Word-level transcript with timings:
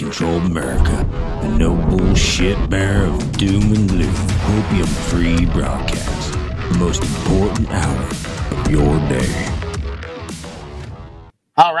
controlled 0.00 0.44
America, 0.44 1.06
the 1.42 1.48
no 1.58 1.74
bullshit 1.74 2.70
bearer 2.70 3.04
of 3.04 3.32
doom 3.32 3.62
and 3.74 3.86
gloom, 3.86 4.14
opium 4.46 4.86
free 4.86 5.44
broadcast, 5.44 6.32
the 6.32 6.76
most 6.78 7.02
important 7.02 7.70
hour 7.70 8.08
of 8.50 8.70
your 8.70 8.98
day. 9.10 9.49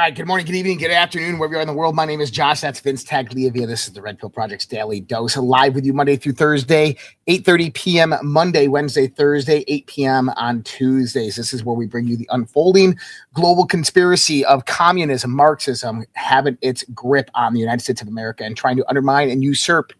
Right. 0.00 0.14
Good 0.14 0.26
morning, 0.26 0.46
good 0.46 0.54
evening, 0.54 0.78
good 0.78 0.90
afternoon, 0.90 1.38
wherever 1.38 1.52
you 1.52 1.58
are 1.58 1.60
in 1.60 1.66
the 1.66 1.74
world. 1.74 1.94
My 1.94 2.06
name 2.06 2.22
is 2.22 2.30
Josh. 2.30 2.62
That's 2.62 2.80
Vince 2.80 3.04
Tagliavia. 3.04 3.66
This 3.66 3.86
is 3.86 3.92
the 3.92 4.00
Red 4.00 4.18
Pill 4.18 4.30
Project's 4.30 4.64
Daily 4.64 4.98
Dose, 4.98 5.36
live 5.36 5.74
with 5.74 5.84
you 5.84 5.92
Monday 5.92 6.16
through 6.16 6.32
Thursday, 6.32 6.96
8.30 7.28 7.74
p.m. 7.74 8.14
Monday, 8.22 8.66
Wednesday, 8.66 9.08
Thursday, 9.08 9.62
8 9.68 9.86
p.m. 9.88 10.30
on 10.30 10.62
Tuesdays. 10.62 11.36
This 11.36 11.52
is 11.52 11.64
where 11.64 11.76
we 11.76 11.84
bring 11.84 12.06
you 12.06 12.16
the 12.16 12.26
unfolding 12.32 12.98
global 13.34 13.66
conspiracy 13.66 14.42
of 14.46 14.64
communism, 14.64 15.32
Marxism, 15.32 16.06
having 16.14 16.56
its 16.62 16.82
grip 16.94 17.30
on 17.34 17.52
the 17.52 17.60
United 17.60 17.82
States 17.82 18.00
of 18.00 18.08
America 18.08 18.42
and 18.42 18.56
trying 18.56 18.78
to 18.78 18.88
undermine 18.88 19.28
and 19.28 19.44
usurp 19.44 19.92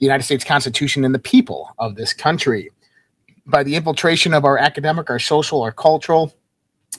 the 0.00 0.06
United 0.06 0.24
States 0.24 0.42
Constitution 0.42 1.04
and 1.04 1.14
the 1.14 1.20
people 1.20 1.72
of 1.78 1.94
this 1.94 2.12
country 2.12 2.68
by 3.46 3.62
the 3.62 3.76
infiltration 3.76 4.34
of 4.34 4.44
our 4.44 4.58
academic, 4.58 5.08
our 5.08 5.20
social, 5.20 5.62
our 5.62 5.70
cultural, 5.70 6.34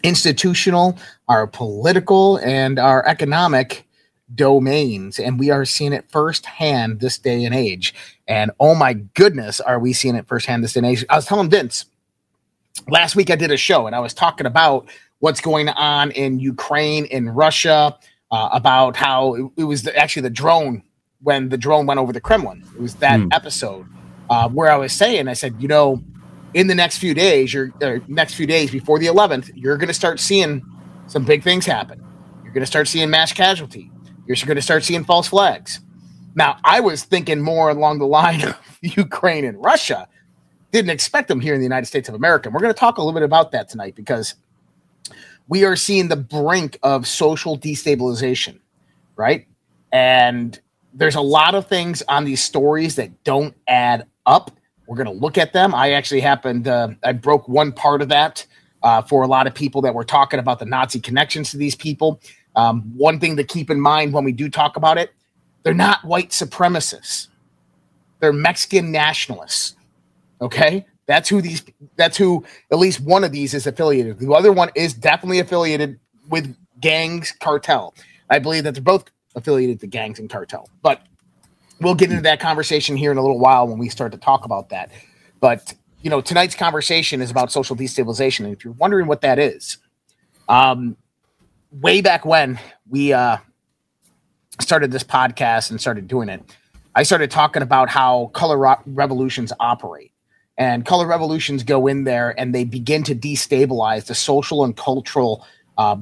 institutional, 0.04 0.98
our 1.28 1.48
political, 1.48 2.38
and 2.38 2.80
our 2.80 3.06
economic 3.08 3.86
domains. 4.36 5.20
And 5.20 5.40
we 5.40 5.50
are 5.52 5.66
seeing 5.66 5.94
it 5.94 6.06
firsthand 6.10 7.00
this 7.00 7.18
day 7.18 7.46
and 7.46 7.56
age. 7.56 7.94
And 8.28 8.52
oh 8.60 8.76
my 8.76 8.94
goodness, 8.94 9.60
are 9.62 9.80
we 9.80 9.94
seeing 9.94 10.16
it 10.16 10.28
firsthand 10.28 10.64
this 10.64 10.74
day 10.74 10.80
and 10.80 10.88
age? 10.88 11.06
I 11.10 11.16
was 11.16 11.26
telling 11.26 11.50
Vince 11.50 11.86
last 12.90 13.16
week 13.16 13.30
I 13.30 13.36
did 13.36 13.52
a 13.52 13.58
show 13.58 13.88
and 13.88 13.96
I 13.96 14.00
was 14.00 14.14
talking 14.14 14.46
about 14.46 14.90
what's 15.20 15.42
going 15.42 15.70
on 15.70 16.12
in 16.12 16.40
Ukraine, 16.40 17.06
in 17.06 17.30
Russia, 17.30 17.98
uh, 18.32 18.50
about 18.52 18.96
how 18.96 19.34
it, 19.36 19.52
it 19.58 19.64
was 19.64 19.84
the, 19.84 19.96
actually 19.98 20.24
the 20.24 20.30
drone 20.30 20.84
when 21.22 21.50
the 21.50 21.58
drone 21.58 21.86
went 21.86 22.00
over 22.00 22.14
the 22.14 22.22
Kremlin. 22.22 22.64
It 22.76 22.82
was 22.82 22.96
that 22.96 23.24
Hmm. 23.24 23.30
episode 23.32 23.88
uh, 24.30 24.50
where 24.50 24.72
I 24.72 24.76
was 24.76 24.94
saying, 24.94 25.28
I 25.28 25.34
said, 25.34 25.56
you 25.62 25.68
know, 25.68 26.04
in 26.58 26.66
the 26.66 26.74
next 26.74 26.98
few 26.98 27.14
days, 27.14 27.54
your 27.54 27.72
next 28.08 28.34
few 28.34 28.48
days 28.48 28.72
before 28.72 28.98
the 28.98 29.06
11th, 29.06 29.52
you're 29.54 29.78
going 29.78 29.90
to 29.90 29.94
start 29.94 30.20
seeing 30.20 30.66
some 31.06 31.24
big 31.24 31.44
things 31.44 31.68
happen. 31.68 32.04
You're 32.44 32.52
going 32.52 32.64
to 32.64 32.68
start 32.68 32.88
seeing 32.88 33.12
mass 33.12 33.32
casualty. 33.32 33.92
You're 34.26 34.38
going 34.44 34.56
to 34.56 34.62
start 34.64 34.84
seeing 34.84 35.04
false 35.04 35.28
flags. 35.28 35.82
Now, 36.34 36.58
I 36.64 36.80
was 36.80 37.04
thinking 37.04 37.42
more 37.42 37.70
along 37.70 38.00
the 38.00 38.08
line 38.08 38.44
of 38.48 38.58
Ukraine 38.82 39.46
and 39.46 39.64
Russia. 39.64 40.08
Didn't 40.72 40.90
expect 40.90 41.28
them 41.28 41.40
here 41.40 41.54
in 41.54 41.60
the 41.60 41.66
United 41.66 41.86
States 41.86 42.10
of 42.10 42.16
America. 42.16 42.48
And 42.48 42.56
We're 42.56 42.62
going 42.62 42.74
to 42.74 42.80
talk 42.80 42.98
a 42.98 43.02
little 43.02 43.14
bit 43.14 43.24
about 43.24 43.52
that 43.52 43.70
tonight 43.70 43.94
because 43.94 44.34
we 45.48 45.64
are 45.64 45.76
seeing 45.76 46.08
the 46.08 46.16
brink 46.16 46.80
of 46.82 47.06
social 47.06 47.56
destabilization, 47.56 48.62
right? 49.16 49.46
And 49.92 50.60
there's 50.92 51.16
a 51.16 51.22
lot 51.22 51.54
of 51.54 51.68
things 51.68 52.02
on 52.08 52.26
these 52.26 52.44
stories 52.44 52.96
that 52.96 53.24
don't 53.24 53.56
add 53.68 54.08
up. 54.26 54.57
We're 54.88 54.96
going 54.96 55.08
to 55.08 55.22
look 55.22 55.38
at 55.38 55.54
them. 55.54 55.76
I 55.76 55.92
actually 55.92 56.22
happened, 56.22 56.68
uh, 56.68 56.90
I 57.04 57.12
broke 57.12 57.48
one 57.48 57.72
part 57.72 58.02
of 58.02 58.10
that 58.10 58.46
uh, 58.84 59.02
for 59.02 59.24
a 59.24 59.28
lot 59.28 59.46
of 59.48 59.54
people 59.54 59.82
that 59.82 59.94
were 59.94 60.06
talking 60.06 60.40
about 60.40 60.60
the 60.60 60.66
Nazi 60.66 61.00
connections 61.00 61.52
to 61.52 61.58
these 61.58 61.76
people. 61.76 62.22
Um, 62.56 62.82
one 62.96 63.20
thing 63.20 63.36
to 63.38 63.44
keep 63.44 63.70
in 63.70 63.80
mind 63.80 64.14
when 64.14 64.24
we 64.24 64.32
do 64.32 64.50
talk 64.50 64.78
about 64.78 64.98
it, 64.98 65.14
they're 65.64 65.74
not 65.74 66.04
white 66.06 66.30
supremacists. 66.30 67.28
They're 68.20 68.34
Mexican 68.34 68.92
nationalists. 68.92 69.76
Okay? 70.42 70.86
That's 71.06 71.30
who 71.30 71.42
these 71.42 71.64
that's 71.96 72.18
who 72.18 72.46
at 72.72 72.78
least 72.78 73.00
one 73.00 73.24
of 73.24 73.32
these 73.32 73.54
is 73.54 73.66
affiliated. 73.66 74.20
The 74.20 74.32
other 74.32 74.52
one 74.52 74.70
is 74.76 74.94
definitely 74.94 75.40
affiliated 75.40 76.00
with 76.30 76.56
gangs 76.82 77.32
cartel. 77.40 77.96
I 78.30 78.40
believe 78.40 78.66
that 78.66 78.74
they're 78.74 78.84
both 78.84 79.10
affiliated 79.36 79.80
to 79.82 79.88
gangs 79.88 80.20
and 80.20 80.30
cartel. 80.30 80.70
But 80.82 81.02
we'll 81.80 81.96
get 81.96 82.10
into 82.10 82.24
that 82.24 82.40
conversation 82.40 82.98
here 82.98 83.12
in 83.12 83.18
a 83.18 83.22
little 83.22 83.40
while 83.40 83.68
when 83.68 83.78
we 83.78 83.90
start 83.90 84.12
to 84.12 84.18
talk 84.18 84.46
about 84.46 84.70
that. 84.70 84.92
But 85.40 85.74
you 86.02 86.10
know, 86.10 86.22
tonight's 86.22 86.56
conversation 86.56 87.22
is 87.22 87.32
about 87.32 87.52
social 87.52 87.76
destabilization. 87.76 88.46
And 88.46 88.54
if 88.54 88.64
you're 88.64 88.74
wondering 88.74 89.08
what 89.08 89.22
that 89.22 89.40
is, 89.40 89.78
um, 90.48 90.96
way 91.72 92.02
back 92.02 92.26
when 92.26 92.60
we 92.88 93.14
uh, 93.14 93.38
started 94.62 94.92
this 94.92 95.04
podcast 95.04 95.72
and 95.72 95.82
started 95.82 96.08
doing 96.08 96.30
it, 96.30 96.44
I 96.96 97.04
started 97.04 97.30
talking 97.30 97.62
about 97.62 97.90
how 97.90 98.32
color 98.34 98.58
ro- 98.58 98.82
revolutions 98.86 99.52
operate. 99.60 100.12
And 100.58 100.86
color 100.86 101.06
revolutions 101.06 101.64
go 101.64 101.86
in 101.86 102.04
there 102.04 102.40
and 102.40 102.54
they 102.54 102.64
begin 102.64 103.04
to 103.04 103.14
destabilize 103.14 104.06
the 104.06 104.16
social 104.16 104.64
and 104.64 104.76
cultural 104.76 105.46
uh, 105.78 105.98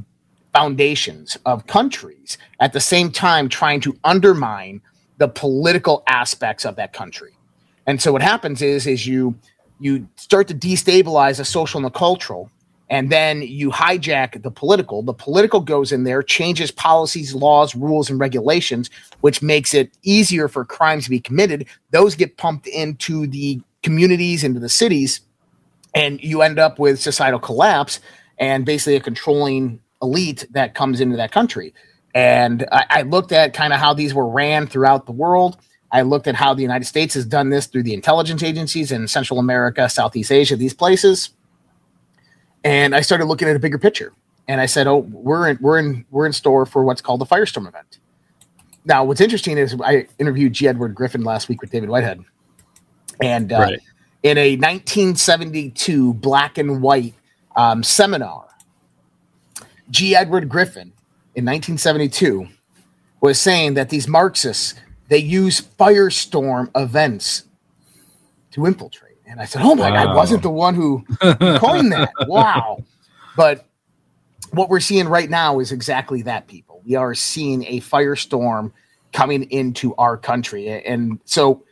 foundations 0.54 1.38
of 1.46 1.68
countries 1.68 2.38
at 2.62 2.72
the 2.72 2.80
same 2.80 3.12
time 3.12 3.50
trying 3.50 3.82
to 3.82 3.98
undermine 4.06 4.82
the 5.18 5.28
political 5.28 6.04
aspects 6.08 6.66
of 6.66 6.76
that 6.76 6.94
country. 6.94 7.32
And 7.88 8.02
so 8.02 8.12
what 8.12 8.22
happens 8.22 8.62
is 8.62 8.88
is 8.88 9.08
you 9.08 9.36
you 9.80 10.08
start 10.16 10.48
to 10.48 10.54
destabilize 10.54 11.38
the 11.38 11.46
social 11.46 11.78
and 11.78 11.86
the 11.86 11.90
cultural 11.92 12.50
and 12.90 13.12
then 13.12 13.42
you 13.42 13.72
hijack 13.72 14.42
the 14.42 14.52
political. 14.52 15.02
The 15.02 15.14
political 15.14 15.60
goes 15.60 15.92
in 15.92 16.04
there, 16.04 16.22
changes 16.22 16.72
policies, 16.72 17.34
laws, 17.34 17.76
rules, 17.76 18.10
and 18.10 18.20
regulations, 18.20 18.90
which 19.22 19.42
makes 19.42 19.74
it 19.74 19.92
easier 20.04 20.48
for 20.48 20.64
crimes 20.66 21.06
to 21.06 21.10
be 21.10 21.20
committed. 21.20 21.66
Those 21.90 22.16
get 22.16 22.38
pumped 22.38 22.68
into 22.68 23.26
the 23.26 23.60
communities, 23.82 24.44
into 24.44 24.60
the 24.60 24.70
cities, 24.70 25.22
and 25.96 26.24
you 26.24 26.42
end 26.42 26.60
up 26.60 26.78
with 26.78 27.00
societal 27.00 27.40
collapse 27.40 28.00
and 28.38 28.66
basically 28.66 28.96
a 28.96 29.02
controlling 29.02 29.80
elite 30.02 30.46
that 30.52 30.76
comes 30.76 31.02
into 31.02 31.18
that 31.18 31.32
country. 31.32 31.74
And 32.16 32.66
I, 32.72 32.86
I 32.90 33.02
looked 33.04 33.32
at 33.34 33.54
kind 33.54 33.74
of 33.74 33.80
how 33.80 33.94
these 33.94 34.14
were 34.14 34.28
ran 34.28 34.68
throughout 34.68 35.06
the 35.06 35.12
world. 35.12 35.58
I 35.92 36.02
looked 36.02 36.28
at 36.28 36.36
how 36.36 36.54
the 36.54 36.62
United 36.62 36.86
States 36.86 37.14
has 37.14 37.26
done 37.26 37.50
this 37.50 37.68
through 37.68 37.84
the 37.84 37.94
intelligence 37.94 38.42
agencies 38.42 38.92
in 38.92 39.08
Central 39.08 39.38
America, 39.38 39.88
Southeast 39.90 40.32
Asia, 40.32 40.56
these 40.56 40.74
places. 40.74 41.30
And 42.64 42.96
I 42.96 43.02
started 43.02 43.26
looking 43.26 43.48
at 43.48 43.56
a 43.56 43.60
bigger 43.60 43.78
picture. 43.78 44.14
And 44.48 44.62
I 44.62 44.66
said, 44.68 44.88
"Oh, 44.88 44.98
we're 45.00 45.50
in, 45.50 45.58
we're 45.60 45.78
in, 45.80 46.06
we're 46.12 46.26
in 46.26 46.34
store 46.34 46.66
for 46.66 46.84
what's 46.84 47.02
called 47.02 47.20
the 47.20 47.26
Firestorm 47.26 47.68
event." 47.68 48.00
Now, 48.86 49.04
what's 49.04 49.20
interesting 49.22 49.58
is 49.58 49.76
I 49.84 50.08
interviewed 50.20 50.54
G. 50.54 50.68
Edward 50.68 50.94
Griffin 50.96 51.24
last 51.24 51.50
week 51.50 51.62
with 51.62 51.72
David 51.72 51.90
Whitehead, 51.90 52.24
and 53.22 53.52
uh, 53.52 53.58
Right. 53.60 53.80
in 54.22 54.38
a 54.38 54.52
1972 54.56 56.14
black 56.16 56.60
and 56.60 56.82
white 56.84 57.16
um, 57.56 57.82
seminar, 57.82 58.46
G. 59.90 60.16
Edward 60.16 60.48
Griffin 60.48 60.94
in 61.36 61.44
1972 61.46 62.48
was 63.22 63.40
saying 63.40 63.74
that 63.76 63.90
these 63.90 64.08
Marxists 64.08 64.76
they 65.08 65.18
use 65.18 65.62
firestorm 65.62 66.70
events 66.76 67.44
to 68.52 68.66
infiltrate. 68.66 69.18
And 69.28 69.40
I 69.40 69.46
said, 69.46 69.62
"Oh 69.64 69.76
my 69.76 69.90
god, 69.90 70.08
I 70.08 70.16
wasn't 70.16 70.42
the 70.42 70.50
one 70.50 70.76
who 70.76 71.04
coined 71.60 71.92
that. 71.92 72.12
Wow!" 72.28 72.78
But 73.36 73.66
what 74.52 74.70
we're 74.70 74.80
seeing 74.80 75.08
right 75.08 75.30
now 75.30 75.60
is 75.60 75.72
exactly 75.72 76.22
that. 76.24 76.48
People, 76.48 76.82
we 76.86 76.96
are 76.96 77.14
seeing 77.14 77.64
a 77.66 77.82
firestorm 77.82 78.72
coming 79.14 79.44
into 79.52 79.96
our 79.96 80.18
country, 80.18 80.70
and 80.70 81.20
so 81.26 81.64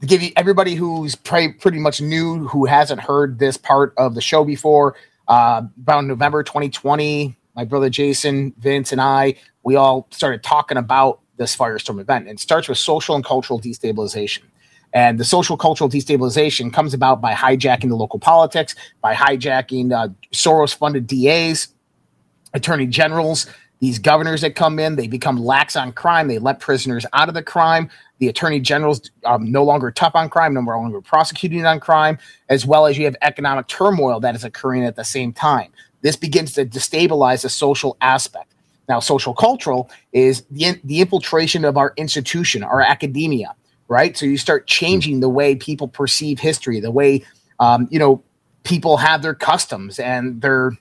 to 0.00 0.06
give 0.06 0.22
you 0.22 0.30
everybody 0.36 0.74
who's 0.74 1.14
pre- 1.14 1.52
pretty 1.52 1.78
much 1.78 2.00
new 2.00 2.46
who 2.48 2.64
hasn't 2.64 3.00
heard 3.00 3.38
this 3.38 3.56
part 3.56 3.92
of 3.96 4.14
the 4.14 4.20
show 4.20 4.44
before 4.44 4.96
uh, 5.28 5.62
around 5.86 6.06
november 6.06 6.42
2020 6.42 7.36
my 7.54 7.64
brother 7.64 7.90
jason 7.90 8.52
vince 8.58 8.92
and 8.92 9.00
i 9.00 9.34
we 9.62 9.76
all 9.76 10.06
started 10.10 10.42
talking 10.42 10.78
about 10.78 11.20
this 11.40 11.56
firestorm 11.56 12.00
event. 12.00 12.28
It 12.28 12.38
starts 12.38 12.68
with 12.68 12.78
social 12.78 13.16
and 13.16 13.24
cultural 13.24 13.58
destabilization. 13.58 14.42
And 14.92 15.18
the 15.18 15.24
social 15.24 15.56
cultural 15.56 15.88
destabilization 15.88 16.72
comes 16.72 16.94
about 16.94 17.20
by 17.20 17.32
hijacking 17.32 17.88
the 17.88 17.96
local 17.96 18.18
politics 18.18 18.74
by 19.00 19.14
hijacking 19.14 19.92
uh, 19.92 20.08
soros 20.32 20.74
funded 20.74 21.06
das 21.06 21.68
attorney 22.54 22.86
generals 22.86 23.46
these 23.78 24.00
governors 24.00 24.40
that 24.40 24.56
come 24.56 24.80
in 24.80 24.96
they 24.96 25.06
become 25.06 25.36
lax 25.36 25.76
on 25.76 25.92
crime 25.92 26.26
they 26.26 26.38
let 26.38 26.58
prisoners 26.58 27.06
out 27.12 27.28
of 27.28 27.34
the 27.34 27.42
crime. 27.42 27.88
The 28.18 28.28
attorney 28.28 28.60
generals 28.60 29.10
um, 29.24 29.50
no 29.50 29.64
longer 29.64 29.90
tough 29.92 30.16
on 30.16 30.28
crime 30.28 30.52
no 30.52 30.60
longer 30.60 31.00
prosecuting 31.00 31.64
on 31.64 31.80
crime 31.80 32.18
as 32.48 32.66
well 32.66 32.86
as 32.86 32.98
you 32.98 33.04
have 33.04 33.16
economic 33.22 33.68
turmoil 33.68 34.20
that 34.20 34.34
is 34.34 34.44
occurring 34.44 34.84
at 34.84 34.96
the 34.96 35.04
same 35.04 35.32
time 35.32 35.72
this 36.02 36.16
begins 36.16 36.52
to 36.52 36.64
destabilize 36.64 37.42
the 37.42 37.48
social 37.48 37.96
aspect 38.00 38.52
now 38.88 39.00
social 39.00 39.34
cultural 39.34 39.90
is 40.12 40.42
the, 40.50 40.80
the 40.84 41.00
infiltration 41.00 41.64
of 41.64 41.76
our 41.76 41.92
institution 41.96 42.62
our 42.62 42.80
academia 42.80 43.54
right 43.88 44.16
so 44.16 44.26
you 44.26 44.36
start 44.36 44.66
changing 44.66 45.20
the 45.20 45.28
way 45.28 45.54
people 45.54 45.88
perceive 45.88 46.38
history 46.38 46.80
the 46.80 46.90
way 46.90 47.24
um, 47.58 47.88
you 47.90 47.98
know 47.98 48.22
people 48.62 48.96
have 48.98 49.22
their 49.22 49.34
customs 49.34 49.98
and 49.98 50.40
their 50.42 50.72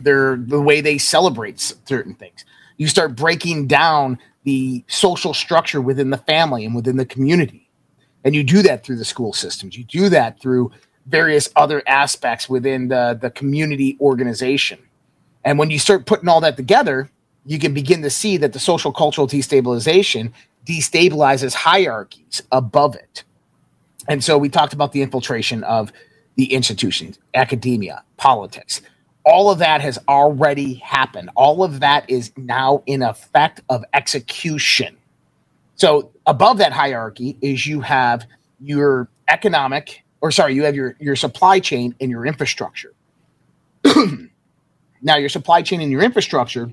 their 0.00 0.36
the 0.36 0.60
way 0.60 0.80
they 0.80 0.98
celebrate 0.98 1.60
certain 1.60 2.14
things. 2.14 2.44
You 2.76 2.88
start 2.88 3.16
breaking 3.16 3.66
down 3.66 4.18
the 4.44 4.84
social 4.88 5.34
structure 5.34 5.80
within 5.80 6.10
the 6.10 6.18
family 6.18 6.64
and 6.64 6.74
within 6.74 6.96
the 6.96 7.06
community. 7.06 7.68
And 8.24 8.34
you 8.34 8.44
do 8.44 8.62
that 8.62 8.84
through 8.84 8.96
the 8.96 9.04
school 9.04 9.32
systems. 9.32 9.76
You 9.76 9.84
do 9.84 10.08
that 10.08 10.40
through 10.40 10.72
various 11.06 11.48
other 11.56 11.82
aspects 11.86 12.48
within 12.48 12.88
the, 12.88 13.18
the 13.20 13.30
community 13.30 13.96
organization. 14.00 14.78
And 15.44 15.58
when 15.58 15.70
you 15.70 15.78
start 15.78 16.06
putting 16.06 16.28
all 16.28 16.40
that 16.40 16.56
together, 16.56 17.10
you 17.44 17.58
can 17.58 17.72
begin 17.72 18.02
to 18.02 18.10
see 18.10 18.36
that 18.38 18.52
the 18.52 18.58
social 18.58 18.92
cultural 18.92 19.28
destabilization 19.28 20.32
destabilizes 20.64 21.54
hierarchies 21.54 22.42
above 22.50 22.96
it. 22.96 23.22
And 24.08 24.22
so 24.22 24.36
we 24.36 24.48
talked 24.48 24.72
about 24.72 24.92
the 24.92 25.02
infiltration 25.02 25.62
of 25.64 25.92
the 26.34 26.52
institutions, 26.52 27.18
academia, 27.34 28.02
politics. 28.16 28.82
All 29.24 29.50
of 29.50 29.58
that 29.58 29.80
has 29.80 29.98
already 30.08 30.74
happened. 30.74 31.30
All 31.34 31.64
of 31.64 31.80
that 31.80 32.08
is 32.10 32.32
now 32.36 32.82
in 32.86 33.02
effect 33.02 33.60
of 33.68 33.84
execution. 33.94 34.96
So 35.76 36.10
above 36.26 36.58
that 36.58 36.72
hierarchy 36.72 37.36
is 37.40 37.66
you 37.66 37.80
have 37.80 38.26
your 38.60 39.08
economic, 39.28 40.02
or 40.26 40.32
sorry, 40.32 40.54
you 40.54 40.64
have 40.64 40.74
your, 40.74 40.96
your 40.98 41.14
supply 41.14 41.60
chain 41.60 41.94
and 42.00 42.10
your 42.10 42.26
infrastructure. 42.26 42.92
now, 45.00 45.16
your 45.16 45.28
supply 45.28 45.62
chain 45.62 45.80
and 45.80 45.90
your 45.92 46.02
infrastructure 46.02 46.72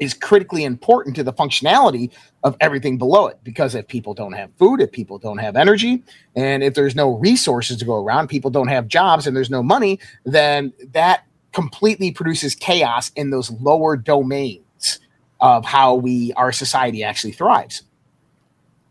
is 0.00 0.14
critically 0.14 0.64
important 0.64 1.14
to 1.14 1.22
the 1.22 1.32
functionality 1.32 2.10
of 2.42 2.56
everything 2.60 2.98
below 2.98 3.28
it 3.28 3.38
because 3.44 3.76
if 3.76 3.86
people 3.86 4.14
don't 4.14 4.32
have 4.32 4.50
food 4.56 4.80
if 4.80 4.90
people 4.90 5.16
don't 5.16 5.38
have 5.38 5.54
energy 5.54 6.02
and 6.34 6.64
if 6.64 6.74
there's 6.74 6.96
no 6.96 7.14
resources 7.18 7.76
to 7.76 7.84
go 7.84 8.02
around 8.02 8.26
people 8.26 8.50
don't 8.50 8.68
have 8.68 8.88
jobs 8.88 9.26
and 9.26 9.36
there's 9.36 9.50
no 9.50 9.62
money 9.62 10.00
then 10.24 10.72
that 10.90 11.24
completely 11.52 12.10
produces 12.10 12.54
chaos 12.54 13.12
in 13.14 13.30
those 13.30 13.50
lower 13.60 13.96
domains 13.96 14.98
of 15.40 15.64
how 15.64 15.94
we 15.94 16.32
our 16.32 16.50
society 16.50 17.04
actually 17.04 17.32
thrives 17.32 17.82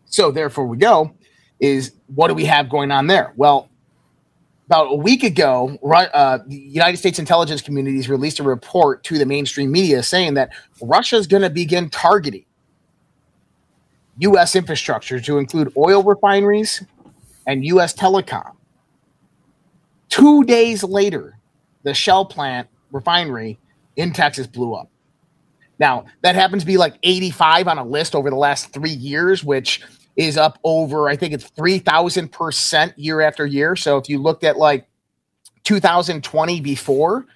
so 0.06 0.30
therefore 0.30 0.66
we 0.66 0.78
go 0.78 1.12
is 1.60 1.92
what 2.14 2.28
do 2.28 2.34
we 2.34 2.46
have 2.46 2.70
going 2.70 2.90
on 2.90 3.06
there 3.08 3.34
well 3.36 3.68
about 4.72 4.90
a 4.90 4.96
week 4.96 5.22
ago, 5.22 5.78
uh, 6.14 6.38
the 6.46 6.56
United 6.56 6.96
States 6.96 7.18
intelligence 7.18 7.60
communities 7.60 8.08
released 8.08 8.40
a 8.40 8.42
report 8.42 9.04
to 9.04 9.18
the 9.18 9.26
mainstream 9.26 9.70
media 9.70 10.02
saying 10.02 10.32
that 10.32 10.48
Russia 10.80 11.16
is 11.16 11.26
going 11.26 11.42
to 11.42 11.50
begin 11.50 11.90
targeting 11.90 12.46
U.S. 14.20 14.56
infrastructure 14.56 15.20
to 15.20 15.36
include 15.36 15.74
oil 15.76 16.02
refineries 16.02 16.82
and 17.46 17.66
U.S. 17.66 17.92
telecom. 17.92 18.56
Two 20.08 20.42
days 20.44 20.82
later, 20.82 21.36
the 21.82 21.92
Shell 21.92 22.24
plant 22.24 22.66
refinery 22.92 23.58
in 23.96 24.14
Texas 24.14 24.46
blew 24.46 24.72
up. 24.72 24.88
Now, 25.78 26.06
that 26.22 26.34
happens 26.34 26.62
to 26.62 26.66
be 26.66 26.78
like 26.78 26.94
85 27.02 27.68
on 27.68 27.76
a 27.76 27.84
list 27.84 28.14
over 28.14 28.30
the 28.30 28.36
last 28.36 28.72
three 28.72 28.90
years, 28.90 29.44
which 29.44 29.82
is 30.16 30.36
up 30.36 30.58
over, 30.64 31.08
I 31.08 31.16
think 31.16 31.32
it's 31.32 31.50
3,000% 31.50 32.94
year 32.96 33.20
after 33.20 33.46
year. 33.46 33.76
So 33.76 33.96
if 33.96 34.08
you 34.08 34.18
looked 34.18 34.44
at 34.44 34.56
like 34.56 34.86
2020 35.64 36.60
before, 36.60 37.26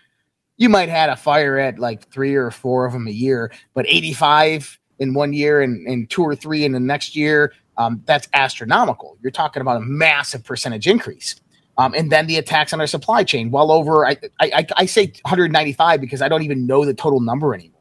you 0.56 0.68
might 0.68 0.88
had 0.88 1.10
a 1.10 1.16
fire 1.16 1.58
at 1.58 1.78
like 1.78 2.08
three 2.10 2.34
or 2.34 2.50
four 2.50 2.86
of 2.86 2.92
them 2.92 3.06
a 3.06 3.10
year, 3.10 3.52
but 3.74 3.86
85 3.88 4.78
in 4.98 5.14
one 5.14 5.32
year 5.32 5.60
and, 5.60 5.86
and 5.86 6.08
two 6.08 6.22
or 6.22 6.34
three 6.34 6.64
in 6.64 6.72
the 6.72 6.80
next 6.80 7.14
year, 7.14 7.52
um, 7.78 8.02
that's 8.06 8.28
astronomical. 8.32 9.18
You're 9.22 9.30
talking 9.30 9.60
about 9.60 9.76
a 9.76 9.84
massive 9.84 10.44
percentage 10.44 10.86
increase. 10.86 11.36
Um, 11.78 11.92
and 11.94 12.10
then 12.10 12.26
the 12.26 12.38
attacks 12.38 12.72
on 12.72 12.80
our 12.80 12.86
supply 12.86 13.22
chain, 13.22 13.50
well 13.50 13.70
over, 13.70 14.06
I, 14.06 14.16
I, 14.40 14.66
I 14.76 14.86
say 14.86 15.12
195 15.22 16.00
because 16.00 16.22
I 16.22 16.28
don't 16.28 16.42
even 16.42 16.66
know 16.66 16.86
the 16.86 16.94
total 16.94 17.20
number 17.20 17.54
anymore. 17.54 17.72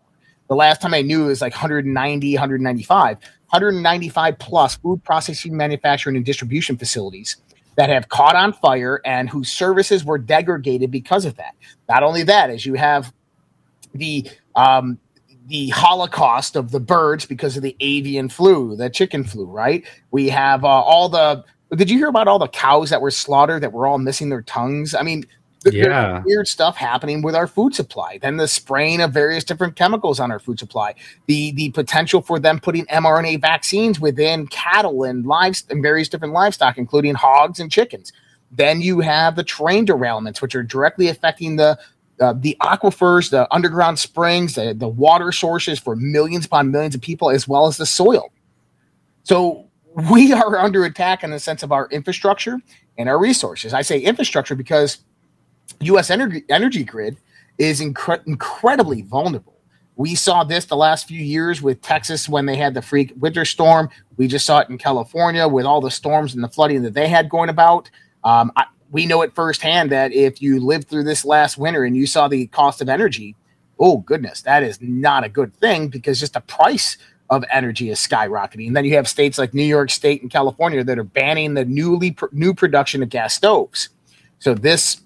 The 0.50 0.56
last 0.56 0.82
time 0.82 0.94
I 0.94 1.02
knew 1.02 1.26
it 1.26 1.28
was 1.28 1.42
like 1.42 1.54
190, 1.54 2.34
195. 2.34 3.18
195 3.56 4.40
plus 4.40 4.76
food 4.78 5.04
processing, 5.04 5.56
manufacturing, 5.56 6.16
and 6.18 6.26
distribution 6.26 6.78
facilities 6.78 7.38
that 7.78 7.90
have 7.90 8.10
caught 8.10 8.36
on 8.36 8.54
fire 8.54 9.02
and 9.06 9.30
whose 9.30 9.50
services 9.52 10.04
were 10.04 10.18
degraded 10.18 10.92
because 10.92 11.26
of 11.26 11.38
that. 11.38 11.56
Not 11.90 12.04
only 12.04 12.24
that, 12.24 12.50
as 12.50 12.66
you 12.66 12.74
have 12.76 13.14
the 13.94 14.30
um, 14.56 15.00
the 15.48 15.70
Holocaust 15.70 16.56
of 16.56 16.72
the 16.72 16.80
birds 16.80 17.26
because 17.26 17.56
of 17.56 17.64
the 17.64 17.76
avian 17.80 18.30
flu, 18.30 18.76
the 18.76 18.90
chicken 18.90 19.24
flu, 19.24 19.46
right? 19.46 19.86
We 20.12 20.30
have 20.30 20.64
uh, 20.66 20.68
all 20.68 21.10
the. 21.10 21.44
Did 21.76 21.90
you 21.90 21.98
hear 21.98 22.10
about 22.10 22.28
all 22.28 22.40
the 22.40 22.48
cows 22.48 22.90
that 22.92 23.02
were 23.02 23.12
slaughtered 23.12 23.64
that 23.64 23.74
were 23.74 23.88
all 23.88 23.98
missing 23.98 24.30
their 24.30 24.42
tongues? 24.42 24.96
I 24.96 25.04
mean, 25.04 25.26
yeah. 25.74 26.22
weird 26.26 26.48
stuff 26.48 26.76
happening 26.76 27.22
with 27.22 27.36
our 27.36 27.48
food 27.48 27.74
supply. 27.74 28.18
Then 28.22 28.38
the 28.38 28.48
spraying 28.48 29.02
of 29.02 29.12
various 29.12 29.44
different 29.44 29.76
chemicals 29.76 30.20
on 30.20 30.32
our 30.32 30.40
food 30.40 30.60
supply. 30.60 30.96
The 31.28 31.52
the 31.52 31.72
potential 31.72 32.22
for 32.22 32.40
them 32.40 32.60
putting 32.60 32.86
mRNA 32.86 33.42
vaccines 33.42 34.00
within 34.00 34.48
cattle 34.48 35.04
and 35.04 35.26
lives 35.26 35.64
and 35.70 35.82
various 35.82 36.10
different 36.10 36.34
livestock, 36.34 36.78
including 36.78 37.16
hogs 37.16 37.60
and 37.60 37.72
chickens. 37.72 38.14
Then 38.52 38.82
you 38.82 39.00
have 39.02 39.36
the 39.36 39.44
train 39.44 39.86
derailments, 39.86 40.42
which 40.42 40.56
are 40.56 40.64
directly 40.64 41.08
affecting 41.08 41.56
the 41.56 41.78
uh, 42.20 42.34
the 42.38 42.56
aquifers, 42.62 43.30
the 43.30 43.54
underground 43.54 44.00
springs, 44.00 44.56
the, 44.56 44.74
the 44.74 44.88
water 44.88 45.32
sources 45.32 45.80
for 45.80 45.96
millions 45.96 46.46
upon 46.46 46.72
millions 46.72 46.96
of 46.96 47.02
people, 47.02 47.30
as 47.30 47.48
well 47.48 47.68
as 47.68 47.78
the 47.78 47.86
soil. 47.86 48.32
So 49.24 49.68
we 50.10 50.32
are 50.34 50.58
under 50.58 50.86
attack 50.86 51.24
in 51.24 51.32
the 51.32 51.40
sense 51.40 51.64
of 51.64 51.72
our 51.72 51.88
infrastructure 51.90 52.60
and 52.98 53.10
our 53.10 53.20
resources. 53.20 53.74
I 53.74 53.82
say 53.82 54.00
infrastructure 54.00 54.56
because 54.56 55.00
U.S. 55.82 56.10
energy 56.10 56.44
energy 56.50 56.84
grid 56.84 57.18
is 57.58 57.82
incre- 57.82 58.26
incredibly 58.28 59.02
vulnerable. 59.02 59.54
We 59.98 60.16
saw 60.16 60.44
this 60.44 60.66
the 60.66 60.76
last 60.76 61.08
few 61.08 61.22
years 61.22 61.62
with 61.62 61.82
Texas 61.82 62.28
when 62.28 62.46
they 62.46 62.58
had 62.58 62.74
the 62.74 62.82
freak 62.82 63.14
winter 63.18 63.46
storm. 63.46 63.90
We 64.18 64.28
just 64.28 64.46
saw 64.46 64.60
it 64.60 64.70
in 64.70 64.78
California 64.78 65.48
with 65.48 65.66
all 65.66 65.80
the 65.80 65.92
storms 65.92 66.34
and 66.34 66.44
the 66.44 66.50
flooding 66.50 66.84
that 66.84 66.94
they 66.94 67.08
had 67.08 67.30
going 67.30 67.50
about. 67.50 67.90
Um, 68.24 68.52
I, 68.58 68.66
we 68.92 69.06
know 69.06 69.22
it 69.22 69.34
firsthand 69.34 69.92
that 69.92 70.12
if 70.12 70.42
you 70.42 70.60
lived 70.60 70.90
through 70.90 71.06
this 71.06 71.24
last 71.24 71.58
winter 71.58 71.86
and 71.86 71.96
you 71.96 72.08
saw 72.08 72.28
the 72.28 72.48
cost 72.48 72.82
of 72.82 72.90
energy, 72.90 73.36
oh 73.80 73.98
goodness, 73.98 74.42
that 74.42 74.64
is 74.64 74.80
not 74.82 75.24
a 75.24 75.30
good 75.30 75.54
thing 75.56 75.88
because 75.88 76.20
just 76.20 76.34
the 76.34 76.42
price 76.42 76.98
of 77.30 77.44
energy 77.52 77.90
is 77.90 78.00
skyrocketing. 78.00 78.68
And 78.68 78.76
then 78.76 78.86
you 78.86 78.96
have 78.96 79.08
states 79.08 79.38
like 79.38 79.54
New 79.54 79.64
York 79.64 79.90
State 79.90 80.22
and 80.22 80.30
California 80.30 80.84
that 80.84 81.00
are 81.00 81.04
banning 81.04 81.54
the 81.54 81.66
newly 81.66 82.12
pr- 82.12 82.26
new 82.32 82.54
production 82.54 83.02
of 83.02 83.10
gas 83.10 83.34
stoves. 83.34 83.90
So 84.40 84.54
this 84.54 85.02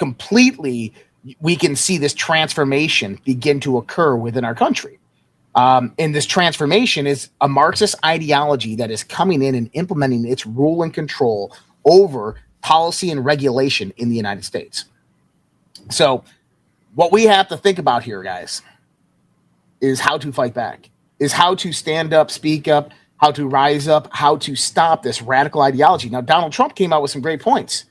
completely 0.00 0.92
we 1.40 1.54
can 1.54 1.76
see 1.76 1.98
this 1.98 2.14
transformation 2.14 3.20
begin 3.24 3.60
to 3.60 3.76
occur 3.76 4.16
within 4.16 4.44
our 4.44 4.54
country. 4.54 4.98
Um, 5.54 5.92
and 5.98 6.14
this 6.14 6.26
transformation 6.26 7.06
is 7.06 7.28
a 7.40 7.48
Marxist 7.48 7.94
ideology 8.04 8.76
that 8.76 8.90
is 8.90 9.04
coming 9.04 9.42
in 9.42 9.54
and 9.54 9.68
implementing 9.74 10.26
its 10.26 10.46
rule 10.46 10.82
and 10.82 10.94
control 10.94 11.54
over 11.84 12.36
policy 12.62 13.10
and 13.10 13.24
regulation 13.24 13.92
in 13.98 14.08
the 14.08 14.16
United 14.16 14.44
States. 14.44 14.86
So, 15.90 16.24
what 16.94 17.12
we 17.12 17.24
have 17.24 17.48
to 17.48 17.56
think 17.56 17.78
about 17.78 18.02
here, 18.02 18.22
guys, 18.22 18.62
is 19.80 20.00
how 20.00 20.18
to 20.18 20.32
fight 20.32 20.54
back, 20.54 20.88
is 21.18 21.32
how 21.32 21.54
to 21.56 21.72
stand 21.72 22.14
up, 22.14 22.30
speak 22.30 22.66
up, 22.66 22.90
how 23.18 23.30
to 23.32 23.46
rise 23.46 23.86
up, 23.86 24.08
how 24.12 24.36
to 24.38 24.56
stop 24.56 25.02
this 25.02 25.20
radical 25.20 25.60
ideology. 25.62 26.08
Now, 26.08 26.22
Donald 26.22 26.52
Trump 26.52 26.74
came 26.74 26.92
out 26.92 27.02
with 27.02 27.10
some 27.10 27.22
great 27.22 27.40
points. 27.40 27.84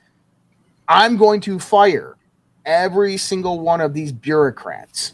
I'm 0.90 1.18
going 1.18 1.40
to 1.42 1.60
fire 1.60 2.18
every 2.66 3.16
single 3.16 3.60
one 3.60 3.80
of 3.80 3.94
these 3.94 4.12
bureaucrats 4.12 5.14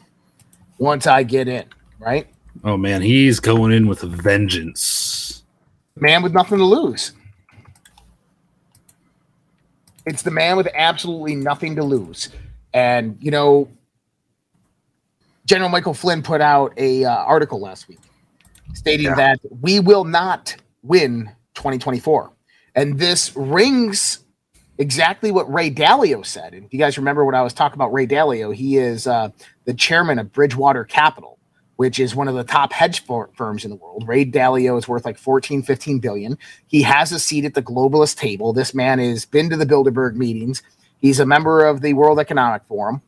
once 0.77 1.05
I 1.05 1.23
get 1.23 1.49
in, 1.49 1.65
right? 1.99 2.27
Oh 2.63 2.77
man, 2.77 3.01
he's 3.01 3.41
going 3.41 3.73
in 3.73 3.85
with 3.85 4.01
a 4.03 4.07
vengeance. 4.07 5.43
Man 5.97 6.23
with 6.23 6.33
nothing 6.33 6.57
to 6.57 6.65
lose. 6.65 7.11
It's 10.05 10.21
the 10.21 10.31
man 10.31 10.55
with 10.55 10.67
absolutely 10.75 11.35
nothing 11.35 11.75
to 11.75 11.83
lose. 11.83 12.29
And, 12.73 13.17
you 13.19 13.31
know, 13.31 13.69
General 15.45 15.69
Michael 15.69 15.93
Flynn 15.93 16.21
put 16.21 16.41
out 16.41 16.73
a 16.77 17.05
uh, 17.05 17.11
article 17.11 17.59
last 17.59 17.87
week 17.87 17.99
stating 18.73 19.07
yeah. 19.07 19.15
that 19.15 19.39
we 19.61 19.79
will 19.79 20.03
not 20.03 20.55
win 20.83 21.29
2024. 21.55 22.31
And 22.75 22.99
this 22.99 23.35
rings 23.35 24.24
exactly 24.77 25.31
what 25.31 25.51
Ray 25.51 25.71
Dalio 25.71 26.25
said. 26.25 26.53
And 26.53 26.65
if 26.65 26.73
you 26.73 26.79
guys 26.79 26.97
remember 26.97 27.25
when 27.25 27.35
I 27.35 27.41
was 27.41 27.53
talking 27.53 27.75
about 27.75 27.93
Ray 27.93 28.07
Dalio, 28.07 28.53
he 28.53 28.77
is 28.77 29.07
uh, 29.07 29.29
the 29.65 29.73
chairman 29.73 30.19
of 30.19 30.33
Bridgewater 30.33 30.83
Capital, 30.83 31.37
which 31.77 31.99
is 31.99 32.15
one 32.15 32.27
of 32.27 32.35
the 32.35 32.43
top 32.43 32.73
hedge 32.73 33.03
firms 33.05 33.63
in 33.63 33.69
the 33.69 33.77
world. 33.77 34.07
Ray 34.07 34.25
Dalio 34.25 34.77
is 34.77 34.87
worth 34.87 35.05
like 35.05 35.17
14, 35.17 35.63
15 35.63 35.99
billion. 35.99 36.37
He 36.67 36.81
has 36.81 37.11
a 37.11 37.19
seat 37.19 37.45
at 37.45 37.53
the 37.53 37.61
globalist 37.61 38.17
table. 38.17 38.53
This 38.53 38.73
man 38.73 38.99
has 38.99 39.25
been 39.25 39.49
to 39.49 39.57
the 39.57 39.65
Bilderberg 39.65 40.15
meetings. 40.15 40.61
He's 40.99 41.19
a 41.19 41.25
member 41.25 41.65
of 41.65 41.81
the 41.81 41.93
World 41.93 42.19
Economic 42.19 42.63
Forum. 42.65 43.01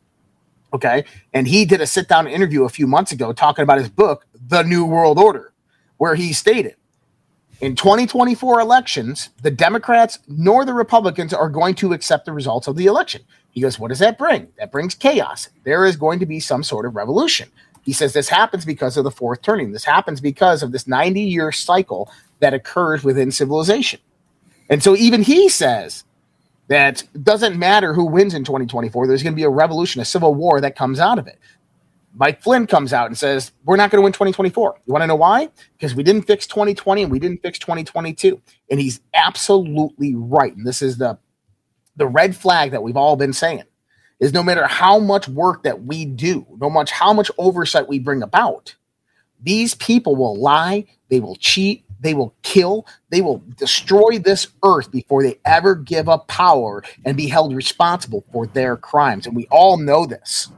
Okay. 0.72 1.04
And 1.32 1.48
he 1.48 1.64
did 1.64 1.80
a 1.80 1.86
sit 1.86 2.08
down 2.08 2.26
interview 2.26 2.64
a 2.64 2.68
few 2.68 2.86
months 2.86 3.10
ago 3.12 3.32
talking 3.32 3.62
about 3.62 3.78
his 3.78 3.88
book, 3.88 4.26
The 4.48 4.62
New 4.62 4.84
World 4.84 5.18
Order, 5.18 5.52
where 5.96 6.14
he 6.14 6.32
stated 6.34 6.76
in 7.60 7.74
2024 7.74 8.60
elections, 8.60 9.30
the 9.42 9.50
Democrats 9.50 10.20
nor 10.28 10.64
the 10.64 10.74
Republicans 10.74 11.32
are 11.32 11.48
going 11.48 11.74
to 11.76 11.92
accept 11.92 12.24
the 12.24 12.32
results 12.32 12.68
of 12.68 12.76
the 12.76 12.86
election. 12.86 13.22
He 13.50 13.60
goes, 13.60 13.78
What 13.78 13.88
does 13.88 13.98
that 13.98 14.18
bring? 14.18 14.48
That 14.58 14.70
brings 14.70 14.94
chaos. 14.94 15.48
There 15.64 15.84
is 15.84 15.96
going 15.96 16.20
to 16.20 16.26
be 16.26 16.38
some 16.38 16.62
sort 16.62 16.86
of 16.86 16.94
revolution. 16.94 17.50
He 17.82 17.92
says 17.92 18.12
this 18.12 18.28
happens 18.28 18.64
because 18.64 18.96
of 18.96 19.04
the 19.04 19.10
fourth 19.10 19.42
turning. 19.42 19.72
This 19.72 19.84
happens 19.84 20.20
because 20.20 20.62
of 20.62 20.72
this 20.72 20.86
90 20.86 21.20
year 21.20 21.50
cycle 21.50 22.10
that 22.40 22.54
occurs 22.54 23.02
within 23.02 23.32
civilization. 23.32 24.00
And 24.68 24.82
so 24.82 24.94
even 24.94 25.22
he 25.22 25.48
says 25.48 26.04
that 26.68 27.02
doesn't 27.22 27.58
matter 27.58 27.94
who 27.94 28.04
wins 28.04 28.34
in 28.34 28.44
2024, 28.44 29.06
there's 29.06 29.22
going 29.22 29.32
to 29.32 29.36
be 29.36 29.42
a 29.42 29.48
revolution, 29.48 30.00
a 30.02 30.04
civil 30.04 30.34
war 30.34 30.60
that 30.60 30.76
comes 30.76 31.00
out 31.00 31.18
of 31.18 31.26
it. 31.26 31.38
Mike 32.14 32.42
Flynn 32.42 32.66
comes 32.66 32.92
out 32.92 33.06
and 33.06 33.16
says, 33.16 33.52
We're 33.64 33.76
not 33.76 33.90
going 33.90 34.00
to 34.00 34.04
win 34.04 34.12
2024. 34.12 34.80
You 34.86 34.92
want 34.92 35.02
to 35.02 35.06
know 35.06 35.14
why? 35.14 35.50
Because 35.72 35.94
we 35.94 36.02
didn't 36.02 36.22
fix 36.22 36.46
2020 36.46 37.04
and 37.04 37.12
we 37.12 37.18
didn't 37.18 37.42
fix 37.42 37.58
2022. 37.58 38.40
And 38.70 38.80
he's 38.80 39.00
absolutely 39.14 40.14
right. 40.14 40.54
And 40.54 40.66
this 40.66 40.82
is 40.82 40.98
the 40.98 41.18
the 41.96 42.06
red 42.06 42.36
flag 42.36 42.70
that 42.70 42.82
we've 42.82 42.96
all 42.96 43.16
been 43.16 43.32
saying 43.32 43.64
is 44.20 44.32
no 44.32 44.42
matter 44.42 44.66
how 44.66 44.98
much 44.98 45.28
work 45.28 45.64
that 45.64 45.84
we 45.84 46.04
do, 46.04 46.46
no 46.60 46.70
much 46.70 46.90
how 46.90 47.12
much 47.12 47.30
oversight 47.38 47.88
we 47.88 47.98
bring 47.98 48.22
about, 48.22 48.76
these 49.40 49.74
people 49.74 50.16
will 50.16 50.36
lie, 50.36 50.84
they 51.08 51.20
will 51.20 51.36
cheat, 51.36 51.84
they 52.00 52.14
will 52.14 52.34
kill, 52.42 52.86
they 53.10 53.20
will 53.20 53.42
destroy 53.56 54.18
this 54.18 54.48
earth 54.64 54.90
before 54.90 55.22
they 55.22 55.38
ever 55.44 55.74
give 55.74 56.08
up 56.08 56.28
power 56.28 56.82
and 57.04 57.16
be 57.16 57.28
held 57.28 57.54
responsible 57.54 58.24
for 58.32 58.46
their 58.46 58.76
crimes. 58.76 59.26
And 59.26 59.36
we 59.36 59.46
all 59.50 59.76
know 59.76 60.06
this. 60.06 60.50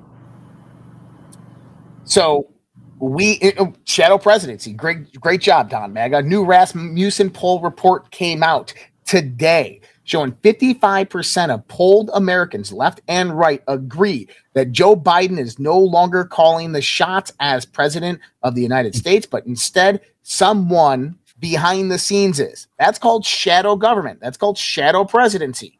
So 2.04 2.50
we 2.98 3.40
uh, 3.58 3.66
shadow 3.84 4.18
presidency. 4.18 4.72
Great, 4.72 5.18
great 5.20 5.40
job, 5.40 5.70
Don 5.70 5.92
Maga. 5.92 6.22
New 6.22 6.44
Rasmussen 6.44 7.30
poll 7.30 7.60
report 7.60 8.10
came 8.10 8.42
out 8.42 8.72
today 9.06 9.80
showing 10.04 10.32
55% 10.32 11.50
of 11.50 11.66
polled 11.68 12.10
Americans, 12.14 12.72
left 12.72 13.00
and 13.06 13.36
right, 13.38 13.62
agree 13.68 14.28
that 14.54 14.72
Joe 14.72 14.96
Biden 14.96 15.38
is 15.38 15.60
no 15.60 15.78
longer 15.78 16.24
calling 16.24 16.72
the 16.72 16.82
shots 16.82 17.32
as 17.38 17.64
president 17.64 18.18
of 18.42 18.56
the 18.56 18.62
United 18.62 18.96
States, 18.96 19.24
but 19.24 19.46
instead 19.46 20.00
someone 20.24 21.16
behind 21.38 21.92
the 21.92 21.98
scenes 21.98 22.40
is. 22.40 22.66
That's 22.76 22.98
called 22.98 23.24
shadow 23.24 23.76
government. 23.76 24.18
That's 24.20 24.36
called 24.36 24.58
shadow 24.58 25.04
presidency. 25.04 25.78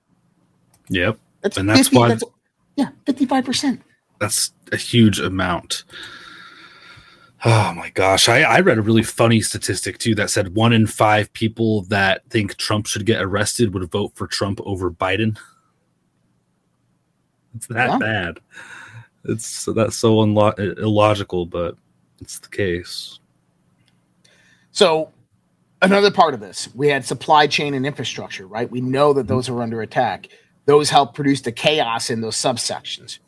Yep. 0.88 1.18
That's 1.40 1.56
and 1.56 1.68
that's 1.68 1.88
50, 1.88 1.96
why 1.96 2.08
that's, 2.08 2.24
yeah, 2.76 2.90
55%. 3.06 3.80
That's 4.20 4.52
a 4.70 4.76
huge 4.76 5.18
amount. 5.18 5.84
Oh 7.44 7.72
my 7.74 7.88
gosh. 7.90 8.28
I, 8.28 8.42
I 8.42 8.60
read 8.60 8.76
a 8.76 8.82
really 8.82 9.02
funny 9.02 9.40
statistic 9.40 9.98
too 9.98 10.14
that 10.16 10.28
said 10.28 10.54
one 10.54 10.74
in 10.74 10.86
five 10.86 11.32
people 11.32 11.82
that 11.84 12.22
think 12.28 12.56
Trump 12.56 12.86
should 12.86 13.06
get 13.06 13.22
arrested 13.22 13.72
would 13.72 13.90
vote 13.90 14.12
for 14.14 14.26
Trump 14.26 14.60
over 14.64 14.90
Biden. 14.90 15.38
It's 17.56 17.66
that 17.68 17.88
Yeah. 17.88 17.98
bad. 17.98 18.40
It's 19.24 19.64
that's 19.64 19.96
so 19.96 20.16
unlo- 20.16 20.78
illogical, 20.78 21.46
but 21.46 21.76
it's 22.20 22.38
the 22.38 22.48
case. 22.48 23.18
So 24.72 25.10
another 25.82 26.10
part 26.10 26.34
of 26.34 26.40
this, 26.40 26.68
we 26.74 26.88
had 26.88 27.04
supply 27.04 27.46
chain 27.46 27.72
and 27.74 27.86
infrastructure, 27.86 28.46
right? 28.46 28.70
We 28.70 28.82
know 28.82 29.14
that 29.14 29.26
those 29.28 29.46
mm-hmm. 29.46 29.56
are 29.56 29.62
under 29.62 29.80
attack. 29.80 30.28
Those 30.66 30.90
help 30.90 31.14
produce 31.14 31.40
the 31.40 31.52
chaos 31.52 32.10
in 32.10 32.20
those 32.20 32.36
subsections. 32.36 33.18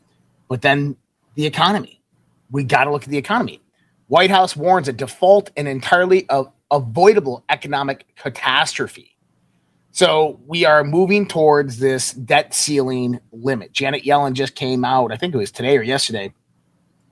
But 0.53 0.61
then 0.61 0.97
the 1.35 1.47
economy. 1.47 2.03
We 2.51 2.63
got 2.65 2.85
to 2.85 2.93
look 2.93 3.05
at 3.05 3.09
the 3.09 3.17
economy. 3.17 3.63
White 4.09 4.29
House 4.29 4.55
warns 4.55 4.87
a 4.87 4.93
default 4.93 5.51
and 5.57 5.67
entirely 5.67 6.29
avoidable 6.71 7.43
economic 7.49 8.05
catastrophe. 8.17 9.17
So 9.93 10.39
we 10.47 10.67
are 10.67 10.85
moving 10.85 11.27
towards 11.27 11.79
this 11.79 12.13
debt 12.13 12.53
ceiling 12.53 13.19
limit. 13.33 13.73
Janet 13.73 14.05
Yellen 14.05 14.35
just 14.35 14.55
came 14.55 14.85
out, 14.85 15.11
I 15.11 15.17
think 15.17 15.35
it 15.35 15.39
was 15.39 15.51
today 15.51 15.79
or 15.79 15.83
yesterday, 15.83 16.35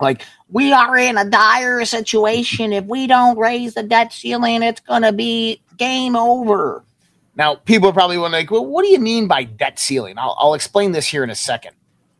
like 0.03 0.27
we 0.51 0.75
are 0.75 0.99
in 0.99 1.17
a 1.17 1.25
dire 1.25 1.83
situation. 1.87 2.75
If 2.75 2.85
we 2.85 3.07
don't 3.07 3.39
raise 3.39 3.73
the 3.73 3.83
debt 3.83 4.13
ceiling, 4.13 4.63
it's 4.63 4.81
going 4.81 5.01
to 5.01 5.15
be 5.15 5.63
game 5.79 6.15
over. 6.15 6.85
Now, 7.37 7.55
people 7.55 7.89
are 7.89 7.95
probably 7.95 8.19
wondering, 8.19 8.43
like, 8.43 8.51
well, 8.51 8.67
what 8.67 8.83
do 8.83 8.91
you 8.91 9.01
mean 9.01 9.29
by 9.29 9.45
debt 9.45 9.79
ceiling? 9.79 10.19
I'll, 10.19 10.37
I'll 10.39 10.53
explain 10.53 10.93
this 10.93 11.07
here 11.07 11.25
in 11.25 11.31
a 11.31 11.35
second. 11.35 11.75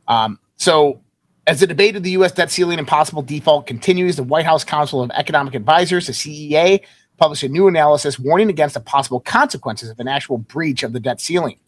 Um, 0.09 0.39
so, 0.57 1.03
as 1.51 1.59
the 1.59 1.67
debate 1.67 1.97
of 1.97 2.05
the 2.05 2.13
U.S. 2.13 2.31
debt 2.31 2.49
ceiling 2.49 2.79
and 2.79 2.87
possible 2.87 3.23
default 3.23 3.67
continues, 3.67 4.15
the 4.15 4.23
White 4.23 4.45
House 4.45 4.63
Council 4.63 5.03
of 5.03 5.11
Economic 5.11 5.57
Advisors, 5.57 6.07
the 6.07 6.13
CEA, 6.13 6.85
published 7.17 7.43
a 7.43 7.49
new 7.49 7.67
analysis 7.67 8.21
warning 8.21 8.49
against 8.49 8.75
the 8.75 8.81
possible 8.81 9.19
consequences 9.19 9.91
of 9.91 9.99
an 9.99 10.07
actual 10.07 10.39
breach 10.39 10.85
of 10.85 10.93
the 10.93 11.01
debt 11.01 11.21
ceiling. 11.21 11.59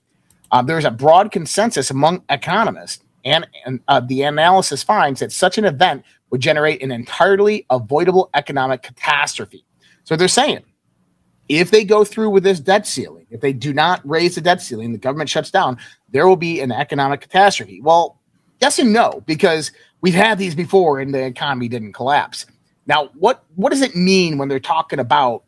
Um, 0.52 0.66
there 0.66 0.78
is 0.78 0.84
a 0.84 0.90
broad 0.92 1.32
consensus 1.32 1.90
among 1.90 2.22
economists, 2.30 3.02
and, 3.24 3.44
and 3.66 3.80
uh, 3.88 3.98
the 3.98 4.22
analysis 4.22 4.84
finds 4.84 5.18
that 5.18 5.32
such 5.32 5.58
an 5.58 5.64
event 5.64 6.04
would 6.30 6.40
generate 6.40 6.80
an 6.80 6.92
entirely 6.92 7.66
avoidable 7.68 8.30
economic 8.34 8.82
catastrophe. 8.82 9.64
So 10.04 10.14
they're 10.14 10.28
saying 10.28 10.62
if 11.48 11.72
they 11.72 11.82
go 11.82 12.04
through 12.04 12.30
with 12.30 12.44
this 12.44 12.60
debt 12.60 12.86
ceiling, 12.86 13.26
if 13.30 13.40
they 13.40 13.52
do 13.52 13.72
not 13.74 14.00
raise 14.08 14.36
the 14.36 14.42
debt 14.42 14.62
ceiling, 14.62 14.92
the 14.92 14.98
government 14.98 15.28
shuts 15.28 15.50
down, 15.50 15.76
there 16.08 16.28
will 16.28 16.36
be 16.36 16.60
an 16.60 16.70
economic 16.70 17.20
catastrophe. 17.20 17.80
Well, 17.80 18.20
yes 18.62 18.78
and 18.78 18.92
no, 18.92 19.22
because 19.26 19.72
we've 20.00 20.14
had 20.14 20.38
these 20.38 20.54
before 20.54 21.00
and 21.00 21.12
the 21.12 21.22
economy 21.22 21.68
didn't 21.68 21.92
collapse. 21.92 22.46
Now, 22.86 23.10
what 23.14 23.44
what 23.56 23.70
does 23.70 23.82
it 23.82 23.94
mean 23.94 24.38
when 24.38 24.48
they're 24.48 24.60
talking 24.60 24.98
about 24.98 25.42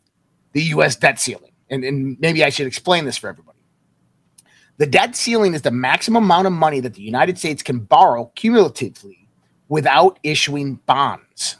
the 0.52 0.62
U.S. 0.74 0.96
debt 0.96 1.18
ceiling? 1.18 1.52
And, 1.70 1.84
and 1.84 2.18
maybe 2.20 2.44
I 2.44 2.50
should 2.50 2.66
explain 2.66 3.04
this 3.04 3.16
for 3.16 3.28
everybody. 3.28 3.58
The 4.76 4.86
debt 4.86 5.16
ceiling 5.16 5.54
is 5.54 5.62
the 5.62 5.70
maximum 5.70 6.24
amount 6.24 6.48
of 6.48 6.52
money 6.52 6.80
that 6.80 6.94
the 6.94 7.02
United 7.02 7.38
States 7.38 7.62
can 7.62 7.78
borrow 7.78 8.30
cumulatively 8.34 9.28
without 9.68 10.18
issuing 10.22 10.76
bonds. 10.86 11.56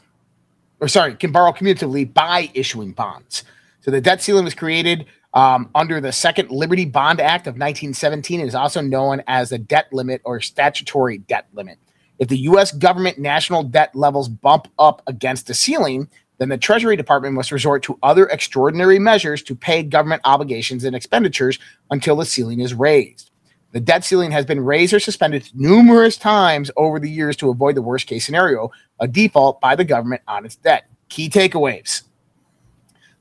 Or 0.81 0.89
sorry, 0.89 1.15
can 1.15 1.31
borrow 1.31 1.53
cumulatively 1.53 2.05
by 2.05 2.51
issuing 2.53 2.91
bonds. 2.91 3.43
So 3.79 3.91
the 3.91 4.01
debt 4.01 4.21
ceiling 4.21 4.43
was 4.43 4.53
created 4.53 5.05
um, 5.35 5.69
under 5.75 5.99
the 5.99 6.13
Second 6.13 6.49
Liberty 6.49 6.85
Bond 6.85 7.19
Act 7.19 7.45
of 7.45 7.53
1917 7.55 8.39
and 8.39 8.47
is 8.47 8.55
also 8.55 8.81
known 8.81 9.21
as 9.27 9.49
the 9.49 9.57
debt 9.57 9.87
limit 9.91 10.21
or 10.23 10.39
statutory 10.39 11.19
debt 11.19 11.47
limit. 11.53 11.77
If 12.17 12.29
the 12.29 12.37
U.S. 12.39 12.71
government 12.71 13.19
national 13.19 13.63
debt 13.63 13.93
levels 13.93 14.29
bump 14.29 14.69
up 14.79 15.01
against 15.05 15.47
the 15.47 15.53
ceiling, 15.53 16.07
then 16.37 16.47
the 16.47 16.57
Treasury 16.57 16.95
Department 16.95 17.35
must 17.35 17.51
resort 17.51 17.83
to 17.83 17.99
other 18.01 18.27
extraordinary 18.27 18.97
measures 18.97 19.43
to 19.43 19.55
pay 19.55 19.83
government 19.83 20.21
obligations 20.23 20.85
and 20.85 20.95
expenditures 20.95 21.59
until 21.91 22.15
the 22.15 22.25
ceiling 22.25 22.61
is 22.61 22.73
raised. 22.73 23.31
The 23.73 23.81
debt 23.81 24.05
ceiling 24.05 24.31
has 24.31 24.45
been 24.45 24.61
raised 24.61 24.93
or 24.93 25.01
suspended 25.01 25.49
numerous 25.53 26.15
times 26.15 26.71
over 26.77 26.97
the 26.97 27.09
years 27.09 27.35
to 27.37 27.49
avoid 27.49 27.75
the 27.75 27.81
worst 27.81 28.07
case 28.07 28.25
scenario, 28.25 28.71
a 29.01 29.07
default 29.07 29.59
by 29.59 29.75
the 29.75 29.83
government 29.83 30.21
on 30.29 30.45
its 30.45 30.55
debt. 30.55 30.85
Key 31.09 31.29
takeaways. 31.29 32.03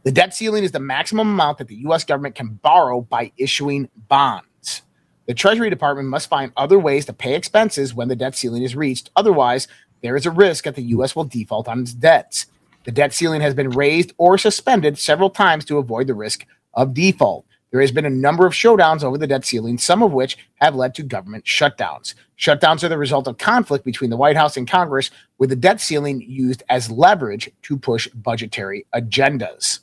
The 0.04 0.12
debt 0.12 0.34
ceiling 0.34 0.64
is 0.64 0.72
the 0.72 0.80
maximum 0.80 1.30
amount 1.30 1.56
that 1.56 1.68
the 1.68 1.76
U.S. 1.76 2.04
government 2.04 2.34
can 2.34 2.60
borrow 2.62 3.00
by 3.00 3.32
issuing 3.38 3.88
bonds. 4.06 4.82
The 5.26 5.32
Treasury 5.32 5.70
Department 5.70 6.10
must 6.10 6.28
find 6.28 6.52
other 6.58 6.78
ways 6.78 7.06
to 7.06 7.14
pay 7.14 7.34
expenses 7.34 7.94
when 7.94 8.08
the 8.08 8.16
debt 8.16 8.36
ceiling 8.36 8.62
is 8.62 8.76
reached. 8.76 9.08
Otherwise, 9.16 9.66
there 10.02 10.14
is 10.14 10.26
a 10.26 10.30
risk 10.30 10.64
that 10.64 10.74
the 10.74 10.82
U.S. 10.82 11.16
will 11.16 11.24
default 11.24 11.68
on 11.68 11.80
its 11.80 11.94
debts. 11.94 12.44
The 12.84 12.92
debt 12.92 13.14
ceiling 13.14 13.40
has 13.40 13.54
been 13.54 13.70
raised 13.70 14.12
or 14.18 14.36
suspended 14.36 14.98
several 14.98 15.30
times 15.30 15.64
to 15.64 15.78
avoid 15.78 16.06
the 16.06 16.12
risk 16.12 16.44
of 16.74 16.92
default. 16.92 17.46
There 17.70 17.80
has 17.80 17.90
been 17.90 18.04
a 18.04 18.10
number 18.10 18.46
of 18.46 18.52
showdowns 18.52 19.02
over 19.02 19.16
the 19.16 19.26
debt 19.26 19.46
ceiling, 19.46 19.78
some 19.78 20.02
of 20.02 20.12
which 20.12 20.36
have 20.56 20.74
led 20.74 20.94
to 20.96 21.02
government 21.02 21.46
shutdowns. 21.46 22.12
Shutdowns 22.38 22.84
are 22.84 22.90
the 22.90 22.98
result 22.98 23.26
of 23.26 23.38
conflict 23.38 23.86
between 23.86 24.10
the 24.10 24.18
White 24.18 24.36
House 24.36 24.58
and 24.58 24.68
Congress, 24.68 25.10
with 25.38 25.48
the 25.48 25.56
debt 25.56 25.80
ceiling 25.80 26.20
used 26.20 26.62
as 26.68 26.90
leverage 26.90 27.50
to 27.62 27.78
push 27.78 28.06
budgetary 28.08 28.84
agendas. 28.94 29.80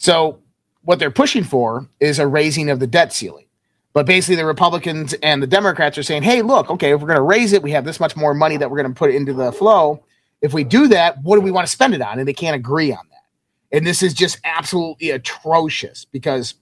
So, 0.00 0.40
what 0.82 0.98
they're 0.98 1.10
pushing 1.10 1.44
for 1.44 1.86
is 2.00 2.18
a 2.18 2.26
raising 2.26 2.70
of 2.70 2.80
the 2.80 2.86
debt 2.86 3.12
ceiling. 3.12 3.44
But 3.92 4.06
basically, 4.06 4.36
the 4.36 4.46
Republicans 4.46 5.12
and 5.22 5.42
the 5.42 5.46
Democrats 5.46 5.98
are 5.98 6.02
saying, 6.02 6.22
hey, 6.22 6.40
look, 6.40 6.70
okay, 6.70 6.94
if 6.94 7.00
we're 7.02 7.06
going 7.06 7.18
to 7.18 7.22
raise 7.22 7.52
it, 7.52 7.62
we 7.62 7.72
have 7.72 7.84
this 7.84 8.00
much 8.00 8.16
more 8.16 8.32
money 8.32 8.56
that 8.56 8.70
we're 8.70 8.78
going 8.78 8.92
to 8.92 8.98
put 8.98 9.14
into 9.14 9.34
the 9.34 9.52
flow. 9.52 10.02
If 10.40 10.54
we 10.54 10.64
do 10.64 10.88
that, 10.88 11.22
what 11.22 11.36
do 11.36 11.42
we 11.42 11.50
want 11.50 11.66
to 11.66 11.70
spend 11.70 11.92
it 11.92 12.00
on? 12.00 12.18
And 12.18 12.26
they 12.26 12.32
can't 12.32 12.56
agree 12.56 12.92
on 12.92 13.04
that. 13.10 13.76
And 13.76 13.86
this 13.86 14.02
is 14.02 14.14
just 14.14 14.40
absolutely 14.42 15.10
atrocious 15.10 16.06
because, 16.06 16.54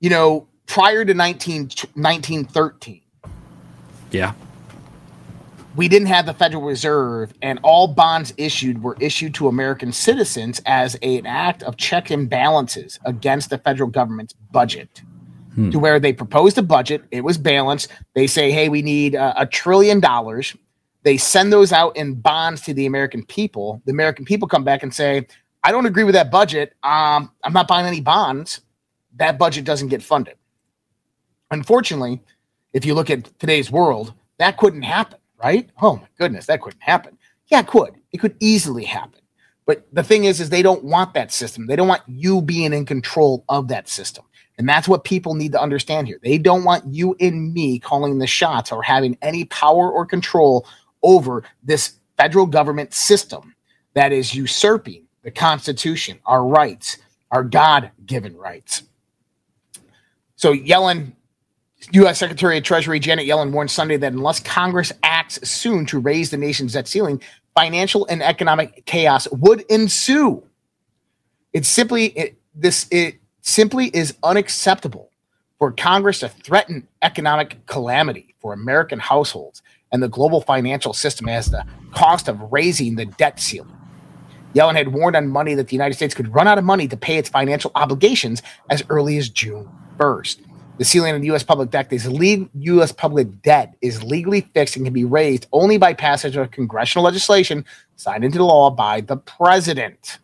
you 0.00 0.08
know, 0.08 0.48
prior 0.64 1.04
to 1.04 1.12
19, 1.12 1.64
1913, 1.94 3.02
Yeah. 4.12 4.32
We 5.78 5.86
didn't 5.86 6.08
have 6.08 6.26
the 6.26 6.34
Federal 6.34 6.64
Reserve, 6.64 7.32
and 7.40 7.60
all 7.62 7.86
bonds 7.86 8.34
issued 8.36 8.82
were 8.82 8.96
issued 8.98 9.32
to 9.34 9.46
American 9.46 9.92
citizens 9.92 10.60
as 10.66 10.96
a- 11.02 11.18
an 11.18 11.24
act 11.26 11.62
of 11.62 11.76
check 11.76 12.10
and 12.10 12.28
balances 12.28 12.98
against 13.04 13.48
the 13.48 13.58
federal 13.58 13.88
government's 13.88 14.34
budget. 14.50 15.02
Hmm. 15.54 15.70
To 15.70 15.78
where 15.78 16.00
they 16.00 16.12
proposed 16.12 16.58
a 16.58 16.62
budget, 16.62 17.04
it 17.12 17.22
was 17.22 17.38
balanced. 17.38 17.92
They 18.14 18.26
say, 18.26 18.50
"Hey, 18.50 18.68
we 18.68 18.82
need 18.82 19.14
uh, 19.14 19.34
a 19.36 19.46
trillion 19.46 20.00
dollars." 20.00 20.56
They 21.04 21.16
send 21.16 21.52
those 21.52 21.72
out 21.72 21.96
in 21.96 22.14
bonds 22.14 22.62
to 22.62 22.74
the 22.74 22.84
American 22.84 23.24
people. 23.24 23.80
The 23.84 23.92
American 23.92 24.24
people 24.24 24.48
come 24.48 24.64
back 24.64 24.82
and 24.82 24.92
say, 24.92 25.28
"I 25.62 25.70
don't 25.70 25.86
agree 25.86 26.04
with 26.04 26.14
that 26.14 26.32
budget. 26.32 26.74
Um, 26.82 27.30
I'm 27.44 27.52
not 27.52 27.68
buying 27.68 27.86
any 27.86 28.00
bonds." 28.00 28.62
That 29.14 29.38
budget 29.38 29.64
doesn't 29.64 29.88
get 29.88 30.02
funded. 30.02 30.34
Unfortunately, 31.52 32.20
if 32.72 32.84
you 32.84 32.94
look 32.94 33.10
at 33.10 33.38
today's 33.38 33.70
world, 33.70 34.12
that 34.38 34.56
couldn't 34.56 34.82
happen, 34.82 35.18
right? 35.42 35.68
Oh 35.80 35.96
my 35.96 36.08
goodness, 36.18 36.46
that 36.46 36.60
couldn't 36.60 36.82
happen. 36.82 37.18
Yeah, 37.46 37.60
it 37.60 37.66
could. 37.66 37.94
It 38.12 38.18
could 38.18 38.36
easily 38.40 38.84
happen. 38.84 39.20
But 39.66 39.86
the 39.92 40.02
thing 40.02 40.24
is, 40.24 40.40
is 40.40 40.48
they 40.48 40.62
don't 40.62 40.84
want 40.84 41.14
that 41.14 41.30
system. 41.30 41.66
They 41.66 41.76
don't 41.76 41.88
want 41.88 42.02
you 42.06 42.40
being 42.40 42.72
in 42.72 42.86
control 42.86 43.44
of 43.48 43.68
that 43.68 43.88
system. 43.88 44.24
And 44.56 44.68
that's 44.68 44.88
what 44.88 45.04
people 45.04 45.34
need 45.34 45.52
to 45.52 45.60
understand 45.60 46.08
here. 46.08 46.18
They 46.22 46.38
don't 46.38 46.64
want 46.64 46.86
you 46.86 47.14
and 47.20 47.52
me 47.52 47.78
calling 47.78 48.18
the 48.18 48.26
shots 48.26 48.72
or 48.72 48.82
having 48.82 49.16
any 49.22 49.44
power 49.44 49.90
or 49.90 50.04
control 50.04 50.66
over 51.02 51.44
this 51.62 51.98
federal 52.16 52.46
government 52.46 52.92
system 52.92 53.54
that 53.94 54.10
is 54.10 54.34
usurping 54.34 55.06
the 55.22 55.30
Constitution, 55.30 56.18
our 56.26 56.44
rights, 56.44 56.98
our 57.30 57.44
God 57.44 57.90
given 58.06 58.36
rights. 58.36 58.82
So, 60.36 60.54
Yellen, 60.54 61.12
U.S. 61.92 62.18
Secretary 62.18 62.58
of 62.58 62.64
Treasury 62.64 62.98
Janet 62.98 63.26
Yellen 63.26 63.52
warned 63.52 63.70
Sunday 63.70 63.96
that 63.98 64.12
unless 64.12 64.40
Congress 64.40 64.92
acts 65.02 65.48
soon 65.48 65.86
to 65.86 65.98
raise 65.98 66.30
the 66.30 66.36
nation's 66.36 66.72
debt 66.72 66.88
ceiling, 66.88 67.20
financial 67.54 68.06
and 68.06 68.22
economic 68.22 68.84
chaos 68.84 69.28
would 69.30 69.62
ensue. 69.62 70.44
It 71.52 71.64
simply 71.64 72.06
it, 72.06 72.38
this 72.54 72.86
it 72.90 73.20
simply 73.42 73.86
is 73.86 74.14
unacceptable 74.22 75.10
for 75.58 75.72
Congress 75.72 76.20
to 76.20 76.28
threaten 76.28 76.86
economic 77.02 77.64
calamity 77.66 78.34
for 78.40 78.52
American 78.52 78.98
households 78.98 79.62
and 79.90 80.02
the 80.02 80.08
global 80.08 80.40
financial 80.40 80.92
system 80.92 81.28
as 81.28 81.46
the 81.46 81.64
cost 81.92 82.28
of 82.28 82.52
raising 82.52 82.96
the 82.96 83.06
debt 83.06 83.40
ceiling. 83.40 83.74
Yellen 84.54 84.74
had 84.74 84.92
warned 84.92 85.16
on 85.16 85.28
Monday 85.28 85.54
that 85.54 85.68
the 85.68 85.74
United 85.74 85.94
States 85.94 86.14
could 86.14 86.32
run 86.34 86.48
out 86.48 86.58
of 86.58 86.64
money 86.64 86.88
to 86.88 86.96
pay 86.96 87.16
its 87.16 87.28
financial 87.28 87.70
obligations 87.74 88.42
as 88.70 88.82
early 88.88 89.18
as 89.18 89.28
June 89.28 89.68
1st. 89.98 90.47
The 90.78 90.84
ceiling 90.84 91.14
of 91.16 91.20
the 91.20 91.26
U.S. 91.26 91.42
public 91.42 91.70
debt 91.70 91.92
is 91.92 92.06
le- 92.06 92.48
U.S. 92.54 92.92
public 92.92 93.42
debt 93.42 93.74
is 93.80 94.02
legally 94.04 94.42
fixed 94.54 94.76
and 94.76 94.86
can 94.86 94.94
be 94.94 95.04
raised 95.04 95.46
only 95.52 95.76
by 95.76 95.92
passage 95.92 96.36
of 96.36 96.52
congressional 96.52 97.04
legislation 97.04 97.64
signed 97.96 98.24
into 98.24 98.44
law 98.44 98.70
by 98.70 99.00
the 99.00 99.16
president. 99.16 100.18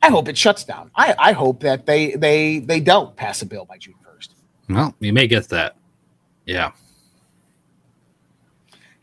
I 0.00 0.08
hope 0.08 0.28
it 0.28 0.38
shuts 0.38 0.64
down. 0.64 0.90
I, 0.94 1.14
I 1.18 1.32
hope 1.32 1.60
that 1.60 1.84
they 1.84 2.12
they 2.12 2.60
they 2.60 2.80
don't 2.80 3.14
pass 3.14 3.42
a 3.42 3.46
bill 3.46 3.66
by 3.66 3.76
June 3.76 3.94
first. 4.02 4.34
Well, 4.68 4.94
you 5.00 5.12
may 5.12 5.26
get 5.26 5.48
that. 5.50 5.76
Yeah. 6.46 6.72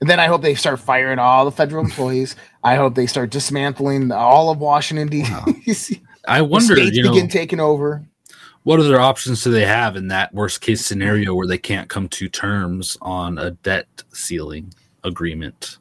And 0.01 0.09
then 0.09 0.19
I 0.19 0.25
hope 0.27 0.41
they 0.41 0.55
start 0.55 0.79
firing 0.79 1.19
all 1.19 1.45
the 1.45 1.51
federal 1.51 1.83
employees. 1.85 2.35
I 2.63 2.75
hope 2.75 2.95
they 2.95 3.05
start 3.05 3.29
dismantling 3.29 4.11
all 4.11 4.49
of 4.49 4.57
Washington 4.57 5.09
D.C. 5.09 6.01
I 6.27 6.41
wonder, 6.41 6.75
states 6.75 6.97
you 6.97 7.03
know, 7.03 7.13
begin 7.13 7.27
taking 7.27 7.59
over. 7.59 8.03
What 8.65 8.79
other 8.79 8.99
options 8.99 9.43
do 9.43 9.51
they 9.51 9.65
have 9.65 9.95
in 9.95 10.07
that 10.07 10.33
worst 10.33 10.59
case 10.59 10.83
scenario 10.83 11.35
where 11.35 11.45
they 11.45 11.57
can't 11.57 11.87
come 11.87 12.09
to 12.09 12.27
terms 12.27 12.97
on 12.99 13.37
a 13.37 13.51
debt 13.51 13.87
ceiling 14.11 14.73
agreement? 15.03 15.77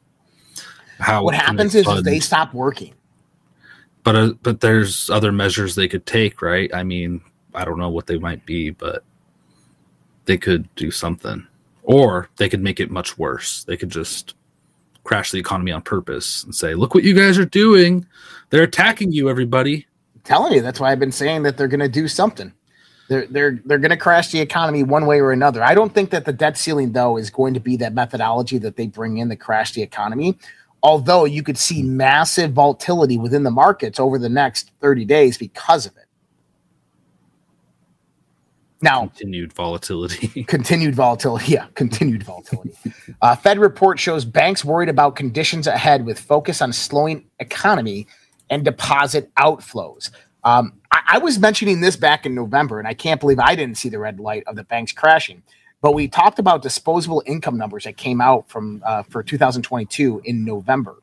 How 0.99 1.23
What 1.23 1.33
happens 1.33 1.73
is, 1.73 1.87
is 1.87 2.03
they 2.03 2.19
stop 2.19 2.53
working. 2.53 2.93
but 4.03 4.15
uh, 4.15 4.33
but 4.43 4.61
there's 4.61 5.09
other 5.09 5.31
measures 5.31 5.73
they 5.73 5.87
could 5.87 6.05
take, 6.05 6.43
right? 6.43 6.71
I 6.75 6.83
mean, 6.83 7.21
I 7.55 7.65
don't 7.65 7.79
know 7.79 7.89
what 7.89 8.05
they 8.05 8.19
might 8.19 8.45
be, 8.45 8.69
but 8.69 9.03
they 10.25 10.37
could 10.37 10.73
do 10.75 10.91
something, 10.91 11.45
or 11.81 12.29
they 12.37 12.47
could 12.49 12.61
make 12.61 12.79
it 12.79 12.91
much 12.91 13.17
worse. 13.17 13.63
They 13.63 13.77
could 13.77 13.89
just 13.89 14.35
crash 15.03 15.31
the 15.31 15.39
economy 15.39 15.71
on 15.71 15.81
purpose 15.81 16.43
and 16.43 16.53
say, 16.53 16.75
"Look 16.75 16.93
what 16.93 17.03
you 17.03 17.15
guys 17.15 17.39
are 17.39 17.45
doing! 17.45 18.05
They're 18.51 18.61
attacking 18.61 19.11
you, 19.11 19.27
everybody." 19.27 19.87
I'm 20.13 20.21
telling 20.23 20.53
you, 20.53 20.61
that's 20.61 20.79
why 20.79 20.91
I've 20.91 20.99
been 20.99 21.11
saying 21.11 21.41
that 21.43 21.57
they're 21.57 21.67
going 21.67 21.79
to 21.79 21.89
do 21.89 22.07
something. 22.07 22.53
They're 23.07 23.27
they're 23.27 23.59
they're 23.65 23.77
going 23.77 23.91
to 23.91 23.97
crash 23.97 24.31
the 24.31 24.39
economy 24.39 24.83
one 24.83 25.05
way 25.05 25.19
or 25.19 25.31
another. 25.31 25.63
I 25.63 25.75
don't 25.75 25.93
think 25.93 26.09
that 26.09 26.25
the 26.25 26.33
debt 26.33 26.57
ceiling 26.57 26.93
though 26.93 27.17
is 27.17 27.29
going 27.29 27.53
to 27.53 27.59
be 27.59 27.77
that 27.77 27.93
methodology 27.93 28.57
that 28.59 28.77
they 28.77 28.87
bring 28.87 29.17
in 29.17 29.29
to 29.29 29.35
crash 29.35 29.73
the 29.73 29.81
economy. 29.81 30.37
Although 30.81 31.25
you 31.25 31.41
could 31.43 31.57
see 31.57 31.81
massive 31.83 32.53
volatility 32.53 33.17
within 33.17 33.43
the 33.43 33.51
markets 33.51 33.99
over 33.99 34.19
the 34.19 34.29
next 34.29 34.71
30 34.81 35.05
days 35.05 35.37
because 35.37 35.85
of 35.85 35.95
it. 35.97 36.05
Now, 38.81 39.07
Continued 39.07 39.53
volatility. 39.53 40.43
continued 40.47 40.93
volatility. 40.93 41.53
Yeah, 41.53 41.65
continued 41.73 42.21
volatility. 42.21 42.75
Uh, 43.21 43.35
Fed 43.35 43.57
report 43.57 43.99
shows 43.99 44.25
banks 44.25 44.63
worried 44.63 44.89
about 44.89 45.15
conditions 45.15 45.65
ahead 45.65 46.05
with 46.05 46.19
focus 46.19 46.61
on 46.61 46.71
slowing 46.71 47.25
economy 47.39 48.05
and 48.51 48.63
deposit 48.63 49.33
outflows. 49.35 50.11
Um, 50.43 50.73
I, 50.95 51.15
I 51.15 51.17
was 51.17 51.37
mentioning 51.37 51.81
this 51.81 51.97
back 51.97 52.25
in 52.25 52.33
November, 52.33 52.79
and 52.79 52.87
I 52.87 52.93
can't 52.93 53.19
believe 53.19 53.37
I 53.39 53.55
didn't 53.55 53.77
see 53.77 53.89
the 53.89 53.99
red 53.99 54.19
light 54.19 54.43
of 54.47 54.55
the 54.55 54.63
banks 54.63 54.93
crashing. 54.93 55.43
But 55.81 55.93
we 55.93 56.07
talked 56.07 56.39
about 56.39 56.61
disposable 56.61 57.21
income 57.25 57.57
numbers 57.57 57.83
that 57.83 57.97
came 57.97 58.21
out 58.21 58.47
from 58.49 58.81
uh, 58.85 59.03
for 59.03 59.21
2022 59.21 60.21
in 60.23 60.45
November, 60.45 60.95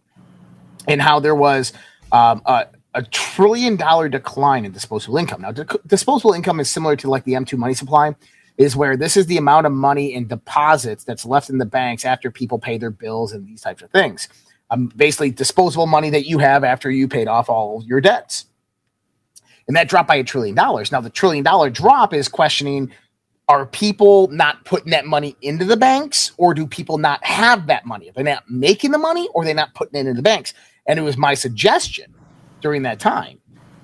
and 0.89 1.01
how 1.01 1.21
there 1.21 1.35
was 1.35 1.75
um, 2.11 2.41
a, 2.47 2.67
a 2.95 3.03
trillion 3.03 3.77
dollar 3.77 4.09
decline 4.09 4.65
in 4.65 4.73
disposable 4.73 5.19
income. 5.19 5.43
Now, 5.43 5.53
di- 5.53 5.65
disposable 5.87 6.33
income 6.33 6.59
is 6.59 6.71
similar 6.71 6.97
to 6.97 7.11
like 7.11 7.25
the 7.25 7.35
M2 7.35 7.59
money 7.59 7.75
supply, 7.75 8.17
is 8.57 8.75
where 8.75 8.97
this 8.97 9.17
is 9.17 9.27
the 9.27 9.37
amount 9.37 9.67
of 9.67 9.73
money 9.73 10.15
in 10.15 10.27
deposits 10.27 11.05
that's 11.05 11.27
left 11.27 11.51
in 11.51 11.59
the 11.59 11.67
banks 11.67 12.05
after 12.07 12.31
people 12.31 12.59
pay 12.59 12.79
their 12.79 12.91
bills 12.91 13.33
and 13.33 13.47
these 13.47 13.61
types 13.61 13.83
of 13.83 13.91
things. 13.91 14.29
Um, 14.71 14.91
basically, 14.97 15.31
disposable 15.31 15.87
money 15.87 16.09
that 16.11 16.27
you 16.27 16.39
have 16.39 16.65
after 16.65 16.91
you 16.91 17.09
paid 17.09 17.29
off 17.29 17.51
all 17.51 17.85
your 17.87 18.01
debts. 18.01 18.47
And 19.73 19.77
that 19.79 19.89
dropped 19.89 20.07
by 20.09 20.17
a 20.17 20.23
trillion 20.23 20.55
dollars. 20.55 20.93
Now, 20.93 21.01
the 21.01 21.09
trillion 21.09 21.43
dollar 21.43 21.71
drop 21.71 22.13
is 22.13 22.29
questioning 22.29 22.93
are 23.49 23.65
people 23.65 24.29
not 24.29 24.63
putting 24.67 24.91
that 24.91 25.07
money 25.07 25.35
into 25.41 25.65
the 25.65 25.79
banks 25.79 26.33
or 26.37 26.53
do 26.53 26.67
people 26.67 26.99
not 26.99 27.25
have 27.25 27.69
that 27.69 27.87
money? 27.87 28.11
Are 28.11 28.13
they 28.13 28.23
not 28.23 28.43
making 28.51 28.91
the 28.91 28.99
money 28.99 29.29
or 29.33 29.41
are 29.41 29.45
they 29.47 29.55
not 29.55 29.73
putting 29.73 29.97
it 29.99 30.01
into 30.01 30.13
the 30.13 30.23
banks? 30.23 30.53
And 30.87 30.99
it 30.99 31.03
was 31.03 31.17
my 31.17 31.33
suggestion 31.33 32.15
during 32.61 32.83
that 32.83 33.01
time 33.01 33.39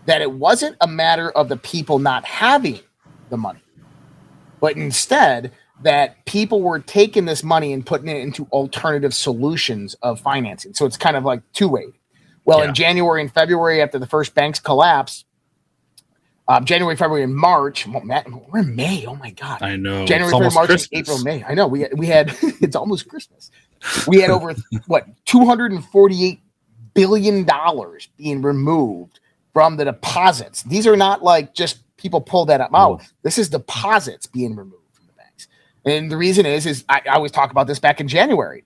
that 0.04 0.20
it 0.20 0.30
wasn't 0.32 0.76
a 0.82 0.86
matter 0.86 1.30
of 1.30 1.48
the 1.48 1.56
people 1.56 1.98
not 1.98 2.22
having 2.26 2.80
the 3.30 3.38
money, 3.38 3.62
but 4.60 4.76
instead 4.76 5.52
that 5.84 6.22
people 6.26 6.60
were 6.60 6.80
taking 6.80 7.24
this 7.24 7.42
money 7.42 7.72
and 7.72 7.86
putting 7.86 8.08
it 8.08 8.18
into 8.20 8.44
alternative 8.52 9.14
solutions 9.14 9.94
of 10.02 10.20
financing. 10.20 10.74
So 10.74 10.84
it's 10.84 10.98
kind 10.98 11.16
of 11.16 11.24
like 11.24 11.40
two 11.54 11.68
way. 11.68 11.86
Well, 12.44 12.58
Yeah. 12.58 12.68
in 12.68 12.74
January 12.74 13.22
and 13.22 13.32
February, 13.32 13.80
after 13.80 13.98
the 13.98 14.06
first 14.06 14.34
banks 14.34 14.60
collapsed, 14.60 15.24
um, 16.48 16.64
January, 16.64 16.96
February, 16.96 17.24
and 17.24 17.34
March, 17.34 17.86
well, 17.86 18.02
Matt, 18.02 18.26
we're 18.50 18.60
in 18.60 18.74
May. 18.74 19.04
Oh 19.06 19.14
my 19.16 19.30
God. 19.30 19.62
I 19.62 19.76
know. 19.76 20.06
January, 20.06 20.32
February, 20.32 20.54
March, 20.54 20.66
Christmas. 20.68 20.98
April, 20.98 21.18
May. 21.18 21.44
I 21.44 21.52
know 21.52 21.68
we 21.68 21.86
we 21.94 22.06
had 22.06 22.34
it's 22.42 22.74
almost 22.74 23.06
Christmas. 23.08 23.50
We 24.06 24.20
had 24.22 24.30
over 24.30 24.54
what 24.86 25.06
two 25.26 25.44
hundred 25.44 25.72
and 25.72 25.84
forty 25.84 26.24
eight 26.24 26.40
billion 26.94 27.44
dollars 27.44 28.08
being 28.16 28.40
removed 28.40 29.20
from 29.52 29.76
the 29.76 29.84
deposits. 29.84 30.62
These 30.62 30.86
are 30.86 30.96
not 30.96 31.22
like 31.22 31.52
just 31.52 31.80
people 31.98 32.20
pull 32.22 32.46
that 32.46 32.62
up 32.62 32.70
out. 32.74 33.02
This 33.22 33.36
is 33.36 33.50
deposits 33.50 34.26
being 34.26 34.56
removed 34.56 34.94
from 34.94 35.06
the 35.06 35.12
banks. 35.12 35.48
And 35.84 36.10
the 36.10 36.16
reason 36.16 36.46
is 36.46 36.64
is 36.64 36.82
I, 36.88 37.02
I 37.04 37.16
always 37.16 37.32
talk 37.32 37.50
about 37.50 37.66
this 37.66 37.78
back 37.78 38.00
in 38.00 38.08
January. 38.08 38.64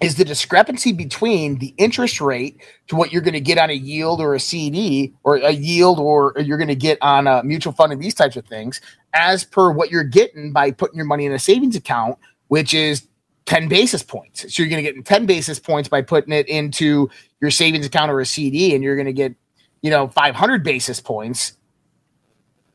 Is 0.00 0.14
the 0.14 0.24
discrepancy 0.24 0.92
between 0.92 1.58
the 1.58 1.74
interest 1.76 2.22
rate 2.22 2.62
to 2.86 2.96
what 2.96 3.12
you're 3.12 3.20
going 3.20 3.34
to 3.34 3.40
get 3.40 3.58
on 3.58 3.68
a 3.68 3.74
yield 3.74 4.20
or 4.20 4.34
a 4.34 4.40
CD 4.40 5.12
or 5.24 5.36
a 5.36 5.50
yield 5.50 5.98
or 5.98 6.34
you're 6.38 6.56
going 6.56 6.68
to 6.68 6.74
get 6.74 6.96
on 7.02 7.26
a 7.26 7.42
mutual 7.42 7.74
fund 7.74 7.92
and 7.92 8.00
these 8.00 8.14
types 8.14 8.36
of 8.36 8.46
things 8.46 8.80
as 9.12 9.44
per 9.44 9.70
what 9.70 9.90
you're 9.90 10.02
getting 10.02 10.52
by 10.52 10.70
putting 10.70 10.96
your 10.96 11.04
money 11.04 11.26
in 11.26 11.32
a 11.32 11.38
savings 11.38 11.76
account, 11.76 12.18
which 12.48 12.72
is 12.72 13.08
10 13.44 13.68
basis 13.68 14.02
points. 14.02 14.42
So 14.42 14.62
you're 14.62 14.70
going 14.70 14.82
to 14.82 14.92
get 14.92 15.04
10 15.04 15.26
basis 15.26 15.58
points 15.58 15.88
by 15.88 16.02
putting 16.02 16.32
it 16.32 16.48
into 16.48 17.10
your 17.40 17.50
savings 17.50 17.84
account 17.84 18.10
or 18.10 18.20
a 18.20 18.26
CD, 18.26 18.74
and 18.74 18.82
you're 18.82 18.96
going 18.96 19.06
to 19.06 19.12
get, 19.12 19.34
you 19.82 19.90
know, 19.90 20.08
500 20.08 20.62
basis 20.62 21.00
points 21.00 21.54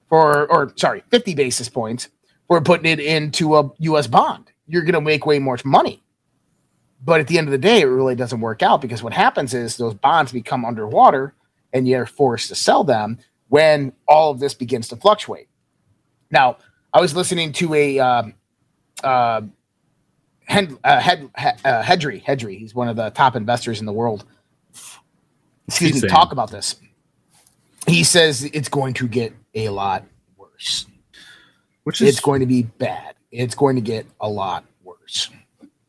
for, 0.10 0.46
or 0.52 0.74
sorry, 0.76 1.04
50 1.10 1.34
basis 1.34 1.70
points 1.70 2.10
for 2.48 2.62
putting 2.62 2.86
it 2.86 3.00
into 3.00 3.56
a 3.56 3.72
US 3.80 4.06
bond. 4.06 4.52
You're 4.68 4.84
going 4.84 4.94
to 4.94 5.02
make 5.02 5.26
way 5.26 5.40
more 5.40 5.58
money. 5.66 6.04
But 7.04 7.20
at 7.20 7.28
the 7.28 7.38
end 7.38 7.48
of 7.48 7.52
the 7.52 7.58
day, 7.58 7.82
it 7.82 7.86
really 7.86 8.16
doesn't 8.16 8.42
work 8.42 8.64
out 8.64 8.82
because 8.82 9.04
what 9.04 9.14
happens 9.14 9.54
is 9.54 9.78
those 9.78 9.94
bonds 9.94 10.32
become 10.32 10.66
underwater 10.66 11.34
and 11.74 11.88
you're 11.88 12.06
forced 12.06 12.50
to 12.50 12.56
sell 12.56 12.84
them 12.84 13.20
when 13.50 13.94
all 14.08 14.32
of 14.32 14.40
this 14.40 14.54
begins 14.54 14.88
to 14.88 14.96
fluctuate. 14.96 15.48
Now, 16.32 16.58
I 16.94 17.02
was 17.02 17.16
listening 17.16 17.52
to 17.54 17.74
a 17.74 18.00
um, 18.00 18.34
uh, 19.04 19.42
Hen- 20.46 20.78
uh, 20.84 21.00
Hed- 21.00 21.30
uh, 21.36 21.84
Hedry. 21.84 22.24
Hedry. 22.24 22.58
He's 22.58 22.74
one 22.74 22.88
of 22.88 22.96
the 22.96 23.10
top 23.12 23.36
investors 23.36 23.80
in 23.80 23.86
the 23.86 23.94
world. 23.94 24.26
Excuse 25.68 25.94
He's 25.94 26.04
me. 26.04 26.10
saying? 26.10 26.10
Talk 26.10 26.32
about 26.32 26.52
this. 26.52 26.76
He 27.88 28.04
says 28.04 28.44
it's 28.44 28.70
going 28.70 28.94
to 28.96 29.08
get 29.08 29.34
a 29.54 29.70
lot 29.70 30.06
worse. 30.38 30.86
which 31.84 32.02
is 32.02 32.10
It's 32.10 32.20
going 32.20 32.40
to 32.40 32.46
be 32.46 32.64
bad. 32.64 33.16
It's 33.32 33.56
going 33.56 33.76
to 33.76 33.82
get 33.82 34.06
a 34.20 34.30
lot 34.30 34.66
worse. 34.84 35.30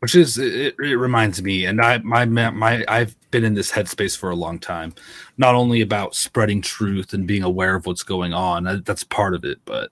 Which 0.07 0.15
is 0.15 0.39
it, 0.39 0.77
it 0.79 0.95
reminds 0.95 1.43
me 1.43 1.67
and 1.67 1.81
i 1.81 1.99
my 1.99 2.25
my 2.25 2.85
i've 2.87 3.17
been 3.33 3.43
in 3.43 3.55
this 3.55 3.73
headspace 3.73 4.17
for 4.17 4.31
a 4.31 4.37
long 4.37 4.57
time 4.57 4.95
not 5.37 5.57
only 5.57 5.81
about 5.81 6.15
spreading 6.15 6.63
truth 6.63 7.13
and 7.13 7.27
being 7.27 7.43
aware 7.43 7.75
of 7.75 7.87
what's 7.87 8.05
going 8.05 8.33
on 8.33 8.69
uh, 8.69 8.79
that's 8.85 9.03
part 9.03 9.35
of 9.35 9.45
it 9.45 9.59
but 9.65 9.91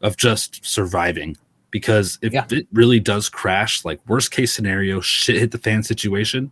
of 0.00 0.16
just 0.16 0.66
surviving 0.66 1.36
because 1.70 2.18
if 2.20 2.32
Yeah. 2.32 2.44
it 2.50 2.66
really 2.72 2.98
does 2.98 3.28
crash 3.28 3.84
like 3.84 4.00
worst 4.08 4.32
case 4.32 4.52
scenario 4.52 5.00
shit 5.00 5.36
hit 5.36 5.52
the 5.52 5.58
fan 5.58 5.84
situation 5.84 6.50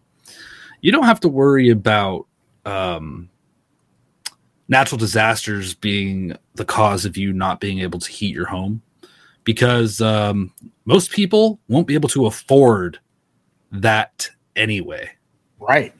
you 0.80 0.92
don't 0.92 1.02
have 1.02 1.18
to 1.22 1.28
worry 1.28 1.70
about 1.70 2.28
um 2.66 3.28
natural 4.68 4.96
disasters 4.96 5.74
being 5.74 6.36
the 6.54 6.64
cause 6.64 7.04
of 7.04 7.16
you 7.16 7.32
not 7.32 7.58
being 7.58 7.80
able 7.80 7.98
to 7.98 8.12
heat 8.12 8.32
your 8.32 8.46
home 8.46 8.80
because 9.42 10.00
um, 10.00 10.52
most 10.85 11.11
people 11.11 11.61
won't 11.68 11.87
be 11.87 11.95
able 11.95 12.09
to 12.11 12.27
afford 12.27 12.99
that 13.73 14.29
anyway. 14.57 15.11
Right. 15.59 15.95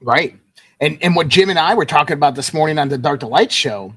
Right. 0.00 0.36
And 0.80 0.98
and 1.02 1.14
what 1.14 1.28
Jim 1.28 1.48
and 1.50 1.58
I 1.58 1.74
were 1.74 1.84
talking 1.84 2.14
about 2.14 2.34
this 2.34 2.52
morning 2.52 2.78
on 2.78 2.88
the 2.88 2.98
Dark 2.98 3.20
to 3.20 3.26
Light 3.28 3.52
show 3.52 3.94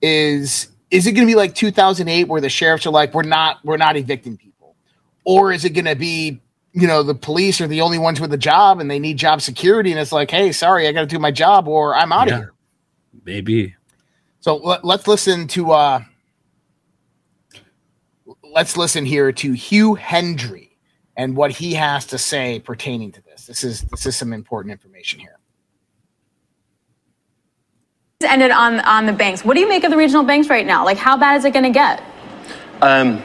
is 0.00 0.68
is 0.90 1.06
it 1.06 1.12
going 1.12 1.26
to 1.26 1.30
be 1.30 1.36
like 1.36 1.54
2008 1.54 2.28
where 2.28 2.40
the 2.40 2.48
sheriffs 2.48 2.86
are 2.86 2.90
like 2.90 3.12
we're 3.14 3.22
not 3.22 3.58
we're 3.64 3.76
not 3.76 3.96
evicting 3.96 4.36
people 4.36 4.76
or 5.24 5.52
is 5.52 5.64
it 5.64 5.70
going 5.70 5.84
to 5.86 5.96
be 5.96 6.40
you 6.72 6.86
know 6.86 7.02
the 7.02 7.14
police 7.14 7.60
are 7.60 7.66
the 7.66 7.80
only 7.80 7.98
ones 7.98 8.20
with 8.20 8.32
a 8.32 8.36
job 8.38 8.78
and 8.80 8.90
they 8.90 8.98
need 8.98 9.16
job 9.16 9.40
security 9.40 9.90
and 9.90 9.98
it's 10.00 10.12
like 10.12 10.30
hey 10.30 10.52
sorry 10.52 10.86
i 10.88 10.92
got 10.92 11.00
to 11.02 11.06
do 11.06 11.18
my 11.18 11.30
job 11.30 11.66
or 11.68 11.94
i'm 11.94 12.12
out 12.12 12.26
of 12.28 12.32
Yeah. 12.32 12.38
here 12.38 12.52
Maybe. 13.24 13.74
so 14.40 14.56
let, 14.56 14.84
let's 14.84 15.06
listen 15.06 15.46
to 15.48 15.70
uh 15.72 16.00
let's 18.52 18.76
listen 18.76 19.04
here 19.04 19.32
to 19.32 19.52
hugh 19.52 19.94
hendry 19.94 20.76
and 21.16 21.34
what 21.36 21.50
he 21.50 21.74
has 21.74 22.06
to 22.06 22.18
say 22.18 22.60
pertaining 22.60 23.10
to 23.10 23.22
this 23.22 23.46
this 23.46 23.64
is 23.64 23.82
this 23.82 24.06
is 24.06 24.16
some 24.16 24.32
important 24.32 24.72
information 24.72 25.18
here 25.18 25.38
ended 28.24 28.50
on 28.50 28.80
on 28.80 29.06
the 29.06 29.12
banks. 29.12 29.44
What 29.44 29.54
do 29.54 29.60
you 29.60 29.68
make 29.68 29.84
of 29.84 29.90
the 29.90 29.96
regional 29.96 30.24
banks 30.24 30.48
right 30.48 30.66
now? 30.66 30.84
Like, 30.84 30.98
how 30.98 31.16
bad 31.16 31.36
is 31.36 31.44
it 31.44 31.52
going 31.52 31.64
to 31.64 31.70
get? 31.70 32.02
Um, 32.80 33.22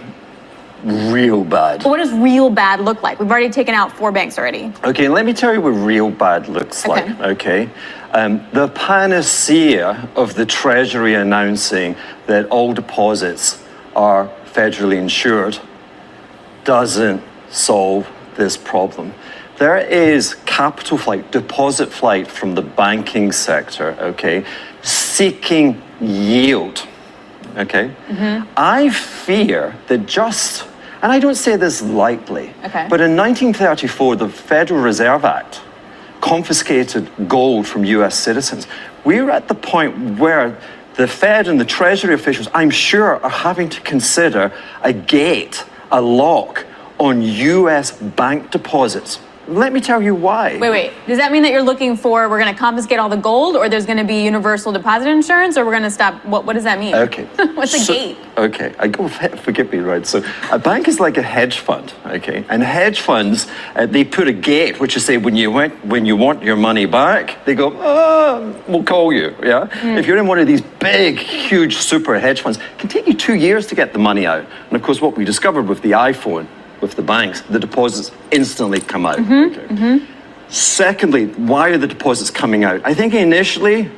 real 0.84 1.44
bad. 1.44 1.84
What 1.84 1.98
does 1.98 2.14
real 2.14 2.50
bad 2.50 2.82
look 2.82 3.02
like? 3.04 3.20
We've 3.20 3.30
already 3.30 3.50
taken 3.50 3.74
out 3.74 3.92
four 3.92 4.12
banks 4.12 4.38
already. 4.38 4.72
Okay, 4.84 5.10
let 5.10 5.26
me 5.26 5.34
tell 5.34 5.54
you 5.54 5.62
what 5.62 5.72
real 5.72 6.12
bad 6.12 6.48
looks 6.48 6.86
Okay. 6.86 7.14
like. 7.14 7.20
Okay, 7.22 7.70
um, 8.12 8.46
the 8.54 8.68
panacea 8.70 10.10
of 10.16 10.36
the 10.36 10.46
Treasury 10.46 11.16
announcing 11.16 11.96
that 12.28 12.46
all 12.48 12.74
deposits 12.74 13.64
are 13.96 14.30
federally 14.58 14.98
insured 14.98 15.60
doesn't 16.64 17.22
solve 17.50 18.08
this 18.36 18.58
problem. 18.58 19.14
There 19.58 19.78
is 19.78 20.36
capital 20.46 20.98
flight, 20.98 21.32
deposit 21.32 21.92
flight 21.92 22.28
from 22.28 22.56
the 22.56 22.62
banking 22.62 23.32
sector, 23.32 23.96
okay, 24.00 24.44
seeking 24.82 25.82
yield. 26.02 26.88
Okay? 27.56 27.92
Mm-hmm. 28.08 28.48
I 28.58 28.90
fear 28.90 29.76
that 29.88 30.06
just, 30.06 30.68
and 31.02 31.12
I 31.12 31.20
don't 31.20 31.36
say 31.36 31.56
this 31.56 31.82
lightly, 31.82 32.54
Okay. 32.66 32.88
but 32.90 33.00
in 33.02 33.16
1934, 33.16 34.16
the 34.16 34.30
Federal 34.30 34.82
Reserve 34.82 35.24
Act 35.26 35.62
confiscated 36.22 37.10
gold 37.28 37.68
from 37.68 37.84
US 37.86 38.18
citizens. 38.18 38.68
We're 39.06 39.30
at 39.30 39.48
the 39.48 39.56
point 39.56 40.20
where 40.20 40.58
the 40.98 41.08
Fed 41.08 41.48
and 41.48 41.60
the 41.60 41.66
Treasury 41.66 42.14
officials, 42.14 42.48
I'm 42.54 42.72
sure, 42.72 43.24
are 43.24 43.30
having 43.30 43.70
to 43.70 43.82
consider 43.82 44.52
a 44.82 44.92
gate, 44.92 45.64
a 45.92 46.02
lock 46.02 46.66
on 47.00 47.22
US 47.22 47.92
bank 47.92 48.52
deposits. 48.52 49.20
Let 49.48 49.72
me 49.72 49.80
tell 49.80 50.02
you 50.02 50.14
why. 50.14 50.58
Wait, 50.58 50.70
wait. 50.70 50.94
Does 51.08 51.18
that 51.18 51.32
mean 51.32 51.44
that 51.44 51.52
you're 51.52 51.62
looking 51.64 51.96
for 51.96 52.28
we're 52.30 52.40
going 52.40 52.54
to 52.54 52.60
confiscate 52.60 53.00
all 53.00 53.10
the 53.10 53.16
gold, 53.16 53.56
or 53.56 53.70
there's 53.70 53.86
going 53.86 53.98
to 53.98 54.04
be 54.04 54.24
universal 54.24 54.72
deposit 54.72 55.08
insurance, 55.08 55.58
or 55.58 55.66
we're 55.66 55.72
going 55.72 55.84
to 55.84 55.92
stop? 55.92 56.24
What 56.26 56.46
What 56.46 56.54
does 56.54 56.64
that 56.66 56.80
mean? 56.80 56.94
Okay. 56.96 57.24
What's 57.54 57.74
a 57.74 57.94
gate? 57.94 58.18
Okay, 58.38 58.76
I 58.78 58.88
go 58.88 59.08
forgive 59.48 59.72
me, 59.72 59.80
right? 59.80 60.06
So 60.06 60.24
a 60.52 60.60
bank 60.60 60.88
is 60.88 61.00
like 61.00 61.18
a 61.18 61.22
hedge 61.22 61.60
fund, 61.60 61.94
okay, 62.06 62.46
and 62.50 62.62
hedge 62.62 63.02
funds 63.02 63.48
uh, 63.76 63.86
they 63.86 64.04
put 64.04 64.28
a 64.28 64.34
gate, 64.34 64.80
which 64.80 64.96
is 64.96 65.06
say 65.06 65.18
when 65.18 65.36
you 65.36 65.50
want 65.52 65.86
when 65.86 66.06
you 66.06 66.16
want 66.16 66.44
your 66.44 66.56
money 66.56 66.86
back, 66.86 67.46
they 67.46 67.56
go, 67.56 67.74
oh, 67.78 68.64
we'll 68.68 68.84
call 68.84 69.14
you, 69.14 69.34
yeah. 69.42 69.68
If 69.98 70.06
you're 70.06 70.18
in 70.18 70.28
one 70.28 70.40
of 70.40 70.48
these 70.48 70.62
big, 70.62 71.20
huge, 71.20 71.78
super 71.78 72.20
hedge 72.20 72.42
funds, 72.42 72.58
it 72.58 72.78
can 72.78 72.90
take 72.90 73.08
you 73.08 73.14
two 73.14 73.36
years 73.36 73.68
to 73.68 73.76
get 73.76 73.94
the 73.94 74.00
money 74.00 74.26
out. 74.26 74.46
And 74.68 74.76
of 74.76 74.84
course, 74.84 75.02
what 75.02 75.16
we 75.18 75.26
discovered 75.26 75.68
with 75.68 75.82
the 75.82 75.92
iPhone, 75.92 76.48
with 76.82 76.96
the 76.96 77.02
banks, 77.02 77.42
the 77.42 77.60
deposits 77.60 78.12
instantly 78.32 78.80
come 78.80 79.06
out. 79.06 79.18
Mm-hmm, 79.18 79.60
okay? 79.60 79.74
Mm-hmm. 79.74 80.14
Secondly, 80.50 81.28
why 81.28 81.70
are 81.70 81.78
the 81.78 81.88
deposits 81.88 82.32
coming 82.32 82.64
out? 82.64 82.82
I 82.86 82.94
think 82.94 83.14
initially, 83.14 83.90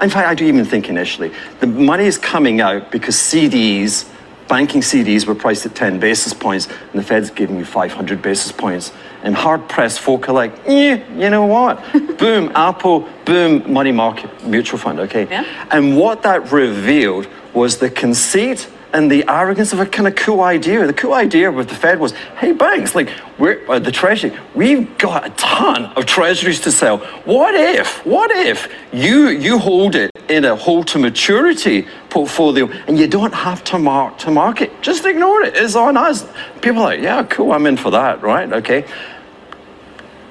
in 0.00 0.08
fact, 0.08 0.28
I 0.28 0.34
do 0.34 0.44
even 0.46 0.64
think 0.64 0.88
initially, 0.88 1.32
the 1.60 1.66
money 1.66 2.04
is 2.04 2.16
coming 2.16 2.60
out 2.60 2.90
because 2.90 3.16
CDs, 3.16 4.08
banking 4.48 4.80
CDs, 4.80 5.26
were 5.26 5.34
priced 5.34 5.66
at 5.66 5.74
10 5.74 5.98
basis 5.98 6.32
points, 6.32 6.68
and 6.68 7.00
the 7.00 7.02
Fed's 7.02 7.30
giving 7.30 7.58
you 7.58 7.64
500 7.64 8.22
basis 8.22 8.52
points. 8.52 8.92
And 9.22 9.34
hard 9.34 9.68
pressed 9.68 10.00
folk 10.00 10.28
are 10.28 10.32
like, 10.32 10.52
yeah, 10.66 11.04
you 11.16 11.28
know 11.28 11.44
what? 11.46 11.82
boom, 12.18 12.52
Apple, 12.54 13.08
boom, 13.24 13.70
money 13.70 13.92
market 13.92 14.46
mutual 14.46 14.78
fund, 14.78 15.00
okay? 15.00 15.26
Yeah. 15.28 15.44
And 15.70 15.98
what 15.98 16.22
that 16.22 16.52
revealed 16.52 17.26
was 17.52 17.78
the 17.78 17.90
conceit 17.90 18.68
and 18.92 19.10
the 19.10 19.24
arrogance 19.28 19.72
of 19.72 19.80
a 19.80 19.86
kind 19.86 20.08
of 20.08 20.16
cool 20.16 20.40
idea. 20.40 20.86
The 20.86 20.92
cool 20.92 21.14
idea 21.14 21.50
with 21.50 21.68
the 21.68 21.74
Fed 21.74 22.00
was, 22.00 22.12
hey, 22.38 22.52
banks, 22.52 22.94
like 22.94 23.10
we're 23.38 23.68
uh, 23.70 23.78
the 23.78 23.92
Treasury, 23.92 24.36
we've 24.54 24.96
got 24.98 25.26
a 25.26 25.30
ton 25.30 25.86
of 25.96 26.06
Treasuries 26.06 26.60
to 26.60 26.72
sell. 26.72 26.98
What 27.24 27.54
if, 27.54 28.04
what 28.04 28.30
if 28.30 28.72
you 28.92 29.28
you 29.28 29.58
hold 29.58 29.94
it 29.94 30.10
in 30.28 30.44
a 30.44 30.56
hold 30.56 30.88
to 30.88 30.98
maturity 30.98 31.86
portfolio 32.08 32.66
and 32.86 32.98
you 32.98 33.06
don't 33.06 33.34
have 33.34 33.62
to 33.64 33.78
mark 33.78 34.18
to 34.18 34.30
market? 34.30 34.70
Just 34.82 35.06
ignore 35.06 35.42
it. 35.42 35.56
It's 35.56 35.76
on 35.76 35.96
us. 35.96 36.26
People 36.60 36.82
are 36.82 36.86
like, 36.86 37.00
yeah, 37.00 37.22
cool, 37.24 37.52
I'm 37.52 37.66
in 37.66 37.76
for 37.76 37.90
that, 37.90 38.22
right? 38.22 38.52
Okay. 38.52 38.84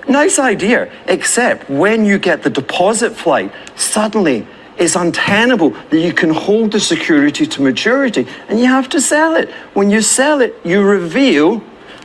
Nice 0.07 0.39
idea, 0.39 0.91
except 1.07 1.69
when 1.69 2.03
you 2.03 2.17
get 2.17 2.41
the 2.41 2.49
deposit 2.49 3.15
flight, 3.15 3.51
suddenly 3.75 4.47
it's 4.79 4.95
untenable 4.95 5.71
that 5.71 5.99
you 5.99 6.13
can 6.13 6.29
hold 6.29 6.71
the 6.71 6.79
security 6.79 7.45
to 7.45 7.61
maturity 7.61 8.27
and 8.47 8.59
you 8.59 8.65
have 8.65 8.89
to 8.89 9.01
sell 9.01 9.35
it. 9.35 9.49
When 9.73 9.89
you 9.89 10.01
sell 10.01 10.41
it, 10.41 10.55
you 10.63 10.81
reveal 10.81 11.61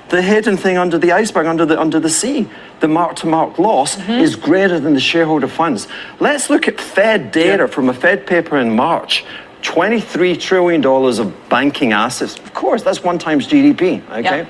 the 0.09 0.21
hidden 0.21 0.57
thing 0.57 0.77
under 0.77 0.99
the 0.99 1.13
iceberg, 1.13 1.47
under 1.47 1.65
the, 1.65 1.81
under 1.81 2.01
the 2.01 2.11
sea. 2.11 2.49
The 2.81 2.89
mark 2.89 3.17
to 3.17 3.27
mark 3.27 3.59
loss 3.59 3.97
mm-hmm. 3.97 4.13
is 4.13 4.37
greater 4.37 4.79
than 4.79 4.93
the 4.93 5.01
shareholder 5.01 5.49
funds. 5.49 5.89
Let's 6.21 6.51
look 6.51 6.69
at 6.69 6.81
Fed 6.81 7.31
data 7.31 7.69
from 7.69 7.89
a 7.89 7.95
Fed 7.95 8.27
paper 8.27 8.59
in 8.59 8.75
March. 8.75 9.25
$23 9.63 10.39
trillion 10.39 10.85
of 10.85 11.49
banking 11.49 11.93
assets. 11.93 12.37
Of 12.39 12.53
course, 12.53 12.83
that's 12.83 13.03
one 13.03 13.19
times 13.19 13.49
GDP, 13.49 14.07
okay? 14.11 14.23
Yeah. 14.23 14.47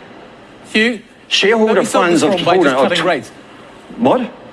Hugh, 0.67 1.03
Shareholder 1.29 1.75
don't 1.75 1.85
we 1.85 1.91
solve 1.91 2.05
funds 2.07 2.23
of 2.23 2.31
problem 2.31 2.45
by 2.45 2.55
just 2.65 2.67
hold 2.67 2.77
on, 2.77 2.83
cutting 2.89 2.99
of- 3.01 3.07
rates? 3.07 3.31
What? 3.99 4.44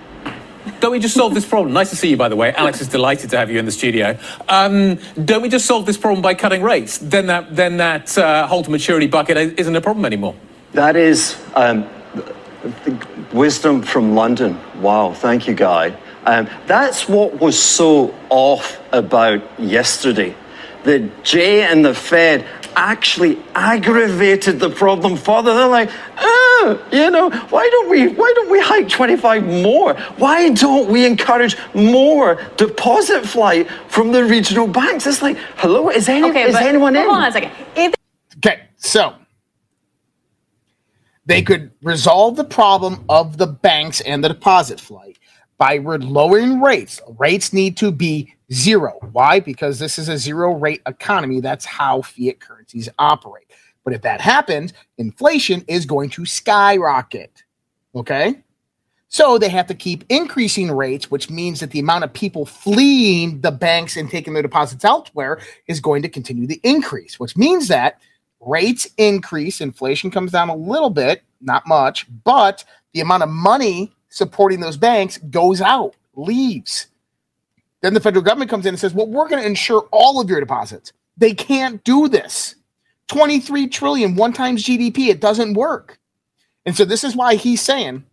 Don't 0.82 0.91
we 0.91 1.00
just 1.00 1.13
solve 1.13 1.36
this 1.36 1.46
problem? 1.46 1.74
Nice 1.74 1.91
to 1.91 1.96
see 1.96 2.10
you, 2.10 2.17
by 2.17 2.28
the 2.28 2.36
way. 2.36 2.52
Alex 2.54 2.82
is 2.82 2.88
delighted 2.88 3.30
to 3.30 3.38
have 3.38 3.52
you 3.52 3.60
in 3.60 3.65
the 3.65 3.72
studio. 3.72 4.17
Um, 4.50 4.98
don't 5.24 5.44
we 5.44 5.48
just 5.48 5.67
solve 5.67 5.86
this 5.86 5.96
problem 5.96 6.24
by 6.24 6.34
cutting 6.34 6.63
rates? 6.63 6.98
Then 6.98 7.28
that, 7.28 7.56
then 7.56 7.78
that 7.78 8.17
uh, 8.17 8.63
to 8.63 8.72
maturity 8.72 9.06
bucket 9.06 9.38
isn't 9.38 9.76
a 9.76 9.80
problem 9.80 10.06
anymore. 10.06 10.36
That 10.72 10.96
is 10.96 11.39
um, 11.54 11.88
wisdom 13.32 13.84
from 13.84 14.15
London. 14.15 14.60
Wow, 14.82 15.13
thank 15.13 15.48
you, 15.48 15.54
Guy. 15.54 15.96
Um, 16.26 16.50
that's 16.65 17.08
what 17.08 17.39
was 17.39 17.62
so 17.62 18.15
off 18.30 18.80
about 18.91 19.44
yesterday. 19.60 20.36
The 20.84 21.12
Jay 21.22 21.62
and 21.62 21.86
the 21.86 21.94
Fed 21.94 22.48
actually 22.76 23.42
aggravated 23.56 24.60
the 24.60 24.70
problem 24.70 25.16
further. 25.18 25.54
They're 25.54 25.68
like, 25.68 25.90
oh, 26.20 26.88
you 26.92 27.10
know, 27.10 27.30
why 27.30 27.68
don't 27.70 27.90
we 27.90 28.08
why 28.08 28.32
don't 28.36 28.50
we 28.50 28.60
hike 28.62 28.90
25 28.90 29.46
more? 29.46 29.96
Why 30.18 30.50
don't 30.50 30.90
we 30.90 31.06
encourage 31.06 31.58
more 31.74 32.42
deposit 32.58 33.26
flight 33.26 33.70
from 33.88 34.12
the 34.12 34.24
regional 34.24 34.68
banks? 34.68 35.08
It's 35.08 35.22
like, 35.22 35.38
hello, 35.58 35.90
is, 35.90 36.08
any, 36.10 36.30
Okay, 36.30 36.44
is 36.44 36.54
but 36.54 36.64
anyone 36.64 36.96
in? 36.96 37.04
hold 37.04 37.18
on 37.18 37.24
a 37.26 37.32
second. 37.32 37.52
If 37.76 37.94
Okay, 38.38 38.62
so 38.78 39.16
they 41.26 41.42
could 41.42 41.72
resolve 41.82 42.36
the 42.36 42.44
problem 42.44 43.04
of 43.10 43.38
the 43.38 43.48
banks 43.48 44.02
and 44.02 44.24
the 44.24 44.30
deposit 44.30 44.80
flight 44.80 45.18
by 45.62 45.78
lowering 45.78 46.60
rates. 46.60 47.00
Rates 47.19 47.54
need 47.54 47.78
to 47.78 47.91
be 47.91 48.34
zero. 48.52 48.97
Why? 49.12 49.39
Because 49.39 49.78
this 49.78 50.00
is 50.00 50.10
a 50.10 50.17
zero 50.17 50.56
rate 50.56 50.82
economy. 50.88 51.39
That's 51.39 51.65
how 51.65 52.02
fiat 52.02 52.39
currencies 52.39 52.89
operate. 52.97 53.45
But 53.84 53.93
if 53.93 54.02
that 54.02 54.21
happens, 54.21 54.74
inflation 54.97 55.63
is 55.67 55.86
going 55.86 56.10
to 56.12 56.26
skyrocket. 56.26 57.43
Okay? 57.93 58.41
So 59.08 59.38
they 59.38 59.50
have 59.50 59.67
to 59.67 59.76
keep 59.76 60.04
increasing 60.10 60.71
rates, 60.71 61.12
which 61.12 61.30
means 61.30 61.60
that 61.60 61.69
the 61.69 61.80
amount 61.80 62.06
of 62.06 62.12
people 62.12 62.47
fleeing 62.47 63.41
the 63.41 63.52
banks 63.52 63.97
and 63.97 64.10
taking 64.10 64.34
their 64.34 64.41
deposits 64.41 64.84
elsewhere 64.84 65.41
is 65.67 65.80
going 65.80 66.02
to 66.02 66.10
continue 66.10 66.47
to 66.47 66.60
increase, 66.67 67.19
which 67.19 67.38
means 67.38 67.67
that 67.67 68.02
rates 68.39 68.88
increase, 68.97 69.62
inflation 69.62 70.10
comes 70.10 70.32
down 70.32 70.50
a 70.50 70.56
little 70.56 70.89
bit, 70.89 71.21
not 71.39 71.67
much, 71.67 72.08
but 72.24 72.65
the 72.93 73.02
amount 73.02 73.21
of 73.21 73.30
money 73.30 73.93
supporting 74.12 74.60
those 74.60 74.78
banks 74.78 75.17
goes 75.17 75.62
out, 75.62 75.95
leaves. 76.13 76.88
Then 77.82 77.95
the 77.95 78.00
federal 78.00 78.24
government 78.24 78.52
comes 78.52 78.67
in 78.67 78.76
and 78.76 78.80
says, 78.80 78.93
"Well, 78.93 79.08
we're 79.08 79.28
going 79.28 79.41
to 79.41 79.47
insure 79.47 79.88
all 79.91 80.21
of 80.21 80.30
your 80.30 80.39
deposits." 80.39 80.93
They 81.17 81.34
can't 81.34 81.84
do 81.84 82.08
this. 82.08 82.56
23 83.08 83.67
trillion 83.67 84.15
one 84.15 84.32
times 84.32 84.63
GDP, 84.63 85.10
it 85.10 85.19
doesn't 85.19 85.56
work. 85.56 86.00
And 86.65 86.76
so 86.76 86.86
this 86.86 87.04
is 87.04 87.15
why 87.15 87.36
he's 87.36 87.62
saying 87.62 88.06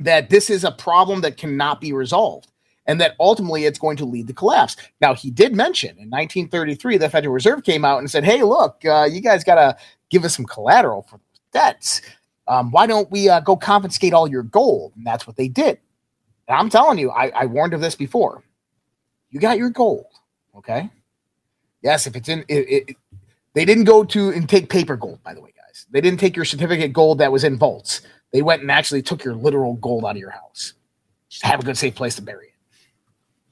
that 0.00 0.28
this 0.28 0.50
is 0.50 0.64
a 0.64 0.72
problem 0.72 1.22
that 1.22 1.38
cannot 1.38 1.80
be 1.80 1.92
resolved 1.92 2.50
and 2.86 3.00
that 3.00 3.16
ultimately 3.18 3.64
it's 3.64 3.78
going 3.78 3.96
to 3.96 4.04
lead 4.04 4.26
to 4.26 4.34
collapse. 4.34 4.76
Now, 5.00 5.14
he 5.14 5.30
did 5.30 5.56
mention 5.56 5.90
in 5.90 6.10
1933, 6.10 6.98
the 6.98 7.08
Federal 7.08 7.34
Reserve 7.34 7.64
came 7.64 7.84
out 7.84 7.98
and 7.98 8.10
said, 8.10 8.24
hey, 8.24 8.42
look, 8.42 8.84
uh, 8.84 9.08
you 9.10 9.20
guys 9.20 9.42
got 9.42 9.56
to 9.56 9.76
give 10.10 10.24
us 10.24 10.36
some 10.36 10.44
collateral 10.44 11.02
for 11.02 11.18
debts. 11.52 12.02
Um, 12.48 12.70
why 12.70 12.86
don't 12.86 13.10
we 13.10 13.28
uh, 13.28 13.40
go 13.40 13.56
confiscate 13.56 14.12
all 14.12 14.28
your 14.28 14.42
gold? 14.42 14.92
And 14.96 15.06
that's 15.06 15.26
what 15.26 15.36
they 15.36 15.48
did. 15.48 15.78
And 16.48 16.56
I'm 16.56 16.70
telling 16.70 16.98
you, 16.98 17.10
I, 17.10 17.28
I 17.30 17.46
warned 17.46 17.74
of 17.74 17.80
this 17.80 17.94
before. 17.94 18.42
You 19.30 19.40
got 19.40 19.58
your 19.58 19.70
gold, 19.70 20.06
okay? 20.56 20.90
Yes, 21.82 22.06
if 22.06 22.16
it's 22.16 22.28
in, 22.28 22.44
it, 22.48 22.88
it, 22.88 22.96
they 23.54 23.64
didn't 23.64 23.84
go 23.84 24.04
to 24.04 24.30
and 24.30 24.48
take 24.48 24.70
paper 24.70 24.96
gold, 24.96 25.22
by 25.22 25.34
the 25.34 25.40
way, 25.40 25.52
guys. 25.56 25.86
They 25.90 26.00
didn't 26.00 26.20
take 26.20 26.36
your 26.36 26.44
certificate 26.44 26.92
gold 26.92 27.18
that 27.18 27.32
was 27.32 27.44
in 27.44 27.58
vaults. 27.58 28.02
They 28.32 28.42
went 28.42 28.62
and 28.62 28.70
actually 28.70 29.02
took 29.02 29.24
your 29.24 29.34
literal 29.34 29.74
gold 29.74 30.04
out 30.04 30.12
of 30.12 30.16
your 30.18 30.30
house. 30.30 30.74
Just 31.28 31.44
have 31.44 31.60
a 31.60 31.62
good, 31.64 31.76
safe 31.76 31.94
place 31.94 32.14
to 32.16 32.22
bury 32.22 32.46
it. 32.46 32.52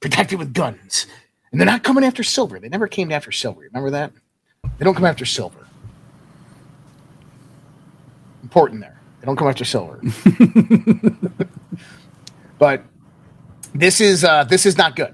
Protected 0.00 0.38
with 0.38 0.54
guns. 0.54 1.06
And 1.50 1.60
they're 1.60 1.66
not 1.66 1.84
coming 1.84 2.04
after 2.04 2.22
silver. 2.22 2.58
They 2.58 2.68
never 2.68 2.88
came 2.88 3.12
after 3.12 3.32
silver. 3.32 3.60
Remember 3.60 3.90
that? 3.90 4.12
They 4.78 4.84
don't 4.84 4.94
come 4.94 5.04
after 5.04 5.24
silver. 5.24 5.63
Important 8.54 8.82
there. 8.82 9.00
They 9.18 9.26
don't 9.26 9.34
come 9.34 9.48
after 9.48 9.64
silver. 9.64 10.00
but 12.60 12.84
this 13.74 14.00
is 14.00 14.22
uh, 14.22 14.44
this 14.44 14.64
is 14.64 14.78
not 14.78 14.94
good. 14.94 15.12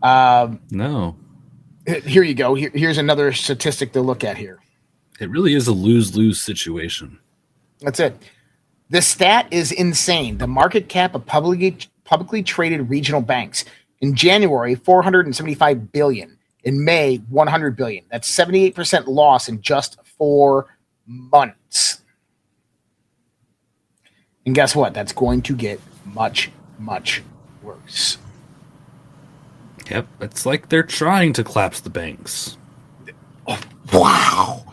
Um, 0.00 0.60
no. 0.70 1.16
Here 2.04 2.22
you 2.22 2.34
go. 2.34 2.54
Here, 2.54 2.70
here's 2.72 2.98
another 2.98 3.32
statistic 3.32 3.92
to 3.94 4.00
look 4.00 4.22
at 4.22 4.36
here. 4.36 4.60
It 5.18 5.28
really 5.28 5.54
is 5.54 5.66
a 5.66 5.72
lose 5.72 6.16
lose 6.16 6.40
situation. 6.40 7.18
That's 7.80 7.98
it. 7.98 8.14
The 8.90 9.02
stat 9.02 9.48
is 9.50 9.72
insane. 9.72 10.38
The 10.38 10.46
market 10.46 10.88
cap 10.88 11.16
of 11.16 11.26
publicly 11.26 11.78
publicly 12.04 12.44
traded 12.44 12.88
regional 12.88 13.22
banks 13.22 13.64
in 14.00 14.14
January 14.14 14.76
475 14.76 15.90
billion. 15.90 16.38
In 16.62 16.84
May 16.84 17.16
100 17.16 17.74
billion. 17.74 18.04
That's 18.08 18.30
78% 18.30 19.08
loss 19.08 19.48
in 19.48 19.62
just 19.62 19.98
4 20.04 20.66
months. 21.06 22.02
And 24.48 24.54
guess 24.54 24.74
what? 24.74 24.94
That's 24.94 25.12
going 25.12 25.42
to 25.42 25.54
get 25.54 25.78
much 26.06 26.50
much 26.78 27.22
worse. 27.62 28.16
Yep, 29.90 30.06
it's 30.22 30.46
like 30.46 30.70
they're 30.70 30.82
trying 30.82 31.34
to 31.34 31.44
collapse 31.44 31.80
the 31.80 31.90
banks. 31.90 32.56
Oh, 33.46 33.60
wow! 33.92 34.64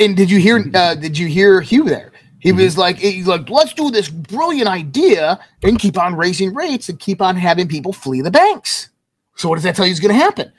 And 0.00 0.16
did 0.16 0.32
you 0.32 0.40
hear? 0.40 0.68
Uh, 0.74 0.96
did 0.96 1.16
you 1.16 1.28
hear 1.28 1.60
Hugh 1.60 1.84
there? 1.84 2.10
He 2.40 2.48
mm-hmm. 2.48 2.58
was 2.58 2.76
like, 2.76 2.96
he's 2.98 3.28
like, 3.28 3.48
let's 3.48 3.72
do 3.72 3.92
this 3.92 4.08
brilliant 4.08 4.66
idea 4.66 5.38
and 5.62 5.78
keep 5.78 5.96
on 5.96 6.16
raising 6.16 6.52
rates 6.52 6.88
and 6.88 6.98
keep 6.98 7.22
on 7.22 7.36
having 7.36 7.68
people 7.68 7.92
flee 7.92 8.22
the 8.22 8.32
banks. 8.32 8.88
So 9.36 9.48
what 9.48 9.54
does 9.54 9.62
that 9.62 9.76
tell 9.76 9.86
you 9.86 9.92
is 9.92 10.00
going 10.00 10.12
to 10.12 10.20
happen? 10.20 10.52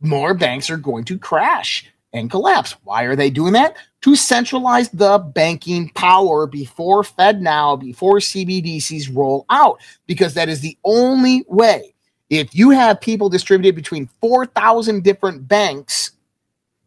More 0.00 0.34
banks 0.34 0.68
are 0.68 0.78
going 0.78 1.04
to 1.04 1.16
crash 1.16 1.86
and 2.12 2.30
collapse. 2.30 2.76
Why 2.84 3.04
are 3.04 3.16
they 3.16 3.30
doing 3.30 3.52
that? 3.54 3.76
To 4.02 4.16
centralize 4.16 4.88
the 4.90 5.18
banking 5.18 5.90
power 5.90 6.46
before 6.46 7.02
FedNow, 7.02 7.78
before 7.78 8.18
CBDCs 8.18 9.14
roll 9.14 9.44
out, 9.50 9.80
because 10.06 10.34
that 10.34 10.48
is 10.48 10.60
the 10.60 10.78
only 10.84 11.44
way 11.48 11.94
if 12.30 12.54
you 12.54 12.70
have 12.70 13.00
people 13.00 13.28
distributed 13.28 13.74
between 13.74 14.08
4,000 14.20 15.02
different 15.04 15.46
banks, 15.46 16.12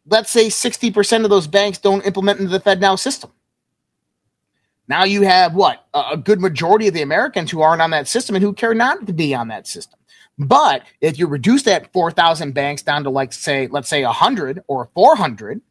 let's 0.08 0.29
say 0.29 0.47
60% 0.47 1.23
of 1.23 1.29
those 1.29 1.47
banks 1.47 1.77
don't 1.77 2.05
implement 2.05 2.39
into 2.39 2.51
the 2.51 2.60
FedNow 2.60 2.97
system. 2.99 3.32
Now 4.88 5.03
you 5.03 5.21
have 5.21 5.53
what? 5.53 5.86
A 5.93 6.17
good 6.17 6.41
majority 6.41 6.88
of 6.88 6.93
the 6.93 7.03
Americans 7.03 7.51
who 7.51 7.62
aren't 7.62 7.82
on 7.82 7.91
that 7.91 8.08
system 8.08 8.36
and 8.36 8.43
who 8.43 8.53
care 8.53 8.73
not 8.73 9.05
to 9.05 9.13
be 9.13 9.36
on 9.36 9.47
that 9.49 9.67
system. 9.67 9.98
But 10.39 10.84
if 11.02 11.19
you 11.19 11.28
reduce 11.28 11.63
that 11.63 11.91
4,000 11.91 12.54
banks 12.54 12.82
down 12.82 13.04
to 13.04 13.10
like 13.10 13.34
say, 13.34 13.67
let's 13.67 13.89
say 13.89 14.04
100 14.04 14.63
or 14.67 14.89
400, 14.95 15.62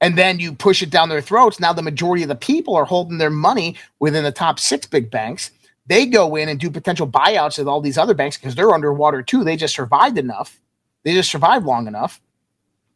and 0.00 0.16
then 0.16 0.38
you 0.38 0.54
push 0.54 0.82
it 0.82 0.90
down 0.90 1.08
their 1.08 1.20
throats, 1.20 1.58
now 1.58 1.72
the 1.72 1.82
majority 1.82 2.22
of 2.22 2.28
the 2.28 2.36
people 2.36 2.76
are 2.76 2.84
holding 2.84 3.18
their 3.18 3.30
money 3.30 3.76
within 3.98 4.24
the 4.24 4.32
top 4.32 4.60
six 4.60 4.86
big 4.86 5.10
banks 5.10 5.50
they 5.86 6.06
go 6.06 6.36
in 6.36 6.48
and 6.48 6.58
do 6.58 6.70
potential 6.70 7.06
buyouts 7.08 7.58
of 7.58 7.68
all 7.68 7.80
these 7.80 7.98
other 7.98 8.14
banks 8.14 8.36
because 8.36 8.54
they're 8.54 8.74
underwater 8.74 9.22
too. 9.22 9.44
They 9.44 9.56
just 9.56 9.74
survived 9.74 10.18
enough. 10.18 10.60
They 11.04 11.12
just 11.12 11.30
survived 11.30 11.64
long 11.64 11.86
enough. 11.86 12.20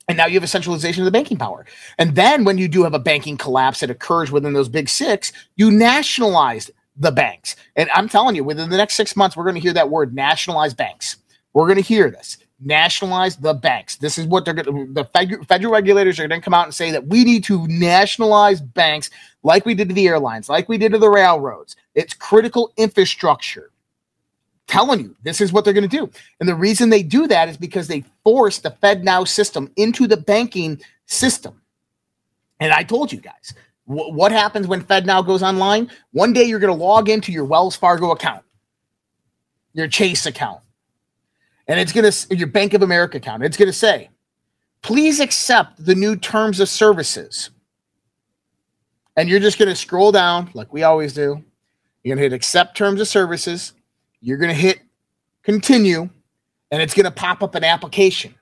And 0.08 0.16
now 0.16 0.26
you 0.26 0.34
have 0.34 0.42
a 0.42 0.48
centralization 0.48 1.02
of 1.02 1.04
the 1.04 1.12
banking 1.12 1.36
power. 1.36 1.64
And 1.96 2.16
then 2.16 2.44
when 2.44 2.58
you 2.58 2.66
do 2.66 2.82
have 2.82 2.94
a 2.94 2.98
banking 2.98 3.36
collapse 3.36 3.80
that 3.80 3.90
occurs 3.90 4.32
within 4.32 4.54
those 4.54 4.68
big 4.68 4.88
six, 4.88 5.32
you 5.54 5.70
nationalize 5.70 6.68
the 7.00 7.10
banks. 7.10 7.56
And 7.74 7.90
I'm 7.92 8.08
telling 8.08 8.36
you, 8.36 8.44
within 8.44 8.70
the 8.70 8.76
next 8.76 8.94
six 8.94 9.16
months, 9.16 9.36
we're 9.36 9.44
going 9.44 9.56
to 9.56 9.60
hear 9.60 9.72
that 9.72 9.90
word 9.90 10.14
nationalize 10.14 10.74
banks. 10.74 11.16
We're 11.52 11.66
going 11.66 11.76
to 11.76 11.82
hear 11.82 12.10
this 12.10 12.38
nationalize 12.60 13.36
the 13.36 13.54
banks. 13.54 13.96
This 13.96 14.18
is 14.18 14.26
what 14.26 14.44
they're 14.44 14.54
going 14.54 14.86
to, 14.86 14.92
the 14.92 15.04
federal, 15.46 15.72
regulators 15.72 16.18
are 16.20 16.28
going 16.28 16.40
to 16.40 16.44
come 16.44 16.54
out 16.54 16.66
and 16.66 16.74
say 16.74 16.90
that 16.90 17.06
we 17.06 17.24
need 17.24 17.42
to 17.44 17.66
nationalize 17.68 18.60
banks 18.60 19.10
like 19.42 19.64
we 19.64 19.74
did 19.74 19.88
to 19.88 19.94
the 19.94 20.06
airlines, 20.06 20.48
like 20.48 20.68
we 20.68 20.76
did 20.76 20.92
to 20.92 20.98
the 20.98 21.08
railroads. 21.08 21.76
It's 21.94 22.12
critical 22.12 22.72
infrastructure. 22.76 23.70
Telling 24.66 25.00
you, 25.00 25.16
this 25.24 25.40
is 25.40 25.52
what 25.52 25.64
they're 25.64 25.74
going 25.74 25.88
to 25.88 25.96
do. 25.96 26.08
And 26.38 26.48
the 26.48 26.54
reason 26.54 26.90
they 26.90 27.02
do 27.02 27.26
that 27.26 27.48
is 27.48 27.56
because 27.56 27.88
they 27.88 28.04
force 28.22 28.58
the 28.58 28.70
FedNow 28.70 29.26
system 29.26 29.68
into 29.76 30.06
the 30.06 30.16
banking 30.16 30.80
system. 31.06 31.60
And 32.60 32.72
I 32.72 32.84
told 32.84 33.10
you 33.10 33.20
guys, 33.20 33.54
wh- 33.90 34.14
what 34.14 34.32
happens 34.32 34.66
when 34.66 34.82
FedNow 34.82 35.26
goes 35.26 35.42
online? 35.42 35.90
One 36.12 36.32
day 36.32 36.44
you're 36.44 36.60
going 36.60 36.76
to 36.76 36.84
log 36.84 37.08
into 37.08 37.32
your 37.32 37.44
Wells 37.44 37.74
Fargo 37.74 38.12
account, 38.12 38.44
your 39.72 39.88
Chase 39.88 40.26
account, 40.26 40.60
and 41.66 41.80
it's 41.80 41.92
going 41.92 42.10
to 42.10 42.36
your 42.36 42.46
Bank 42.46 42.74
of 42.74 42.82
America 42.82 43.18
account. 43.18 43.44
It's 43.44 43.56
going 43.56 43.68
to 43.68 43.72
say, 43.72 44.10
please 44.82 45.20
accept 45.20 45.84
the 45.84 45.94
new 45.94 46.16
terms 46.16 46.60
of 46.60 46.68
services. 46.68 47.50
And 49.16 49.28
you're 49.28 49.40
just 49.40 49.58
going 49.58 49.68
to 49.68 49.76
scroll 49.76 50.12
down 50.12 50.50
like 50.54 50.72
we 50.72 50.84
always 50.84 51.12
do. 51.12 51.44
You're 52.02 52.16
going 52.16 52.18
to 52.18 52.22
hit 52.22 52.32
accept 52.32 52.76
terms 52.76 53.00
of 53.00 53.08
services. 53.08 53.74
You're 54.20 54.38
going 54.38 54.54
to 54.54 54.54
hit 54.54 54.80
continue, 55.42 56.08
and 56.70 56.80
it's 56.80 56.94
going 56.94 57.04
to 57.04 57.10
pop 57.10 57.42
up 57.42 57.54
an 57.54 57.64
application. 57.64 58.34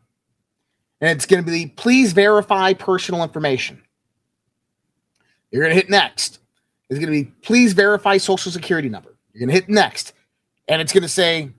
And 1.00 1.10
it's 1.10 1.26
going 1.26 1.44
to 1.44 1.50
be 1.50 1.66
please 1.66 2.12
verify 2.12 2.72
personal 2.74 3.22
information. 3.22 3.82
You're 5.50 5.62
going 5.62 5.74
to 5.74 5.80
hit 5.80 5.90
next. 5.90 6.40
It's 6.90 6.98
going 6.98 7.12
to 7.12 7.24
be 7.24 7.30
please 7.42 7.72
verify 7.72 8.16
social 8.16 8.50
security 8.52 8.88
number. 8.88 9.16
You're 9.32 9.46
going 9.46 9.54
to 9.54 9.60
hit 9.60 9.68
next. 9.68 10.12
And 10.68 10.82
it's 10.82 10.92
going 10.92 11.02
to 11.02 11.08
say 11.08 11.52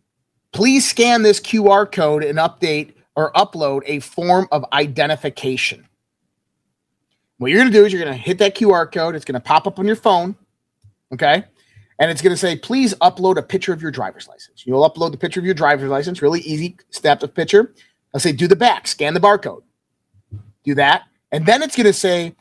Please 0.51 0.89
scan 0.89 1.21
this 1.21 1.39
QR 1.39 1.91
code 1.91 2.23
and 2.23 2.39
update 2.39 2.93
or 3.15 3.31
upload 3.33 3.81
a 3.85 3.99
form 3.99 4.47
of 4.51 4.65
identification. 4.73 5.87
What 7.37 7.51
you're 7.51 7.59
going 7.59 7.71
to 7.71 7.77
do 7.77 7.85
is 7.85 7.93
you're 7.93 8.03
going 8.03 8.15
to 8.15 8.21
hit 8.21 8.39
that 8.39 8.55
QR 8.55 8.91
code. 8.91 9.15
It's 9.15 9.25
going 9.25 9.39
to 9.39 9.39
pop 9.39 9.67
up 9.67 9.79
on 9.79 9.85
your 9.85 9.95
phone. 9.95 10.35
Okay. 11.13 11.43
And 11.99 12.09
it's 12.09 12.21
going 12.21 12.33
to 12.33 12.37
say, 12.37 12.55
please 12.55 12.93
upload 12.95 13.37
a 13.37 13.43
picture 13.43 13.73
of 13.73 13.81
your 13.81 13.91
driver's 13.91 14.27
license. 14.27 14.65
You'll 14.65 14.89
upload 14.89 15.11
the 15.11 15.17
picture 15.17 15.39
of 15.39 15.45
your 15.45 15.53
driver's 15.53 15.89
license. 15.89 16.21
Really 16.21 16.41
easy 16.41 16.77
step 16.89 17.23
of 17.23 17.33
picture. 17.33 17.73
I'll 18.13 18.19
say, 18.19 18.31
do 18.31 18.47
the 18.47 18.55
back, 18.55 18.87
scan 18.87 19.13
the 19.13 19.19
barcode. 19.19 19.61
Do 20.63 20.75
that. 20.75 21.03
And 21.31 21.45
then 21.45 21.61
it's 21.61 21.75
going 21.75 21.85
to 21.85 21.93
say, 21.93 22.35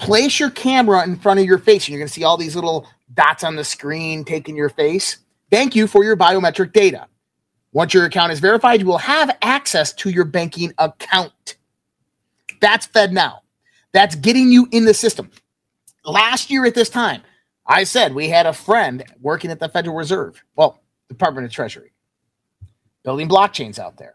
place 0.00 0.40
your 0.40 0.50
camera 0.50 1.04
in 1.04 1.16
front 1.16 1.38
of 1.38 1.46
your 1.46 1.58
face. 1.58 1.84
And 1.84 1.90
you're 1.90 2.00
going 2.00 2.08
to 2.08 2.12
see 2.12 2.24
all 2.24 2.36
these 2.36 2.54
little 2.54 2.88
dots 3.14 3.44
on 3.44 3.54
the 3.54 3.64
screen 3.64 4.24
taking 4.24 4.56
your 4.56 4.70
face. 4.70 5.18
Thank 5.50 5.76
you 5.76 5.86
for 5.86 6.02
your 6.04 6.16
biometric 6.16 6.72
data. 6.72 7.06
Once 7.72 7.94
your 7.94 8.04
account 8.04 8.32
is 8.32 8.40
verified, 8.40 8.80
you 8.80 8.86
will 8.86 8.98
have 8.98 9.36
access 9.42 9.92
to 9.92 10.10
your 10.10 10.24
banking 10.24 10.72
account. 10.78 11.56
That's 12.60 12.86
FedNow. 12.88 13.38
That's 13.92 14.14
getting 14.16 14.50
you 14.50 14.68
in 14.72 14.84
the 14.84 14.94
system. 14.94 15.30
Last 16.04 16.50
year 16.50 16.64
at 16.64 16.74
this 16.74 16.88
time, 16.88 17.22
I 17.66 17.84
said 17.84 18.14
we 18.14 18.28
had 18.28 18.46
a 18.46 18.52
friend 18.52 19.04
working 19.20 19.50
at 19.50 19.60
the 19.60 19.68
Federal 19.68 19.96
Reserve, 19.96 20.42
well, 20.56 20.80
Department 21.08 21.46
of 21.46 21.52
Treasury, 21.52 21.92
building 23.04 23.28
blockchains 23.28 23.78
out 23.78 23.96
there. 23.96 24.14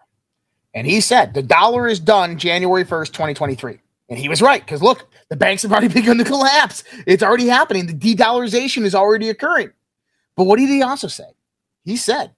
And 0.73 0.85
he 0.85 0.99
said 0.99 1.33
the 1.33 1.41
dollar 1.41 1.87
is 1.87 1.99
done 1.99 2.37
January 2.37 2.83
1st, 2.83 3.07
2023. 3.07 3.79
And 4.09 4.19
he 4.19 4.29
was 4.29 4.41
right 4.41 4.63
because 4.63 4.81
look, 4.81 5.07
the 5.29 5.35
banks 5.35 5.63
have 5.63 5.71
already 5.71 5.87
begun 5.93 6.17
to 6.17 6.23
collapse. 6.23 6.83
It's 7.05 7.23
already 7.23 7.47
happening. 7.47 7.87
The 7.87 7.93
de 7.93 8.15
dollarization 8.15 8.83
is 8.83 8.95
already 8.95 9.29
occurring. 9.29 9.71
But 10.35 10.43
what 10.45 10.59
did 10.59 10.69
he 10.69 10.81
also 10.81 11.07
say? 11.07 11.29
He 11.83 11.97
said 11.97 12.31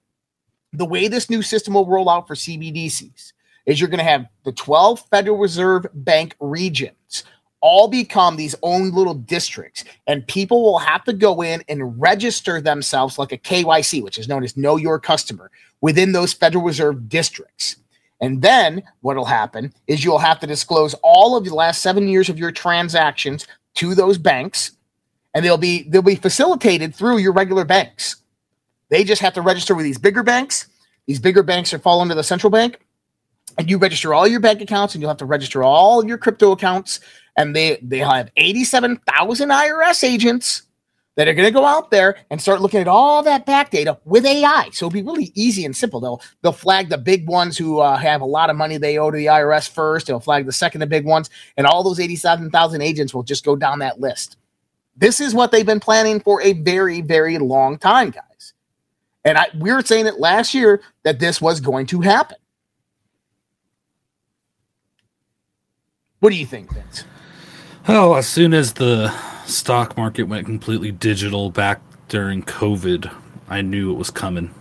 the 0.72 0.84
way 0.84 1.08
this 1.08 1.30
new 1.30 1.42
system 1.42 1.74
will 1.74 1.86
roll 1.86 2.08
out 2.08 2.26
for 2.26 2.34
CBDCs 2.34 3.32
is 3.66 3.80
you're 3.80 3.88
going 3.88 3.98
to 3.98 4.04
have 4.04 4.26
the 4.44 4.52
12 4.52 5.00
Federal 5.10 5.38
Reserve 5.38 5.86
Bank 5.94 6.34
regions 6.40 7.24
all 7.60 7.88
become 7.88 8.36
these 8.36 8.54
own 8.62 8.92
little 8.92 9.14
districts 9.14 9.84
and 10.06 10.26
people 10.26 10.62
will 10.62 10.78
have 10.78 11.02
to 11.04 11.12
go 11.12 11.42
in 11.42 11.62
and 11.68 12.00
register 12.00 12.60
themselves 12.60 13.18
like 13.18 13.32
a 13.32 13.38
KYC 13.38 14.02
which 14.02 14.18
is 14.18 14.28
known 14.28 14.44
as 14.44 14.56
know 14.56 14.76
your 14.76 15.00
customer 15.00 15.50
within 15.80 16.12
those 16.12 16.32
Federal 16.32 16.64
Reserve 16.64 17.08
districts. 17.08 17.76
And 18.20 18.42
then 18.42 18.82
what'll 19.00 19.24
happen 19.24 19.72
is 19.86 20.04
you'll 20.04 20.18
have 20.18 20.40
to 20.40 20.46
disclose 20.46 20.94
all 21.02 21.36
of 21.36 21.44
the 21.44 21.54
last 21.54 21.82
7 21.82 22.08
years 22.08 22.28
of 22.28 22.38
your 22.38 22.50
transactions 22.50 23.46
to 23.76 23.94
those 23.94 24.18
banks 24.18 24.72
and 25.34 25.44
they'll 25.44 25.56
be 25.56 25.84
they'll 25.84 26.02
be 26.02 26.16
facilitated 26.16 26.94
through 26.94 27.18
your 27.18 27.32
regular 27.32 27.64
banks. 27.64 28.16
They 28.88 29.04
just 29.04 29.22
have 29.22 29.34
to 29.34 29.42
register 29.42 29.74
with 29.74 29.84
these 29.84 29.98
bigger 29.98 30.22
banks. 30.22 30.66
These 31.06 31.20
bigger 31.20 31.42
banks 31.42 31.72
are 31.72 31.78
fall 31.78 32.00
under 32.00 32.14
the 32.14 32.24
central 32.24 32.50
bank. 32.50 32.80
And 33.56 33.70
you 33.70 33.78
register 33.78 34.14
all 34.14 34.26
your 34.26 34.40
bank 34.40 34.60
accounts 34.60 34.94
and 34.94 35.02
you'll 35.02 35.10
have 35.10 35.18
to 35.18 35.26
register 35.26 35.62
all 35.62 36.04
your 36.04 36.18
crypto 36.18 36.52
accounts. 36.52 37.00
and 37.36 37.54
they 37.54 37.78
they 37.82 37.98
have 37.98 38.30
87,000 38.36 39.48
IRS 39.50 40.04
agents 40.04 40.62
that 41.18 41.26
are 41.26 41.34
going 41.34 41.48
to 41.48 41.52
go 41.52 41.64
out 41.64 41.90
there 41.90 42.16
and 42.30 42.40
start 42.40 42.60
looking 42.60 42.78
at 42.78 42.86
all 42.86 43.24
that 43.24 43.44
back 43.44 43.72
data 43.72 43.98
with 44.04 44.24
AI. 44.24 44.68
So 44.72 44.86
it'll 44.86 44.94
be 44.94 45.02
really 45.02 45.32
easy 45.34 45.64
and 45.64 45.76
simple. 45.76 45.98
They'll 45.98 46.22
they'll 46.42 46.52
flag 46.52 46.90
the 46.90 46.96
big 46.96 47.28
ones 47.28 47.58
who 47.58 47.80
uh, 47.80 47.96
have 47.96 48.20
a 48.20 48.24
lot 48.24 48.50
of 48.50 48.56
money 48.56 48.76
they 48.78 48.98
owe 48.98 49.10
to 49.10 49.16
the 49.16 49.26
IRS 49.26 49.68
first. 49.68 50.06
They'll 50.06 50.20
flag 50.20 50.46
the 50.46 50.52
second 50.52 50.78
the 50.78 50.86
big 50.86 51.04
ones, 51.04 51.28
and 51.56 51.66
all 51.66 51.82
those 51.82 51.98
87,000 51.98 52.80
agents 52.80 53.12
will 53.12 53.24
just 53.24 53.44
go 53.44 53.56
down 53.56 53.80
that 53.80 53.98
list. 53.98 54.36
This 54.96 55.18
is 55.18 55.34
what 55.34 55.50
they've 55.50 55.66
been 55.66 55.80
planning 55.80 56.20
for 56.20 56.40
a 56.40 56.52
very 56.52 57.00
very 57.00 57.38
long 57.38 57.78
time, 57.78 58.10
guys. 58.10 58.54
And 59.24 59.38
I, 59.38 59.48
we 59.58 59.72
were 59.72 59.82
saying 59.82 60.06
it 60.06 60.20
last 60.20 60.54
year 60.54 60.82
that 61.02 61.18
this 61.18 61.40
was 61.40 61.60
going 61.60 61.86
to 61.86 62.00
happen. 62.00 62.38
What 66.20 66.30
do 66.30 66.36
you 66.36 66.46
think, 66.46 66.72
Vince? 66.72 67.02
Oh, 67.88 68.14
as 68.14 68.28
soon 68.28 68.54
as 68.54 68.74
the 68.74 69.12
stock 69.48 69.96
market 69.96 70.24
went 70.24 70.46
completely 70.46 70.92
digital 70.92 71.50
back 71.50 71.80
during 72.08 72.42
COVID, 72.42 73.12
I 73.48 73.62
knew 73.62 73.90
it 73.90 73.96
was 73.96 74.10
coming. 74.10 74.54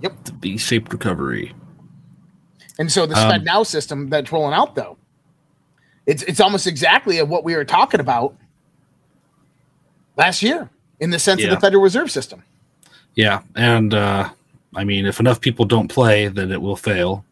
Yep. 0.00 0.24
The 0.24 0.32
V 0.32 0.58
shaped 0.58 0.92
recovery. 0.92 1.54
And 2.78 2.90
so 2.90 3.06
the 3.06 3.16
Um, 3.16 3.44
Now 3.44 3.62
system 3.62 4.08
that's 4.08 4.32
rolling 4.32 4.54
out, 4.54 4.74
though, 4.74 4.96
it's 6.06 6.22
it's 6.24 6.40
almost 6.40 6.66
exactly 6.66 7.18
of 7.18 7.28
what 7.28 7.44
we 7.44 7.54
were 7.54 7.64
talking 7.64 8.00
about 8.00 8.34
last 10.16 10.42
year 10.42 10.68
in 10.98 11.10
the 11.10 11.18
sense 11.18 11.44
of 11.44 11.50
the 11.50 11.60
Federal 11.60 11.82
Reserve 11.82 12.10
System. 12.10 12.42
Yeah. 13.14 13.42
And 13.54 13.94
uh, 13.94 14.30
I 14.74 14.84
mean, 14.84 15.06
if 15.06 15.20
enough 15.20 15.40
people 15.40 15.64
don't 15.64 15.88
play, 15.88 16.28
then 16.28 16.50
it 16.50 16.60
will 16.60 16.76
fail. 16.76 17.24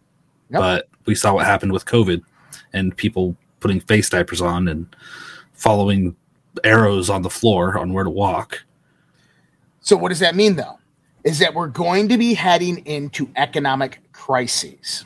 Yep. 0.51 0.61
But 0.61 0.89
we 1.07 1.15
saw 1.15 1.35
what 1.35 1.47
happened 1.47 1.73
with 1.73 1.87
COVID 1.87 2.23
and 2.73 2.97
people 2.97 3.37
putting 3.61 3.81
face 3.81 4.11
diapers 4.11 4.41
on 4.41 4.69
and 4.69 4.95
following 5.53 6.17
arrows 6.65 7.09
on 7.09 7.23
the 7.23 7.31
floor 7.31 7.79
on 7.79 7.93
where 7.93 8.05
to 8.05 8.11
walk. 8.11 8.65
So 9.81 9.97
what 9.97 10.09
does 10.09 10.19
that 10.21 10.35
mean, 10.35 10.57
though? 10.57 10.79
Is 11.25 11.39
that 11.39 11.55
we're 11.55 11.69
going 11.69 12.09
to 12.09 12.19
be 12.19 12.35
heading 12.35 12.79
into 12.87 13.31
economic 13.37 14.01
crises. 14.13 15.05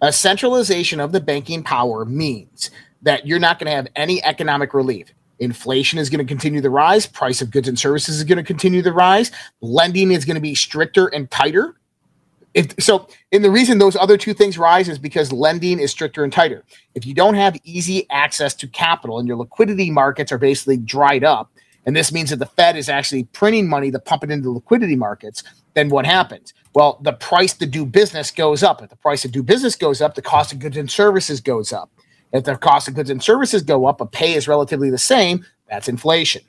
A 0.00 0.12
centralization 0.12 1.00
of 1.00 1.12
the 1.12 1.20
banking 1.20 1.62
power 1.62 2.04
means 2.04 2.70
that 3.02 3.26
you're 3.26 3.38
not 3.38 3.58
going 3.58 3.66
to 3.66 3.76
have 3.76 3.88
any 3.94 4.22
economic 4.24 4.74
relief. 4.74 5.12
Inflation 5.38 5.98
is 5.98 6.08
going 6.10 6.24
to 6.24 6.28
continue 6.28 6.60
to 6.60 6.70
rise. 6.70 7.06
Price 7.06 7.42
of 7.42 7.50
goods 7.50 7.68
and 7.68 7.78
services 7.78 8.16
is 8.16 8.24
going 8.24 8.38
to 8.38 8.44
continue 8.44 8.82
to 8.82 8.92
rise. 8.92 9.30
Lending 9.60 10.10
is 10.10 10.24
going 10.24 10.36
to 10.36 10.40
be 10.40 10.54
stricter 10.54 11.08
and 11.08 11.30
tighter. 11.30 11.76
If, 12.54 12.74
so, 12.78 13.08
and 13.32 13.44
the 13.44 13.50
reason 13.50 13.78
those 13.78 13.96
other 13.96 14.16
two 14.16 14.32
things 14.32 14.56
rise 14.56 14.88
is 14.88 14.98
because 14.98 15.32
lending 15.32 15.80
is 15.80 15.90
stricter 15.90 16.22
and 16.22 16.32
tighter. 16.32 16.64
If 16.94 17.04
you 17.04 17.12
don't 17.12 17.34
have 17.34 17.56
easy 17.64 18.08
access 18.10 18.54
to 18.54 18.68
capital 18.68 19.18
and 19.18 19.26
your 19.26 19.36
liquidity 19.36 19.90
markets 19.90 20.30
are 20.30 20.38
basically 20.38 20.76
dried 20.76 21.24
up, 21.24 21.50
and 21.84 21.94
this 21.96 22.12
means 22.12 22.30
that 22.30 22.38
the 22.38 22.46
Fed 22.46 22.76
is 22.76 22.88
actually 22.88 23.24
printing 23.24 23.68
money 23.68 23.90
to 23.90 23.98
pump 23.98 24.24
it 24.24 24.30
into 24.30 24.50
liquidity 24.50 24.96
markets, 24.96 25.42
then 25.74 25.88
what 25.90 26.06
happens? 26.06 26.54
Well, 26.74 26.98
the 27.02 27.12
price 27.12 27.52
to 27.54 27.66
do 27.66 27.84
business 27.84 28.30
goes 28.30 28.62
up. 28.62 28.82
If 28.82 28.90
the 28.90 28.96
price 28.96 29.22
to 29.22 29.28
do 29.28 29.42
business 29.42 29.76
goes 29.76 30.00
up, 30.00 30.14
the 30.14 30.22
cost 30.22 30.52
of 30.52 30.60
goods 30.60 30.76
and 30.76 30.90
services 30.90 31.40
goes 31.40 31.72
up. 31.72 31.90
If 32.32 32.44
the 32.44 32.56
cost 32.56 32.88
of 32.88 32.94
goods 32.94 33.10
and 33.10 33.22
services 33.22 33.62
go 33.62 33.86
up, 33.86 33.98
but 33.98 34.12
pay 34.12 34.34
is 34.34 34.48
relatively 34.48 34.90
the 34.90 34.98
same, 34.98 35.44
that's 35.68 35.88
inflation. 35.88 36.42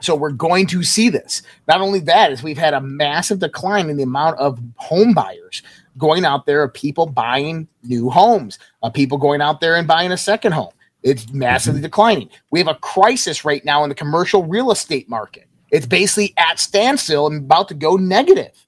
So 0.00 0.14
we're 0.14 0.30
going 0.30 0.66
to 0.68 0.82
see 0.82 1.08
this. 1.08 1.42
Not 1.68 1.80
only 1.80 2.00
that, 2.00 2.32
is 2.32 2.42
we've 2.42 2.58
had 2.58 2.74
a 2.74 2.80
massive 2.80 3.38
decline 3.38 3.90
in 3.90 3.96
the 3.96 4.02
amount 4.02 4.38
of 4.38 4.58
home 4.76 5.12
buyers 5.12 5.62
going 5.98 6.24
out 6.24 6.46
there, 6.46 6.62
of 6.62 6.72
people 6.72 7.06
buying 7.06 7.68
new 7.82 8.10
homes, 8.10 8.58
of 8.82 8.94
people 8.94 9.18
going 9.18 9.40
out 9.40 9.60
there 9.60 9.76
and 9.76 9.86
buying 9.86 10.12
a 10.12 10.16
second 10.16 10.52
home. 10.52 10.72
It's 11.02 11.30
massively 11.32 11.78
mm-hmm. 11.78 11.86
declining. 11.86 12.30
We 12.50 12.58
have 12.58 12.68
a 12.68 12.74
crisis 12.76 13.44
right 13.44 13.64
now 13.64 13.82
in 13.84 13.88
the 13.88 13.94
commercial 13.94 14.44
real 14.44 14.70
estate 14.70 15.08
market. 15.08 15.46
It's 15.70 15.86
basically 15.86 16.34
at 16.36 16.58
standstill 16.58 17.26
and 17.26 17.44
about 17.44 17.68
to 17.68 17.74
go 17.74 17.96
negative. 17.96 18.66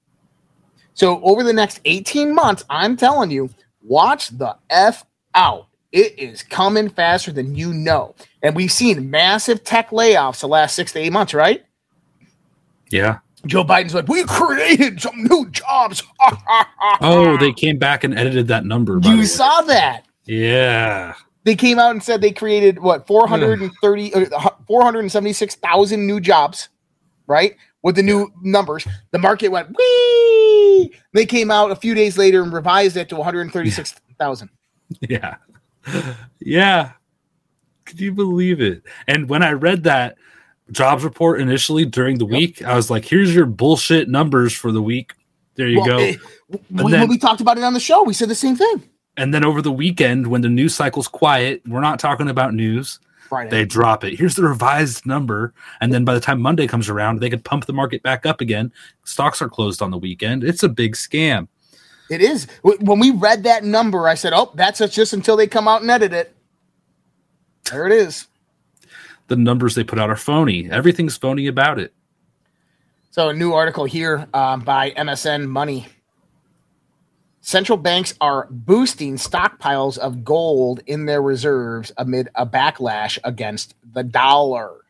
So 0.95 1.23
over 1.23 1.43
the 1.43 1.53
next 1.53 1.81
18 1.85 2.35
months, 2.35 2.65
I'm 2.71 2.97
telling 2.97 3.31
you, 3.31 3.51
watch 3.83 4.29
the 4.29 4.57
F 4.71 5.05
out. 5.35 5.67
It 5.93 6.19
is 6.19 6.43
coming 6.43 6.89
faster 6.89 7.33
than 7.33 7.55
you 7.55 7.73
know. 7.75 8.15
And 8.43 8.57
we've 8.57 8.73
seen 8.73 9.11
massive 9.11 9.63
tech 9.63 9.91
layoffs 9.91 10.41
the 10.41 10.49
last 10.49 10.75
six 10.75 10.93
to 10.93 10.99
eight 10.99 11.13
months, 11.13 11.35
right? 11.35 11.63
Yeah. 12.91 13.19
Joe 13.47 13.65
Biden's 13.65 13.95
like, 13.95 14.09
we 14.09 14.25
created 14.25 15.01
some 15.01 15.23
new 15.25 15.49
jobs. 15.51 16.03
Oh, 17.01 17.37
they 17.37 17.53
came 17.53 17.79
back 17.79 18.05
and 18.05 18.17
edited 18.17 18.49
that 18.49 18.65
number. 18.65 18.99
You 19.03 19.25
saw 19.25 19.63
that. 19.63 20.05
Yeah. 20.25 21.15
They 21.45 21.57
came 21.57 21.79
out 21.79 21.93
and 21.93 22.03
said 22.03 22.21
they 22.21 22.33
created 22.33 22.79
what 22.79 23.07
430 23.07 24.15
uh, 24.15 24.51
476,000 24.67 26.07
new 26.07 26.21
jobs, 26.21 26.69
right? 27.27 27.57
With 27.83 27.97
the 27.97 28.03
new 28.03 28.33
numbers, 28.43 28.87
the 29.11 29.19
market 29.19 29.49
went 29.49 29.69
wee. 29.77 30.93
They 31.13 31.27
came 31.27 31.51
out 31.51 31.71
a 31.71 31.77
few 31.77 31.95
days 31.95 32.19
later 32.19 32.43
and 32.43 32.53
revised 32.53 32.97
it 32.97 33.09
to 33.09 33.17
136,000. 33.17 34.49
Yeah. 35.09 35.37
Yeah. 36.41 36.93
Could 37.85 38.01
you 38.01 38.13
believe 38.13 38.61
it? 38.61 38.83
And 39.07 39.29
when 39.29 39.43
I 39.43 39.53
read 39.53 39.85
that 39.85 40.17
jobs 40.71 41.05
report 41.05 41.41
initially 41.41 41.85
during 41.85 42.19
the 42.19 42.25
week, 42.27 42.63
I 42.65 42.75
was 42.77 42.91
like, 42.91 43.05
here's 43.05 43.35
your 43.35 43.47
bullshit 43.47 44.09
numbers 44.09 44.53
for 44.53 44.73
the 44.73 44.83
week. 44.83 45.13
There 45.57 45.69
you 45.69 45.79
Well, 45.81 45.87
go. 45.87 45.99
eh, 45.99 46.17
we, 46.49 46.59
then- 46.71 47.01
when 47.01 47.09
we 47.09 47.19
talked 47.19 47.41
about 47.41 47.59
it 47.59 47.65
on 47.65 47.75
the 47.75 47.81
show, 47.81 48.03
we 48.05 48.15
said 48.15 48.29
the 48.29 48.35
same 48.35 48.57
thing. 48.57 48.89
and 49.19 49.35
then 49.35 49.45
over 49.45 49.61
the 49.61 49.73
weekend, 49.73 50.27
when 50.29 50.41
the 50.41 50.49
news 50.49 50.75
cycle's 50.75 51.09
quiet, 51.09 51.61
we're 51.67 51.81
not 51.83 51.99
talking 51.99 52.29
about 52.29 52.55
news. 52.55 52.99
Friday. 53.29 53.51
They 53.51 53.65
drop 53.65 54.05
it. 54.05 54.19
Here's 54.19 54.35
the 54.35 54.43
revised 54.43 55.05
number. 55.07 55.53
And 55.81 55.93
then 55.93 56.05
by 56.05 56.13
the 56.15 56.21
time 56.21 56.41
Monday 56.41 56.67
comes 56.67 56.89
around, 56.91 57.21
they 57.21 57.31
could 57.31 57.45
pump 57.45 57.65
the 57.67 57.73
market 57.73 58.03
back 58.03 58.25
up 58.27 58.41
again. 58.43 58.73
Stocks 59.05 59.41
are 59.43 59.49
closed 59.49 59.81
on 59.83 59.91
the 59.91 59.97
weekend. 59.99 60.45
It's 60.45 60.63
a 60.63 60.69
big 60.69 60.95
scam. 60.97 61.49
It 62.13 62.21
is. 62.21 62.47
When 62.61 62.99
we 62.99 63.11
read 63.11 63.45
that 63.45 63.65
number, 63.65 64.07
I 64.07 64.15
said, 64.15 64.35
"Oh, 64.35 64.53
that's 64.55 64.81
just 64.91 65.15
until 65.15 65.35
they 65.35 65.47
come 65.47 65.67
out 65.67 65.81
and 65.81 65.91
edit 65.91 66.13
it." 66.13 66.37
There 67.71 67.87
it 67.87 67.93
is. 67.93 68.27
The 69.29 69.37
numbers 69.37 69.75
they 69.75 69.83
put 69.83 69.99
out 69.99 70.11
are 70.11 70.17
phony. 70.17 70.71
Everything's 70.71 71.17
phony 71.17 71.47
about 71.47 71.79
it. 71.79 71.95
So, 73.09 73.31
a 73.31 73.33
new 73.33 73.55
article 73.55 73.87
here 73.87 74.29
um, 74.35 74.61
by 74.61 74.91
MSN 74.91 75.47
Money. 75.49 75.87
Central 77.41 77.79
banks 77.79 78.13
are 78.21 78.47
boosting 78.51 79.17
stockpiles 79.17 79.97
of 79.97 80.23
gold 80.23 80.81
in 80.87 81.07
their 81.07 81.23
reserves 81.23 81.93
amid 81.97 82.29
a 82.35 82.45
backlash 82.45 83.19
against 83.25 83.75
the 83.95 84.03
dollar. 84.03 84.83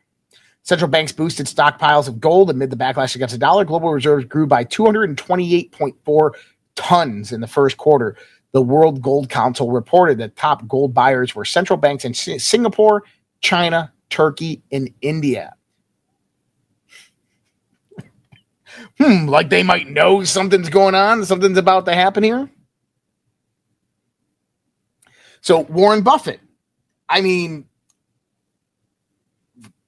Central 0.63 0.89
banks 0.89 1.13
boosted 1.13 1.45
stockpiles 1.45 2.07
of 2.07 2.19
gold 2.19 2.49
amid 2.49 2.69
the 2.69 2.75
backlash 2.75 3.15
against 3.15 3.33
the 3.33 3.39
dollar. 3.39 3.63
Global 3.63 3.91
reserves 3.91 4.25
grew 4.25 4.45
by 4.45 4.65
228.4 4.65 6.31
tons 6.75 7.31
in 7.31 7.41
the 7.41 7.47
first 7.47 7.77
quarter. 7.77 8.17
The 8.51 8.61
World 8.61 9.01
Gold 9.01 9.29
Council 9.29 9.71
reported 9.71 10.17
that 10.19 10.35
top 10.35 10.67
gold 10.67 10.93
buyers 10.93 11.33
were 11.33 11.45
central 11.45 11.77
banks 11.77 12.05
in 12.05 12.13
Singapore, 12.13 13.03
China, 13.41 13.91
Turkey, 14.09 14.61
and 14.71 14.89
India. 15.01 15.55
hmm, 18.99 19.27
like 19.27 19.49
they 19.49 19.63
might 19.63 19.87
know 19.87 20.23
something's 20.23 20.69
going 20.69 20.95
on, 20.95 21.25
something's 21.25 21.57
about 21.57 21.85
to 21.85 21.95
happen 21.95 22.23
here. 22.23 22.49
So 25.41 25.61
Warren 25.61 26.03
Buffett, 26.03 26.39
I 27.09 27.21
mean, 27.21 27.65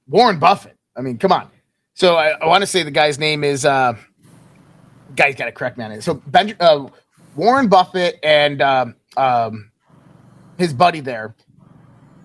Warren 0.08 0.40
Buffett. 0.40 0.78
I 0.96 1.02
mean, 1.02 1.18
come 1.18 1.32
on. 1.32 1.50
So 1.94 2.16
I, 2.16 2.30
I 2.32 2.46
want 2.48 2.62
to 2.62 2.68
say 2.68 2.84
the 2.84 2.92
guy's 2.92 3.18
name 3.18 3.44
is 3.44 3.66
uh, 3.66 3.96
guy's 5.16 5.36
got 5.36 5.46
to 5.46 5.52
correct 5.52 5.78
me 5.78 5.84
on 5.84 5.92
it. 5.92 6.04
So 6.04 6.16
ben, 6.28 6.56
uh, 6.60 6.88
Warren 7.36 7.68
Buffett 7.68 8.20
and 8.24 8.62
um, 8.62 8.96
um, 9.18 9.72
his 10.58 10.74
buddy 10.74 11.00
there, 11.00 11.36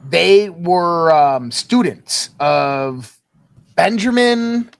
they 0.08 0.50
were 0.50 1.12
um, 1.12 1.50
students 1.50 2.30
of 2.38 3.18
Benjamin 3.76 4.70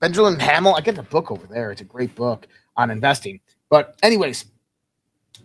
Benjamin 0.00 0.38
Hamill. 0.38 0.74
I 0.74 0.82
get 0.82 0.96
the 0.96 1.02
book 1.02 1.30
over 1.30 1.46
there. 1.46 1.70
It's 1.70 1.80
a 1.80 1.84
great 1.84 2.14
book 2.14 2.46
on 2.76 2.90
investing. 2.90 3.40
But 3.70 3.98
anyways, 4.02 4.44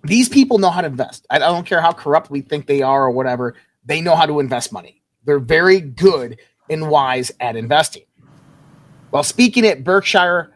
these 0.04 0.28
people 0.30 0.58
know 0.58 0.70
how 0.70 0.82
to 0.82 0.88
invest. 0.88 1.26
I 1.30 1.38
I 1.38 1.40
don't 1.40 1.66
care 1.66 1.82
how 1.82 1.94
corrupt 1.94 2.30
we 2.30 2.42
think 2.42 2.68
they 2.68 2.82
are 2.82 3.06
or 3.06 3.12
whatever. 3.12 3.56
They 3.86 4.02
know 4.02 4.16
how 4.16 4.26
to 4.26 4.40
invest 4.40 4.74
money. 4.74 5.02
They're 5.26 5.40
very 5.40 5.80
good 5.80 6.38
and 6.70 6.90
wise 6.90 7.32
at 7.40 7.56
investing. 7.56 8.04
While 9.10 9.24
speaking 9.24 9.66
at 9.66 9.84
Berkshire's 9.84 10.50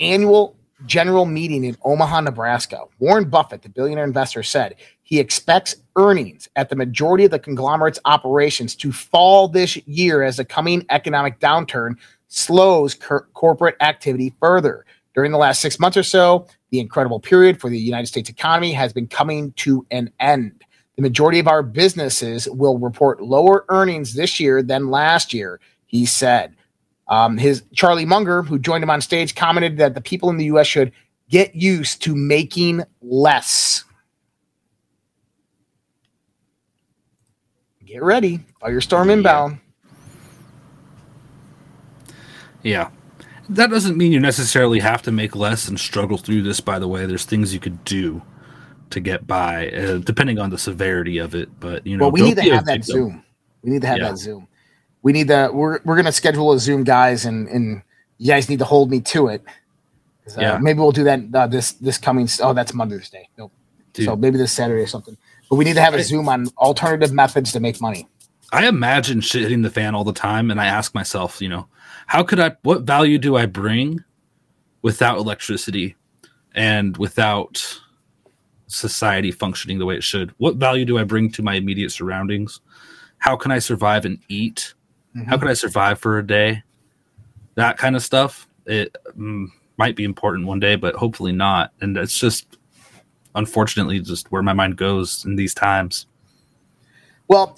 annual 0.00 0.56
general 0.86 1.24
meeting 1.24 1.64
in 1.64 1.76
Omaha, 1.84 2.20
Nebraska, 2.20 2.84
Warren 2.98 3.28
Buffett, 3.28 3.62
the 3.62 3.68
billionaire 3.68 4.04
investor, 4.04 4.42
said 4.42 4.76
he 5.02 5.18
expects 5.18 5.76
earnings 5.96 6.48
at 6.56 6.68
the 6.68 6.76
majority 6.76 7.24
of 7.24 7.30
the 7.30 7.38
conglomerate's 7.38 7.98
operations 8.04 8.74
to 8.76 8.92
fall 8.92 9.48
this 9.48 9.76
year 9.86 10.22
as 10.22 10.36
the 10.36 10.44
coming 10.44 10.84
economic 10.90 11.40
downturn 11.40 11.96
slows 12.28 12.94
cor- 12.94 13.26
corporate 13.34 13.76
activity 13.80 14.34
further. 14.40 14.84
During 15.14 15.32
the 15.32 15.38
last 15.38 15.60
six 15.60 15.80
months 15.80 15.96
or 15.96 16.02
so, 16.02 16.46
the 16.70 16.78
incredible 16.78 17.18
period 17.18 17.60
for 17.60 17.70
the 17.70 17.78
United 17.78 18.06
States 18.06 18.30
economy 18.30 18.72
has 18.72 18.92
been 18.92 19.08
coming 19.08 19.52
to 19.52 19.84
an 19.90 20.12
end. 20.20 20.62
The 20.96 21.02
majority 21.02 21.38
of 21.38 21.48
our 21.48 21.62
businesses 21.62 22.48
will 22.48 22.78
report 22.78 23.22
lower 23.22 23.64
earnings 23.68 24.14
this 24.14 24.38
year 24.38 24.62
than 24.62 24.90
last 24.90 25.32
year, 25.32 25.60
he 25.86 26.06
said. 26.06 26.54
Um, 27.08 27.38
his 27.38 27.62
Charlie 27.74 28.04
Munger, 28.04 28.42
who 28.42 28.58
joined 28.58 28.84
him 28.84 28.90
on 28.90 29.00
stage, 29.00 29.34
commented 29.34 29.78
that 29.78 29.94
the 29.94 30.00
people 30.00 30.28
in 30.30 30.36
the 30.36 30.44
U.S. 30.46 30.66
should 30.66 30.92
get 31.30 31.54
used 31.54 32.02
to 32.02 32.14
making 32.14 32.82
less. 33.00 33.84
Get 37.84 38.02
ready, 38.02 38.40
Firestorm 38.62 39.10
inbound. 39.10 39.58
Yeah. 42.62 42.90
That 43.48 43.70
doesn't 43.70 43.96
mean 43.96 44.12
you 44.12 44.20
necessarily 44.20 44.78
have 44.80 45.00
to 45.02 45.12
make 45.12 45.34
less 45.34 45.68
and 45.68 45.80
struggle 45.80 46.18
through 46.18 46.42
this, 46.42 46.60
by 46.60 46.78
the 46.78 46.86
way. 46.86 47.06
There's 47.06 47.24
things 47.24 47.54
you 47.54 47.60
could 47.60 47.82
do 47.84 48.20
to 48.90 49.00
get 49.00 49.26
by, 49.26 49.70
uh, 49.70 49.98
depending 49.98 50.38
on 50.38 50.50
the 50.50 50.58
severity 50.58 51.16
of 51.16 51.34
it. 51.34 51.48
But, 51.60 51.86
you 51.86 51.96
know, 51.96 52.04
well, 52.04 52.12
we 52.12 52.20
need 52.20 52.36
to 52.36 52.42
have 52.54 52.66
that. 52.66 52.84
Zoom. 52.84 53.24
We 53.62 53.70
need 53.70 53.80
to 53.80 53.86
have 53.86 53.98
Yeah. 53.98 54.08
that 54.10 54.18
Zoom. 54.18 54.48
We 55.02 55.12
need 55.12 55.28
to. 55.28 55.50
We're 55.52 55.80
we're 55.84 55.96
gonna 55.96 56.12
schedule 56.12 56.52
a 56.52 56.58
Zoom, 56.58 56.84
guys, 56.84 57.24
and 57.24 57.48
and 57.48 57.82
you 58.18 58.28
guys 58.28 58.48
need 58.48 58.58
to 58.58 58.64
hold 58.64 58.90
me 58.90 59.00
to 59.00 59.28
it 59.28 59.42
Uh, 60.36 60.40
Yeah. 60.40 60.58
Maybe 60.58 60.78
we'll 60.80 60.92
do 60.92 61.04
that 61.04 61.20
uh, 61.34 61.46
this 61.46 61.72
this 61.72 61.98
coming. 61.98 62.28
Oh, 62.42 62.52
that's 62.52 62.74
Mother's 62.74 63.08
Day. 63.10 63.28
Nope. 63.38 63.52
Dude. 63.92 64.06
So 64.06 64.16
maybe 64.16 64.36
this 64.38 64.52
Saturday 64.52 64.82
or 64.82 64.86
something. 64.86 65.16
But 65.48 65.56
we 65.56 65.64
need 65.64 65.74
to 65.74 65.80
have 65.80 65.94
a 65.94 66.02
Zoom 66.02 66.28
on 66.28 66.48
alternative 66.58 67.12
methods 67.12 67.52
to 67.52 67.60
make 67.60 67.80
money. 67.80 68.06
I 68.52 68.66
imagine 68.66 69.20
shit 69.20 69.42
hitting 69.42 69.62
the 69.62 69.70
fan 69.70 69.94
all 69.94 70.04
the 70.04 70.12
time, 70.12 70.50
and 70.50 70.60
I 70.60 70.66
ask 70.66 70.94
myself, 70.94 71.40
you 71.40 71.48
know, 71.48 71.68
how 72.06 72.22
could 72.22 72.40
I? 72.40 72.56
What 72.62 72.82
value 72.82 73.18
do 73.18 73.36
I 73.36 73.46
bring 73.46 74.02
without 74.82 75.18
electricity 75.18 75.96
and 76.54 76.96
without 76.98 77.80
society 78.66 79.30
functioning 79.30 79.78
the 79.78 79.86
way 79.86 79.96
it 79.96 80.04
should? 80.04 80.32
What 80.38 80.56
value 80.56 80.84
do 80.84 80.98
I 80.98 81.04
bring 81.04 81.30
to 81.32 81.42
my 81.42 81.54
immediate 81.54 81.90
surroundings? 81.92 82.60
How 83.18 83.36
can 83.36 83.50
I 83.52 83.58
survive 83.58 84.04
and 84.04 84.18
eat? 84.28 84.74
How 85.26 85.38
could 85.38 85.48
I 85.48 85.54
survive 85.54 85.98
for 85.98 86.18
a 86.18 86.26
day? 86.26 86.62
That 87.54 87.78
kind 87.78 87.96
of 87.96 88.02
stuff. 88.02 88.48
It 88.66 88.96
mm, 89.16 89.46
might 89.76 89.96
be 89.96 90.04
important 90.04 90.46
one 90.46 90.60
day, 90.60 90.76
but 90.76 90.94
hopefully 90.94 91.32
not. 91.32 91.72
And 91.80 91.96
it's 91.96 92.18
just, 92.18 92.58
unfortunately, 93.34 94.00
just 94.00 94.30
where 94.30 94.42
my 94.42 94.52
mind 94.52 94.76
goes 94.76 95.24
in 95.24 95.36
these 95.36 95.54
times. 95.54 96.06
Well, 97.28 97.56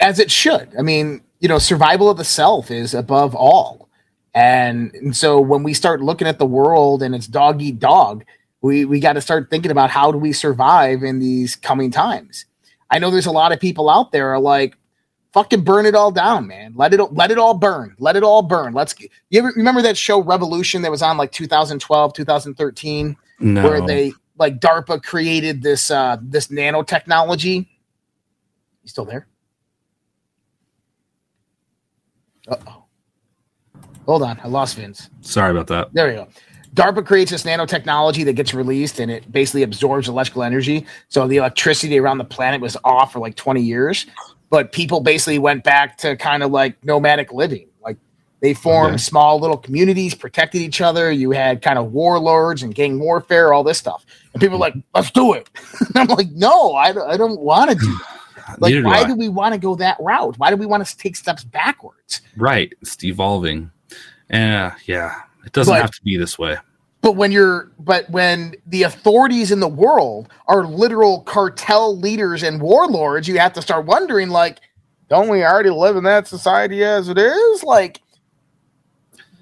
as 0.00 0.18
it 0.18 0.30
should. 0.30 0.72
I 0.78 0.82
mean, 0.82 1.22
you 1.40 1.48
know, 1.48 1.58
survival 1.58 2.08
of 2.08 2.16
the 2.16 2.24
self 2.24 2.70
is 2.70 2.94
above 2.94 3.34
all. 3.34 3.88
And, 4.34 4.94
and 4.94 5.16
so 5.16 5.40
when 5.40 5.62
we 5.62 5.74
start 5.74 6.02
looking 6.02 6.26
at 6.26 6.38
the 6.38 6.46
world 6.46 7.02
and 7.02 7.14
it's 7.14 7.26
dog 7.26 7.62
eat 7.62 7.78
dog, 7.78 8.24
we, 8.62 8.84
we 8.84 8.98
got 8.98 9.12
to 9.12 9.20
start 9.20 9.50
thinking 9.50 9.70
about 9.70 9.90
how 9.90 10.10
do 10.10 10.18
we 10.18 10.32
survive 10.32 11.02
in 11.02 11.18
these 11.20 11.54
coming 11.54 11.90
times. 11.90 12.46
I 12.90 12.98
know 12.98 13.10
there's 13.10 13.26
a 13.26 13.32
lot 13.32 13.52
of 13.52 13.60
people 13.60 13.88
out 13.90 14.10
there 14.10 14.30
are 14.30 14.40
like, 14.40 14.76
fucking 15.34 15.62
burn 15.64 15.84
it 15.84 15.96
all 15.96 16.12
down, 16.12 16.46
man. 16.46 16.72
Let 16.76 16.94
it 16.94 17.12
let 17.12 17.30
it 17.32 17.38
all 17.38 17.54
burn. 17.54 17.94
Let 17.98 18.16
it 18.16 18.22
all 18.22 18.40
burn. 18.40 18.72
Let's 18.72 18.94
you 19.30 19.42
remember 19.56 19.82
that 19.82 19.96
show 19.96 20.22
Revolution 20.22 20.80
that 20.82 20.90
was 20.92 21.02
on 21.02 21.18
like 21.18 21.32
2012, 21.32 22.14
2013, 22.14 23.16
No. 23.40 23.62
where 23.68 23.80
they 23.84 24.12
like 24.38 24.60
DARPA 24.60 25.02
created 25.02 25.60
this 25.60 25.90
uh 25.90 26.16
this 26.22 26.48
nanotechnology. 26.48 27.56
You 27.56 28.88
still 28.88 29.04
there? 29.04 29.26
Uh-oh. 32.46 32.84
Hold 34.06 34.22
on, 34.22 34.38
I 34.44 34.48
lost 34.48 34.76
Vince. 34.76 35.08
Sorry 35.22 35.50
about 35.50 35.66
that. 35.68 35.92
There 35.94 36.06
we 36.08 36.14
go. 36.14 36.28
DARPA 36.74 37.06
creates 37.06 37.30
this 37.30 37.44
nanotechnology 37.44 38.24
that 38.24 38.34
gets 38.34 38.52
released 38.52 38.98
and 39.00 39.10
it 39.10 39.30
basically 39.32 39.62
absorbs 39.62 40.08
electrical 40.08 40.42
energy. 40.42 40.86
So 41.08 41.26
the 41.26 41.36
electricity 41.38 41.98
around 41.98 42.18
the 42.18 42.24
planet 42.24 42.60
was 42.60 42.76
off 42.84 43.12
for 43.12 43.20
like 43.20 43.36
20 43.36 43.62
years, 43.62 44.06
but 44.54 44.70
people 44.70 45.00
basically 45.00 45.40
went 45.40 45.64
back 45.64 45.98
to 45.98 46.14
kind 46.14 46.44
of 46.44 46.52
like 46.52 46.76
nomadic 46.84 47.32
living. 47.32 47.66
Like 47.82 47.96
they 48.38 48.54
formed 48.54 48.90
Okay. 48.94 48.98
small 48.98 49.40
little 49.40 49.56
communities, 49.56 50.14
protected 50.14 50.62
each 50.62 50.80
other. 50.80 51.10
You 51.10 51.32
had 51.32 51.60
kind 51.60 51.76
of 51.76 51.90
warlords 51.92 52.62
and 52.62 52.72
gang 52.72 53.00
warfare, 53.00 53.52
all 53.52 53.64
this 53.64 53.78
stuff. 53.78 54.06
And 54.32 54.40
people 54.40 54.56
were 54.58 54.64
like, 54.64 54.76
let's 54.94 55.10
do 55.10 55.32
it. 55.32 55.50
I'm 55.96 56.06
like, 56.06 56.30
no, 56.30 56.74
I 56.74 56.92
don't, 56.92 57.10
I 57.10 57.16
don't 57.16 57.40
want 57.40 57.70
to 57.72 57.76
do 57.76 57.86
that. 58.36 58.62
Like, 58.62 58.74
Neither 58.74 58.86
why 58.86 58.98
I. 59.00 59.04
do 59.08 59.16
we 59.16 59.28
want 59.28 59.54
to 59.54 59.58
go 59.58 59.74
that 59.74 59.96
route? 59.98 60.38
Why 60.38 60.50
do 60.50 60.56
we 60.56 60.66
want 60.66 60.86
to 60.86 60.96
take 60.96 61.16
steps 61.16 61.42
backwards? 61.42 62.20
Right. 62.36 62.72
It's 62.80 63.02
evolving. 63.02 63.72
Yeah, 64.30 64.76
yeah. 64.86 65.16
It 65.44 65.50
doesn't 65.50 65.74
But- 65.74 65.80
have 65.82 65.90
to 65.90 66.02
be 66.04 66.16
this 66.16 66.38
way. 66.38 66.58
But 67.04 67.16
when 67.16 67.32
you're, 67.32 67.72
but 67.80 68.10
when 68.10 68.56
the 68.66 68.84
authorities 68.84 69.52
in 69.52 69.60
the 69.60 69.68
world 69.68 70.28
are 70.48 70.66
literal 70.66 71.22
cartel 71.22 71.98
leaders 71.98 72.44
and 72.44 72.62
warlords, 72.62 73.28
you 73.28 73.38
have 73.40 73.54
to 73.54 73.62
start 73.62 73.86
wondering, 73.86 74.30
like, 74.30 74.60
don't 75.10 75.30
we 75.30 75.44
already 75.44 75.70
live 75.70 75.96
in 75.96 76.04
that 76.06 76.28
society 76.28 76.84
as 76.84 77.10
it 77.10 77.18
is? 77.18 77.64
Like, 77.64 78.02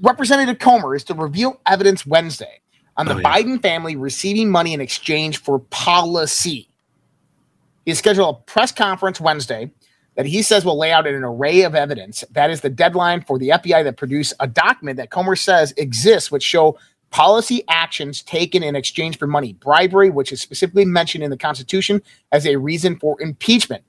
Representative 0.02 0.58
Comer 0.60 0.94
is 0.96 1.04
to 1.06 1.14
reveal 1.14 1.60
evidence 1.66 2.06
Wednesday 2.06 2.60
on 2.96 3.08
the 3.08 3.14
Oh, 3.14 3.18
yeah. 3.18 3.32
Biden 3.32 3.62
family 3.62 3.96
receiving 3.96 4.50
money 4.50 4.74
in 4.74 4.80
exchange 4.80 5.38
for 5.38 5.60
policy. 5.60 6.68
He 7.86 7.94
scheduled 7.94 8.36
a 8.36 8.40
press 8.42 8.72
conference 8.72 9.20
Wednesday 9.20 9.72
that 10.16 10.26
he 10.26 10.42
says 10.42 10.64
will 10.64 10.78
lay 10.78 10.92
out 10.92 11.06
an 11.06 11.24
array 11.24 11.62
of 11.62 11.74
evidence. 11.74 12.24
That 12.32 12.50
is 12.50 12.60
the 12.62 12.70
deadline 12.70 13.22
for 13.22 13.38
the 13.38 13.50
FBI 13.50 13.84
to 13.84 13.92
produce 13.92 14.34
a 14.40 14.46
document 14.48 14.98
that 14.98 15.10
Comer 15.10 15.36
says 15.36 15.74
exists, 15.76 16.30
which 16.30 16.44
show 16.44 16.78
policy 17.12 17.62
actions 17.68 18.22
taken 18.22 18.62
in 18.62 18.74
exchange 18.74 19.18
for 19.18 19.26
money, 19.26 19.52
bribery, 19.52 20.10
which 20.10 20.32
is 20.32 20.40
specifically 20.40 20.84
mentioned 20.84 21.22
in 21.22 21.30
the 21.30 21.36
Constitution 21.36 22.02
as 22.32 22.46
a 22.46 22.56
reason 22.56 22.98
for 22.98 23.20
impeachment. 23.22 23.84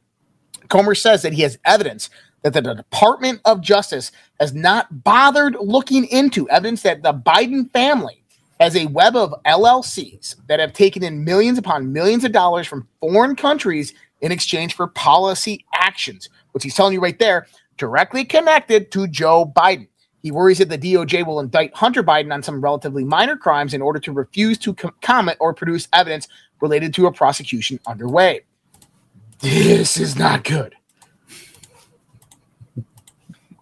Comer 0.69 0.93
says 0.93 1.23
that 1.23 1.33
he 1.33 1.41
has 1.41 1.57
evidence 1.65 2.09
that 2.43 2.53
the 2.53 2.61
Department 2.61 3.39
of 3.45 3.61
Justice 3.61 4.11
has 4.39 4.53
not 4.53 5.03
bothered 5.03 5.55
looking 5.59 6.05
into 6.05 6.47
evidence 6.49 6.83
that 6.83 7.01
the 7.01 7.13
Biden 7.13 7.71
family 7.71 8.23
has 8.59 8.75
a 8.75 8.85
web 8.87 9.15
of 9.15 9.33
LLCs 9.45 10.35
that 10.47 10.59
have 10.59 10.73
taken 10.73 11.03
in 11.03 11.23
millions 11.23 11.57
upon 11.57 11.91
millions 11.91 12.23
of 12.23 12.31
dollars 12.31 12.67
from 12.67 12.87
foreign 12.99 13.35
countries 13.35 13.93
in 14.21 14.31
exchange 14.31 14.75
for 14.75 14.87
policy 14.87 15.65
actions, 15.73 16.29
which 16.51 16.63
he's 16.63 16.75
telling 16.75 16.93
you 16.93 17.01
right 17.01 17.19
there, 17.19 17.47
directly 17.77 18.23
connected 18.25 18.91
to 18.91 19.07
Joe 19.07 19.51
Biden. 19.55 19.87
He 20.23 20.31
worries 20.31 20.59
that 20.59 20.69
the 20.69 20.77
DOJ 20.77 21.27
will 21.27 21.41
indict 21.41 21.75
Hunter 21.75 22.01
Biden 22.01 22.33
on 22.33 22.41
some 22.41 22.61
relatively 22.61 23.03
minor 23.03 23.35
crimes 23.35 23.73
in 23.73 23.81
order 23.81 23.99
to 23.99 24.13
refuse 24.13 24.57
to 24.59 24.73
com- 24.73 24.95
comment 25.01 25.37
or 25.41 25.53
produce 25.53 25.89
evidence 25.91 26.29
related 26.61 26.93
to 26.93 27.07
a 27.07 27.11
prosecution 27.11 27.77
underway. 27.85 28.41
This 29.41 29.97
is 29.97 30.17
not 30.17 30.45
good. 30.45 30.75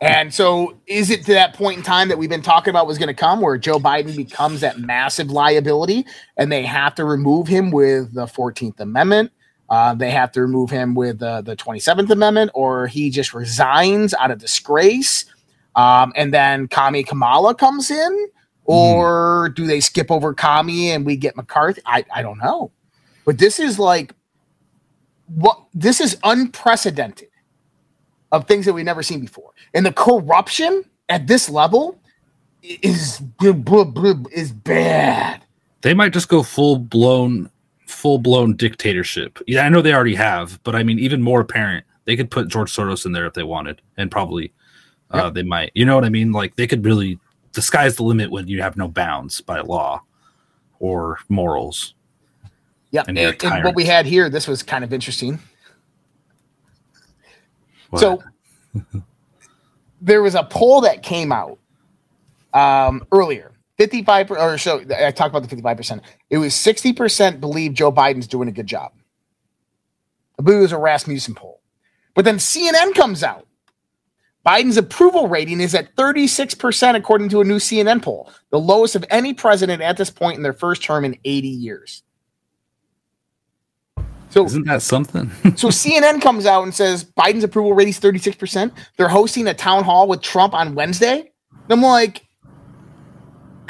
And 0.01 0.33
so, 0.33 0.77
is 0.85 1.09
it 1.09 1.25
to 1.25 1.33
that 1.33 1.53
point 1.53 1.77
in 1.77 1.83
time 1.83 2.09
that 2.09 2.17
we've 2.17 2.29
been 2.29 2.41
talking 2.41 2.69
about 2.69 2.85
was 2.85 2.99
going 2.99 3.07
to 3.07 3.13
come 3.13 3.41
where 3.41 3.57
Joe 3.57 3.79
Biden 3.79 4.15
becomes 4.15 4.61
that 4.61 4.79
massive 4.79 5.31
liability 5.31 6.05
and 6.37 6.51
they 6.51 6.63
have 6.63 6.93
to 6.95 7.05
remove 7.05 7.47
him 7.47 7.71
with 7.71 8.13
the 8.13 8.25
14th 8.25 8.79
Amendment? 8.79 9.31
Uh, 9.69 9.95
they 9.95 10.11
have 10.11 10.31
to 10.33 10.41
remove 10.41 10.69
him 10.69 10.93
with 10.95 11.21
uh, 11.23 11.41
the 11.41 11.55
27th 11.55 12.09
Amendment, 12.09 12.51
or 12.53 12.87
he 12.87 13.09
just 13.09 13.33
resigns 13.33 14.13
out 14.15 14.29
of 14.29 14.37
disgrace. 14.37 15.25
Um, 15.75 16.11
and 16.15 16.33
then 16.33 16.67
Kami 16.67 17.03
Kamala 17.03 17.55
comes 17.55 17.89
in, 17.91 18.27
or 18.65 19.49
do 19.55 19.65
they 19.65 19.79
skip 19.79 20.11
over 20.11 20.33
Kami 20.33 20.91
and 20.91 21.05
we 21.05 21.15
get 21.15 21.35
McCarthy? 21.35 21.81
I, 21.85 22.05
I 22.13 22.21
don't 22.21 22.37
know. 22.37 22.71
But 23.25 23.37
this 23.37 23.59
is 23.59 23.79
like 23.79 24.13
what 25.27 25.61
this 25.73 26.01
is 26.01 26.17
unprecedented 26.23 27.29
of 28.31 28.47
things 28.47 28.65
that 28.65 28.73
we've 28.73 28.85
never 28.85 29.03
seen 29.03 29.21
before. 29.21 29.51
And 29.73 29.85
the 29.85 29.93
corruption 29.93 30.83
at 31.09 31.27
this 31.27 31.49
level 31.49 31.99
is 32.63 33.21
is 33.41 34.51
bad. 34.51 35.43
They 35.81 35.93
might 35.93 36.13
just 36.13 36.29
go 36.29 36.43
full 36.43 36.77
blown, 36.77 37.49
full 37.87 38.19
blown 38.19 38.55
dictatorship. 38.55 39.39
Yeah, 39.47 39.65
I 39.65 39.69
know 39.69 39.81
they 39.81 39.93
already 39.93 40.15
have, 40.15 40.61
but 40.63 40.75
I 40.75 40.83
mean, 40.83 40.99
even 40.99 41.21
more 41.21 41.41
apparent. 41.41 41.85
They 42.05 42.15
could 42.15 42.31
put 42.31 42.47
George 42.47 42.73
Soros 42.75 43.05
in 43.05 43.11
there 43.11 43.25
if 43.25 43.33
they 43.33 43.43
wanted, 43.43 43.81
and 43.97 44.09
probably 44.09 44.53
uh, 45.11 45.29
they 45.29 45.43
might. 45.43 45.71
You 45.75 45.85
know 45.85 45.95
what 45.95 46.05
I 46.05 46.09
mean? 46.09 46.31
Like 46.31 46.55
they 46.55 46.67
could 46.67 46.85
really. 46.85 47.19
The 47.53 47.61
sky's 47.61 47.97
the 47.97 48.03
limit 48.03 48.31
when 48.31 48.47
you 48.47 48.61
have 48.61 48.77
no 48.77 48.87
bounds 48.87 49.41
by 49.41 49.59
law 49.59 50.01
or 50.79 51.19
morals. 51.27 51.95
Yeah. 52.91 53.03
And 53.07 53.17
And, 53.17 53.43
and 53.43 53.63
what 53.63 53.75
we 53.75 53.85
had 53.85 54.05
here, 54.05 54.29
this 54.29 54.47
was 54.47 54.63
kind 54.63 54.83
of 54.83 54.93
interesting. 54.93 55.39
What? 57.89 57.99
So 57.99 58.23
there 60.01 60.21
was 60.21 60.35
a 60.35 60.43
poll 60.43 60.81
that 60.81 61.03
came 61.03 61.31
out 61.31 61.59
um, 62.53 63.05
earlier. 63.11 63.51
55 63.77 64.27
per- 64.27 64.37
or 64.37 64.57
so 64.57 64.83
I 64.95 65.11
talked 65.11 65.35
about 65.35 65.47
the 65.49 65.55
55%. 65.55 66.01
It 66.29 66.37
was 66.37 66.53
60% 66.53 67.39
believe 67.39 67.73
Joe 67.73 67.91
Biden's 67.91 68.27
doing 68.27 68.47
a 68.47 68.51
good 68.51 68.67
job. 68.67 68.91
I 70.37 70.43
believe 70.43 70.59
it 70.59 70.63
was 70.63 70.71
a 70.71 70.77
Rasmussen 70.77 71.35
poll. 71.35 71.61
But 72.13 72.25
then 72.25 72.37
CNN 72.37 72.93
comes 72.93 73.23
out. 73.23 73.47
Biden's 74.45 74.77
approval 74.77 75.27
rating 75.27 75.59
is 75.59 75.75
at 75.75 75.95
36% 75.95 76.95
according 76.95 77.29
to 77.29 77.41
a 77.41 77.43
new 77.43 77.57
CNN 77.57 78.01
poll, 78.01 78.31
the 78.49 78.59
lowest 78.59 78.95
of 78.95 79.05
any 79.09 79.33
president 79.33 79.81
at 79.81 79.97
this 79.97 80.09
point 80.09 80.37
in 80.37 80.43
their 80.43 80.53
first 80.53 80.83
term 80.83 81.05
in 81.05 81.17
80 81.23 81.47
years. 81.47 82.03
So 84.29 84.45
Isn't 84.45 84.65
that 84.67 84.81
something? 84.81 85.29
so 85.55 85.67
CNN 85.67 86.21
comes 86.21 86.45
out 86.45 86.63
and 86.63 86.73
says 86.73 87.03
Biden's 87.03 87.43
approval 87.43 87.73
rating 87.73 87.91
is 87.91 87.99
36%. 87.99 88.71
They're 88.97 89.09
hosting 89.09 89.45
a 89.47 89.53
town 89.53 89.83
hall 89.83 90.07
with 90.07 90.21
Trump 90.21 90.53
on 90.53 90.73
Wednesday. 90.73 91.31
And 91.51 91.71
I'm 91.71 91.81
like, 91.81 92.25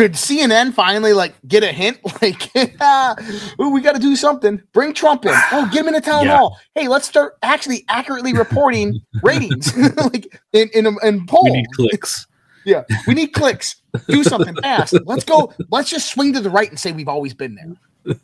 did 0.01 0.13
CNN 0.13 0.73
finally 0.73 1.13
like 1.13 1.33
get 1.47 1.63
a 1.63 1.67
hint? 1.71 1.99
Like, 2.21 2.49
ooh, 3.59 3.69
we 3.71 3.81
got 3.81 3.93
to 3.93 3.99
do 3.99 4.15
something. 4.15 4.61
Bring 4.73 4.93
Trump 4.93 5.25
in. 5.25 5.31
Oh, 5.51 5.67
get 5.71 5.81
him 5.81 5.87
in 5.87 5.95
a 5.95 6.01
town 6.01 6.25
Yeah. 6.25 6.37
hall. 6.37 6.59
Hey, 6.75 6.87
let's 6.87 7.07
start 7.07 7.37
actually 7.41 7.83
accurately 7.89 8.33
reporting 8.33 8.99
ratings, 9.23 9.75
like 9.97 10.27
in 10.53 10.69
in 10.73 10.85
a- 10.85 11.07
in 11.07 11.25
poll. 11.25 11.43
we 11.45 11.51
need 11.51 11.67
clicks. 11.75 12.27
yeah, 12.65 12.83
we 13.07 13.13
need 13.15 13.27
clicks. 13.33 13.77
Do 14.07 14.23
something 14.23 14.55
fast. 14.61 14.93
Let's 15.05 15.23
go. 15.25 15.53
Let's 15.71 15.89
just 15.89 16.11
swing 16.11 16.31
to 16.33 16.41
the 16.41 16.49
right 16.49 16.69
and 16.69 16.79
say 16.79 16.91
we've 16.91 17.07
always 17.07 17.33
been 17.33 17.55
there. 17.55 18.15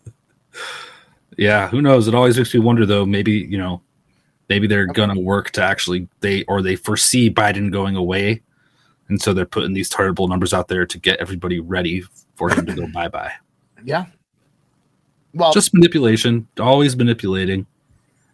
Yeah, 1.37 1.67
who 1.69 1.81
knows? 1.81 2.07
It 2.07 2.15
always 2.15 2.37
makes 2.37 2.53
me 2.53 2.59
wonder 2.59 2.85
though, 2.85 3.05
maybe, 3.05 3.31
you 3.31 3.57
know, 3.57 3.81
maybe 4.49 4.65
they're 4.67 4.87
gonna 4.87 5.19
work 5.19 5.51
to 5.51 5.63
actually 5.63 6.07
they 6.21 6.43
or 6.45 6.61
they 6.61 6.75
foresee 6.75 7.29
Biden 7.29 7.71
going 7.71 7.95
away. 7.95 8.41
And 9.09 9.21
so 9.21 9.33
they're 9.33 9.45
putting 9.45 9.73
these 9.73 9.89
terrible 9.89 10.27
numbers 10.27 10.53
out 10.53 10.67
there 10.67 10.85
to 10.85 10.97
get 10.97 11.19
everybody 11.19 11.59
ready 11.59 12.03
for 12.35 12.49
him 12.49 12.65
to 12.65 12.73
go 12.73 12.87
bye 12.93 13.07
bye. 13.07 13.31
Yeah. 13.83 14.05
Well, 15.33 15.53
Just 15.53 15.73
manipulation, 15.73 16.47
always 16.59 16.95
manipulating. 16.95 17.67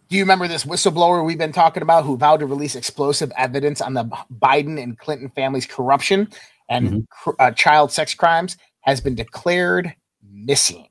Do 0.08 0.16
you 0.16 0.22
remember 0.22 0.48
this 0.48 0.64
whistleblower 0.64 1.24
we've 1.24 1.38
been 1.38 1.52
talking 1.52 1.82
about 1.82 2.04
who 2.04 2.16
vowed 2.16 2.40
to 2.40 2.46
release 2.46 2.74
explosive 2.76 3.32
evidence 3.36 3.80
on 3.80 3.94
the 3.94 4.04
Biden 4.40 4.82
and 4.82 4.98
Clinton 4.98 5.30
families' 5.30 5.66
corruption 5.66 6.28
and 6.68 7.08
cr- 7.08 7.30
uh, 7.38 7.50
child 7.52 7.90
sex 7.90 8.14
crimes 8.14 8.56
has 8.82 9.00
been 9.00 9.14
declared 9.14 9.94
missing? 10.30 10.88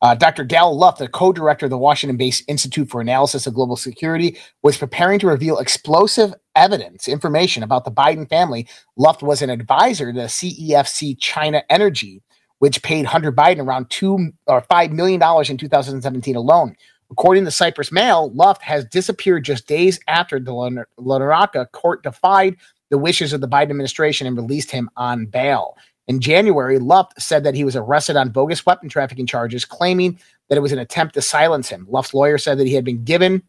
Uh, 0.00 0.14
Dr. 0.14 0.44
Gal 0.44 0.76
Luft, 0.76 0.98
the 0.98 1.08
co 1.08 1.32
director 1.32 1.66
of 1.66 1.70
the 1.70 1.78
Washington 1.78 2.16
based 2.16 2.44
Institute 2.46 2.88
for 2.88 3.00
Analysis 3.00 3.46
of 3.46 3.54
Global 3.54 3.76
Security, 3.76 4.38
was 4.62 4.76
preparing 4.76 5.18
to 5.18 5.26
reveal 5.26 5.58
explosive 5.58 6.34
evidence, 6.54 7.08
information 7.08 7.62
about 7.62 7.84
the 7.84 7.90
Biden 7.90 8.28
family. 8.28 8.68
Luft 8.96 9.22
was 9.22 9.42
an 9.42 9.50
advisor 9.50 10.12
to 10.12 10.20
CEFC 10.20 11.18
China 11.18 11.62
Energy, 11.68 12.22
which 12.60 12.82
paid 12.82 13.06
Hunter 13.06 13.32
Biden 13.32 13.64
around 13.64 13.90
two 13.90 14.30
or 14.46 14.60
five 14.62 14.92
million 14.92 15.18
dollars 15.18 15.50
in 15.50 15.56
2017 15.56 16.36
alone. 16.36 16.76
According 17.10 17.46
to 17.46 17.50
Cyprus 17.50 17.90
Mail, 17.90 18.30
Luft 18.34 18.62
has 18.62 18.84
disappeared 18.84 19.44
just 19.44 19.66
days 19.66 19.98
after 20.08 20.38
the 20.38 20.52
Larnaca 21.00 21.70
court 21.72 22.02
defied 22.02 22.56
the 22.90 22.98
wishes 22.98 23.32
of 23.32 23.40
the 23.40 23.48
Biden 23.48 23.70
administration 23.70 24.26
and 24.26 24.36
released 24.36 24.70
him 24.70 24.90
on 24.96 25.26
bail. 25.26 25.76
In 26.08 26.20
January, 26.20 26.78
Luft 26.78 27.20
said 27.20 27.44
that 27.44 27.54
he 27.54 27.64
was 27.64 27.76
arrested 27.76 28.16
on 28.16 28.30
bogus 28.30 28.64
weapon 28.64 28.88
trafficking 28.88 29.26
charges, 29.26 29.64
claiming 29.64 30.18
that 30.48 30.56
it 30.56 30.62
was 30.62 30.72
an 30.72 30.78
attempt 30.78 31.14
to 31.14 31.22
silence 31.22 31.68
him. 31.68 31.86
Luft's 31.88 32.14
lawyer 32.14 32.38
said 32.38 32.58
that 32.58 32.66
he 32.66 32.74
had 32.74 32.84
been 32.84 33.04
given 33.04 33.42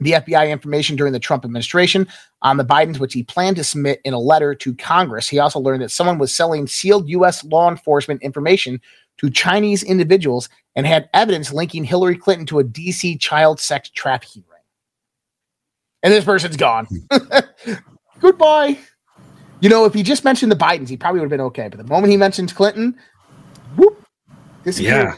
the 0.00 0.12
FBI 0.12 0.50
information 0.50 0.96
during 0.96 1.12
the 1.12 1.18
Trump 1.18 1.44
administration 1.44 2.08
on 2.40 2.56
the 2.56 2.64
Bidens, 2.64 2.98
which 2.98 3.12
he 3.12 3.22
planned 3.22 3.56
to 3.56 3.64
submit 3.64 4.00
in 4.04 4.14
a 4.14 4.18
letter 4.18 4.54
to 4.54 4.74
Congress. 4.74 5.28
He 5.28 5.38
also 5.38 5.60
learned 5.60 5.82
that 5.82 5.90
someone 5.90 6.18
was 6.18 6.34
selling 6.34 6.66
sealed 6.66 7.08
U.S. 7.10 7.44
law 7.44 7.68
enforcement 7.68 8.22
information 8.22 8.80
to 9.18 9.28
Chinese 9.28 9.82
individuals 9.82 10.48
and 10.74 10.86
had 10.86 11.10
evidence 11.12 11.52
linking 11.52 11.84
Hillary 11.84 12.16
Clinton 12.16 12.46
to 12.46 12.60
a 12.60 12.64
D.C. 12.64 13.18
child 13.18 13.60
sex 13.60 13.90
trafficking 13.90 14.44
ring. 14.50 14.62
And 16.02 16.14
this 16.14 16.24
person's 16.24 16.56
gone. 16.56 16.88
Goodbye. 18.20 18.78
You 19.60 19.68
know, 19.68 19.84
if 19.84 19.94
he 19.94 20.02
just 20.02 20.24
mentioned 20.24 20.50
the 20.50 20.56
Bidens, 20.56 20.88
he 20.88 20.96
probably 20.96 21.20
would 21.20 21.26
have 21.26 21.30
been 21.30 21.40
okay. 21.46 21.68
But 21.68 21.78
the 21.78 21.84
moment 21.84 22.10
he 22.10 22.16
mentions 22.16 22.52
Clinton, 22.52 22.96
whoop, 23.76 24.02
disappeared. 24.64 25.14
Yeah. 25.14 25.16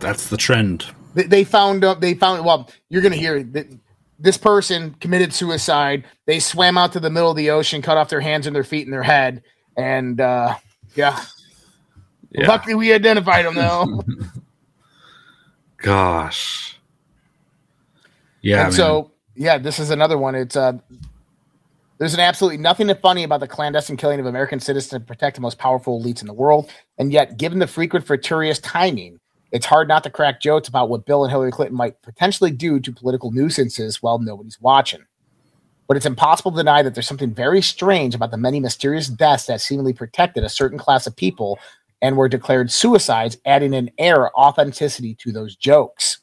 That's 0.00 0.28
the 0.28 0.36
trend. 0.36 0.86
They, 1.14 1.22
they 1.22 1.44
found 1.44 1.82
uh, 1.82 1.94
they 1.94 2.12
found 2.12 2.44
well 2.44 2.68
you're 2.90 3.00
gonna 3.00 3.16
hear 3.16 3.42
that 3.42 3.66
this 4.18 4.36
person 4.36 4.94
committed 5.00 5.32
suicide 5.32 6.04
they 6.26 6.38
swam 6.40 6.76
out 6.76 6.92
to 6.92 7.00
the 7.00 7.08
middle 7.08 7.30
of 7.30 7.36
the 7.38 7.48
ocean 7.50 7.80
cut 7.80 7.96
off 7.96 8.10
their 8.10 8.20
hands 8.20 8.46
and 8.46 8.54
their 8.54 8.64
feet 8.64 8.86
and 8.86 8.92
their 8.92 9.02
head 9.02 9.42
and 9.78 10.20
uh 10.20 10.54
yeah, 10.94 11.18
Yeah. 12.30 12.46
luckily 12.48 12.74
we 12.74 12.92
identified 12.92 13.46
them 13.46 13.54
though 13.54 14.02
Gosh. 15.78 16.78
Yeah. 18.42 18.66
and 18.66 18.74
so 18.74 19.10
yeah 19.34 19.56
this 19.58 19.78
is 19.78 19.90
another 19.90 20.18
one 20.18 20.34
it's 20.34 20.56
uh 20.56 20.72
there's 21.98 22.14
an 22.14 22.20
absolutely 22.20 22.58
nothing 22.58 22.92
funny 22.96 23.24
about 23.24 23.40
the 23.40 23.48
clandestine 23.48 23.96
killing 23.96 24.20
of 24.20 24.26
American 24.26 24.60
citizens 24.60 24.90
to 24.90 25.00
protect 25.00 25.36
the 25.36 25.40
most 25.40 25.58
powerful 25.58 26.00
elites 26.00 26.20
in 26.20 26.26
the 26.26 26.34
world. 26.34 26.70
And 26.98 27.12
yet, 27.12 27.38
given 27.38 27.58
the 27.58 27.66
frequent 27.66 28.06
fortuitous 28.06 28.58
timing, 28.58 29.18
it's 29.52 29.66
hard 29.66 29.88
not 29.88 30.02
to 30.04 30.10
crack 30.10 30.40
jokes 30.40 30.68
about 30.68 30.88
what 30.88 31.06
Bill 31.06 31.24
and 31.24 31.30
Hillary 31.30 31.52
Clinton 31.52 31.76
might 31.76 32.00
potentially 32.02 32.50
do 32.50 32.80
to 32.80 32.92
political 32.92 33.30
nuisances 33.30 34.02
while 34.02 34.18
nobody's 34.18 34.60
watching. 34.60 35.04
But 35.88 35.96
it's 35.96 36.06
impossible 36.06 36.50
to 36.50 36.56
deny 36.56 36.82
that 36.82 36.94
there's 36.94 37.06
something 37.06 37.32
very 37.32 37.62
strange 37.62 38.14
about 38.14 38.32
the 38.32 38.36
many 38.36 38.60
mysterious 38.60 39.06
deaths 39.06 39.46
that 39.46 39.60
seemingly 39.60 39.92
protected 39.92 40.44
a 40.44 40.48
certain 40.48 40.78
class 40.78 41.06
of 41.06 41.16
people 41.16 41.58
and 42.02 42.16
were 42.16 42.28
declared 42.28 42.70
suicides, 42.70 43.38
adding 43.46 43.74
an 43.74 43.90
air 43.96 44.26
of 44.26 44.32
authenticity 44.34 45.14
to 45.14 45.32
those 45.32 45.56
jokes. 45.56 46.18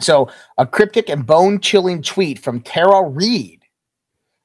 So, 0.00 0.28
a 0.58 0.66
cryptic 0.66 1.08
and 1.08 1.26
bone 1.26 1.60
chilling 1.60 2.02
tweet 2.02 2.38
from 2.38 2.60
Tara 2.60 3.08
Reade, 3.08 3.61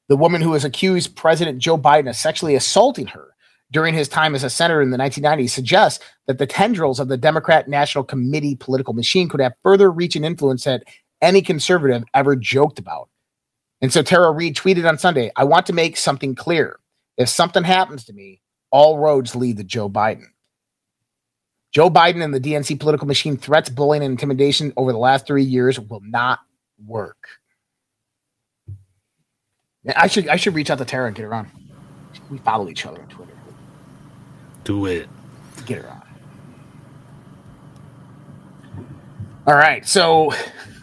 the 0.08 0.16
woman 0.16 0.40
who 0.40 0.54
has 0.54 0.64
accused 0.64 1.16
President 1.16 1.58
Joe 1.58 1.78
Biden 1.78 2.08
of 2.08 2.16
sexually 2.16 2.54
assaulting 2.54 3.06
her 3.08 3.34
during 3.70 3.94
his 3.94 4.08
time 4.08 4.34
as 4.34 4.44
a 4.44 4.50
senator 4.50 4.80
in 4.80 4.90
the 4.90 4.96
1990s, 4.96 5.50
suggests 5.50 6.02
that 6.26 6.38
the 6.38 6.46
tendrils 6.46 7.00
of 7.00 7.08
the 7.08 7.18
Democrat 7.18 7.68
National 7.68 8.04
Committee 8.04 8.56
political 8.56 8.94
machine 8.94 9.28
could 9.28 9.40
have 9.40 9.52
further 9.62 9.90
reach 9.90 10.16
and 10.16 10.24
influence 10.24 10.64
that 10.64 10.84
any 11.20 11.42
conservative 11.42 12.04
ever 12.14 12.34
joked 12.34 12.78
about. 12.78 13.10
And 13.80 13.92
so 13.92 14.02
Tara 14.02 14.30
Reade 14.32 14.56
tweeted 14.56 14.88
on 14.88 14.98
Sunday, 14.98 15.30
I 15.36 15.44
want 15.44 15.66
to 15.66 15.72
make 15.72 15.96
something 15.96 16.34
clear. 16.34 16.78
If 17.16 17.28
something 17.28 17.64
happens 17.64 18.04
to 18.04 18.12
me, 18.12 18.40
all 18.70 18.98
roads 18.98 19.36
lead 19.36 19.58
to 19.58 19.64
Joe 19.64 19.88
Biden. 19.88 20.26
Joe 21.72 21.90
Biden 21.90 22.24
and 22.24 22.32
the 22.32 22.40
DNC 22.40 22.80
political 22.80 23.06
machine 23.06 23.36
threats, 23.36 23.68
bullying, 23.68 24.02
and 24.02 24.12
intimidation 24.12 24.72
over 24.76 24.92
the 24.92 24.98
last 24.98 25.26
three 25.26 25.44
years 25.44 25.78
will 25.78 26.00
not 26.00 26.40
work. 26.86 27.37
I 29.96 30.06
should 30.06 30.28
I 30.28 30.36
should 30.36 30.54
reach 30.54 30.70
out 30.70 30.78
to 30.78 30.84
Tara 30.84 31.06
and 31.06 31.16
get 31.16 31.22
her 31.22 31.34
on. 31.34 31.50
We 32.30 32.38
follow 32.38 32.68
each 32.68 32.84
other 32.86 33.00
on 33.00 33.08
Twitter. 33.08 33.32
do 34.64 34.86
it. 34.86 35.08
Get 35.66 35.78
her 35.82 35.88
on. 35.88 36.02
All 39.46 39.54
right, 39.54 39.86
so 39.86 40.32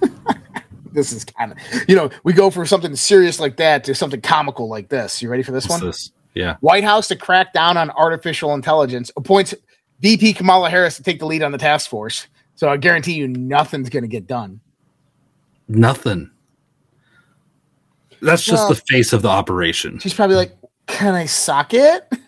this 0.91 1.11
is 1.11 1.23
kind 1.23 1.51
of 1.51 1.57
you 1.87 1.95
know 1.95 2.09
we 2.23 2.33
go 2.33 2.49
from 2.49 2.65
something 2.65 2.95
serious 2.95 3.39
like 3.39 3.57
that 3.57 3.83
to 3.83 3.93
something 3.93 4.21
comical 4.21 4.67
like 4.67 4.89
this. 4.89 5.21
You 5.21 5.29
ready 5.29 5.43
for 5.43 5.51
this 5.51 5.65
What's 5.67 5.81
one? 5.81 5.89
this? 5.89 6.11
Yeah. 6.33 6.57
White 6.61 6.83
House 6.83 7.07
to 7.09 7.15
crack 7.15 7.53
down 7.53 7.77
on 7.77 7.91
artificial 7.91 8.53
intelligence 8.53 9.11
appoints 9.15 9.53
VP 10.01 10.33
Kamala 10.33 10.69
Harris 10.69 10.97
to 10.97 11.03
take 11.03 11.19
the 11.19 11.25
lead 11.25 11.43
on 11.43 11.51
the 11.51 11.57
task 11.57 11.89
force. 11.89 12.27
So 12.55 12.69
I 12.69 12.77
guarantee 12.77 13.13
you 13.13 13.27
nothing's 13.27 13.89
going 13.89 14.03
to 14.03 14.07
get 14.09 14.27
done. 14.27 14.59
Nothing. 15.67 16.29
That's 18.25 18.43
just 18.43 18.61
Well- 18.63 18.69
the 18.69 18.81
face 18.89 19.13
of 19.13 19.21
the 19.21 19.29
operation. 19.29 19.99
She's 19.99 20.13
probably 20.13 20.35
like, 20.35 20.55
"Can 20.87 21.13
I 21.15 21.25
suck 21.25 21.73
it?" 21.73 22.07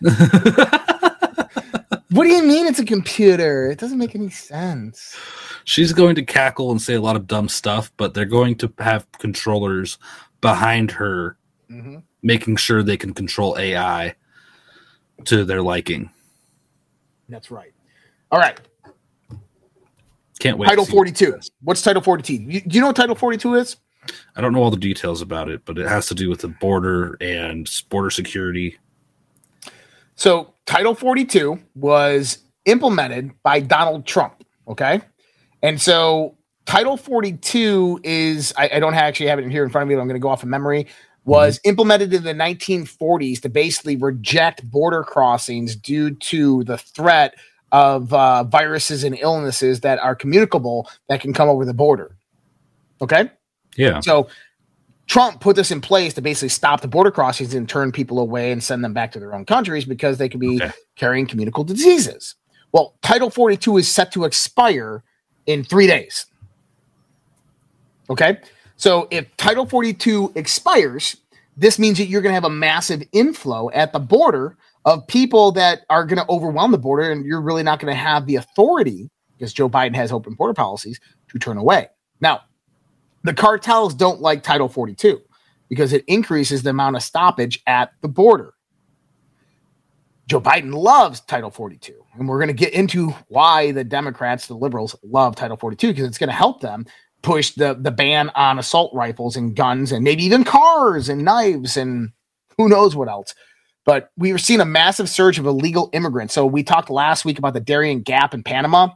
what 2.10 2.24
do 2.24 2.28
you 2.28 2.42
mean 2.42 2.66
it's 2.66 2.78
a 2.78 2.84
computer? 2.84 3.70
It 3.70 3.78
doesn't 3.78 3.98
make 3.98 4.14
any 4.14 4.30
sense. 4.30 5.16
She's 5.64 5.92
going 5.92 6.14
to 6.14 6.22
cackle 6.22 6.70
and 6.70 6.80
say 6.80 6.94
a 6.94 7.00
lot 7.00 7.16
of 7.16 7.26
dumb 7.26 7.48
stuff, 7.48 7.92
but 7.96 8.14
they're 8.14 8.24
going 8.24 8.56
to 8.56 8.72
have 8.78 9.06
controllers 9.18 9.98
behind 10.40 10.90
her 10.92 11.36
Mhm. 11.70 12.02
making 12.22 12.56
sure 12.56 12.82
they 12.82 12.96
can 12.96 13.12
control 13.12 13.56
AI 13.58 14.14
to 15.24 15.44
their 15.44 15.60
liking. 15.62 16.10
That's 17.28 17.50
right. 17.50 17.72
All 18.30 18.38
right. 18.38 18.58
Can't 20.38 20.56
wait. 20.56 20.68
Title 20.68 20.84
see 20.86 20.92
42. 20.92 21.38
What's 21.62 21.82
Title 21.82 22.00
42? 22.00 22.38
Do 22.60 22.74
you 22.74 22.80
know 22.80 22.86
what 22.86 22.96
Title 22.96 23.16
42 23.16 23.54
is? 23.56 23.76
I 24.36 24.40
don't 24.40 24.52
know 24.52 24.62
all 24.62 24.70
the 24.70 24.76
details 24.76 25.22
about 25.22 25.48
it, 25.48 25.64
but 25.64 25.78
it 25.78 25.86
has 25.86 26.06
to 26.08 26.14
do 26.14 26.28
with 26.28 26.40
the 26.40 26.48
border 26.48 27.16
and 27.20 27.68
border 27.88 28.10
security. 28.10 28.78
So, 30.14 30.54
Title 30.66 30.94
42 30.94 31.58
was 31.74 32.38
implemented 32.64 33.30
by 33.42 33.60
Donald 33.60 34.06
Trump. 34.06 34.44
Okay. 34.66 35.00
And 35.62 35.80
so, 35.80 36.36
Title 36.66 36.96
42 36.96 38.00
is, 38.04 38.52
I, 38.56 38.70
I 38.74 38.80
don't 38.80 38.94
actually 38.94 39.28
have 39.28 39.38
it 39.38 39.44
in 39.44 39.50
here 39.50 39.64
in 39.64 39.70
front 39.70 39.84
of 39.84 39.88
me, 39.88 39.94
but 39.94 40.02
I'm 40.02 40.08
going 40.08 40.20
to 40.20 40.22
go 40.22 40.28
off 40.28 40.42
of 40.42 40.48
memory, 40.48 40.86
was 41.24 41.60
implemented 41.64 42.12
in 42.14 42.24
the 42.24 42.32
1940s 42.32 43.40
to 43.42 43.48
basically 43.48 43.96
reject 43.96 44.68
border 44.70 45.02
crossings 45.02 45.76
due 45.76 46.14
to 46.14 46.64
the 46.64 46.78
threat 46.78 47.34
of 47.70 48.12
uh, 48.14 48.44
viruses 48.44 49.04
and 49.04 49.16
illnesses 49.18 49.80
that 49.80 49.98
are 49.98 50.14
communicable 50.14 50.88
that 51.08 51.20
can 51.20 51.32
come 51.32 51.48
over 51.48 51.64
the 51.64 51.74
border. 51.74 52.16
Okay. 53.00 53.30
Yeah. 53.78 54.00
So 54.00 54.28
Trump 55.06 55.40
put 55.40 55.56
this 55.56 55.70
in 55.70 55.80
place 55.80 56.12
to 56.14 56.20
basically 56.20 56.50
stop 56.50 56.82
the 56.82 56.88
border 56.88 57.10
crossings 57.10 57.54
and 57.54 57.66
turn 57.68 57.92
people 57.92 58.18
away 58.18 58.52
and 58.52 58.62
send 58.62 58.84
them 58.84 58.92
back 58.92 59.12
to 59.12 59.18
their 59.18 59.34
own 59.34 59.46
countries 59.46 59.86
because 59.86 60.18
they 60.18 60.28
could 60.28 60.40
be 60.40 60.56
Okay. 60.56 60.70
carrying 60.96 61.26
communicable 61.26 61.64
diseases. 61.64 62.34
Well, 62.72 62.94
Title 63.00 63.30
42 63.30 63.78
is 63.78 63.88
set 63.88 64.12
to 64.12 64.24
expire 64.24 65.02
in 65.46 65.64
three 65.64 65.86
days. 65.86 66.26
Okay. 68.10 68.38
So 68.76 69.08
if 69.10 69.34
Title 69.36 69.66
42 69.66 70.32
expires, 70.34 71.16
this 71.56 71.78
means 71.78 71.98
that 71.98 72.06
you're 72.06 72.20
going 72.22 72.30
to 72.30 72.34
have 72.34 72.44
a 72.44 72.50
massive 72.50 73.02
inflow 73.12 73.70
at 73.72 73.92
the 73.92 73.98
border 73.98 74.56
of 74.84 75.06
people 75.06 75.52
that 75.52 75.80
are 75.90 76.04
going 76.04 76.18
to 76.18 76.28
overwhelm 76.30 76.70
the 76.70 76.78
border, 76.78 77.10
and 77.10 77.24
you're 77.26 77.40
really 77.40 77.62
not 77.62 77.80
going 77.80 77.92
to 77.92 77.98
have 77.98 78.26
the 78.26 78.36
authority 78.36 79.10
because 79.36 79.52
Joe 79.52 79.68
Biden 79.68 79.94
has 79.96 80.12
open 80.12 80.34
border 80.34 80.54
policies 80.54 81.00
to 81.30 81.38
turn 81.38 81.56
away. 81.58 81.88
Now, 82.20 82.42
the 83.24 83.34
cartels 83.34 83.94
don't 83.94 84.20
like 84.20 84.42
Title 84.42 84.68
42 84.68 85.20
because 85.68 85.92
it 85.92 86.04
increases 86.06 86.62
the 86.62 86.70
amount 86.70 86.96
of 86.96 87.02
stoppage 87.02 87.62
at 87.66 87.92
the 88.00 88.08
border. 88.08 88.54
Joe 90.26 90.40
Biden 90.40 90.74
loves 90.74 91.20
Title 91.20 91.50
42. 91.50 91.94
And 92.14 92.28
we're 92.28 92.38
going 92.38 92.48
to 92.48 92.54
get 92.54 92.74
into 92.74 93.10
why 93.28 93.72
the 93.72 93.84
Democrats, 93.84 94.46
the 94.46 94.54
liberals, 94.54 94.94
love 95.02 95.36
Title 95.36 95.56
42 95.56 95.88
because 95.88 96.06
it's 96.06 96.18
going 96.18 96.28
to 96.28 96.34
help 96.34 96.60
them 96.60 96.86
push 97.22 97.52
the, 97.52 97.74
the 97.74 97.90
ban 97.90 98.30
on 98.34 98.58
assault 98.58 98.94
rifles 98.94 99.36
and 99.36 99.56
guns 99.56 99.90
and 99.90 100.04
maybe 100.04 100.24
even 100.24 100.44
cars 100.44 101.08
and 101.08 101.24
knives 101.24 101.76
and 101.76 102.10
who 102.56 102.68
knows 102.68 102.94
what 102.94 103.08
else. 103.08 103.34
But 103.84 104.10
we 104.18 104.32
were 104.32 104.38
seeing 104.38 104.60
a 104.60 104.66
massive 104.66 105.08
surge 105.08 105.38
of 105.38 105.46
illegal 105.46 105.88
immigrants. 105.94 106.34
So 106.34 106.44
we 106.44 106.62
talked 106.62 106.90
last 106.90 107.24
week 107.24 107.38
about 107.38 107.54
the 107.54 107.60
Darien 107.60 108.02
Gap 108.02 108.34
in 108.34 108.42
Panama, 108.42 108.90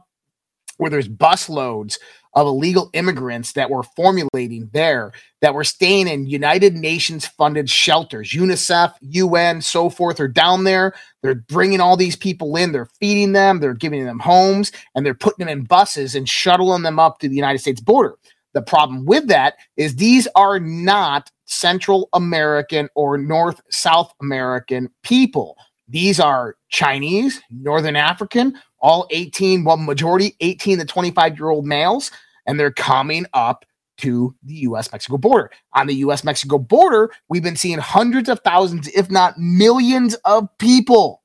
where 0.77 0.89
there's 0.89 1.07
bus 1.07 1.49
loads 1.49 1.99
of 2.35 2.47
illegal 2.47 2.89
immigrants 2.93 3.53
that 3.53 3.69
were 3.69 3.83
formulating 3.83 4.69
there 4.73 5.11
that 5.41 5.53
were 5.53 5.63
staying 5.63 6.07
in 6.07 6.25
United 6.25 6.73
Nations 6.73 7.27
funded 7.27 7.69
shelters. 7.69 8.31
UNICEF, 8.31 8.93
UN, 9.01 9.61
so 9.61 9.89
forth 9.89 10.19
are 10.19 10.27
down 10.27 10.63
there. 10.63 10.93
They're 11.21 11.35
bringing 11.35 11.79
all 11.79 11.95
these 11.95 12.15
people 12.15 12.55
in, 12.55 12.71
they're 12.71 12.89
feeding 12.99 13.33
them, 13.33 13.59
they're 13.59 13.73
giving 13.73 14.05
them 14.05 14.19
homes, 14.19 14.71
and 14.95 15.05
they're 15.05 15.13
putting 15.13 15.45
them 15.45 15.57
in 15.59 15.65
buses 15.65 16.15
and 16.15 16.27
shuttling 16.27 16.81
them 16.81 16.99
up 16.99 17.19
to 17.19 17.29
the 17.29 17.35
United 17.35 17.59
States 17.59 17.81
border. 17.81 18.15
The 18.53 18.61
problem 18.61 19.05
with 19.05 19.27
that 19.27 19.55
is 19.77 19.95
these 19.95 20.27
are 20.35 20.59
not 20.59 21.31
Central 21.45 22.09
American 22.13 22.89
or 22.95 23.17
North 23.17 23.61
South 23.69 24.13
American 24.21 24.89
people. 25.03 25.57
These 25.87 26.19
are 26.19 26.55
Chinese, 26.69 27.41
Northern 27.51 27.95
African, 27.95 28.57
all 28.83 29.07
18, 29.09 29.63
well, 29.63 29.77
majority 29.77 30.35
18 30.41 30.77
to 30.79 30.85
25 30.85 31.39
year 31.39 31.49
old 31.49 31.65
males, 31.65 32.11
and 32.45 32.59
they're 32.59 32.71
coming 32.71 33.25
up 33.33 33.65
to 33.97 34.35
the 34.43 34.55
US 34.55 34.91
Mexico 34.91 35.17
border. 35.17 35.49
On 35.73 35.87
the 35.87 35.95
US 35.95 36.23
Mexico 36.23 36.59
border, 36.59 37.09
we've 37.29 37.41
been 37.41 37.55
seeing 37.55 37.79
hundreds 37.79 38.27
of 38.27 38.41
thousands, 38.41 38.89
if 38.89 39.09
not 39.09 39.39
millions, 39.39 40.15
of 40.25 40.49
people 40.59 41.23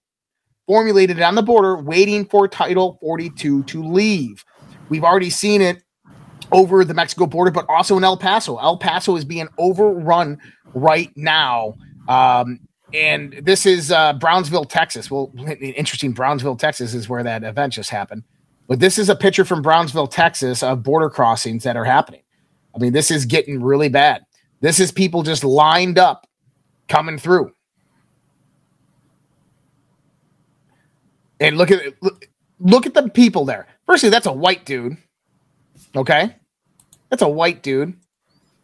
formulated 0.67 1.21
on 1.21 1.35
the 1.35 1.43
border 1.43 1.77
waiting 1.77 2.25
for 2.25 2.47
Title 2.47 2.99
42 3.01 3.65
to 3.65 3.83
leave. 3.83 4.45
We've 4.89 5.05
already 5.05 5.31
seen 5.31 5.61
it 5.61 5.83
over 6.53 6.85
the 6.85 6.95
Mexico 6.95 7.27
border, 7.27 7.51
but 7.51 7.67
also 7.69 7.97
in 7.97 8.05
El 8.05 8.17
Paso. 8.17 8.57
El 8.59 8.79
Paso 8.79 9.17
is 9.17 9.25
being 9.25 9.49
overrun 9.59 10.39
right 10.75 11.11
now. 11.17 11.75
Um, 12.07 12.61
and 12.95 13.35
this 13.43 13.67
is 13.67 13.93
uh, 13.93 14.15
Brownsville, 14.15 14.65
Texas. 14.65 15.11
Well, 15.11 15.33
interesting. 15.61 16.13
Brownsville, 16.13 16.57
Texas 16.57 16.95
is 16.95 17.09
where 17.09 17.23
that 17.23 17.45
event 17.45 17.75
just 17.75 17.91
happened. 17.91 18.23
But 18.67 18.81
this 18.81 18.99
is 18.99 19.09
a 19.09 19.17
picture 19.17 19.45
from 19.45 19.63
Brownsville, 19.63 20.09
Texas 20.09 20.63
of 20.63 20.83
border 20.83 21.11
crossings 21.11 21.65
that 21.65 21.77
are 21.77 21.85
happening. 21.85 22.23
I 22.75 22.79
mean, 22.79 22.93
this 22.93 23.11
is 23.11 23.25
getting 23.25 23.63
really 23.63 23.89
bad. 23.89 24.25
This 24.61 24.81
is 24.81 24.93
people 24.93 25.23
just 25.23 25.45
lined 25.45 25.99
up 25.99 26.27
coming 26.89 27.19
through. 27.19 27.53
And 31.41 31.57
look 31.57 31.71
at 31.71 31.81
look, 32.03 32.29
look 32.59 32.87
at 32.87 32.95
the 32.95 33.09
people 33.09 33.45
there. 33.45 33.69
Firstly, 33.87 34.09
that's 34.09 34.27
a 34.27 34.33
white 34.33 34.65
dude. 34.65 34.97
Okay? 35.95 36.35
That's 37.11 37.23
a 37.23 37.29
white 37.29 37.63
dude. 37.63 37.95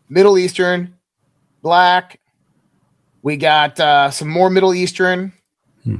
Middle 0.09 0.37
Eastern, 0.37 0.95
black, 1.62 2.20
we 3.25 3.39
got 3.39 3.81
uh, 3.81 4.11
some 4.11 4.29
more 4.29 4.51
Middle 4.51 4.75
Eastern. 4.75 5.33
Hmm. 5.83 5.97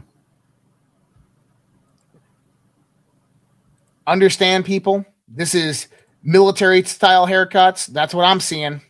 Understand 4.07 4.67
people. 4.67 5.07
This 5.27 5.55
is 5.55 5.89
military 6.23 6.83
style 6.83 7.27
haircuts. 7.27 7.87
That's 7.87 8.13
what 8.13 8.25
I'm 8.25 8.41
seeing. 8.41 8.83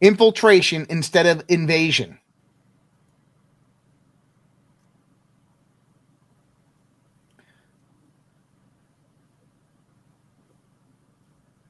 Infiltration 0.00 0.86
instead 0.88 1.26
of 1.26 1.44
invasion. 1.48 2.20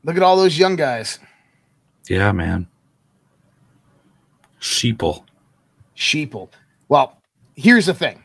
Look 0.05 0.19
at 0.19 0.23
all 0.23 0.37
those 0.37 0.59
young 0.59 0.77
guys. 0.77 1.19
Yeah, 2.11 2.33
man. 2.33 2.69
Sheeple. 4.69 5.25
Sheeple. 5.97 6.51
Well, 6.89 7.21
here's 7.57 7.87
the 7.87 7.95
thing. 7.95 8.25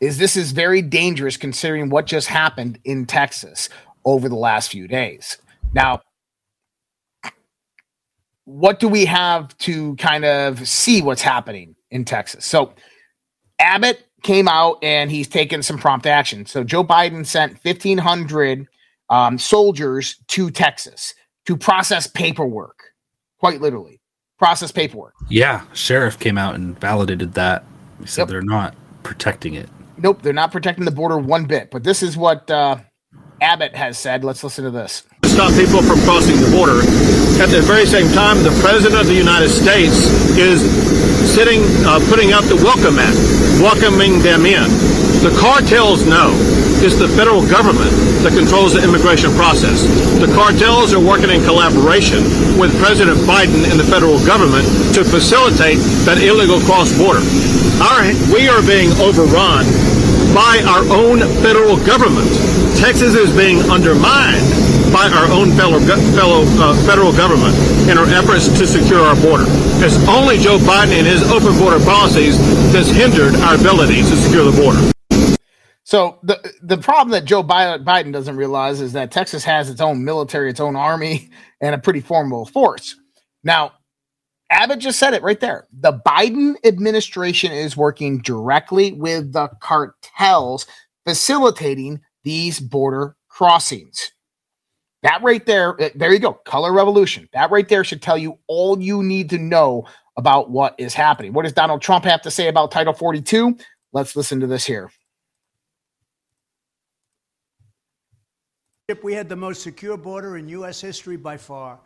Is 0.00 0.18
this 0.18 0.36
is 0.36 0.50
very 0.50 0.82
dangerous 0.82 1.36
considering 1.36 1.88
what 1.88 2.06
just 2.06 2.26
happened 2.26 2.78
in 2.84 3.06
Texas 3.06 3.68
over 4.04 4.28
the 4.28 4.36
last 4.36 4.70
few 4.70 4.88
days. 4.88 5.38
Now, 5.72 6.02
what 8.44 8.80
do 8.80 8.88
we 8.88 9.04
have 9.04 9.56
to 9.58 9.94
kind 9.96 10.24
of 10.24 10.66
see 10.66 11.00
what's 11.00 11.22
happening 11.22 11.76
in 11.92 12.04
Texas? 12.04 12.44
So, 12.44 12.74
Abbott 13.60 14.04
came 14.24 14.48
out 14.48 14.78
and 14.82 15.08
he's 15.10 15.28
taken 15.28 15.62
some 15.62 15.78
prompt 15.78 16.06
action. 16.06 16.46
So, 16.46 16.64
Joe 16.64 16.82
Biden 16.82 17.24
sent 17.24 17.64
1,500 17.64 18.66
um, 19.08 19.38
soldiers 19.38 20.16
to 20.28 20.50
Texas 20.50 21.14
to 21.46 21.56
process 21.56 22.08
paperwork, 22.08 22.80
quite 23.38 23.60
literally 23.60 24.01
process 24.38 24.72
paperwork. 24.72 25.14
Yeah, 25.28 25.64
sheriff 25.72 26.18
came 26.18 26.38
out 26.38 26.54
and 26.54 26.78
validated 26.78 27.34
that. 27.34 27.64
He 28.00 28.06
said 28.06 28.22
yep. 28.22 28.28
they're 28.28 28.42
not 28.42 28.74
protecting 29.02 29.54
it. 29.54 29.68
Nope, 29.96 30.22
they're 30.22 30.32
not 30.32 30.50
protecting 30.50 30.84
the 30.84 30.90
border 30.90 31.18
one 31.18 31.44
bit. 31.44 31.70
But 31.70 31.84
this 31.84 32.02
is 32.02 32.16
what 32.16 32.50
uh, 32.50 32.78
Abbott 33.40 33.76
has 33.76 33.98
said. 33.98 34.24
Let's 34.24 34.42
listen 34.42 34.64
to 34.64 34.70
this. 34.70 35.04
Stop 35.24 35.54
people 35.54 35.82
from 35.82 36.00
crossing 36.00 36.36
the 36.40 36.50
border. 36.50 36.80
At 37.40 37.48
the 37.48 37.62
very 37.62 37.86
same 37.86 38.12
time, 38.12 38.42
the 38.42 38.52
president 38.60 39.00
of 39.00 39.06
the 39.06 39.14
United 39.14 39.48
States 39.48 40.06
is 40.36 40.60
sitting, 41.32 41.62
uh, 41.86 42.00
putting 42.08 42.32
out 42.32 42.44
the 42.44 42.56
welcome 42.56 42.96
mat, 42.96 43.14
welcoming 43.62 44.20
them 44.20 44.44
in. 44.44 44.68
The 45.22 45.34
cartels 45.40 46.04
know 46.04 46.34
it's 46.82 46.98
the 46.98 47.06
federal 47.06 47.46
government 47.46 47.94
that 48.26 48.34
controls 48.34 48.74
the 48.74 48.82
immigration 48.82 49.30
process. 49.38 49.86
The 50.18 50.26
cartels 50.34 50.90
are 50.90 50.98
working 50.98 51.30
in 51.30 51.38
collaboration 51.46 52.26
with 52.58 52.74
President 52.82 53.22
Biden 53.22 53.62
and 53.70 53.78
the 53.78 53.86
federal 53.86 54.18
government 54.26 54.66
to 54.98 55.06
facilitate 55.06 55.78
that 56.10 56.18
illegal 56.18 56.58
cross 56.66 56.90
border. 56.98 57.22
Our, 57.78 58.10
we 58.34 58.50
are 58.50 58.58
being 58.66 58.90
overrun 58.98 59.62
by 60.34 60.58
our 60.66 60.82
own 60.90 61.22
federal 61.38 61.78
government. 61.86 62.26
Texas 62.74 63.14
is 63.14 63.30
being 63.30 63.62
undermined 63.70 64.42
by 64.90 65.06
our 65.06 65.30
own 65.30 65.54
fellow, 65.54 65.78
fellow 66.18 66.42
uh, 66.58 66.74
federal 66.82 67.14
government 67.14 67.54
in 67.86 67.94
our 67.94 68.10
efforts 68.10 68.50
to 68.58 68.66
secure 68.66 69.00
our 69.00 69.16
border. 69.22 69.46
It's 69.78 69.96
only 70.10 70.34
Joe 70.36 70.58
Biden 70.58 70.98
and 70.98 71.06
his 71.06 71.22
open 71.30 71.54
border 71.62 71.78
policies 71.78 72.42
that's 72.74 72.90
hindered 72.90 73.38
our 73.46 73.54
ability 73.54 74.02
to 74.02 74.14
secure 74.18 74.44
the 74.44 74.56
border. 74.58 74.91
So 75.92 76.18
the 76.22 76.54
the 76.62 76.78
problem 76.78 77.10
that 77.10 77.26
Joe 77.26 77.44
Biden 77.44 78.14
doesn't 78.14 78.38
realize 78.38 78.80
is 78.80 78.94
that 78.94 79.10
Texas 79.10 79.44
has 79.44 79.68
its 79.68 79.82
own 79.82 80.02
military, 80.02 80.48
its 80.48 80.58
own 80.58 80.74
army, 80.74 81.28
and 81.60 81.74
a 81.74 81.78
pretty 81.78 82.00
formidable 82.00 82.46
force. 82.46 82.96
Now, 83.44 83.72
Abbott 84.48 84.78
just 84.78 84.98
said 84.98 85.12
it 85.12 85.22
right 85.22 85.38
there. 85.38 85.66
The 85.70 86.00
Biden 86.06 86.54
administration 86.64 87.52
is 87.52 87.76
working 87.76 88.22
directly 88.22 88.92
with 88.92 89.34
the 89.34 89.48
cartels 89.60 90.66
facilitating 91.06 92.00
these 92.24 92.58
border 92.58 93.14
crossings. 93.28 94.12
That 95.02 95.22
right 95.22 95.44
there, 95.44 95.78
uh, 95.78 95.90
there 95.94 96.14
you 96.14 96.20
go. 96.20 96.32
Color 96.32 96.72
revolution. 96.72 97.28
That 97.34 97.50
right 97.50 97.68
there 97.68 97.84
should 97.84 98.00
tell 98.00 98.16
you 98.16 98.38
all 98.46 98.80
you 98.80 99.02
need 99.02 99.28
to 99.28 99.38
know 99.38 99.84
about 100.16 100.50
what 100.50 100.74
is 100.78 100.94
happening. 100.94 101.34
What 101.34 101.42
does 101.42 101.52
Donald 101.52 101.82
Trump 101.82 102.06
have 102.06 102.22
to 102.22 102.30
say 102.30 102.48
about 102.48 102.70
Title 102.70 102.94
42? 102.94 103.58
Let's 103.92 104.16
listen 104.16 104.40
to 104.40 104.46
this 104.46 104.64
here. 104.64 104.90
We 109.02 109.14
had 109.14 109.28
the 109.28 109.36
most 109.36 109.62
secure 109.62 109.96
border 109.96 110.36
in 110.36 110.48
U.S. 110.48 110.80
history 110.80 111.16
by 111.16 111.36
far. 111.36 111.78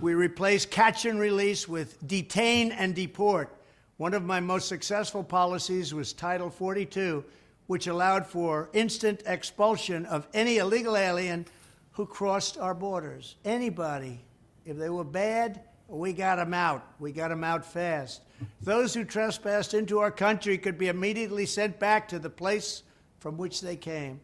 We 0.00 0.14
replaced 0.14 0.70
catch 0.70 1.04
and 1.04 1.20
release 1.20 1.68
with 1.68 2.04
detain 2.06 2.72
and 2.72 2.94
deport. 2.94 3.54
One 3.98 4.14
of 4.14 4.24
my 4.24 4.40
most 4.40 4.68
successful 4.68 5.22
policies 5.22 5.92
was 5.92 6.12
Title 6.12 6.48
42, 6.48 7.24
which 7.66 7.86
allowed 7.86 8.26
for 8.26 8.70
instant 8.72 9.22
expulsion 9.26 10.06
of 10.06 10.26
any 10.32 10.56
illegal 10.56 10.96
alien 10.96 11.46
who 11.92 12.06
crossed 12.06 12.56
our 12.58 12.74
borders. 12.74 13.36
Anybody. 13.44 14.20
If 14.64 14.78
they 14.78 14.90
were 14.90 15.04
bad, 15.04 15.60
we 15.88 16.12
got 16.12 16.36
them 16.36 16.54
out. 16.54 16.86
We 16.98 17.12
got 17.12 17.28
them 17.28 17.44
out 17.44 17.64
fast. 17.64 18.22
Those 18.62 18.94
who 18.94 19.04
trespassed 19.04 19.74
into 19.74 19.98
our 19.98 20.10
country 20.10 20.56
could 20.56 20.78
be 20.78 20.88
immediately 20.88 21.46
sent 21.46 21.78
back 21.78 22.08
to 22.08 22.18
the 22.18 22.30
place 22.30 22.82
from 23.20 23.36
which 23.36 23.60
they 23.60 23.76
came. 23.76 24.20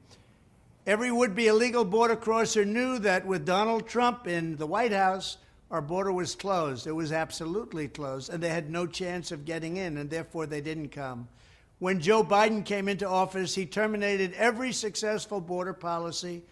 Every 0.88 1.12
would 1.12 1.34
be 1.34 1.48
illegal 1.48 1.84
border 1.84 2.16
crosser 2.16 2.64
knew 2.64 2.98
that 3.00 3.26
with 3.26 3.44
Donald 3.44 3.86
Trump 3.86 4.26
in 4.26 4.56
the 4.56 4.66
White 4.66 4.92
House, 4.92 5.36
our 5.70 5.82
border 5.82 6.10
was 6.10 6.34
closed. 6.34 6.86
It 6.86 6.92
was 6.92 7.12
absolutely 7.12 7.88
closed, 7.88 8.32
and 8.32 8.42
they 8.42 8.48
had 8.48 8.70
no 8.70 8.86
chance 8.86 9.30
of 9.30 9.44
getting 9.44 9.76
in, 9.76 9.98
and 9.98 10.08
therefore 10.08 10.46
they 10.46 10.62
didn't 10.62 10.88
come. 10.88 11.28
When 11.78 12.00
Joe 12.00 12.24
Biden 12.24 12.64
came 12.64 12.88
into 12.88 13.06
office, 13.06 13.54
he 13.54 13.66
terminated 13.66 14.32
every 14.32 14.72
successful 14.72 15.42
border 15.42 15.74
policy 15.74 16.42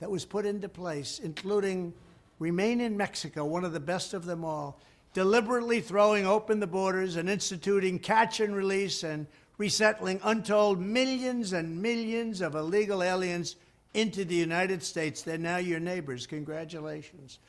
that 0.00 0.10
was 0.10 0.24
put 0.24 0.44
into 0.44 0.68
place, 0.68 1.20
including 1.20 1.94
Remain 2.40 2.80
in 2.80 2.96
Mexico, 2.96 3.44
one 3.44 3.64
of 3.64 3.72
the 3.72 3.78
best 3.78 4.14
of 4.14 4.24
them 4.24 4.44
all, 4.44 4.80
deliberately 5.14 5.80
throwing 5.80 6.26
open 6.26 6.58
the 6.58 6.66
borders 6.66 7.14
and 7.14 7.30
instituting 7.30 8.00
catch 8.00 8.40
and 8.40 8.56
release 8.56 9.04
and 9.04 9.28
resettling 9.58 10.20
untold 10.22 10.80
millions 10.80 11.52
and 11.52 11.82
millions 11.82 12.40
of 12.40 12.54
illegal 12.54 13.02
aliens 13.02 13.56
into 13.92 14.24
the 14.24 14.34
United 14.34 14.82
States. 14.82 15.22
They're 15.22 15.36
now 15.36 15.56
your 15.58 15.80
neighbors. 15.80 16.26
Congratulations. 16.26 17.40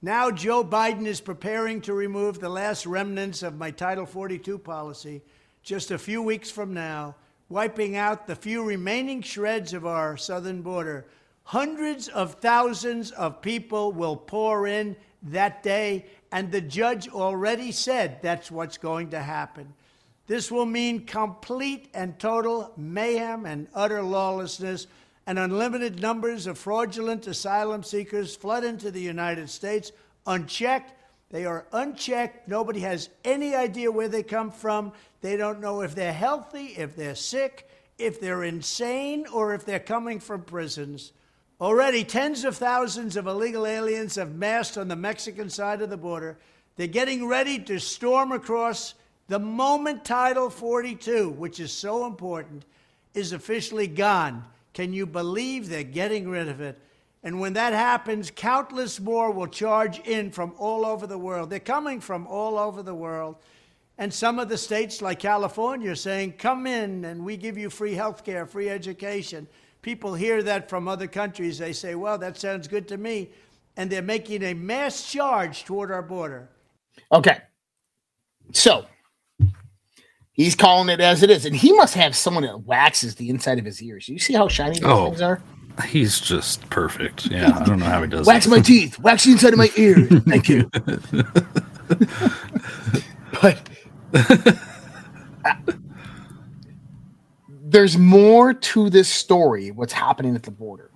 Now, 0.00 0.30
Joe 0.30 0.62
Biden 0.62 1.06
is 1.06 1.20
preparing 1.20 1.80
to 1.82 1.94
remove 1.94 2.38
the 2.38 2.48
last 2.48 2.86
remnants 2.86 3.42
of 3.42 3.56
my 3.56 3.70
Title 3.70 4.06
42 4.06 4.58
policy 4.58 5.22
just 5.62 5.90
a 5.90 5.98
few 5.98 6.22
weeks 6.22 6.48
from 6.48 6.72
now, 6.72 7.16
wiping 7.48 7.96
out 7.96 8.26
the 8.26 8.36
few 8.36 8.62
remaining 8.62 9.20
shreds 9.20 9.72
of 9.72 9.84
our 9.84 10.16
southern 10.16 10.62
border. 10.62 11.06
Hundreds 11.42 12.06
of 12.08 12.34
thousands 12.34 13.10
of 13.10 13.42
people 13.42 13.90
will 13.90 14.16
pour 14.16 14.68
in 14.68 14.94
that 15.24 15.64
day, 15.64 16.06
and 16.30 16.52
the 16.52 16.60
judge 16.60 17.08
already 17.08 17.72
said 17.72 18.22
that's 18.22 18.48
what's 18.48 18.78
going 18.78 19.10
to 19.10 19.20
happen. 19.20 19.74
This 20.26 20.50
will 20.50 20.66
mean 20.66 21.06
complete 21.06 21.88
and 21.94 22.18
total 22.18 22.72
mayhem 22.76 23.46
and 23.46 23.68
utter 23.74 24.02
lawlessness, 24.02 24.86
and 25.26 25.38
unlimited 25.38 26.00
numbers 26.00 26.46
of 26.46 26.58
fraudulent 26.58 27.26
asylum 27.26 27.82
seekers 27.82 28.36
flood 28.36 28.64
into 28.64 28.90
the 28.90 29.00
United 29.00 29.50
States 29.50 29.92
unchecked. 30.26 30.92
They 31.30 31.44
are 31.44 31.66
unchecked. 31.72 32.46
Nobody 32.48 32.80
has 32.80 33.08
any 33.24 33.54
idea 33.54 33.90
where 33.90 34.08
they 34.08 34.22
come 34.22 34.50
from. 34.50 34.92
They 35.20 35.36
don't 35.36 35.60
know 35.60 35.80
if 35.80 35.94
they're 35.94 36.12
healthy, 36.12 36.74
if 36.76 36.94
they're 36.94 37.16
sick, 37.16 37.68
if 37.98 38.20
they're 38.20 38.44
insane, 38.44 39.26
or 39.32 39.54
if 39.54 39.64
they're 39.64 39.80
coming 39.80 40.20
from 40.20 40.42
prisons. 40.42 41.12
Already, 41.60 42.04
tens 42.04 42.44
of 42.44 42.56
thousands 42.56 43.16
of 43.16 43.26
illegal 43.26 43.66
aliens 43.66 44.16
have 44.16 44.34
massed 44.34 44.76
on 44.76 44.88
the 44.88 44.96
Mexican 44.96 45.50
side 45.50 45.82
of 45.82 45.90
the 45.90 45.96
border. 45.96 46.38
They're 46.76 46.86
getting 46.86 47.26
ready 47.26 47.58
to 47.60 47.80
storm 47.80 48.30
across 48.30 48.94
the 49.28 49.38
moment 49.38 50.04
Title 50.04 50.50
42, 50.50 51.30
which 51.30 51.60
is 51.60 51.72
so 51.72 52.06
important, 52.06 52.64
is 53.14 53.32
officially 53.32 53.86
gone, 53.86 54.44
can 54.72 54.92
you 54.92 55.06
believe 55.06 55.68
they're 55.68 55.82
getting 55.82 56.28
rid 56.28 56.48
of 56.48 56.60
it? 56.60 56.78
And 57.22 57.40
when 57.40 57.54
that 57.54 57.72
happens, 57.72 58.30
countless 58.30 59.00
more 59.00 59.32
will 59.32 59.48
charge 59.48 59.98
in 60.00 60.30
from 60.30 60.54
all 60.58 60.86
over 60.86 61.08
the 61.08 61.18
world. 61.18 61.50
They're 61.50 61.58
coming 61.58 62.00
from 62.00 62.26
all 62.26 62.56
over 62.56 62.82
the 62.82 62.94
world. 62.94 63.36
And 63.98 64.12
some 64.12 64.38
of 64.38 64.48
the 64.48 64.58
states, 64.58 65.02
like 65.02 65.18
California, 65.18 65.90
are 65.90 65.96
saying, 65.96 66.34
Come 66.34 66.66
in 66.66 67.04
and 67.04 67.24
we 67.24 67.36
give 67.36 67.58
you 67.58 67.70
free 67.70 67.94
health 67.94 68.22
care, 68.24 68.46
free 68.46 68.68
education. 68.68 69.48
People 69.82 70.14
hear 70.14 70.42
that 70.42 70.68
from 70.68 70.86
other 70.86 71.06
countries. 71.06 71.58
They 71.58 71.72
say, 71.72 71.94
Well, 71.94 72.18
that 72.18 72.38
sounds 72.38 72.68
good 72.68 72.86
to 72.88 72.96
me. 72.96 73.30
And 73.76 73.90
they're 73.90 74.02
making 74.02 74.42
a 74.42 74.54
mass 74.54 75.10
charge 75.10 75.64
toward 75.64 75.90
our 75.90 76.02
border. 76.02 76.48
Okay. 77.10 77.38
So 78.52 78.86
He's 80.36 80.54
calling 80.54 80.90
it 80.90 81.00
as 81.00 81.22
it 81.22 81.30
is, 81.30 81.46
and 81.46 81.56
he 81.56 81.72
must 81.72 81.94
have 81.94 82.14
someone 82.14 82.42
that 82.42 82.64
waxes 82.64 83.14
the 83.14 83.30
inside 83.30 83.58
of 83.58 83.64
his 83.64 83.82
ears. 83.82 84.06
You 84.06 84.18
see 84.18 84.34
how 84.34 84.48
shiny 84.48 84.74
these 84.74 84.84
oh, 84.84 85.06
things 85.06 85.22
are? 85.22 85.40
He's 85.86 86.20
just 86.20 86.68
perfect. 86.68 87.26
Yeah, 87.30 87.58
I 87.58 87.64
don't 87.64 87.78
know 87.78 87.86
how 87.86 88.02
he 88.02 88.08
does. 88.08 88.26
That. 88.26 88.32
Wax 88.32 88.46
my 88.46 88.60
teeth. 88.60 88.98
Wax 88.98 89.24
the 89.24 89.32
inside 89.32 89.54
of 89.54 89.58
my 89.58 89.70
ears. 89.76 90.08
Thank 90.28 90.50
you. 90.50 90.70
but 93.40 93.66
there's 97.48 97.96
more 97.96 98.52
to 98.52 98.90
this 98.90 99.08
story. 99.08 99.70
What's 99.70 99.94
happening 99.94 100.34
at 100.34 100.42
the 100.42 100.50
border 100.50 100.90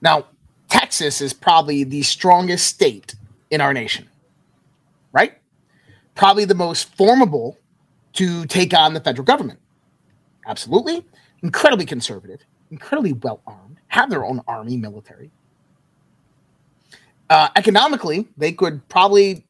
now? 0.00 0.26
Texas 0.68 1.20
is 1.20 1.34
probably 1.34 1.84
the 1.84 2.02
strongest 2.02 2.66
state 2.66 3.14
in 3.50 3.60
our 3.60 3.74
nation, 3.74 4.08
right? 5.12 5.34
Probably 6.14 6.46
the 6.46 6.54
most 6.54 6.94
formidable 6.96 7.58
to 8.14 8.46
take 8.46 8.74
on 8.74 8.94
the 8.94 9.00
federal 9.00 9.24
government. 9.24 9.58
Absolutely. 10.46 11.04
Incredibly 11.42 11.86
conservative, 11.86 12.40
incredibly 12.70 13.12
well 13.14 13.40
armed, 13.46 13.78
have 13.88 14.10
their 14.10 14.24
own 14.24 14.40
army, 14.46 14.76
military. 14.76 15.30
Uh, 17.30 17.48
economically, 17.56 18.28
they 18.36 18.52
could 18.52 18.86
probably 18.88 19.46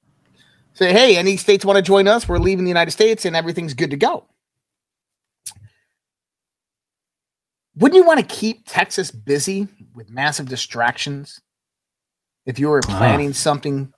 say, 0.74 0.92
hey, 0.92 1.16
any 1.16 1.36
states 1.36 1.64
want 1.64 1.76
to 1.76 1.82
join 1.82 2.08
us? 2.08 2.28
We're 2.28 2.38
leaving 2.38 2.64
the 2.64 2.70
United 2.70 2.92
States 2.92 3.24
and 3.24 3.34
everything's 3.34 3.74
good 3.74 3.90
to 3.90 3.96
go. 3.96 4.24
Wouldn't 7.76 7.96
you 7.96 8.06
want 8.06 8.20
to 8.20 8.26
keep 8.26 8.64
Texas 8.66 9.10
busy 9.10 9.66
with 9.94 10.10
massive 10.10 10.48
distractions 10.48 11.40
if 12.44 12.58
you 12.58 12.68
were 12.68 12.78
uh-huh. 12.78 12.98
planning 12.98 13.30
uh, 13.30 13.34
something 13.34 13.92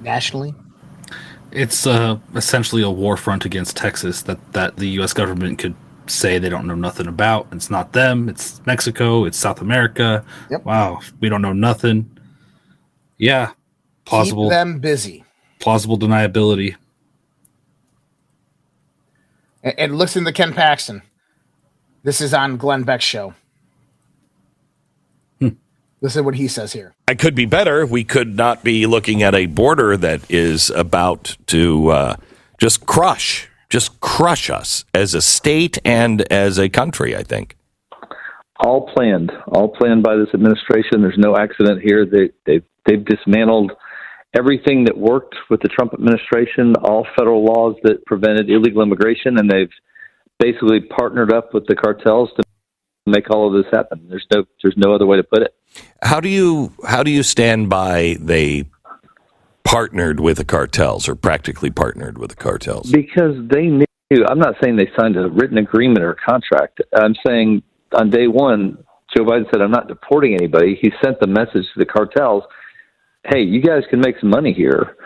nationally? 0.00 0.54
It's 1.52 1.86
uh, 1.86 2.18
essentially 2.34 2.82
a 2.82 2.90
war 2.90 3.16
front 3.16 3.44
against 3.44 3.76
Texas 3.76 4.22
that, 4.22 4.52
that 4.52 4.76
the 4.76 4.88
U.S. 4.90 5.12
government 5.12 5.58
could 5.58 5.74
say 6.06 6.38
they 6.38 6.48
don't 6.48 6.66
know 6.66 6.74
nothing 6.74 7.06
about. 7.06 7.46
It's 7.52 7.70
not 7.70 7.92
them. 7.92 8.28
It's 8.28 8.64
Mexico. 8.66 9.24
It's 9.24 9.38
South 9.38 9.60
America. 9.60 10.24
Yep. 10.50 10.64
Wow, 10.64 11.00
we 11.20 11.28
don't 11.28 11.42
know 11.42 11.52
nothing. 11.52 12.10
Yeah, 13.18 13.52
plausible. 14.04 14.44
Keep 14.44 14.50
them 14.50 14.78
busy. 14.78 15.24
Plausible 15.58 15.98
deniability. 15.98 16.76
And, 19.62 19.74
and 19.78 19.98
listen 19.98 20.24
to 20.24 20.32
Ken 20.32 20.52
Paxton. 20.52 21.02
This 22.02 22.20
is 22.20 22.34
on 22.34 22.56
Glenn 22.56 22.84
Beck's 22.84 23.04
show. 23.04 23.34
Listen 26.06 26.22
to 26.22 26.26
what 26.26 26.36
he 26.36 26.46
says 26.46 26.72
here. 26.72 26.94
I 27.08 27.16
could 27.16 27.34
be 27.34 27.46
better. 27.46 27.84
We 27.84 28.04
could 28.04 28.36
not 28.36 28.62
be 28.62 28.86
looking 28.86 29.24
at 29.24 29.34
a 29.34 29.46
border 29.46 29.96
that 29.96 30.20
is 30.30 30.70
about 30.70 31.36
to 31.48 31.88
uh, 31.88 32.16
just 32.58 32.86
crush, 32.86 33.48
just 33.70 34.00
crush 34.00 34.48
us 34.48 34.84
as 34.94 35.14
a 35.14 35.20
state 35.20 35.78
and 35.84 36.22
as 36.32 36.60
a 36.60 36.68
country, 36.68 37.16
I 37.16 37.24
think. 37.24 37.56
All 38.60 38.88
planned, 38.94 39.32
all 39.48 39.66
planned 39.66 40.04
by 40.04 40.14
this 40.14 40.28
administration. 40.32 41.02
There's 41.02 41.18
no 41.18 41.36
accident 41.36 41.82
here. 41.82 42.06
They, 42.06 42.30
they, 42.46 42.64
they've 42.86 43.04
dismantled 43.04 43.72
everything 44.32 44.84
that 44.84 44.96
worked 44.96 45.34
with 45.50 45.60
the 45.60 45.68
Trump 45.68 45.92
administration, 45.92 46.76
all 46.84 47.04
federal 47.18 47.44
laws 47.44 47.74
that 47.82 48.06
prevented 48.06 48.48
illegal 48.48 48.80
immigration, 48.80 49.40
and 49.40 49.50
they've 49.50 49.74
basically 50.38 50.82
partnered 50.82 51.32
up 51.32 51.52
with 51.52 51.66
the 51.66 51.74
cartels 51.74 52.30
to 52.36 52.44
make 53.06 53.28
all 53.28 53.48
of 53.48 53.60
this 53.60 53.72
happen. 53.72 54.06
There's 54.08 54.26
no 54.32 54.44
there's 54.62 54.76
no 54.76 54.94
other 54.94 55.06
way 55.06 55.16
to 55.16 55.24
put 55.24 55.42
it. 55.42 55.52
How 56.02 56.20
do 56.20 56.28
you 56.28 56.72
how 56.86 57.02
do 57.02 57.10
you 57.10 57.22
stand 57.22 57.68
by 57.68 58.16
they 58.20 58.64
partnered 59.64 60.20
with 60.20 60.36
the 60.36 60.44
cartels 60.44 61.08
or 61.08 61.14
practically 61.14 61.70
partnered 61.70 62.18
with 62.18 62.30
the 62.30 62.36
cartels? 62.36 62.90
Because 62.90 63.36
they 63.50 63.66
knew. 63.66 63.86
I'm 64.28 64.38
not 64.38 64.54
saying 64.62 64.76
they 64.76 64.90
signed 64.98 65.16
a 65.16 65.28
written 65.28 65.58
agreement 65.58 66.04
or 66.04 66.12
a 66.12 66.16
contract. 66.16 66.80
I'm 66.94 67.14
saying 67.26 67.62
on 67.92 68.10
day 68.10 68.28
one, 68.28 68.78
Joe 69.16 69.24
Biden 69.24 69.50
said, 69.50 69.60
"I'm 69.62 69.70
not 69.70 69.88
deporting 69.88 70.34
anybody." 70.34 70.78
He 70.80 70.92
sent 71.02 71.18
the 71.20 71.26
message 71.26 71.66
to 71.72 71.78
the 71.78 71.86
cartels, 71.86 72.44
"Hey, 73.24 73.42
you 73.42 73.60
guys 73.60 73.82
can 73.90 74.00
make 74.00 74.18
some 74.20 74.30
money 74.30 74.52
here. 74.52 74.96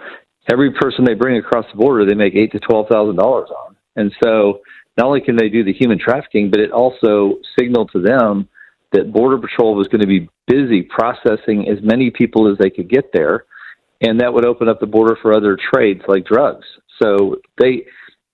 Every 0.50 0.72
person 0.72 1.04
they 1.04 1.14
bring 1.14 1.38
across 1.38 1.64
the 1.70 1.78
border, 1.78 2.04
they 2.04 2.14
make 2.14 2.34
eight 2.34 2.52
to 2.52 2.58
twelve 2.58 2.88
thousand 2.88 3.16
dollars 3.16 3.48
on." 3.50 3.76
And 3.96 4.12
so 4.22 4.60
not 4.98 5.06
only 5.06 5.20
can 5.20 5.36
they 5.36 5.48
do 5.48 5.64
the 5.64 5.72
human 5.72 5.98
trafficking, 5.98 6.50
but 6.50 6.60
it 6.60 6.72
also 6.72 7.38
signaled 7.58 7.90
to 7.92 8.00
them 8.00 8.48
that 8.92 9.12
Border 9.12 9.38
Patrol 9.38 9.74
was 9.74 9.88
going 9.88 10.00
to 10.00 10.06
be 10.06 10.28
busy 10.46 10.82
processing 10.82 11.68
as 11.68 11.78
many 11.82 12.10
people 12.10 12.50
as 12.50 12.58
they 12.58 12.70
could 12.70 12.88
get 12.88 13.12
there, 13.12 13.44
and 14.00 14.20
that 14.20 14.32
would 14.32 14.44
open 14.44 14.68
up 14.68 14.80
the 14.80 14.86
border 14.86 15.16
for 15.20 15.34
other 15.34 15.56
trades 15.72 16.02
like 16.08 16.24
drugs. 16.24 16.66
So 17.00 17.36
they 17.60 17.86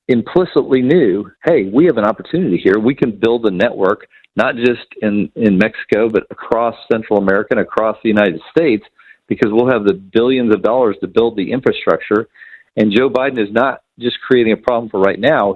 implicitly 0.08 0.82
knew, 0.82 1.30
hey, 1.44 1.68
we 1.72 1.84
have 1.86 1.98
an 1.98 2.04
opportunity 2.04 2.58
here. 2.62 2.78
We 2.78 2.94
can 2.94 3.18
build 3.18 3.46
a 3.46 3.50
network 3.50 4.06
not 4.36 4.54
just 4.56 4.86
in 5.00 5.30
in 5.34 5.56
Mexico, 5.56 6.10
but 6.10 6.24
across 6.30 6.74
Central 6.92 7.18
America 7.18 7.48
and 7.52 7.60
across 7.60 7.96
the 8.02 8.10
United 8.10 8.40
States, 8.50 8.84
because 9.28 9.50
we'll 9.50 9.70
have 9.70 9.84
the 9.84 9.94
billions 9.94 10.54
of 10.54 10.62
dollars 10.62 10.96
to 11.00 11.06
build 11.06 11.36
the 11.36 11.52
infrastructure. 11.52 12.28
And 12.76 12.92
Joe 12.94 13.08
Biden 13.08 13.38
is 13.38 13.50
not 13.50 13.82
just 13.98 14.20
creating 14.20 14.52
a 14.52 14.58
problem 14.58 14.90
for 14.90 15.00
right 15.00 15.18
now 15.18 15.54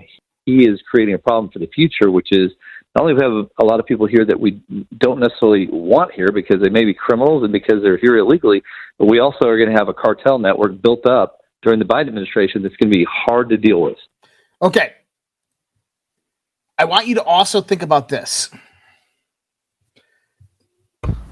he 0.51 0.65
is 0.65 0.81
creating 0.91 1.15
a 1.15 1.19
problem 1.19 1.51
for 1.53 1.59
the 1.59 1.71
future, 1.75 2.11
which 2.11 2.29
is 2.33 2.51
not 2.95 3.03
only 3.03 3.15
we 3.15 3.23
have 3.23 3.49
a 3.59 3.65
lot 3.65 3.79
of 3.79 3.87
people 3.87 4.07
here 4.07 4.25
that 4.25 4.41
we 4.41 4.63
don't 4.99 5.21
necessarily 5.21 5.69
want 5.71 6.13
here 6.13 6.33
because 6.33 6.61
they 6.61 6.71
may 6.71 6.85
be 6.85 6.93
criminals 6.93 7.45
and 7.45 7.53
because 7.53 7.83
they're 7.83 7.99
here 7.99 8.17
illegally, 8.19 8.63
but 8.99 9.07
we 9.07 9.21
also 9.21 9.47
are 9.47 9.57
going 9.57 9.71
to 9.71 9.79
have 9.79 9.89
a 9.89 9.95
cartel 9.95 10.39
network 10.39 10.83
built 10.83 11.07
up 11.07 11.39
during 11.63 11.79
the 11.79 11.85
Biden 11.85 12.09
administration 12.09 12.63
that's 12.63 12.77
going 12.77 12.91
to 12.91 12.99
be 12.99 13.07
hard 13.09 13.51
to 13.51 13.57
deal 13.57 13.81
with. 13.81 13.99
Okay. 14.61 14.93
I 16.79 16.85
want 16.87 17.07
you 17.07 17.15
to 17.17 17.23
also 17.23 17.61
think 17.61 17.83
about 17.83 18.09
this. 18.09 18.51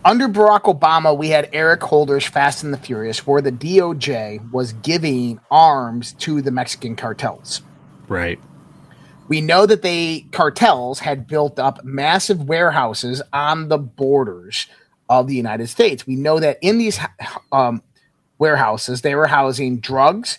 under 0.04 0.28
Barack 0.28 0.62
Obama, 0.62 1.16
we 1.16 1.28
had 1.28 1.50
Eric 1.52 1.80
Holder's 1.80 2.24
Fast 2.24 2.62
and 2.62 2.72
the 2.72 2.78
Furious, 2.78 3.26
where 3.26 3.42
the 3.42 3.52
DOJ 3.52 4.50
was 4.52 4.72
giving 4.74 5.40
arms 5.50 6.12
to 6.14 6.40
the 6.40 6.50
Mexican 6.50 6.96
cartels. 6.96 7.62
Right. 8.08 8.40
We 9.28 9.40
know 9.40 9.66
that 9.66 9.82
they 9.82 10.26
cartels 10.32 11.00
had 11.00 11.26
built 11.26 11.58
up 11.58 11.84
massive 11.84 12.48
warehouses 12.48 13.22
on 13.32 13.68
the 13.68 13.78
borders 13.78 14.66
of 15.08 15.26
the 15.26 15.34
United 15.34 15.68
States. 15.68 16.06
We 16.06 16.16
know 16.16 16.40
that 16.40 16.58
in 16.62 16.78
these 16.78 16.98
um, 17.52 17.82
warehouses, 18.38 19.02
they 19.02 19.14
were 19.14 19.26
housing 19.26 19.78
drugs, 19.78 20.38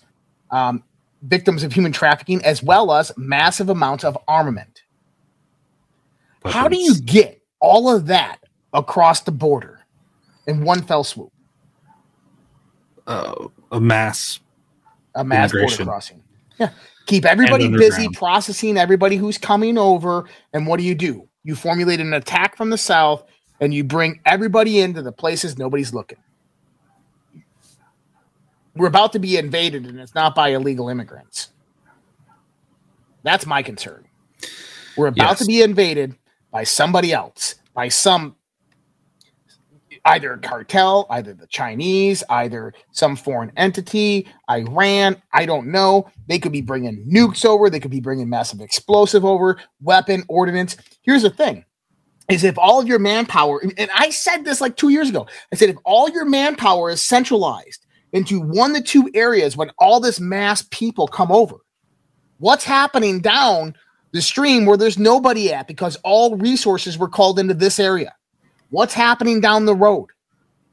um, 0.51 0.83
victims 1.21 1.63
of 1.63 1.73
human 1.73 1.91
trafficking, 1.91 2.43
as 2.43 2.63
well 2.63 2.91
as 2.93 3.11
massive 3.17 3.69
amounts 3.69 4.03
of 4.03 4.17
armament. 4.27 4.83
How 6.45 6.67
do 6.67 6.77
you 6.77 6.99
get 6.99 7.41
all 7.59 7.93
of 7.93 8.07
that 8.07 8.39
across 8.73 9.21
the 9.21 9.31
border 9.31 9.81
in 10.47 10.63
one 10.63 10.81
fell 10.81 11.03
swoop? 11.03 11.31
Uh, 13.05 13.47
a 13.71 13.79
mass 13.79 14.39
a 15.15 15.23
mass 15.23 15.51
border 15.51 15.83
crossing. 15.83 16.23
Yeah. 16.59 16.69
Keep 17.09 17.25
everybody 17.25 17.67
busy 17.67 18.07
processing 18.09 18.77
everybody 18.77 19.15
who's 19.15 19.39
coming 19.39 19.79
over. 19.79 20.29
And 20.53 20.67
what 20.67 20.77
do 20.77 20.83
you 20.83 20.93
do? 20.93 21.27
You 21.43 21.55
formulate 21.55 21.99
an 21.99 22.13
attack 22.13 22.55
from 22.55 22.69
the 22.69 22.77
south 22.77 23.23
and 23.59 23.73
you 23.73 23.83
bring 23.83 24.19
everybody 24.27 24.79
into 24.79 25.01
the 25.01 25.11
places 25.11 25.57
nobody's 25.57 25.91
looking. 25.91 26.19
We're 28.75 28.87
about 28.87 29.11
to 29.13 29.19
be 29.19 29.37
invaded, 29.37 29.87
and 29.87 29.99
it's 29.99 30.13
not 30.13 30.35
by 30.35 30.49
illegal 30.49 30.87
immigrants. 30.87 31.49
That's 33.23 33.47
my 33.47 33.63
concern. 33.63 34.05
We're 34.95 35.07
about 35.07 35.29
Yes. 35.29 35.39
to 35.39 35.45
be 35.45 35.63
invaded 35.63 36.15
by 36.51 36.63
somebody 36.63 37.11
else, 37.11 37.55
by 37.73 37.89
some 37.89 38.35
either 40.05 40.33
a 40.33 40.39
cartel, 40.39 41.07
either 41.09 41.33
the 41.33 41.47
Chinese, 41.47 42.23
either 42.29 42.73
some 42.91 43.15
foreign 43.15 43.51
entity, 43.57 44.27
Iran, 44.49 45.21
I 45.33 45.45
don't 45.45 45.67
know. 45.67 46.09
They 46.27 46.39
could 46.39 46.51
be 46.51 46.61
bringing 46.61 47.05
nukes 47.09 47.45
over, 47.45 47.69
they 47.69 47.79
could 47.79 47.91
be 47.91 47.99
bringing 47.99 48.29
massive 48.29 48.61
explosive 48.61 49.25
over, 49.25 49.59
weapon, 49.81 50.23
ordnance. 50.27 50.77
Here's 51.01 51.23
the 51.23 51.29
thing 51.29 51.65
is 52.29 52.43
if 52.43 52.57
all 52.57 52.79
of 52.79 52.87
your 52.87 52.99
manpower, 52.99 53.61
and 53.77 53.89
I 53.93 54.11
said 54.11 54.45
this 54.45 54.61
like 54.61 54.77
two 54.77 54.89
years 54.89 55.09
ago, 55.09 55.27
I 55.51 55.55
said 55.55 55.69
if 55.69 55.77
all 55.83 56.09
your 56.09 56.25
manpower 56.25 56.91
is 56.91 57.01
centralized 57.01 57.85
into 58.13 58.39
one 58.39 58.73
to 58.73 58.81
two 58.81 59.09
areas 59.13 59.57
when 59.57 59.71
all 59.79 59.99
this 59.99 60.19
mass 60.19 60.63
people 60.69 61.07
come 61.07 61.31
over, 61.31 61.55
what's 62.37 62.63
happening 62.63 63.19
down 63.19 63.75
the 64.11 64.21
stream 64.21 64.65
where 64.65 64.77
there's 64.77 64.97
nobody 64.97 65.51
at 65.53 65.67
because 65.67 65.95
all 66.03 66.37
resources 66.37 66.97
were 66.97 67.09
called 67.09 67.39
into 67.39 67.53
this 67.53 67.79
area? 67.79 68.13
What's 68.69 68.93
happening 68.93 69.41
down 69.41 69.65
the 69.65 69.75
road? 69.75 70.09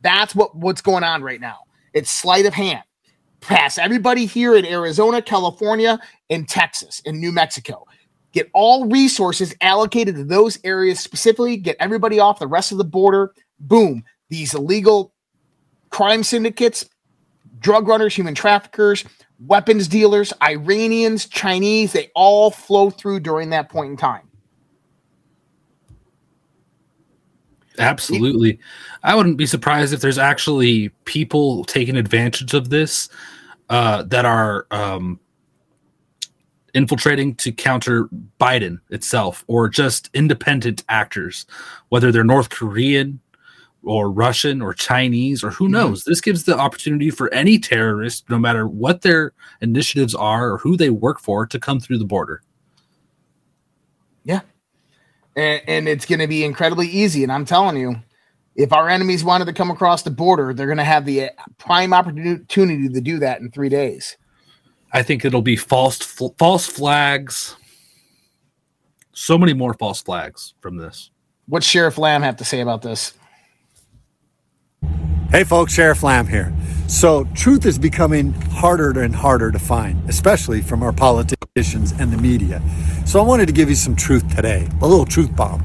That's 0.02 0.34
what, 0.34 0.54
what's 0.54 0.80
going 0.82 1.04
on 1.04 1.22
right 1.22 1.40
now. 1.40 1.60
It's 1.94 2.10
sleight 2.10 2.46
of 2.46 2.54
hand. 2.54 2.82
Pass 3.40 3.78
everybody 3.78 4.26
here 4.26 4.56
in 4.56 4.66
Arizona, 4.66 5.22
California, 5.22 5.98
and 6.30 6.48
Texas, 6.48 7.00
and 7.06 7.20
New 7.20 7.32
Mexico. 7.32 7.86
Get 8.32 8.50
all 8.52 8.86
resources 8.86 9.54
allocated 9.60 10.14
to 10.16 10.24
those 10.24 10.58
areas 10.64 11.00
specifically. 11.00 11.56
Get 11.56 11.76
everybody 11.80 12.18
off 12.20 12.38
the 12.38 12.46
rest 12.46 12.72
of 12.72 12.78
the 12.78 12.84
border. 12.84 13.32
Boom. 13.58 14.04
These 14.28 14.52
illegal 14.52 15.14
crime 15.90 16.22
syndicates, 16.22 16.84
drug 17.60 17.88
runners, 17.88 18.14
human 18.14 18.34
traffickers, 18.34 19.04
weapons 19.38 19.88
dealers, 19.88 20.32
Iranians, 20.42 21.26
Chinese, 21.26 21.92
they 21.92 22.10
all 22.14 22.50
flow 22.50 22.90
through 22.90 23.20
during 23.20 23.50
that 23.50 23.70
point 23.70 23.92
in 23.92 23.96
time. 23.96 24.25
Absolutely. 27.78 28.58
I 29.02 29.14
wouldn't 29.14 29.36
be 29.36 29.46
surprised 29.46 29.92
if 29.92 30.00
there's 30.00 30.18
actually 30.18 30.90
people 31.04 31.64
taking 31.64 31.96
advantage 31.96 32.54
of 32.54 32.70
this 32.70 33.08
uh, 33.68 34.02
that 34.04 34.24
are 34.24 34.66
um, 34.70 35.20
infiltrating 36.74 37.34
to 37.36 37.52
counter 37.52 38.08
Biden 38.40 38.78
itself 38.90 39.44
or 39.46 39.68
just 39.68 40.10
independent 40.14 40.84
actors, 40.88 41.46
whether 41.88 42.12
they're 42.12 42.24
North 42.24 42.50
Korean 42.50 43.20
or 43.82 44.10
Russian 44.10 44.60
or 44.60 44.74
Chinese 44.74 45.44
or 45.44 45.50
who 45.50 45.68
knows. 45.68 46.04
This 46.04 46.20
gives 46.20 46.44
the 46.44 46.58
opportunity 46.58 47.10
for 47.10 47.32
any 47.32 47.58
terrorist, 47.58 48.28
no 48.28 48.38
matter 48.38 48.66
what 48.66 49.02
their 49.02 49.32
initiatives 49.60 50.14
are 50.14 50.50
or 50.50 50.58
who 50.58 50.76
they 50.76 50.90
work 50.90 51.20
for, 51.20 51.46
to 51.46 51.58
come 51.58 51.80
through 51.80 51.98
the 51.98 52.04
border. 52.04 52.42
Yeah. 54.24 54.40
And, 55.36 55.62
and 55.68 55.88
it's 55.88 56.06
going 56.06 56.18
to 56.18 56.26
be 56.26 56.44
incredibly 56.44 56.88
easy. 56.88 57.22
And 57.22 57.30
I'm 57.30 57.44
telling 57.44 57.76
you, 57.76 57.96
if 58.56 58.72
our 58.72 58.88
enemies 58.88 59.22
wanted 59.22 59.44
to 59.44 59.52
come 59.52 59.70
across 59.70 60.02
the 60.02 60.10
border, 60.10 60.54
they're 60.54 60.66
going 60.66 60.78
to 60.78 60.84
have 60.84 61.04
the 61.04 61.24
uh, 61.24 61.28
prime 61.58 61.92
opportunity 61.92 62.88
to 62.88 63.00
do 63.00 63.18
that 63.18 63.40
in 63.40 63.50
three 63.50 63.68
days. 63.68 64.16
I 64.92 65.02
think 65.02 65.24
it'll 65.24 65.42
be 65.42 65.56
false 65.56 65.98
fl- 65.98 66.34
false 66.38 66.66
flags. 66.66 67.54
So 69.12 69.36
many 69.36 69.52
more 69.52 69.74
false 69.74 70.02
flags 70.02 70.54
from 70.60 70.76
this. 70.76 71.10
What's 71.46 71.66
Sheriff 71.66 71.98
Lamb 71.98 72.22
have 72.22 72.36
to 72.36 72.44
say 72.44 72.60
about 72.60 72.82
this? 72.82 73.14
Hey 75.30 75.44
folks, 75.44 75.72
Sheriff 75.72 76.02
Lamb 76.02 76.26
here. 76.26 76.54
So, 76.88 77.24
truth 77.34 77.66
is 77.66 77.78
becoming 77.78 78.32
harder 78.32 79.00
and 79.00 79.14
harder 79.14 79.50
to 79.50 79.58
find, 79.58 80.08
especially 80.08 80.62
from 80.62 80.84
our 80.84 80.92
politicians 80.92 81.92
and 81.98 82.12
the 82.12 82.16
media. 82.16 82.62
So, 83.04 83.18
I 83.18 83.24
wanted 83.24 83.46
to 83.46 83.52
give 83.52 83.68
you 83.68 83.74
some 83.74 83.96
truth 83.96 84.34
today, 84.34 84.68
a 84.80 84.86
little 84.86 85.04
truth 85.04 85.34
bomb. 85.34 85.64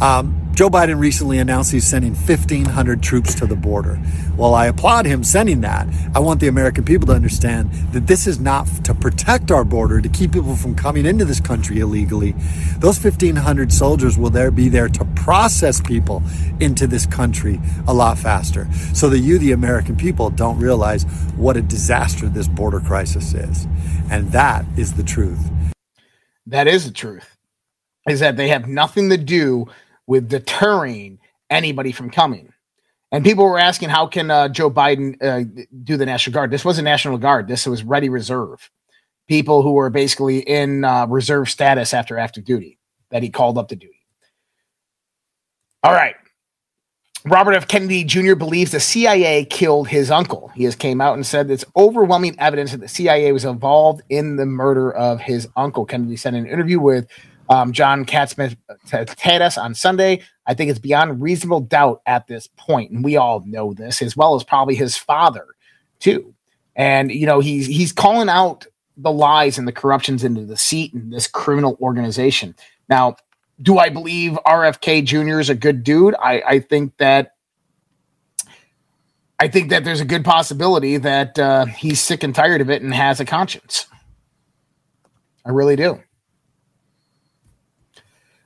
Um, 0.00 0.43
Joe 0.54 0.70
Biden 0.70 1.00
recently 1.00 1.38
announced 1.38 1.72
he's 1.72 1.84
sending 1.84 2.14
1,500 2.14 3.02
troops 3.02 3.34
to 3.34 3.46
the 3.46 3.56
border. 3.56 3.96
While 4.36 4.54
I 4.54 4.66
applaud 4.66 5.04
him 5.04 5.24
sending 5.24 5.62
that, 5.62 5.88
I 6.14 6.20
want 6.20 6.38
the 6.38 6.46
American 6.46 6.84
people 6.84 7.08
to 7.08 7.12
understand 7.12 7.72
that 7.92 8.06
this 8.06 8.28
is 8.28 8.38
not 8.38 8.68
to 8.84 8.94
protect 8.94 9.50
our 9.50 9.64
border, 9.64 10.00
to 10.00 10.08
keep 10.08 10.32
people 10.32 10.54
from 10.54 10.76
coming 10.76 11.06
into 11.06 11.24
this 11.24 11.40
country 11.40 11.80
illegally. 11.80 12.36
Those 12.78 13.02
1,500 13.02 13.72
soldiers 13.72 14.16
will 14.16 14.30
there 14.30 14.52
be 14.52 14.68
there 14.68 14.88
to 14.90 15.04
process 15.16 15.80
people 15.80 16.22
into 16.60 16.86
this 16.86 17.04
country 17.04 17.60
a 17.88 17.92
lot 17.92 18.16
faster, 18.16 18.68
so 18.94 19.08
that 19.08 19.18
you, 19.18 19.38
the 19.38 19.50
American 19.50 19.96
people, 19.96 20.30
don't 20.30 20.60
realize 20.60 21.02
what 21.34 21.56
a 21.56 21.62
disaster 21.62 22.28
this 22.28 22.46
border 22.46 22.78
crisis 22.78 23.34
is. 23.34 23.66
And 24.08 24.30
that 24.30 24.64
is 24.76 24.94
the 24.94 25.02
truth. 25.02 25.50
That 26.46 26.68
is 26.68 26.84
the 26.84 26.92
truth. 26.92 27.36
Is 28.08 28.20
that 28.20 28.36
they 28.36 28.48
have 28.48 28.68
nothing 28.68 29.10
to 29.10 29.16
do 29.16 29.66
with 30.06 30.28
deterring 30.28 31.18
anybody 31.50 31.92
from 31.92 32.10
coming. 32.10 32.52
And 33.12 33.24
people 33.24 33.44
were 33.44 33.58
asking, 33.58 33.90
how 33.90 34.06
can 34.06 34.30
uh, 34.30 34.48
Joe 34.48 34.70
Biden 34.70 35.22
uh, 35.22 35.64
do 35.84 35.96
the 35.96 36.06
National 36.06 36.34
Guard? 36.34 36.50
This 36.50 36.64
wasn't 36.64 36.86
National 36.86 37.16
Guard. 37.16 37.46
This 37.46 37.66
was 37.66 37.84
Ready 37.84 38.08
Reserve. 38.08 38.70
People 39.28 39.62
who 39.62 39.72
were 39.72 39.88
basically 39.88 40.40
in 40.40 40.84
uh, 40.84 41.06
reserve 41.06 41.48
status 41.48 41.94
after 41.94 42.18
active 42.18 42.44
duty 42.44 42.78
that 43.10 43.22
he 43.22 43.30
called 43.30 43.56
up 43.56 43.68
to 43.68 43.76
duty. 43.76 44.04
All 45.82 45.92
right. 45.92 46.16
Robert 47.26 47.52
F. 47.52 47.68
Kennedy 47.68 48.04
Jr. 48.04 48.34
believes 48.34 48.72
the 48.72 48.80
CIA 48.80 49.46
killed 49.46 49.88
his 49.88 50.10
uncle. 50.10 50.48
He 50.54 50.64
has 50.64 50.76
came 50.76 51.00
out 51.00 51.14
and 51.14 51.24
said 51.24 51.50
it's 51.50 51.64
overwhelming 51.74 52.38
evidence 52.38 52.72
that 52.72 52.80
the 52.80 52.88
CIA 52.88 53.32
was 53.32 53.46
involved 53.46 54.02
in 54.10 54.36
the 54.36 54.44
murder 54.44 54.92
of 54.92 55.20
his 55.20 55.48
uncle. 55.56 55.86
Kennedy 55.86 56.16
said 56.16 56.34
in 56.34 56.44
an 56.44 56.50
interview 56.50 56.80
with 56.80 57.06
um, 57.48 57.72
John 57.72 58.04
Katzman 58.04 58.56
us 59.40 59.58
on 59.58 59.74
Sunday. 59.74 60.22
I 60.46 60.54
think 60.54 60.70
it's 60.70 60.78
beyond 60.78 61.22
reasonable 61.22 61.60
doubt 61.60 62.02
at 62.06 62.26
this 62.26 62.48
point, 62.56 62.90
and 62.90 63.04
we 63.04 63.16
all 63.16 63.42
know 63.46 63.72
this, 63.72 64.02
as 64.02 64.16
well 64.16 64.34
as 64.34 64.44
probably 64.44 64.74
his 64.74 64.96
father 64.96 65.46
too. 66.00 66.34
And 66.76 67.10
you 67.10 67.26
know, 67.26 67.40
he's 67.40 67.66
he's 67.66 67.92
calling 67.92 68.28
out 68.28 68.66
the 68.96 69.12
lies 69.12 69.58
and 69.58 69.66
the 69.66 69.72
corruptions 69.72 70.24
into 70.24 70.44
the 70.44 70.56
seat 70.56 70.92
in 70.94 71.10
this 71.10 71.26
criminal 71.26 71.76
organization. 71.80 72.54
Now, 72.88 73.16
do 73.60 73.78
I 73.78 73.88
believe 73.88 74.38
RFK 74.46 75.04
Jr. 75.04 75.40
is 75.40 75.50
a 75.50 75.54
good 75.54 75.84
dude? 75.84 76.14
I, 76.14 76.42
I 76.46 76.58
think 76.60 76.96
that 76.98 77.32
I 79.38 79.48
think 79.48 79.70
that 79.70 79.84
there's 79.84 80.00
a 80.00 80.06
good 80.06 80.24
possibility 80.24 80.96
that 80.98 81.38
uh, 81.38 81.66
he's 81.66 82.00
sick 82.00 82.22
and 82.22 82.34
tired 82.34 82.60
of 82.60 82.70
it 82.70 82.82
and 82.82 82.94
has 82.94 83.20
a 83.20 83.24
conscience. 83.24 83.86
I 85.44 85.50
really 85.50 85.76
do. 85.76 86.00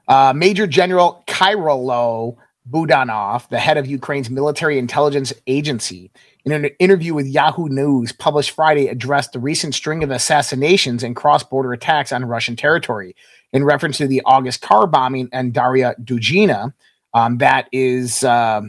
Uh, 0.09 0.33
Major 0.35 0.67
General 0.67 1.23
Kyrilo 1.27 2.37
Budanov, 2.71 3.49
the 3.49 3.59
head 3.59 3.77
of 3.77 3.87
Ukraine's 3.87 4.31
military 4.31 4.79
intelligence 4.79 5.33
agency, 5.47 6.11
in 6.45 6.53
an 6.53 6.65
interview 6.79 7.13
with 7.15 7.27
Yahoo 7.27 7.69
News 7.69 8.13
published 8.13 8.53
Friday, 8.53 8.89
addressed 8.89 9.33
the 9.33 9.39
recent 9.39 9.75
string 9.75 10.03
of 10.03 10.11
assassinations 10.11 11.03
and 11.03 11.15
cross 11.15 11.43
border 11.43 11.73
attacks 11.73 12.11
on 12.11 12.25
Russian 12.25 12.57
territory 12.57 13.15
in 13.53 13.65
reference 13.65 13.99
to 13.99 14.07
the 14.07 14.23
August 14.25 14.63
car 14.63 14.87
bombing 14.87 15.29
and 15.33 15.53
Daria 15.53 15.95
Dugina. 16.03 16.73
Um, 17.13 17.39
that 17.39 17.69
is, 17.73 18.25
uh, 18.25 18.63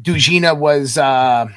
Dugina 0.00 0.58
was 0.58 0.98
uh, 0.98 1.48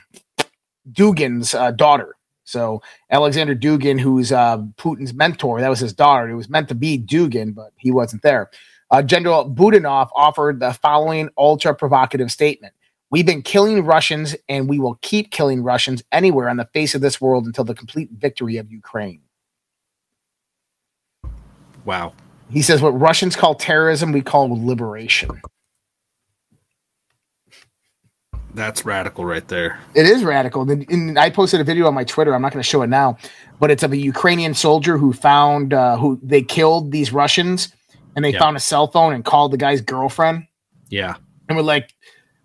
Dugin's 0.91 1.53
uh, 1.53 1.71
daughter. 1.71 2.15
So 2.51 2.81
Alexander 3.09 3.55
Dugin, 3.55 3.99
who's 3.99 4.31
uh, 4.31 4.57
Putin's 4.77 5.13
mentor, 5.13 5.61
that 5.61 5.69
was 5.69 5.79
his 5.79 5.93
daughter. 5.93 6.29
It 6.29 6.35
was 6.35 6.49
meant 6.49 6.67
to 6.69 6.75
be 6.75 6.99
Dugin, 6.99 7.55
but 7.55 7.71
he 7.77 7.91
wasn't 7.91 8.21
there. 8.21 8.51
Uh, 8.91 9.01
General 9.01 9.49
Budanov 9.49 10.09
offered 10.13 10.59
the 10.59 10.73
following 10.73 11.29
ultra 11.37 11.73
provocative 11.73 12.31
statement. 12.31 12.73
We've 13.09 13.25
been 13.25 13.41
killing 13.41 13.85
Russians 13.85 14.35
and 14.47 14.69
we 14.69 14.79
will 14.79 14.95
keep 15.01 15.31
killing 15.31 15.63
Russians 15.63 16.03
anywhere 16.11 16.49
on 16.49 16.57
the 16.57 16.69
face 16.73 16.95
of 16.95 17.01
this 17.01 17.19
world 17.19 17.45
until 17.45 17.63
the 17.63 17.75
complete 17.75 18.09
victory 18.11 18.57
of 18.57 18.71
Ukraine. 18.71 19.21
Wow. 21.83 22.13
He 22.49 22.61
says 22.61 22.81
what 22.81 22.91
Russians 22.91 23.35
call 23.35 23.55
terrorism, 23.55 24.11
we 24.11 24.21
call 24.21 24.49
liberation. 24.65 25.41
That's 28.53 28.85
radical 28.85 29.23
right 29.25 29.47
there. 29.47 29.79
It 29.95 30.05
is 30.05 30.23
radical. 30.23 30.69
And- 30.69 31.17
I 31.17 31.29
posted 31.29 31.61
a 31.61 31.63
video 31.63 31.87
on 31.87 31.93
my 31.93 32.03
Twitter. 32.03 32.33
I'm 32.35 32.41
not 32.41 32.51
going 32.51 32.61
to 32.63 32.67
show 32.67 32.81
it 32.81 32.87
now, 32.87 33.17
but 33.59 33.71
it's 33.71 33.83
of 33.83 33.91
a 33.93 33.97
Ukrainian 33.97 34.53
soldier 34.53 34.97
who 34.97 35.13
found 35.13 35.73
uh, 35.73 35.97
who 35.97 36.19
they 36.21 36.41
killed 36.41 36.91
these 36.91 37.13
Russians, 37.13 37.73
and 38.15 38.25
they 38.25 38.31
Yeah. 38.33 38.39
found 38.39 38.57
a 38.57 38.59
cell 38.59 38.87
phone 38.87 39.13
and 39.13 39.23
called 39.23 39.51
the 39.51 39.57
guy's 39.57 39.81
girlfriend, 39.81 40.43
Yeah. 40.89 41.15
and 41.47 41.57
we're 41.57 41.63
like, 41.63 41.93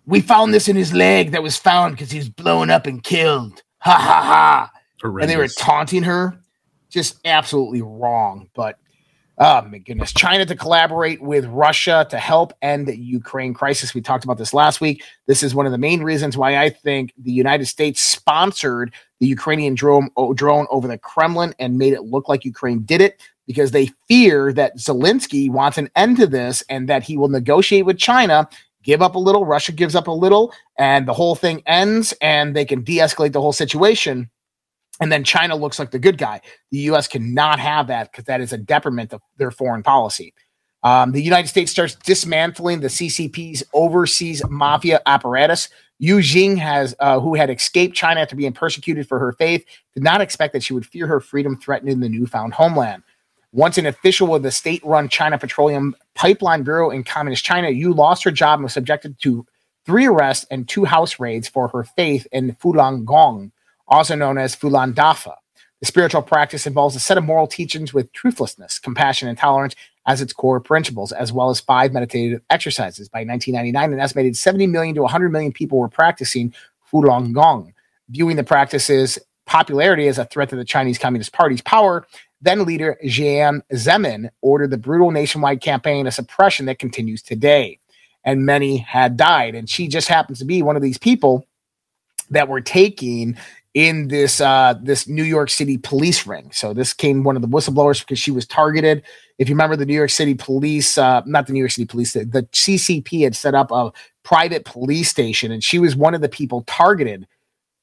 "We 0.05 0.21
found 0.21 0.53
this 0.53 0.69
in 0.69 0.75
his 0.77 0.93
leg 0.93 1.31
that 1.31 1.43
was 1.43 1.57
found 1.57 1.95
because 1.95 2.11
he 2.11 2.19
was 2.19 2.29
blown 2.29 2.69
up 2.69 2.85
and 2.87 3.03
killed." 3.03 3.61
Ha 3.79 3.91
ha 3.91 4.21
ha! 4.23 4.71
And 5.03 5.29
they 5.29 5.37
were 5.37 5.47
taunting 5.47 6.03
her, 6.03 6.39
just 6.89 7.19
absolutely 7.25 7.81
wrong. 7.81 8.49
But 8.55 8.77
oh 9.39 9.61
my 9.63 9.77
goodness, 9.77 10.11
China 10.13 10.45
to 10.45 10.55
collaborate 10.55 11.21
with 11.21 11.45
Russia 11.45 12.07
to 12.09 12.17
help 12.17 12.53
end 12.61 12.87
the 12.87 12.97
Ukraine 12.97 13.53
crisis. 13.53 13.93
We 13.93 14.01
talked 14.01 14.23
about 14.23 14.37
this 14.37 14.53
last 14.53 14.81
week. 14.81 15.03
This 15.27 15.43
is 15.43 15.53
one 15.53 15.65
of 15.65 15.71
the 15.71 15.77
main 15.77 16.01
reasons 16.01 16.35
why 16.35 16.57
I 16.57 16.69
think 16.69 17.13
the 17.17 17.31
United 17.31 17.65
States 17.65 18.01
sponsored 18.01 18.93
the 19.19 19.27
Ukrainian 19.27 19.75
drone, 19.75 20.09
drone 20.33 20.65
over 20.71 20.87
the 20.87 20.97
Kremlin 20.97 21.53
and 21.59 21.77
made 21.77 21.93
it 21.93 22.03
look 22.03 22.27
like 22.27 22.45
Ukraine 22.45 22.81
did 22.81 23.01
it 23.01 23.21
because 23.45 23.71
they 23.71 23.91
fear 24.07 24.51
that 24.53 24.77
Zelensky 24.77 25.49
wants 25.49 25.77
an 25.77 25.89
end 25.95 26.17
to 26.17 26.27
this 26.27 26.63
and 26.69 26.89
that 26.89 27.03
he 27.03 27.17
will 27.17 27.29
negotiate 27.29 27.85
with 27.85 27.97
China. 27.97 28.49
Give 28.83 29.01
up 29.01 29.15
a 29.15 29.19
little, 29.19 29.45
Russia 29.45 29.71
gives 29.71 29.95
up 29.95 30.07
a 30.07 30.11
little, 30.11 30.53
and 30.77 31.07
the 31.07 31.13
whole 31.13 31.35
thing 31.35 31.61
ends, 31.65 32.13
and 32.21 32.55
they 32.55 32.63
can 32.63 32.83
de 32.83 32.97
escalate 32.97 33.33
the 33.33 33.41
whole 33.41 33.53
situation 33.53 34.29
and 34.99 35.11
then 35.11 35.23
China 35.23 35.55
looks 35.55 35.79
like 35.79 35.91
the 35.91 35.99
good 35.99 36.17
guy. 36.17 36.41
The 36.71 36.79
U.S. 36.79 37.07
cannot 37.07 37.59
have 37.59 37.87
that 37.87 38.11
because 38.11 38.25
that 38.25 38.41
is 38.41 38.53
a 38.53 38.57
detriment 38.57 39.13
of 39.13 39.21
their 39.37 39.51
foreign 39.51 39.83
policy. 39.83 40.33
Um, 40.83 41.11
the 41.11 41.21
United 41.21 41.47
States 41.47 41.71
starts 41.71 41.95
dismantling 41.95 42.81
the 42.81 42.87
CCP's 42.87 43.63
overseas 43.73 44.41
mafia 44.49 45.01
apparatus. 45.05 45.69
Yu 45.99 46.21
Jing 46.21 46.57
has, 46.57 46.95
uh, 46.99 47.19
who 47.19 47.35
had 47.35 47.49
escaped 47.49 47.95
China 47.95 48.21
after 48.21 48.35
being 48.35 48.53
persecuted 48.53 49.07
for 49.07 49.19
her 49.19 49.33
faith, 49.33 49.65
did 49.95 50.03
not 50.03 50.21
expect 50.21 50.53
that 50.53 50.63
she 50.63 50.73
would 50.73 50.85
fear 50.85 51.07
her 51.07 51.19
freedom 51.19 51.57
threatened 51.57 51.89
in 51.89 51.99
the 51.99 52.09
newfound 52.09 52.53
homeland. 52.53 53.03
Once 53.51 53.77
an 53.77 53.85
official 53.85 54.35
of 54.35 54.43
the 54.43 54.51
state-run 54.51 55.09
China 55.09 55.37
Petroleum 55.37 55.95
Pipeline 56.13 56.63
Bureau 56.63 56.91
in 56.91 57.03
Communist 57.03 57.43
China, 57.43 57.69
Yu 57.69 57.93
lost 57.93 58.23
her 58.23 58.31
job 58.31 58.59
and 58.59 58.63
was 58.63 58.73
subjected 58.73 59.19
to 59.21 59.45
three 59.85 60.05
arrests 60.05 60.45
and 60.51 60.67
two 60.67 60.85
house 60.85 61.19
raids 61.19 61.47
for 61.47 61.69
her 61.69 61.83
faith 61.83 62.27
in 62.31 62.55
Falun 62.55 63.03
Gong 63.03 63.51
also 63.87 64.15
known 64.15 64.37
as 64.37 64.55
Falun 64.55 64.93
Dafa. 64.93 65.35
The 65.79 65.85
spiritual 65.85 66.23
practice 66.23 66.65
involves 66.65 66.95
a 66.95 66.99
set 66.99 67.17
of 67.17 67.23
moral 67.23 67.47
teachings 67.47 67.93
with 67.93 68.11
truthlessness, 68.11 68.79
compassion, 68.79 69.27
and 69.27 69.37
tolerance 69.37 69.75
as 70.07 70.21
its 70.21 70.33
core 70.33 70.59
principles, 70.59 71.11
as 71.11 71.31
well 71.31 71.49
as 71.49 71.59
five 71.59 71.93
meditative 71.93 72.41
exercises. 72.49 73.09
By 73.09 73.19
1999, 73.19 73.93
an 73.93 73.99
estimated 73.99 74.35
70 74.35 74.67
million 74.67 74.95
to 74.95 75.01
100 75.01 75.31
million 75.31 75.51
people 75.51 75.77
were 75.77 75.89
practicing 75.89 76.53
Falun 76.91 77.33
Gong, 77.33 77.73
viewing 78.09 78.37
the 78.37 78.43
practice's 78.43 79.19
popularity 79.45 80.07
as 80.07 80.17
a 80.17 80.25
threat 80.25 80.49
to 80.49 80.55
the 80.55 80.65
Chinese 80.65 80.97
Communist 80.97 81.33
Party's 81.33 81.61
power. 81.61 82.07
Then 82.41 82.65
leader 82.65 82.97
Jiang 83.03 83.61
Zemin 83.73 84.29
ordered 84.41 84.71
the 84.71 84.77
brutal 84.77 85.11
nationwide 85.11 85.61
campaign 85.61 86.07
of 86.07 86.13
suppression 86.13 86.65
that 86.65 86.79
continues 86.79 87.21
today. 87.21 87.79
And 88.23 88.45
many 88.45 88.77
had 88.77 89.15
died. 89.15 89.55
And 89.55 89.69
she 89.69 89.87
just 89.87 90.07
happens 90.07 90.39
to 90.39 90.45
be 90.45 90.61
one 90.61 90.75
of 90.75 90.81
these 90.81 90.97
people 90.97 91.45
that 92.29 92.49
were 92.49 92.61
taking 92.61 93.37
in 93.77 94.07
this 94.07 94.41
uh 94.41 94.73
this 94.81 95.07
New 95.07 95.23
York 95.23 95.51
City 95.51 95.77
police 95.77 96.25
ring. 96.25 96.49
So 96.51 96.73
this 96.73 96.93
came 96.95 97.23
one 97.23 97.35
of 97.35 97.43
the 97.43 97.47
whistleblowers 97.47 97.99
because 97.99 98.17
she 98.17 98.31
was 98.31 98.47
targeted. 98.47 99.03
If 99.37 99.49
you 99.49 99.53
remember 99.53 99.75
the 99.75 99.85
New 99.85 99.93
York 99.93 100.09
City 100.09 100.33
police, 100.33 100.97
uh 100.97 101.21
not 101.27 101.45
the 101.45 101.53
New 101.53 101.59
York 101.59 101.69
City 101.69 101.85
police, 101.85 102.13
the, 102.13 102.25
the 102.25 102.41
CCP 102.53 103.23
had 103.23 103.35
set 103.35 103.53
up 103.53 103.71
a 103.71 103.93
private 104.23 104.65
police 104.65 105.09
station 105.09 105.51
and 105.51 105.63
she 105.63 105.77
was 105.77 105.95
one 105.95 106.15
of 106.15 106.21
the 106.21 106.27
people 106.27 106.63
targeted 106.65 107.27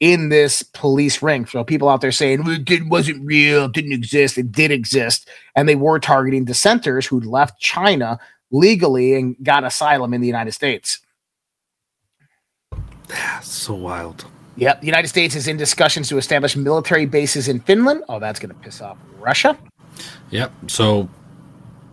in 0.01 0.31
this 0.31 0.65
police 0.65 1.23
ring. 1.23 1.47
So 1.47 1.63
people 1.63 1.89
out 1.89 2.01
there 2.01 2.11
saying 2.11 2.43
"Well, 2.43 2.59
it 2.67 2.87
wasn't 2.89 3.25
real, 3.25 3.69
didn't 3.69 3.93
exist, 3.93 4.37
it 4.37 4.51
did 4.51 4.73
exist, 4.73 5.29
and 5.55 5.69
they 5.69 5.77
were 5.77 6.01
targeting 6.01 6.45
dissenters 6.45 7.07
who 7.07 7.21
left 7.21 7.61
China 7.61 8.19
legally 8.51 9.15
and 9.15 9.37
got 9.45 9.63
asylum 9.63 10.13
in 10.13 10.21
the 10.21 10.27
United 10.27 10.53
States. 10.53 10.99
That's 13.07 13.49
So 13.49 13.75
wild. 13.75 14.25
Yep. 14.57 14.81
The 14.81 14.87
United 14.87 15.09
States 15.09 15.35
is 15.35 15.49
in 15.49 15.57
discussions 15.57 16.09
to 16.09 16.19
establish 16.19 16.57
military 16.57 17.07
bases 17.07 17.49
in 17.49 17.61
Finland. 17.61 18.05
Oh, 18.09 18.21
that's 18.21 18.39
going 18.39 18.55
to 18.55 18.61
piss 18.61 18.81
off 18.81 18.97
Russia. 19.19 19.59
Yep. 20.31 20.53
So, 20.69 21.09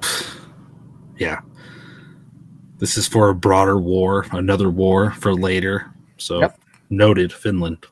yeah. 1.18 1.39
This 2.78 2.97
is 2.97 3.07
for 3.07 3.30
a 3.30 3.36
broader 3.36 3.78
war, 3.80 4.26
another 4.32 4.70
war 4.70 5.12
for 5.12 5.34
later. 5.34 5.91
So, 6.18 6.39
Yep. 6.39 6.59
noted 6.89 7.34
Finland. 7.34 7.86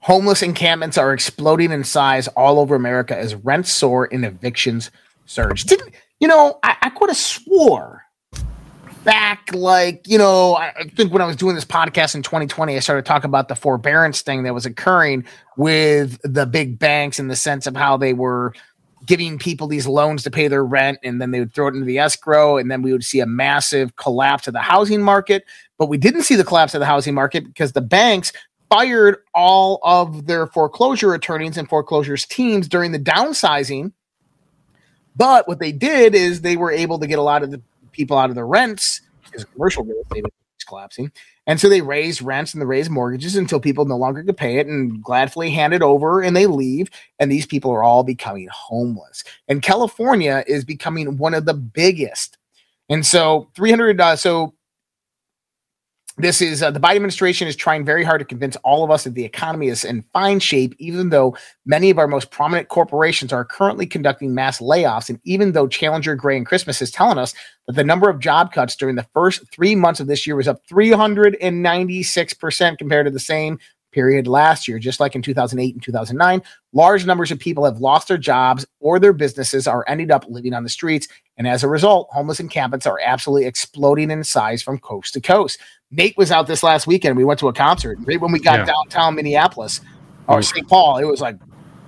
Homeless 0.00 0.42
encampments 0.42 0.96
are 0.96 1.12
exploding 1.12 1.72
in 1.72 1.84
size 1.84 2.26
all 2.28 2.58
over 2.58 2.74
America 2.74 3.16
as 3.16 3.34
rents 3.34 3.70
soar 3.70 4.08
and 4.10 4.24
evictions 4.24 4.90
surge. 5.26 5.64
Didn't 5.64 5.92
you 6.20 6.28
know? 6.28 6.58
I, 6.62 6.76
I 6.82 6.90
could 6.90 7.10
have 7.10 7.16
swore 7.16 8.04
back, 9.04 9.50
like 9.52 10.06
you 10.06 10.18
know, 10.18 10.56
I 10.56 10.84
think 10.94 11.12
when 11.12 11.22
I 11.22 11.26
was 11.26 11.36
doing 11.36 11.54
this 11.54 11.64
podcast 11.64 12.14
in 12.14 12.22
2020, 12.22 12.76
I 12.76 12.80
started 12.80 13.06
talking 13.06 13.28
about 13.28 13.48
the 13.48 13.54
forbearance 13.54 14.22
thing 14.22 14.42
that 14.44 14.54
was 14.54 14.66
occurring 14.66 15.24
with 15.56 16.20
the 16.22 16.46
big 16.46 16.78
banks 16.78 17.18
in 17.18 17.28
the 17.28 17.36
sense 17.36 17.66
of 17.66 17.76
how 17.76 17.96
they 17.96 18.12
were 18.12 18.52
giving 19.06 19.38
people 19.38 19.66
these 19.66 19.86
loans 19.86 20.22
to 20.22 20.30
pay 20.30 20.46
their 20.46 20.64
rent 20.64 20.98
and 21.02 21.20
then 21.20 21.30
they 21.30 21.40
would 21.40 21.54
throw 21.54 21.66
it 21.66 21.74
into 21.74 21.86
the 21.86 21.98
escrow 21.98 22.58
and 22.58 22.70
then 22.70 22.82
we 22.82 22.92
would 22.92 23.04
see 23.04 23.20
a 23.20 23.26
massive 23.26 23.96
collapse 23.96 24.46
of 24.46 24.52
the 24.52 24.60
housing 24.60 25.02
market. 25.02 25.44
But 25.78 25.86
we 25.86 25.96
didn't 25.96 26.24
see 26.24 26.34
the 26.34 26.44
collapse 26.44 26.74
of 26.74 26.80
the 26.80 26.86
housing 26.86 27.14
market 27.14 27.44
because 27.44 27.72
the 27.72 27.80
banks 27.80 28.32
fired 28.70 29.16
all 29.34 29.80
of 29.82 30.26
their 30.26 30.46
foreclosure 30.46 31.14
attorneys 31.14 31.56
and 31.56 31.68
foreclosures 31.68 32.26
teams 32.26 32.68
during 32.68 32.92
the 32.92 32.98
downsizing. 32.98 33.92
But 35.16 35.48
what 35.48 35.58
they 35.58 35.72
did 35.72 36.14
is 36.14 36.40
they 36.42 36.56
were 36.56 36.70
able 36.70 36.98
to 36.98 37.06
get 37.06 37.18
a 37.18 37.22
lot 37.22 37.42
of 37.42 37.50
the 37.50 37.60
people 38.00 38.16
out 38.16 38.30
of 38.30 38.34
their 38.34 38.46
rents 38.46 39.02
because 39.24 39.44
commercial 39.44 39.84
real 39.84 40.00
estate 40.02 40.24
was 40.24 40.32
collapsing. 40.66 41.12
And 41.46 41.60
so 41.60 41.68
they 41.68 41.82
raise 41.82 42.22
rents 42.22 42.54
and 42.54 42.62
they 42.62 42.66
raise 42.66 42.88
mortgages 42.88 43.36
until 43.36 43.60
people 43.60 43.84
no 43.84 43.96
longer 43.96 44.22
could 44.22 44.36
pay 44.36 44.56
it 44.56 44.66
and 44.66 45.02
gladly 45.02 45.50
hand 45.50 45.74
it 45.74 45.82
over 45.82 46.22
and 46.22 46.34
they 46.34 46.46
leave. 46.46 46.88
And 47.18 47.30
these 47.30 47.46
people 47.46 47.70
are 47.72 47.82
all 47.82 48.04
becoming 48.04 48.48
homeless. 48.50 49.22
And 49.48 49.60
California 49.62 50.44
is 50.46 50.64
becoming 50.64 51.18
one 51.18 51.34
of 51.34 51.44
the 51.44 51.54
biggest. 51.54 52.38
And 52.88 53.04
so 53.04 53.50
300, 53.54 54.00
uh, 54.00 54.16
so 54.16 54.54
this 56.20 56.42
is 56.42 56.62
uh, 56.62 56.70
the 56.70 56.80
Biden 56.80 56.96
administration 56.96 57.48
is 57.48 57.56
trying 57.56 57.84
very 57.84 58.04
hard 58.04 58.20
to 58.20 58.24
convince 58.24 58.56
all 58.56 58.84
of 58.84 58.90
us 58.90 59.04
that 59.04 59.14
the 59.14 59.24
economy 59.24 59.68
is 59.68 59.84
in 59.84 60.02
fine 60.12 60.40
shape, 60.40 60.74
even 60.78 61.08
though 61.10 61.36
many 61.66 61.90
of 61.90 61.98
our 61.98 62.06
most 62.06 62.30
prominent 62.30 62.68
corporations 62.68 63.32
are 63.32 63.44
currently 63.44 63.86
conducting 63.86 64.34
mass 64.34 64.60
layoffs. 64.60 65.08
And 65.08 65.18
even 65.24 65.52
though 65.52 65.68
Challenger, 65.68 66.14
Gray, 66.14 66.36
and 66.36 66.46
Christmas 66.46 66.82
is 66.82 66.90
telling 66.90 67.18
us 67.18 67.34
that 67.66 67.76
the 67.76 67.84
number 67.84 68.08
of 68.08 68.20
job 68.20 68.52
cuts 68.52 68.76
during 68.76 68.96
the 68.96 69.06
first 69.14 69.50
three 69.52 69.74
months 69.74 70.00
of 70.00 70.06
this 70.06 70.26
year 70.26 70.36
was 70.36 70.48
up 70.48 70.66
396% 70.66 72.78
compared 72.78 73.06
to 73.06 73.12
the 73.12 73.20
same 73.20 73.58
period 73.92 74.26
last 74.26 74.68
year, 74.68 74.78
just 74.78 75.00
like 75.00 75.14
in 75.14 75.22
2008 75.22 75.74
and 75.74 75.82
2009. 75.82 76.42
Large 76.72 77.06
numbers 77.06 77.30
of 77.30 77.38
people 77.38 77.64
have 77.64 77.80
lost 77.80 78.08
their 78.08 78.18
jobs 78.18 78.66
or 78.78 78.98
their 78.98 79.12
businesses 79.12 79.66
are 79.66 79.84
ending 79.88 80.10
up 80.10 80.24
living 80.28 80.54
on 80.54 80.62
the 80.62 80.68
streets. 80.68 81.08
And 81.36 81.48
as 81.48 81.64
a 81.64 81.68
result, 81.68 82.08
homeless 82.10 82.40
encampments 82.40 82.86
are 82.86 83.00
absolutely 83.04 83.46
exploding 83.46 84.10
in 84.10 84.22
size 84.24 84.62
from 84.62 84.78
coast 84.78 85.14
to 85.14 85.20
coast. 85.20 85.58
Nate 85.90 86.16
was 86.16 86.30
out 86.30 86.46
this 86.46 86.62
last 86.62 86.86
weekend. 86.86 87.16
We 87.16 87.24
went 87.24 87.40
to 87.40 87.48
a 87.48 87.52
concert. 87.52 87.98
Right 88.02 88.20
when 88.20 88.32
we 88.32 88.38
got 88.38 88.60
Yeah. 88.60 88.66
downtown 88.66 89.16
Minneapolis 89.16 89.80
or. 90.28 90.42
St. 90.42 90.68
Paul, 90.68 90.98
it 90.98 91.04
was 91.04 91.20
like 91.20 91.36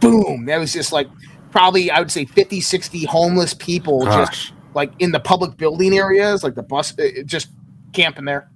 boom. 0.00 0.46
That 0.46 0.58
was 0.58 0.72
just 0.72 0.92
like 0.92 1.06
probably, 1.50 1.90
I 1.90 2.00
would 2.00 2.10
say 2.10 2.24
50, 2.24 2.60
60 2.60 3.04
homeless 3.04 3.54
people 3.54 4.04
just 4.06 4.52
like 4.74 4.90
in 4.98 5.12
the 5.12 5.20
public 5.20 5.56
building 5.56 5.94
areas, 5.94 6.42
like 6.42 6.54
the 6.54 6.62
bus, 6.62 6.94
it 6.98 7.26
just 7.26 7.48
camping 7.92 8.24
there. 8.24 8.48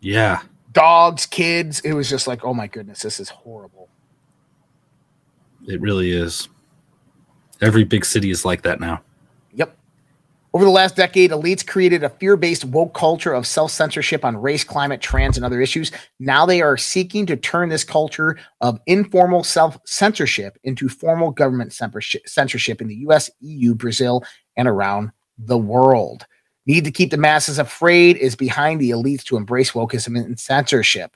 Yeah. 0.00 0.40
Dogs, 0.74 1.24
kids. 1.24 1.80
It 1.80 1.94
was 1.94 2.10
just 2.10 2.26
like, 2.26 2.44
oh 2.44 2.52
my 2.52 2.66
goodness, 2.66 3.00
this 3.00 3.18
is 3.18 3.30
horrible. 3.30 3.88
It 5.66 5.80
really 5.80 6.10
is. 6.10 6.48
Every 7.60 7.84
big 7.84 8.04
city 8.04 8.30
is 8.30 8.44
like 8.44 8.62
that 8.62 8.80
now. 8.80 9.00
Yep. 9.54 9.76
Over 10.52 10.64
the 10.64 10.70
last 10.70 10.96
decade, 10.96 11.30
elites 11.30 11.66
created 11.66 12.02
a 12.02 12.10
fear 12.10 12.36
based 12.36 12.64
woke 12.64 12.92
culture 12.92 13.32
of 13.32 13.46
self 13.46 13.70
censorship 13.70 14.24
on 14.24 14.36
race, 14.36 14.64
climate, 14.64 15.00
trans, 15.00 15.36
and 15.36 15.46
other 15.46 15.60
issues. 15.60 15.92
Now 16.18 16.44
they 16.44 16.60
are 16.60 16.76
seeking 16.76 17.24
to 17.26 17.36
turn 17.36 17.68
this 17.68 17.84
culture 17.84 18.36
of 18.60 18.80
informal 18.86 19.44
self 19.44 19.78
censorship 19.86 20.58
into 20.64 20.88
formal 20.88 21.30
government 21.30 21.72
censorship 21.72 22.28
censorship 22.28 22.80
in 22.80 22.88
the 22.88 22.96
US, 23.08 23.30
EU, 23.40 23.74
Brazil, 23.74 24.24
and 24.56 24.68
around 24.68 25.12
the 25.38 25.58
world. 25.58 26.26
Need 26.66 26.84
to 26.84 26.90
keep 26.90 27.10
the 27.10 27.16
masses 27.16 27.58
afraid 27.58 28.16
is 28.16 28.36
behind 28.36 28.80
the 28.80 28.90
elites 28.90 29.22
to 29.24 29.36
embrace 29.36 29.72
wokeism 29.72 30.18
and 30.18 30.38
censorship. 30.38 31.14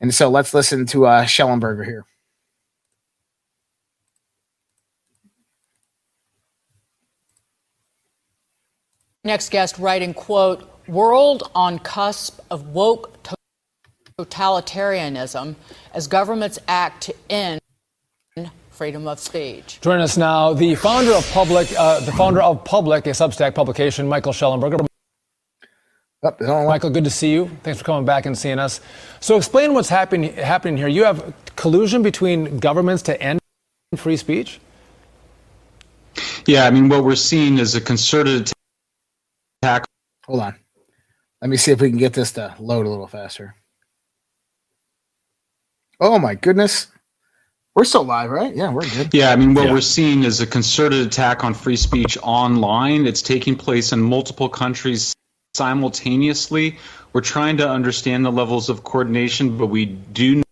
And 0.00 0.14
so 0.14 0.28
let's 0.28 0.52
listen 0.54 0.86
to 0.86 1.06
uh, 1.06 1.24
Shellenberger 1.24 1.84
here. 1.84 2.04
Next 9.24 9.50
guest 9.50 9.78
writing, 9.78 10.14
quote, 10.14 10.68
world 10.88 11.50
on 11.54 11.78
cusp 11.80 12.40
of 12.50 12.68
woke 12.68 13.14
totalitarianism 14.18 15.54
as 15.92 16.06
governments 16.06 16.58
act 16.66 17.02
to 17.02 17.14
end 17.28 17.60
freedom 18.78 19.08
of 19.08 19.18
speech. 19.18 19.80
Join 19.80 20.00
us 20.00 20.16
now, 20.16 20.52
the 20.52 20.76
founder 20.76 21.10
of 21.12 21.28
Public, 21.32 21.68
uh, 21.76 21.98
the 21.98 22.12
founder 22.12 22.40
of 22.40 22.62
Public, 22.62 23.08
a 23.08 23.10
Substack 23.10 23.52
publication, 23.52 24.08
Michael 24.08 24.32
Shellenberger. 24.32 24.86
Michael, 26.22 26.90
good 26.90 27.02
to 27.02 27.10
see 27.10 27.32
you. 27.32 27.50
Thanks 27.64 27.80
for 27.80 27.84
coming 27.84 28.04
back 28.04 28.24
and 28.26 28.38
seeing 28.38 28.60
us. 28.60 28.80
So, 29.18 29.36
explain 29.36 29.74
what's 29.74 29.88
happening 29.88 30.32
happening 30.32 30.76
here. 30.76 30.86
You 30.86 31.02
have 31.02 31.34
collusion 31.56 32.02
between 32.04 32.58
governments 32.58 33.02
to 33.04 33.20
end 33.20 33.40
free 33.96 34.16
speech. 34.16 34.60
Yeah, 36.46 36.64
I 36.64 36.70
mean, 36.70 36.88
what 36.88 37.02
we're 37.02 37.16
seeing 37.16 37.58
is 37.58 37.74
a 37.74 37.80
concerted 37.80 38.52
attack. 39.60 39.86
Hold 40.26 40.40
on. 40.40 40.54
Let 41.42 41.50
me 41.50 41.56
see 41.56 41.72
if 41.72 41.80
we 41.80 41.90
can 41.90 41.98
get 41.98 42.12
this 42.12 42.30
to 42.32 42.54
load 42.60 42.86
a 42.86 42.88
little 42.88 43.08
faster. 43.08 43.56
Oh 46.00 46.20
my 46.20 46.36
goodness. 46.36 46.86
We're 47.78 47.84
still 47.84 48.02
live, 48.02 48.30
right? 48.30 48.56
Yeah, 48.56 48.72
we're 48.72 48.90
good. 48.90 49.14
Yeah, 49.14 49.30
I 49.30 49.36
mean, 49.36 49.54
what 49.54 49.66
Yeah. 49.66 49.72
we're 49.72 49.80
seeing 49.80 50.24
is 50.24 50.40
a 50.40 50.46
concerted 50.48 51.06
attack 51.06 51.44
on 51.44 51.54
free 51.54 51.76
speech 51.76 52.18
online. 52.24 53.06
It's 53.06 53.22
taking 53.22 53.54
place 53.54 53.92
in 53.92 54.00
multiple 54.00 54.48
countries 54.48 55.14
simultaneously. 55.54 56.76
We're 57.12 57.20
trying 57.20 57.56
to 57.58 57.70
understand 57.70 58.26
the 58.26 58.32
levels 58.32 58.68
of 58.68 58.82
coordination, 58.82 59.56
but 59.56 59.68
we 59.68 59.86
do 59.86 60.42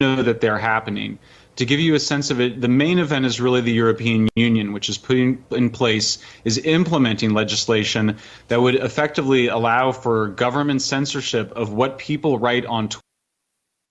know 0.00 0.22
that 0.22 0.40
they're 0.40 0.56
happening. 0.56 1.18
To 1.56 1.66
give 1.66 1.78
you 1.78 1.94
a 1.94 2.00
sense 2.00 2.30
of 2.30 2.40
it, 2.40 2.58
the 2.58 2.68
main 2.68 2.98
event 2.98 3.26
is 3.26 3.38
really 3.38 3.60
the 3.60 3.72
European 3.72 4.30
Union, 4.34 4.72
which 4.72 4.88
is 4.88 4.96
putting 4.96 5.44
in 5.50 5.68
place, 5.68 6.16
is 6.44 6.56
implementing 6.56 7.34
legislation 7.34 8.16
that 8.48 8.62
would 8.62 8.76
effectively 8.76 9.48
allow 9.48 9.92
for 9.92 10.28
government 10.28 10.80
censorship 10.80 11.52
of 11.54 11.74
what 11.74 11.98
people 11.98 12.38
write 12.38 12.64
on 12.64 12.88
Twitter, 12.88 13.04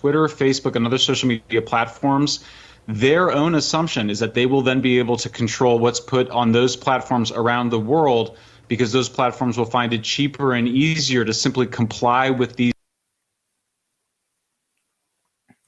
Facebook, 0.03 0.75
and 0.75 0.85
other 0.85 0.97
social 0.97 1.29
media 1.29 1.61
platforms, 1.61 2.43
their 2.87 3.31
own 3.31 3.55
assumption 3.55 4.09
is 4.09 4.19
that 4.19 4.33
they 4.33 4.45
will 4.45 4.61
then 4.61 4.81
be 4.81 4.99
able 4.99 5.17
to 5.17 5.29
control 5.29 5.79
what's 5.79 5.99
put 5.99 6.29
on 6.29 6.51
those 6.51 6.75
platforms 6.75 7.31
around 7.31 7.69
the 7.69 7.79
world 7.79 8.37
because 8.67 8.91
those 8.91 9.09
platforms 9.09 9.57
will 9.57 9.65
find 9.65 9.93
it 9.93 10.03
cheaper 10.03 10.53
and 10.53 10.67
easier 10.67 11.23
to 11.23 11.33
simply 11.33 11.65
comply 11.65 12.29
with 12.29 12.55
these. 12.55 12.73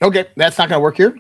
Okay, 0.01 0.27
that's 0.35 0.57
not 0.57 0.69
going 0.69 0.79
to 0.79 0.83
work 0.83 0.97
here. 0.97 1.17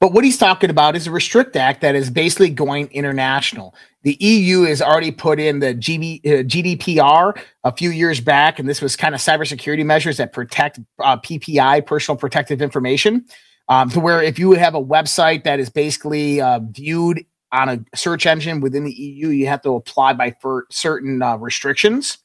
But 0.00 0.12
what 0.12 0.22
he's 0.22 0.38
talking 0.38 0.70
about 0.70 0.94
is 0.94 1.06
a 1.06 1.10
Restrict 1.10 1.56
Act 1.56 1.80
that 1.80 1.96
is 1.96 2.08
basically 2.08 2.50
going 2.50 2.88
international. 2.92 3.74
The 4.02 4.16
EU 4.20 4.62
has 4.62 4.80
already 4.80 5.10
put 5.10 5.40
in 5.40 5.58
the 5.58 5.74
GB, 5.74 6.24
uh, 6.24 6.42
GDPR 6.44 7.40
a 7.64 7.72
few 7.74 7.90
years 7.90 8.20
back, 8.20 8.60
and 8.60 8.68
this 8.68 8.80
was 8.80 8.94
kind 8.94 9.14
of 9.14 9.20
cybersecurity 9.20 9.84
measures 9.84 10.18
that 10.18 10.32
protect 10.32 10.78
uh, 11.00 11.16
PPI, 11.16 11.84
personal 11.84 12.16
protective 12.16 12.62
information, 12.62 13.26
um, 13.68 13.90
to 13.90 13.98
where 13.98 14.22
if 14.22 14.38
you 14.38 14.52
have 14.52 14.76
a 14.76 14.82
website 14.82 15.42
that 15.42 15.58
is 15.58 15.68
basically 15.68 16.40
uh, 16.40 16.60
viewed 16.70 17.24
on 17.50 17.68
a 17.68 17.96
search 17.96 18.24
engine 18.24 18.60
within 18.60 18.84
the 18.84 18.92
EU, 18.92 19.28
you 19.28 19.46
have 19.48 19.62
to 19.62 19.74
apply 19.74 20.12
by 20.12 20.34
certain 20.70 21.22
uh, 21.22 21.36
restrictions. 21.36 22.18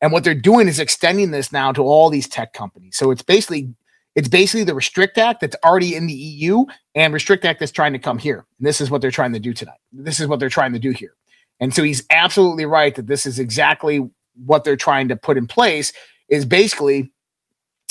And 0.00 0.12
what 0.12 0.24
they're 0.24 0.34
doing 0.34 0.68
is 0.68 0.78
extending 0.78 1.32
this 1.32 1.52
now 1.52 1.72
to 1.72 1.82
all 1.82 2.08
these 2.08 2.28
tech 2.28 2.52
companies. 2.52 2.96
So 2.96 3.10
it's 3.10 3.22
basically 3.22 3.74
it's 4.18 4.26
basically 4.26 4.64
the 4.64 4.74
Restrict 4.74 5.16
Act 5.16 5.40
that's 5.40 5.54
already 5.64 5.94
in 5.94 6.08
the 6.08 6.12
EU 6.12 6.64
and 6.96 7.14
Restrict 7.14 7.44
Act 7.44 7.60
that's 7.60 7.70
trying 7.70 7.92
to 7.92 8.00
come 8.00 8.18
here. 8.18 8.44
And 8.58 8.66
this 8.66 8.80
is 8.80 8.90
what 8.90 9.00
they're 9.00 9.12
trying 9.12 9.32
to 9.32 9.38
do 9.38 9.54
tonight. 9.54 9.78
This 9.92 10.18
is 10.18 10.26
what 10.26 10.40
they're 10.40 10.48
trying 10.48 10.72
to 10.72 10.80
do 10.80 10.90
here. 10.90 11.14
And 11.60 11.72
so 11.72 11.84
he's 11.84 12.02
absolutely 12.10 12.66
right 12.66 12.92
that 12.96 13.06
this 13.06 13.26
is 13.26 13.38
exactly 13.38 14.04
what 14.44 14.64
they're 14.64 14.74
trying 14.74 15.06
to 15.06 15.14
put 15.14 15.38
in 15.38 15.46
place 15.46 15.92
is 16.28 16.44
basically 16.44 17.12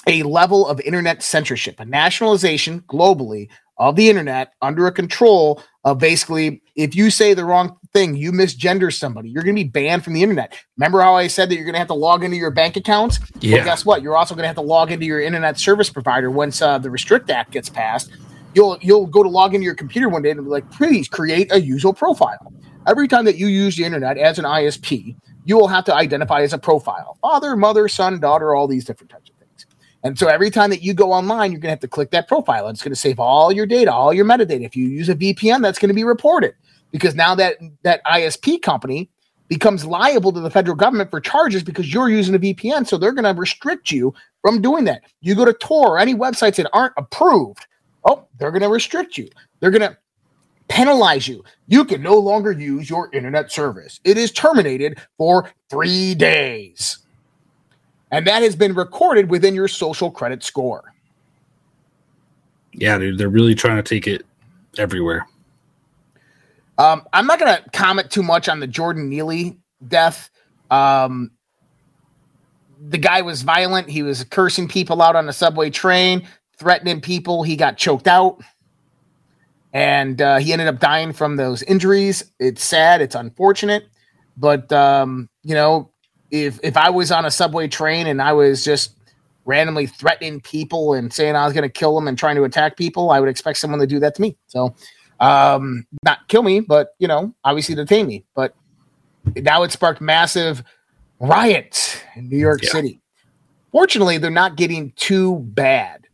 a 0.06 0.24
level 0.24 0.68
of 0.68 0.82
internet 0.82 1.24
censorship, 1.24 1.80
a 1.80 1.86
nationalization 1.86 2.82
globally 2.82 3.48
of 3.80 3.96
the 3.96 4.10
internet 4.10 4.54
under 4.62 4.88
a 4.88 4.92
control 4.92 5.62
of 5.84 6.00
basically 6.00 6.62
if 6.76 6.96
you 6.96 7.10
say 7.10 7.34
the 7.34 7.46
wrong 7.46 7.78
thing, 7.94 8.16
you 8.16 8.32
misgender 8.32 8.94
somebody, 8.94 9.30
you're 9.30 9.44
going 9.44 9.56
to 9.56 9.64
be 9.64 9.70
banned 9.70 10.04
from 10.04 10.14
the 10.14 10.22
internet. 10.22 10.54
Remember 10.78 11.02
how 11.02 11.16
I 11.16 11.28
said 11.28 11.50
that 11.50 11.56
you're 11.56 11.66
going 11.66 11.74
to 11.74 11.80
have 11.80 11.88
to 11.88 11.94
log 11.94 12.24
into 12.24 12.38
your 12.38 12.52
bank 12.52 12.76
accounts? 12.76 13.20
Yeah. 13.40 13.58
Well, 13.58 13.66
guess 13.66 13.86
what? 13.86 14.02
You're 14.02 14.16
also 14.16 14.36
going 14.36 14.44
to 14.44 14.48
have 14.48 14.58
to 14.58 14.62
log 14.62 14.92
into 14.92 15.06
your 15.06 15.22
internet 15.22 15.60
service 15.60 15.90
provider 15.90 16.30
once 16.30 16.62
uh, 16.62 16.78
the 16.78 16.90
Restrict 16.90 17.30
Act 17.30 17.52
gets 17.52 17.70
passed. 17.70 18.12
You'll 18.54 18.78
you'll 18.82 19.06
go 19.06 19.24
to 19.24 19.30
log 19.30 19.54
into 19.54 19.66
your 19.66 19.76
computer 19.76 20.10
one 20.10 20.22
day 20.22 20.32
and 20.32 20.44
be 20.44 20.50
like, 20.50 20.70
please 20.72 21.08
create 21.08 21.52
a 21.52 21.62
user 21.62 21.94
profile. 21.94 22.54
Every 22.88 23.08
time 23.08 23.26
that 23.26 23.38
you 23.38 23.48
use 23.48 23.76
the 23.76 23.84
internet 23.84 24.18
as 24.18 24.40
an 24.40 24.46
ISP, 24.46 25.16
you 25.46 25.58
will 25.58 25.68
have 25.68 25.86
to 25.86 25.94
identify 25.94 26.42
as 26.42 26.54
a 26.54 26.58
profile: 26.58 27.18
father, 27.22 27.56
mother, 27.56 27.88
son, 27.88 28.20
daughter, 28.20 28.56
all 28.56 28.68
these 28.68 28.86
different 28.86 29.12
types. 29.12 29.32
And 30.04 30.18
so 30.18 30.28
every 30.28 30.50
time 30.52 30.70
that 30.70 30.82
you 30.82 30.94
go 30.94 31.12
online, 31.12 31.52
you're 31.52 31.60
going 31.60 31.70
to 31.70 31.74
have 31.74 31.80
to 31.80 31.88
click 31.88 32.12
that 32.12 32.28
profile. 32.28 32.68
And 32.68 32.76
it's 32.76 32.84
going 32.84 32.94
to 32.94 33.00
save 33.00 33.20
all 33.20 33.52
your 33.52 33.66
data, 33.66 33.92
all 33.92 34.14
your 34.14 34.26
metadata. 34.26 34.64
If 34.64 34.76
you 34.76 34.88
use 34.88 35.10
a 35.10 35.16
VPN, 35.16 35.62
that's 35.62 35.80
going 35.80 35.90
to 35.90 35.96
be 35.96 36.04
reported 36.04 36.54
because 36.92 37.16
now 37.16 37.36
that 37.36 37.58
that 37.84 38.04
ISP 38.06 38.62
company 38.62 39.10
becomes 39.48 39.86
liable 39.86 40.32
to 40.34 40.40
the 40.40 40.50
federal 40.50 40.76
government 40.76 41.10
for 41.10 41.20
charges 41.22 41.64
because 41.64 41.94
you're 41.94 42.10
using 42.10 42.36
a 42.36 42.40
VPN. 42.40 42.86
So 42.86 42.98
they're 42.98 43.14
going 43.14 43.34
to 43.34 43.40
restrict 43.40 43.92
you 43.92 44.14
from 44.42 44.62
doing 44.62 44.84
that. 44.86 45.02
You 45.22 45.36
go 45.36 45.46
to 45.46 45.54
Tor 45.54 45.90
or 45.90 46.00
any 46.00 46.16
websites 46.16 46.56
that 46.58 46.70
aren't 46.74 46.94
approved. 46.98 47.66
Oh, 48.04 48.26
they're 48.38 48.52
going 48.52 48.62
to 48.62 48.70
restrict 48.70 49.18
you. 49.18 49.30
They're 49.60 49.72
going 49.72 49.90
to 49.90 49.98
penalize 50.68 51.28
you. 51.28 51.44
You 51.68 51.86
can 51.86 52.02
no 52.02 52.18
longer 52.18 52.52
use 52.52 52.90
your 52.90 53.10
internet 53.14 53.52
service. 53.52 54.00
It 54.04 54.18
is 54.18 54.32
terminated 54.32 55.00
for 55.18 55.52
three 55.70 56.14
days. 56.16 57.00
And 58.12 58.26
that 58.28 58.42
has 58.42 58.56
been 58.56 58.74
recorded 58.74 59.30
within 59.30 59.54
your 59.54 59.68
social 59.68 60.10
credit 60.10 60.44
score. 60.44 60.94
Yeah, 62.74 62.98
dude, 62.98 63.18
they're 63.18 63.30
really 63.30 63.56
trying 63.56 63.78
to 63.78 63.84
take 63.84 64.08
it 64.08 64.26
everywhere. 64.78 65.26
Um, 66.78 67.04
I'm 67.12 67.26
not 67.26 67.40
going 67.40 67.56
to 67.56 67.70
comment 67.72 68.12
too 68.12 68.24
much 68.24 68.48
on 68.48 68.60
the 68.60 68.68
Jordan 68.68 69.10
Neely 69.10 69.58
death. 69.86 70.30
Um, 70.70 71.32
the 72.80 72.98
guy 72.98 73.22
was 73.22 73.42
violent. 73.42 73.90
He 73.90 74.04
was 74.04 74.24
cursing 74.26 74.68
people 74.68 75.02
out 75.02 75.16
on 75.16 75.26
the 75.26 75.34
subway 75.34 75.70
train, 75.70 76.28
threatening 76.58 77.02
people. 77.02 77.44
He 77.44 77.56
got 77.56 77.78
choked 77.78 78.08
out, 78.08 78.42
and 79.74 80.22
uh, 80.22 80.38
he 80.38 80.54
ended 80.54 80.68
up 80.68 80.80
dying 80.80 81.14
from 81.14 81.36
those 81.36 81.64
injuries. 81.64 82.32
It's 82.40 82.64
sad. 82.64 83.02
It's 83.02 83.16
unfortunate, 83.16 83.88
but 84.36 84.72
um, 84.72 85.30
you 85.44 85.56
know, 85.56 85.92
if 86.32 86.60
if 86.64 86.78
I 86.78 86.90
was 86.90 87.12
on 87.12 87.26
a 87.26 87.32
subway 87.32 87.68
train 87.68 88.08
and 88.08 88.22
I 88.22 88.34
was 88.34 88.64
just 88.64 88.94
randomly 89.46 89.88
threatening 89.88 90.42
people 90.42 90.94
and 90.94 91.12
saying 91.12 91.36
I 91.36 91.46
was 91.46 91.54
going 91.54 91.64
to 91.64 91.70
kill 91.70 91.96
them 91.96 92.08
and 92.08 92.18
trying 92.18 92.36
to 92.36 92.44
attack 92.44 92.78
people, 92.78 93.12
I 93.12 93.20
would 93.20 93.30
expect 93.30 93.60
someone 93.60 93.80
to 93.80 93.88
do 93.88 94.00
that 94.00 94.16
to 94.16 94.22
me. 94.22 94.38
So, 94.48 94.76
um, 95.20 95.88
not 96.04 96.28
kill 96.28 96.44
me, 96.44 96.60
but 96.60 96.96
you 97.00 97.08
know, 97.08 97.34
obviously 97.44 97.76
detain 97.76 98.08
me. 98.08 98.26
But 98.36 98.56
now 99.36 99.64
it 99.64 99.72
sparked 99.72 100.02
massive 100.02 100.64
riots 101.20 102.02
in 102.16 102.30
New 102.30 102.38
York 102.38 102.64
City. 102.64 103.02
Fortunately, 103.72 104.18
they're 104.18 104.32
not 104.32 104.56
getting 104.56 104.92
too 104.96 105.40
bad, 105.40 106.08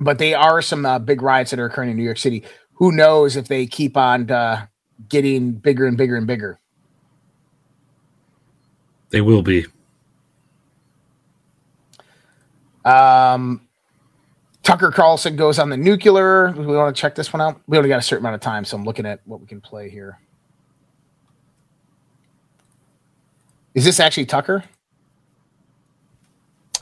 but 0.00 0.18
they 0.18 0.34
are 0.34 0.62
some 0.62 0.86
uh, 0.86 0.98
big 0.98 1.22
riots 1.22 1.50
that 1.50 1.60
are 1.60 1.66
occurring 1.66 1.90
in 1.90 1.96
New 1.96 2.02
York 2.04 2.18
City. 2.18 2.44
Who 2.74 2.92
knows 2.92 3.36
if 3.36 3.48
they 3.48 3.66
keep 3.66 3.96
on 3.96 4.30
uh, 4.30 4.66
getting 5.08 5.52
bigger 5.52 5.86
and 5.86 5.96
bigger 5.96 6.16
and 6.16 6.26
bigger? 6.26 6.60
They 9.10 9.20
will 9.20 9.42
be. 9.42 9.66
Um, 12.84 13.66
Tucker 14.62 14.90
Carlson 14.90 15.36
goes 15.36 15.58
on 15.58 15.70
the 15.70 15.76
nuclear. 15.76 16.52
We 16.52 16.66
want 16.66 16.94
to 16.94 17.00
check 17.00 17.14
this 17.14 17.32
one 17.32 17.40
out. 17.40 17.60
We 17.66 17.76
only 17.76 17.88
got 17.88 17.98
a 17.98 18.02
certain 18.02 18.24
amount 18.24 18.34
of 18.34 18.40
time, 18.40 18.64
so 18.64 18.76
I'm 18.76 18.84
looking 18.84 19.06
at 19.06 19.20
what 19.24 19.40
we 19.40 19.46
can 19.46 19.60
play 19.60 19.88
here. 19.88 20.18
Is 23.74 23.84
this 23.84 24.00
actually 24.00 24.26
Tucker? 24.26 24.64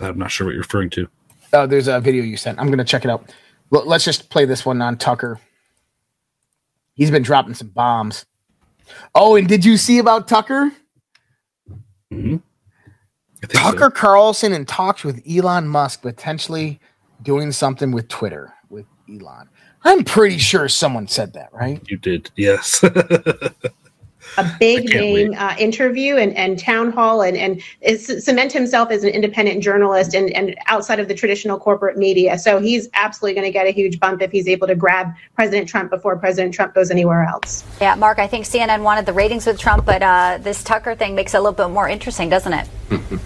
I'm 0.01 0.19
not 0.19 0.31
sure 0.31 0.47
what 0.47 0.53
you're 0.53 0.63
referring 0.63 0.91
to. 0.91 1.09
Oh, 1.53 1.67
there's 1.67 1.89
a 1.89 2.01
video 2.01 2.23
you 2.23 2.37
sent. 2.37 2.59
I'm 2.59 2.67
going 2.67 2.79
to 2.79 2.85
check 2.85 3.05
it 3.05 3.11
out. 3.11 3.33
Let's 3.71 4.05
just 4.05 4.31
play 4.31 4.45
this 4.45 4.65
one 4.65 4.81
on 4.83 4.97
Tucker. 4.97 5.41
He's 6.95 7.11
been 7.11 7.23
dropping 7.23 7.55
some 7.55 7.69
bombs. 7.69 8.25
Oh, 9.15 9.37
and 9.37 9.49
did 9.49 9.65
you 9.65 9.77
see 9.77 9.99
about 9.99 10.29
Tucker? 10.29 10.73
Mm-hmm. 12.13 12.37
Tucker 13.49 13.91
Carlson 13.91 14.53
in 14.53 14.65
talks 14.65 15.05
with 15.05 15.23
Elon 15.29 15.69
Musk 15.69 16.03
potentially 16.03 16.81
doing 17.23 17.53
something 17.53 17.93
with 17.93 18.09
Twitter 18.09 18.53
with 18.71 18.87
Elon. 19.09 19.49
I'm 19.85 20.05
pretty 20.05 20.39
sure 20.39 20.69
someone 20.69 21.07
said 21.07 21.33
that, 21.35 21.53
right? 21.53 21.81
You 21.89 21.97
did, 21.97 22.31
yes. 22.37 22.85
a 24.37 24.57
big 24.59 24.89
name 24.91 25.35
uh, 25.37 25.55
interview 25.59 26.17
and, 26.17 26.35
and 26.37 26.59
town 26.59 26.93
hall 26.93 27.23
and, 27.23 27.37
and 27.37 27.63
is, 27.81 28.25
cement 28.25 28.53
himself 28.53 28.91
as 28.91 29.05
an 29.05 29.11
independent 29.11 29.63
journalist 29.63 30.15
and, 30.15 30.31
and 30.31 30.57
outside 30.67 31.01
of 31.01 31.09
the 31.09 31.15
traditional 31.15 31.59
corporate 31.59 31.97
media. 31.97 32.39
So 32.39 32.61
he's 32.61 32.89
absolutely 32.95 33.35
going 33.35 33.47
to 33.47 33.53
get 33.53 33.67
a 33.67 33.71
huge 33.71 33.99
bump 34.01 34.23
if 34.23 34.31
he's 34.31 34.49
able 34.49 34.67
to 34.67 34.75
grab 34.75 35.15
President 35.35 35.69
Trump 35.69 35.91
before 35.91 36.17
President 36.17 36.55
Trump 36.55 36.75
goes 36.75 36.91
anywhere 36.91 37.25
else. 37.25 37.65
Yeah, 37.81 37.95
Mark, 37.95 38.19
I 38.19 38.27
think 38.27 38.47
CNN 38.47 38.83
wanted 38.83 39.07
the 39.07 39.13
ratings 39.13 39.47
with 39.47 39.59
Trump, 39.59 39.85
but 39.85 40.03
uh, 40.03 40.39
this 40.41 40.63
Tucker 40.63 40.95
thing 40.95 41.15
makes 41.15 41.35
it 41.35 41.39
a 41.39 41.41
little 41.41 41.53
bit 41.53 41.73
more 41.73 41.89
interesting, 41.89 42.29
doesn't 42.29 42.53
it? 42.53 42.69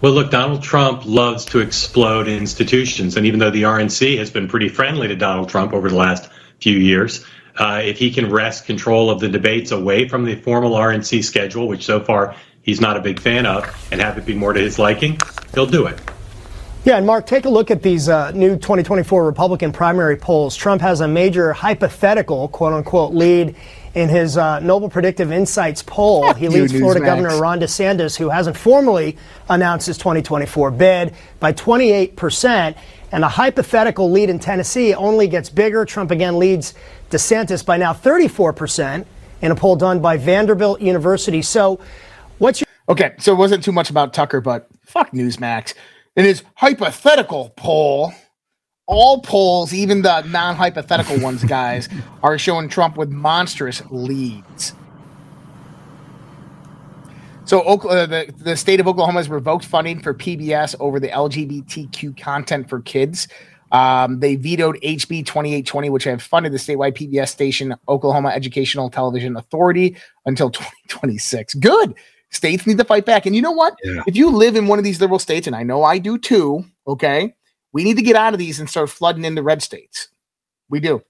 Well, 0.00 0.12
look, 0.12 0.30
Donald 0.30 0.62
Trump 0.62 1.04
loves 1.04 1.44
to 1.46 1.60
explode 1.60 2.28
institutions. 2.28 3.16
And 3.16 3.26
even 3.26 3.40
though 3.40 3.50
the 3.50 3.62
RNC 3.62 4.18
has 4.18 4.30
been 4.30 4.48
pretty 4.48 4.68
friendly 4.68 5.08
to 5.08 5.16
Donald 5.16 5.48
Trump 5.48 5.72
over 5.72 5.88
the 5.88 5.96
last 5.96 6.28
few 6.60 6.76
years, 6.76 7.24
uh, 7.58 7.80
if 7.82 7.98
he 7.98 8.10
can 8.10 8.30
wrest 8.30 8.66
control 8.66 9.10
of 9.10 9.20
the 9.20 9.28
debates 9.28 9.70
away 9.70 10.08
from 10.08 10.24
the 10.24 10.36
formal 10.36 10.72
RNC 10.72 11.24
schedule, 11.24 11.68
which 11.68 11.84
so 11.84 12.00
far 12.00 12.34
he's 12.62 12.80
not 12.80 12.96
a 12.96 13.00
big 13.00 13.20
fan 13.20 13.46
of, 13.46 13.64
and 13.92 14.00
have 14.00 14.18
it 14.18 14.26
be 14.26 14.34
more 14.34 14.52
to 14.52 14.60
his 14.60 14.78
liking, 14.78 15.18
he'll 15.54 15.66
do 15.66 15.86
it. 15.86 16.00
Yeah, 16.84 16.98
and 16.98 17.06
Mark, 17.06 17.26
take 17.26 17.46
a 17.46 17.48
look 17.48 17.70
at 17.70 17.82
these 17.82 18.10
uh, 18.10 18.30
new 18.32 18.56
2024 18.56 19.24
Republican 19.24 19.72
primary 19.72 20.18
polls. 20.18 20.54
Trump 20.54 20.82
has 20.82 21.00
a 21.00 21.08
major 21.08 21.54
hypothetical, 21.54 22.48
quote 22.48 22.74
unquote, 22.74 23.14
lead 23.14 23.56
in 23.94 24.10
his 24.10 24.36
uh, 24.36 24.60
Noble 24.60 24.90
Predictive 24.90 25.32
Insights 25.32 25.82
poll. 25.82 26.34
He 26.34 26.48
leads 26.48 26.74
you, 26.74 26.80
Florida 26.80 27.00
Newsmax. 27.00 27.06
Governor 27.06 27.40
Ron 27.40 27.60
DeSantis, 27.60 28.16
who 28.16 28.28
hasn't 28.28 28.58
formally 28.58 29.16
announced 29.48 29.86
his 29.86 29.96
2024 29.96 30.72
bid, 30.72 31.14
by 31.40 31.54
28%. 31.54 32.76
And 33.12 33.24
a 33.24 33.28
hypothetical 33.28 34.10
lead 34.10 34.28
in 34.28 34.38
Tennessee 34.38 34.92
only 34.92 35.28
gets 35.28 35.48
bigger. 35.48 35.84
Trump 35.84 36.10
again 36.10 36.38
leads 36.38 36.74
DeSantis 37.14 37.64
by 37.64 37.76
now 37.76 37.92
34% 37.92 39.06
in 39.40 39.52
a 39.52 39.54
poll 39.54 39.76
done 39.76 40.00
by 40.00 40.16
Vanderbilt 40.16 40.80
University. 40.80 41.42
So, 41.42 41.78
what's 42.38 42.60
your. 42.60 42.66
Okay, 42.88 43.14
so 43.18 43.32
it 43.32 43.36
wasn't 43.36 43.62
too 43.62 43.72
much 43.72 43.88
about 43.88 44.12
Tucker, 44.12 44.40
but 44.40 44.68
fuck 44.84 45.12
Newsmax. 45.12 45.74
In 46.16 46.24
his 46.24 46.42
hypothetical 46.56 47.52
poll, 47.56 48.12
all 48.86 49.20
polls, 49.20 49.72
even 49.72 50.02
the 50.02 50.22
non 50.22 50.56
hypothetical 50.56 51.20
ones, 51.20 51.44
guys, 51.58 51.88
are 52.22 52.36
showing 52.36 52.68
Trump 52.68 52.96
with 52.96 53.10
monstrous 53.10 53.80
leads. 53.90 54.74
So 57.46 57.60
uh, 57.60 58.06
the, 58.06 58.34
the 58.38 58.56
state 58.56 58.80
of 58.80 58.88
Oklahoma 58.88 59.20
has 59.20 59.28
revoked 59.28 59.66
funding 59.66 60.00
for 60.00 60.14
PBS 60.14 60.74
over 60.80 60.98
the 60.98 61.08
LGBTQ 61.08 62.18
content 62.18 62.68
for 62.68 62.80
kids. 62.80 63.28
Um, 63.74 64.20
they 64.20 64.36
vetoed 64.36 64.76
HB 64.82 65.26
2820, 65.26 65.90
which 65.90 66.04
had 66.04 66.22
funded 66.22 66.52
the 66.52 66.58
statewide 66.58 66.94
PBS 66.94 67.28
station, 67.28 67.74
Oklahoma 67.88 68.28
Educational 68.28 68.88
Television 68.88 69.36
Authority, 69.36 69.96
until 70.26 70.48
2026. 70.88 71.54
Good. 71.54 71.94
States 72.30 72.66
need 72.68 72.78
to 72.78 72.84
fight 72.84 73.04
back. 73.04 73.26
And 73.26 73.34
you 73.34 73.42
know 73.42 73.50
what? 73.50 73.74
Yeah. 73.82 74.02
If 74.06 74.14
you 74.16 74.30
live 74.30 74.54
in 74.54 74.68
one 74.68 74.78
of 74.78 74.84
these 74.84 75.00
liberal 75.00 75.18
states, 75.18 75.48
and 75.48 75.56
I 75.56 75.64
know 75.64 75.82
I 75.82 75.98
do 75.98 76.18
too, 76.18 76.64
okay, 76.86 77.34
we 77.72 77.82
need 77.82 77.96
to 77.96 78.02
get 78.02 78.14
out 78.14 78.32
of 78.32 78.38
these 78.38 78.60
and 78.60 78.70
start 78.70 78.90
flooding 78.90 79.24
into 79.24 79.42
red 79.42 79.60
states. 79.60 80.08
We 80.68 80.78
do. 80.78 81.02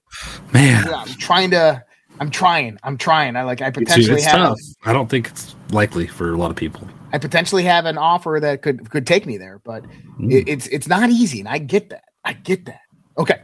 Man. 0.51 0.85
Yeah, 0.87 0.95
I'm 0.95 1.07
trying 1.19 1.51
to. 1.51 1.83
I'm 2.19 2.31
trying. 2.31 2.79
I'm 2.83 2.97
trying. 2.97 3.35
I 3.35 3.43
like. 3.43 3.61
I 3.61 3.69
potentially 3.69 4.15
It's 4.17 4.25
have. 4.25 4.37
tough. 4.37 4.59
I 4.85 4.93
don't 4.93 5.09
think 5.09 5.27
it's 5.27 5.55
likely 5.71 6.07
for 6.07 6.31
a 6.31 6.37
lot 6.37 6.49
of 6.49 6.55
people. 6.57 6.87
I 7.13 7.17
potentially 7.19 7.63
have 7.63 7.85
an 7.85 7.97
offer 7.97 8.39
that 8.41 8.61
could 8.63 8.89
could 8.89 9.05
take 9.05 9.25
me 9.25 9.37
there, 9.37 9.59
but 9.63 9.85
it, 10.19 10.47
it's 10.47 10.67
it's 10.67 10.87
not 10.87 11.09
easy, 11.09 11.39
and 11.39 11.47
I 11.49 11.59
get 11.59 11.89
that. 11.89 12.04
I 12.25 12.33
get 12.33 12.65
that. 12.65 12.81
Okay. 13.17 13.41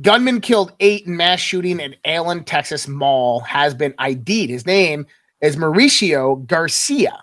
Gunman 0.00 0.40
killed 0.40 0.72
eight 0.80 1.06
in 1.06 1.16
mass 1.16 1.40
shooting 1.40 1.80
at 1.80 1.96
Allen, 2.04 2.44
Texas 2.44 2.88
mall 2.88 3.40
has 3.40 3.74
been 3.74 3.94
ID'd. 3.98 4.50
His 4.50 4.64
name 4.66 5.06
is 5.40 5.56
Mauricio 5.56 6.44
Garcia. 6.46 7.22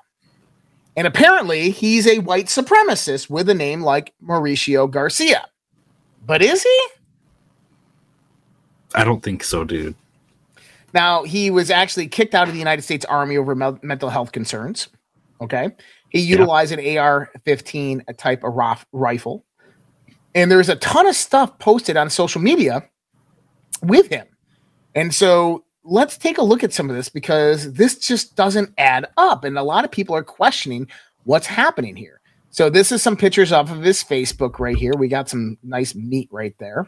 And 0.97 1.07
apparently 1.07 1.71
he's 1.71 2.07
a 2.07 2.19
white 2.19 2.45
supremacist 2.45 3.29
with 3.29 3.49
a 3.49 3.53
name 3.53 3.81
like 3.81 4.13
Mauricio 4.23 4.89
Garcia. 4.89 5.45
But 6.25 6.41
is 6.41 6.63
he? 6.63 6.87
I 8.93 9.03
don't 9.03 9.21
think 9.21 9.43
so, 9.43 9.63
dude. 9.63 9.95
Now, 10.93 11.23
he 11.23 11.51
was 11.51 11.69
actually 11.69 12.07
kicked 12.07 12.33
out 12.33 12.47
of 12.47 12.53
the 12.53 12.59
United 12.59 12.81
States 12.83 13.03
Army 13.05 13.37
over 13.37 13.53
mel- 13.53 13.79
mental 13.81 14.09
health 14.09 14.31
concerns. 14.31 14.87
Okay. 15.41 15.69
He 16.09 16.21
utilized 16.21 16.71
an 16.71 16.97
AR 16.97 17.29
15 17.43 18.05
type 18.17 18.45
of 18.45 18.53
rifle. 18.93 19.45
And 20.35 20.51
there's 20.51 20.69
a 20.69 20.75
ton 20.75 21.07
of 21.07 21.15
stuff 21.15 21.57
posted 21.59 21.97
on 21.97 22.09
social 22.09 22.41
media 22.41 22.87
with 23.81 24.07
him. 24.07 24.27
And 24.93 25.13
so 25.13 25.63
let's 25.83 26.17
take 26.17 26.37
a 26.37 26.43
look 26.43 26.63
at 26.63 26.73
some 26.73 26.89
of 26.89 26.95
this 26.95 27.09
because 27.09 27.73
this 27.73 27.97
just 27.97 28.35
doesn't 28.35 28.73
add 28.77 29.07
up. 29.17 29.43
And 29.43 29.57
a 29.57 29.63
lot 29.63 29.85
of 29.85 29.91
people 29.91 30.15
are 30.15 30.23
questioning 30.23 30.87
what's 31.23 31.47
happening 31.47 31.95
here. 31.95 32.19
So 32.49 32.69
this 32.69 32.91
is 32.91 33.01
some 33.01 33.17
pictures 33.17 33.51
off 33.51 33.71
of 33.71 33.81
his 33.81 34.03
Facebook 34.03 34.59
right 34.59 34.77
here. 34.77 34.93
We 34.97 35.07
got 35.07 35.29
some 35.29 35.57
nice 35.63 35.95
meat 35.95 36.29
right 36.31 36.55
there. 36.59 36.87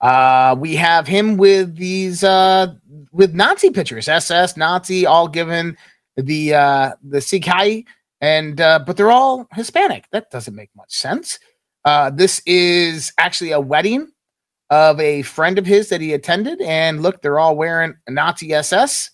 Uh, 0.00 0.56
we 0.58 0.76
have 0.76 1.06
him 1.06 1.36
with 1.36 1.76
these 1.76 2.24
uh, 2.24 2.74
with 3.12 3.34
Nazi 3.34 3.70
pictures, 3.70 4.08
SS 4.08 4.56
Nazi, 4.56 5.06
all 5.06 5.28
given 5.28 5.76
the 6.16 6.54
uh, 6.54 6.92
the 7.02 7.20
Sieg 7.20 7.44
Heil, 7.46 7.82
and 8.20 8.60
uh, 8.60 8.80
but 8.86 8.96
they're 8.96 9.10
all 9.10 9.46
Hispanic. 9.52 10.06
That 10.10 10.30
doesn't 10.30 10.54
make 10.54 10.70
much 10.76 10.92
sense. 10.92 11.38
Uh, 11.84 12.10
this 12.10 12.40
is 12.46 13.12
actually 13.18 13.52
a 13.52 13.60
wedding 13.60 14.08
of 14.70 14.98
a 15.00 15.22
friend 15.22 15.58
of 15.58 15.66
his 15.66 15.88
that 15.90 16.00
he 16.00 16.12
attended, 16.14 16.60
and 16.62 17.02
look, 17.02 17.20
they're 17.20 17.38
all 17.38 17.56
wearing 17.56 17.94
Nazi 18.08 18.52
SS. 18.52 19.10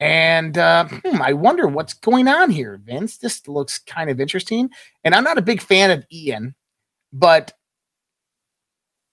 And 0.00 0.56
uh, 0.56 0.86
hmm, 0.88 1.20
I 1.20 1.34
wonder 1.34 1.66
what's 1.68 1.92
going 1.92 2.26
on 2.26 2.50
here, 2.50 2.80
Vince. 2.82 3.18
This 3.18 3.46
looks 3.46 3.78
kind 3.78 4.08
of 4.08 4.18
interesting. 4.18 4.70
And 5.04 5.14
I'm 5.14 5.24
not 5.24 5.36
a 5.36 5.42
big 5.42 5.60
fan 5.60 5.90
of 5.90 6.06
Ian, 6.10 6.54
but 7.12 7.52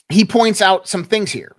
he 0.10 0.24
points 0.24 0.62
out 0.62 0.88
some 0.88 1.04
things 1.04 1.30
here. 1.30 1.58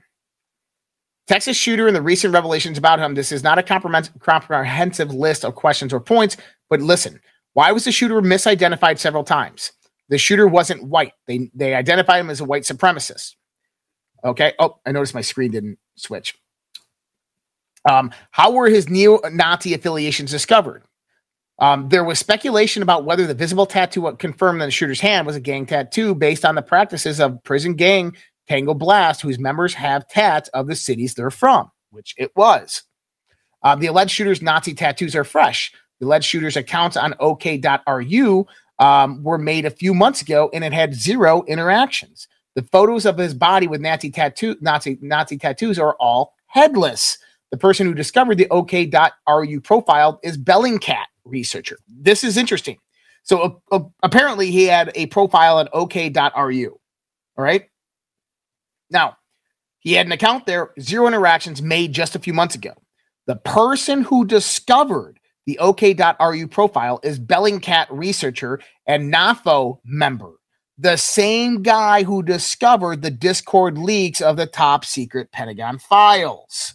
Texas 1.26 1.58
shooter 1.58 1.86
and 1.86 1.94
the 1.94 2.00
recent 2.00 2.32
revelations 2.32 2.78
about 2.78 2.98
him. 2.98 3.14
This 3.14 3.30
is 3.30 3.44
not 3.44 3.58
a 3.58 3.62
comprehensive, 3.62 4.18
comprehensive 4.18 5.12
list 5.12 5.44
of 5.44 5.54
questions 5.54 5.92
or 5.92 6.00
points, 6.00 6.38
but 6.70 6.80
listen. 6.80 7.20
Why 7.52 7.72
was 7.72 7.84
the 7.84 7.92
shooter 7.92 8.22
misidentified 8.22 8.98
several 8.98 9.24
times? 9.24 9.72
The 10.08 10.18
shooter 10.18 10.46
wasn't 10.46 10.84
white. 10.84 11.12
They 11.26 11.50
they 11.54 11.74
identified 11.74 12.20
him 12.20 12.30
as 12.30 12.40
a 12.40 12.44
white 12.44 12.62
supremacist. 12.62 13.34
Okay. 14.24 14.54
Oh, 14.58 14.78
I 14.86 14.92
noticed 14.92 15.14
my 15.14 15.20
screen 15.20 15.50
didn't 15.50 15.78
switch. 15.96 16.34
Um, 17.88 18.10
how 18.30 18.50
were 18.50 18.68
his 18.68 18.88
neo-Nazi 18.88 19.72
affiliations 19.72 20.30
discovered? 20.30 20.82
Um, 21.60 21.88
there 21.88 22.04
was 22.04 22.18
speculation 22.18 22.82
about 22.82 23.04
whether 23.04 23.26
the 23.26 23.34
visible 23.34 23.66
tattoo 23.66 24.12
confirmed 24.18 24.60
on 24.62 24.68
the 24.68 24.72
shooter's 24.72 25.00
hand 25.00 25.26
was 25.26 25.36
a 25.36 25.40
gang 25.40 25.66
tattoo 25.66 26.14
based 26.14 26.44
on 26.44 26.54
the 26.54 26.62
practices 26.62 27.20
of 27.20 27.42
prison 27.44 27.74
gang 27.74 28.16
Tango 28.48 28.74
Blast, 28.74 29.20
whose 29.20 29.38
members 29.38 29.74
have 29.74 30.08
tats 30.08 30.48
of 30.50 30.66
the 30.66 30.76
cities 30.76 31.14
they're 31.14 31.30
from, 31.30 31.70
which 31.90 32.14
it 32.16 32.32
was. 32.36 32.82
Uh, 33.62 33.74
the 33.74 33.86
alleged 33.86 34.12
shooter's 34.12 34.40
Nazi 34.40 34.72
tattoos 34.72 35.16
are 35.16 35.24
fresh. 35.24 35.72
The 35.98 36.06
alleged 36.06 36.26
shooter's 36.26 36.56
accounts 36.56 36.96
on 36.96 37.14
OK.ru 37.18 38.46
um, 38.78 39.22
were 39.22 39.38
made 39.38 39.64
a 39.64 39.70
few 39.70 39.94
months 39.94 40.22
ago, 40.22 40.50
and 40.52 40.64
it 40.64 40.72
had 40.72 40.94
zero 40.94 41.42
interactions. 41.44 42.28
The 42.54 42.62
photos 42.62 43.06
of 43.06 43.18
his 43.18 43.34
body 43.34 43.66
with 43.66 43.80
Nazi 43.80 44.10
tattoo 44.10 44.56
Nazi 44.60 44.98
Nazi 45.00 45.38
tattoos 45.38 45.78
are 45.78 45.94
all 46.00 46.34
headless. 46.46 47.18
The 47.50 47.56
person 47.56 47.86
who 47.86 47.94
discovered 47.94 48.36
the 48.36 48.48
OK.ru 48.50 49.60
profile 49.60 50.20
is 50.22 50.36
Bellingcat 50.36 51.06
researcher. 51.24 51.78
This 51.88 52.24
is 52.24 52.36
interesting. 52.36 52.78
So 53.22 53.40
uh, 53.40 53.76
uh, 53.76 53.84
apparently 54.02 54.50
he 54.50 54.64
had 54.64 54.90
a 54.94 55.06
profile 55.06 55.60
at 55.60 55.68
OK.ru. 55.72 56.80
All 57.36 57.44
right. 57.44 57.64
Now, 58.90 59.16
he 59.80 59.92
had 59.92 60.06
an 60.06 60.12
account 60.12 60.46
there, 60.46 60.70
zero 60.80 61.06
interactions 61.06 61.62
made 61.62 61.92
just 61.92 62.16
a 62.16 62.18
few 62.18 62.32
months 62.32 62.54
ago. 62.54 62.72
The 63.26 63.36
person 63.36 64.02
who 64.02 64.24
discovered 64.24 65.17
the 65.48 65.58
OK.ru 65.60 66.46
profile 66.46 67.00
is 67.02 67.18
Bellingcat 67.18 67.86
researcher 67.88 68.60
and 68.86 69.10
NAFO 69.10 69.78
member, 69.82 70.32
the 70.76 70.98
same 70.98 71.62
guy 71.62 72.02
who 72.02 72.22
discovered 72.22 73.00
the 73.00 73.10
Discord 73.10 73.78
leaks 73.78 74.20
of 74.20 74.36
the 74.36 74.44
top 74.44 74.84
secret 74.84 75.32
Pentagon 75.32 75.78
files. 75.78 76.74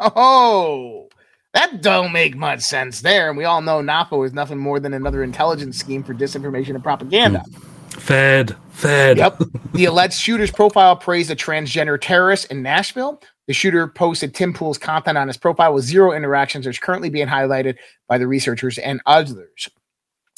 Oh, 0.00 1.10
that 1.52 1.82
don't 1.82 2.10
make 2.10 2.34
much 2.34 2.60
sense 2.60 3.02
there. 3.02 3.28
And 3.28 3.36
we 3.36 3.44
all 3.44 3.60
know 3.60 3.82
NAFO 3.82 4.24
is 4.24 4.32
nothing 4.32 4.56
more 4.56 4.80
than 4.80 4.94
another 4.94 5.22
intelligence 5.22 5.78
scheme 5.78 6.02
for 6.02 6.14
disinformation 6.14 6.70
and 6.70 6.82
propaganda. 6.82 7.44
Mm. 7.50 8.00
Fed, 8.00 8.56
fed. 8.70 9.18
Yep. 9.18 9.42
the 9.74 9.84
alleged 9.84 10.18
shooter's 10.18 10.50
profile 10.50 10.96
praised 10.96 11.30
a 11.30 11.36
transgender 11.36 12.00
terrorist 12.00 12.46
in 12.50 12.62
Nashville. 12.62 13.20
The 13.48 13.54
shooter 13.54 13.88
posted 13.88 14.34
Tim 14.34 14.52
Pool's 14.52 14.76
content 14.78 15.16
on 15.18 15.26
his 15.26 15.38
profile 15.38 15.72
with 15.72 15.84
zero 15.84 16.12
interactions, 16.12 16.66
which 16.66 16.76
is 16.76 16.80
currently 16.80 17.08
being 17.08 17.26
highlighted 17.26 17.76
by 18.06 18.18
the 18.18 18.28
researchers 18.28 18.76
and 18.76 19.00
others. 19.06 19.68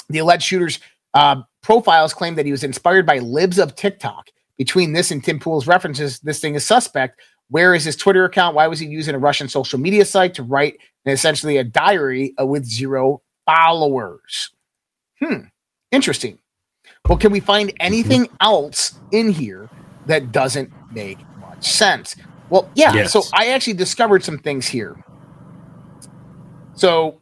The 0.09 0.19
alleged 0.19 0.45
shooter's 0.45 0.79
uh, 1.13 1.43
profiles 1.61 2.15
claim 2.15 2.37
that 2.37 2.47
he 2.47 2.53
was 2.53 2.63
inspired 2.63 3.07
by 3.07 3.19
libs 3.19 3.59
of 3.59 3.75
TikTok. 3.75 4.29
Between 4.57 4.93
this 4.93 5.11
and 5.11 5.25
Tim 5.25 5.41
Pool's 5.41 5.67
references, 5.67 6.21
this 6.21 6.39
thing 6.39 6.55
is 6.55 6.65
suspect. 6.65 7.21
Where 7.49 7.75
is 7.75 7.85
his 7.85 7.97
Twitter 7.97 8.25
account? 8.25 8.55
Why 8.55 8.69
was 8.69 8.79
he 8.79 8.87
using 8.87 9.17
a 9.17 9.19
Russian 9.19 9.49
social 9.49 9.81
media 9.81 10.05
site 10.05 10.35
to 10.35 10.45
write 10.45 10.79
essentially 11.05 11.57
a 11.57 11.65
diary 11.65 12.33
uh, 12.41 12.47
with 12.47 12.65
zero 12.65 13.23
followers? 13.45 14.51
Hmm, 15.19 15.47
interesting. 15.91 16.39
Well, 17.09 17.19
can 17.19 17.33
we 17.33 17.41
find 17.41 17.73
anything 17.81 18.29
else 18.41 19.01
in 19.11 19.33
here 19.33 19.69
that 20.07 20.31
doesn't 20.31 20.71
make 20.93 21.19
much 21.41 21.69
sense? 21.69 22.15
Well, 22.51 22.69
yeah. 22.75 22.93
Yes. 22.93 23.13
So 23.13 23.23
I 23.33 23.49
actually 23.49 23.75
discovered 23.75 24.23
some 24.23 24.39
things 24.39 24.67
here. 24.67 25.03
So, 26.75 27.21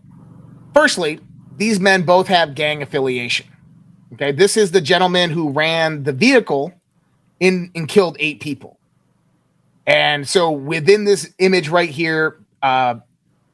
firstly, 0.75 1.21
these 1.57 1.81
men 1.81 2.03
both 2.03 2.29
have 2.29 2.55
gang 2.55 2.83
affiliation. 2.83 3.47
Okay, 4.15 4.33
this 4.33 4.57
is 4.57 4.71
the 4.71 4.81
gentleman 4.81 5.31
who 5.31 5.51
ran 5.51 6.03
the 6.03 6.13
vehicle 6.13 6.73
in 7.41 7.71
and 7.75 7.89
killed 7.89 8.17
eight 8.19 8.41
people. 8.41 8.79
And 9.87 10.29
so 10.29 10.51
within 10.51 11.05
this 11.05 11.33
image 11.39 11.69
right 11.69 11.89
here, 11.89 12.41
uh, 12.63 12.97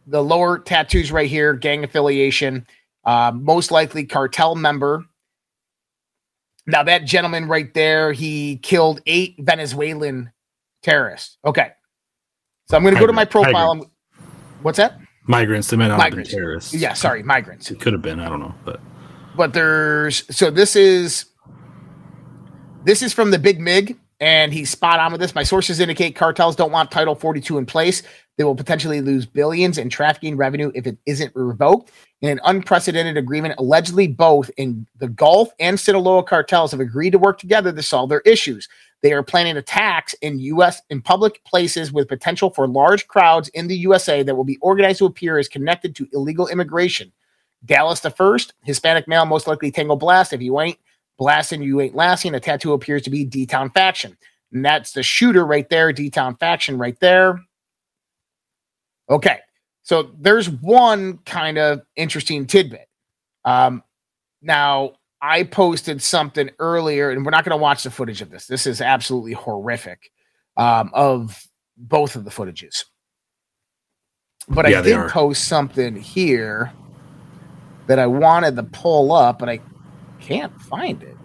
the 0.06 0.22
lower 0.22 0.58
tattoos 0.58 1.12
right 1.12 1.28
here, 1.28 1.54
gang 1.54 1.84
affiliation, 1.84 2.66
uh, 3.04 3.32
most 3.34 3.70
likely 3.70 4.04
cartel 4.04 4.54
member. 4.54 5.04
Now 6.66 6.82
that 6.82 7.04
gentleman 7.04 7.46
right 7.46 7.72
there, 7.74 8.12
he 8.12 8.56
killed 8.56 9.00
eight 9.06 9.36
Venezuelan 9.38 10.32
terrorists. 10.84 11.38
Okay, 11.44 11.72
so 12.68 12.76
I'm 12.76 12.82
going 12.82 12.94
to 12.94 13.00
go 13.00 13.06
to 13.06 13.12
my 13.12 13.24
profile. 13.24 13.74
migrants. 13.74 13.94
What's 14.62 14.78
that? 14.78 14.98
Migrants. 15.26 15.68
They 15.68 15.76
might 15.76 15.88
not 15.88 15.98
Migrants. 15.98 16.30
have 16.30 16.36
been 16.36 16.44
terrorists. 16.44 16.74
Yeah, 16.74 16.92
sorry, 16.92 17.22
migrants. 17.22 17.70
It 17.70 17.80
could 17.80 17.92
have 17.92 18.02
been. 18.02 18.20
I 18.20 18.28
don't 18.28 18.40
know, 18.40 18.54
but 18.64 18.80
but 19.36 19.52
there's 19.52 20.24
so 20.34 20.50
this 20.50 20.76
is 20.76 21.26
this 22.84 23.02
is 23.02 23.12
from 23.12 23.30
the 23.30 23.38
Big 23.38 23.60
Mig, 23.60 23.98
and 24.20 24.52
he's 24.52 24.70
spot 24.70 25.00
on 25.00 25.12
with 25.12 25.20
this. 25.20 25.34
My 25.34 25.42
sources 25.42 25.80
indicate 25.80 26.14
cartels 26.14 26.54
don't 26.56 26.70
want 26.70 26.90
Title 26.90 27.14
42 27.14 27.58
in 27.58 27.66
place. 27.66 28.02
They 28.36 28.44
will 28.44 28.54
potentially 28.54 29.00
lose 29.00 29.26
billions 29.26 29.78
in 29.78 29.88
trafficking 29.88 30.36
revenue 30.36 30.70
if 30.74 30.86
it 30.86 30.98
isn't 31.06 31.34
revoked. 31.34 31.90
In 32.20 32.30
an 32.30 32.40
unprecedented 32.44 33.16
agreement, 33.16 33.54
allegedly 33.58 34.08
both 34.08 34.50
in 34.56 34.86
the 34.98 35.08
Gulf 35.08 35.50
and 35.60 35.78
Sinaloa 35.78 36.24
cartels 36.24 36.70
have 36.70 36.80
agreed 36.80 37.10
to 37.10 37.18
work 37.18 37.38
together 37.38 37.72
to 37.72 37.82
solve 37.82 38.08
their 38.08 38.20
issues. 38.20 38.68
They 39.04 39.12
are 39.12 39.22
planning 39.22 39.58
attacks 39.58 40.14
in 40.22 40.38
U.S. 40.38 40.80
in 40.88 41.02
public 41.02 41.44
places 41.44 41.92
with 41.92 42.08
potential 42.08 42.48
for 42.48 42.66
large 42.66 43.06
crowds 43.06 43.50
in 43.50 43.66
the 43.66 43.76
USA 43.76 44.22
that 44.22 44.34
will 44.34 44.44
be 44.44 44.56
organized 44.62 45.00
to 45.00 45.04
appear 45.04 45.36
as 45.36 45.46
connected 45.46 45.94
to 45.96 46.08
illegal 46.14 46.48
immigration. 46.48 47.12
Dallas 47.66 48.00
the 48.00 48.08
first, 48.08 48.54
Hispanic 48.62 49.06
male, 49.06 49.26
most 49.26 49.46
likely 49.46 49.70
Tango 49.70 49.94
Blast. 49.94 50.32
If 50.32 50.40
you 50.40 50.58
ain't 50.58 50.78
blasting, 51.18 51.60
you 51.60 51.82
ain't 51.82 51.94
lasting. 51.94 52.34
A 52.34 52.40
tattoo 52.40 52.72
appears 52.72 53.02
to 53.02 53.10
be 53.10 53.26
D 53.26 53.44
Town 53.44 53.68
Faction. 53.68 54.16
And 54.52 54.64
that's 54.64 54.92
the 54.92 55.02
shooter 55.02 55.44
right 55.44 55.68
there, 55.68 55.92
D 55.92 56.08
Town 56.08 56.34
Faction 56.36 56.78
right 56.78 56.98
there. 56.98 57.38
Okay. 59.10 59.40
So 59.82 60.12
there's 60.18 60.48
one 60.48 61.18
kind 61.26 61.58
of 61.58 61.82
interesting 61.94 62.46
tidbit. 62.46 62.88
Um, 63.44 63.82
now, 64.40 64.92
I 65.26 65.44
posted 65.44 66.02
something 66.02 66.50
earlier, 66.58 67.10
and 67.10 67.24
we're 67.24 67.30
not 67.30 67.44
going 67.44 67.56
to 67.58 67.62
watch 67.62 67.82
the 67.82 67.90
footage 67.90 68.20
of 68.20 68.28
this. 68.28 68.46
This 68.46 68.66
is 68.66 68.82
absolutely 68.82 69.32
horrific 69.32 70.10
um, 70.58 70.90
of 70.92 71.42
both 71.78 72.14
of 72.14 72.24
the 72.24 72.30
footages. 72.30 72.84
But 74.46 74.68
Yeah, 74.68 74.80
I 74.80 74.82
did 74.82 75.08
post 75.08 75.48
something 75.48 75.96
here 75.96 76.74
that 77.86 77.98
I 77.98 78.06
wanted 78.06 78.54
to 78.56 78.64
pull 78.64 79.12
up, 79.12 79.38
but 79.38 79.48
I 79.48 79.60
can't 80.20 80.60
find 80.60 81.02
it. 81.02 81.16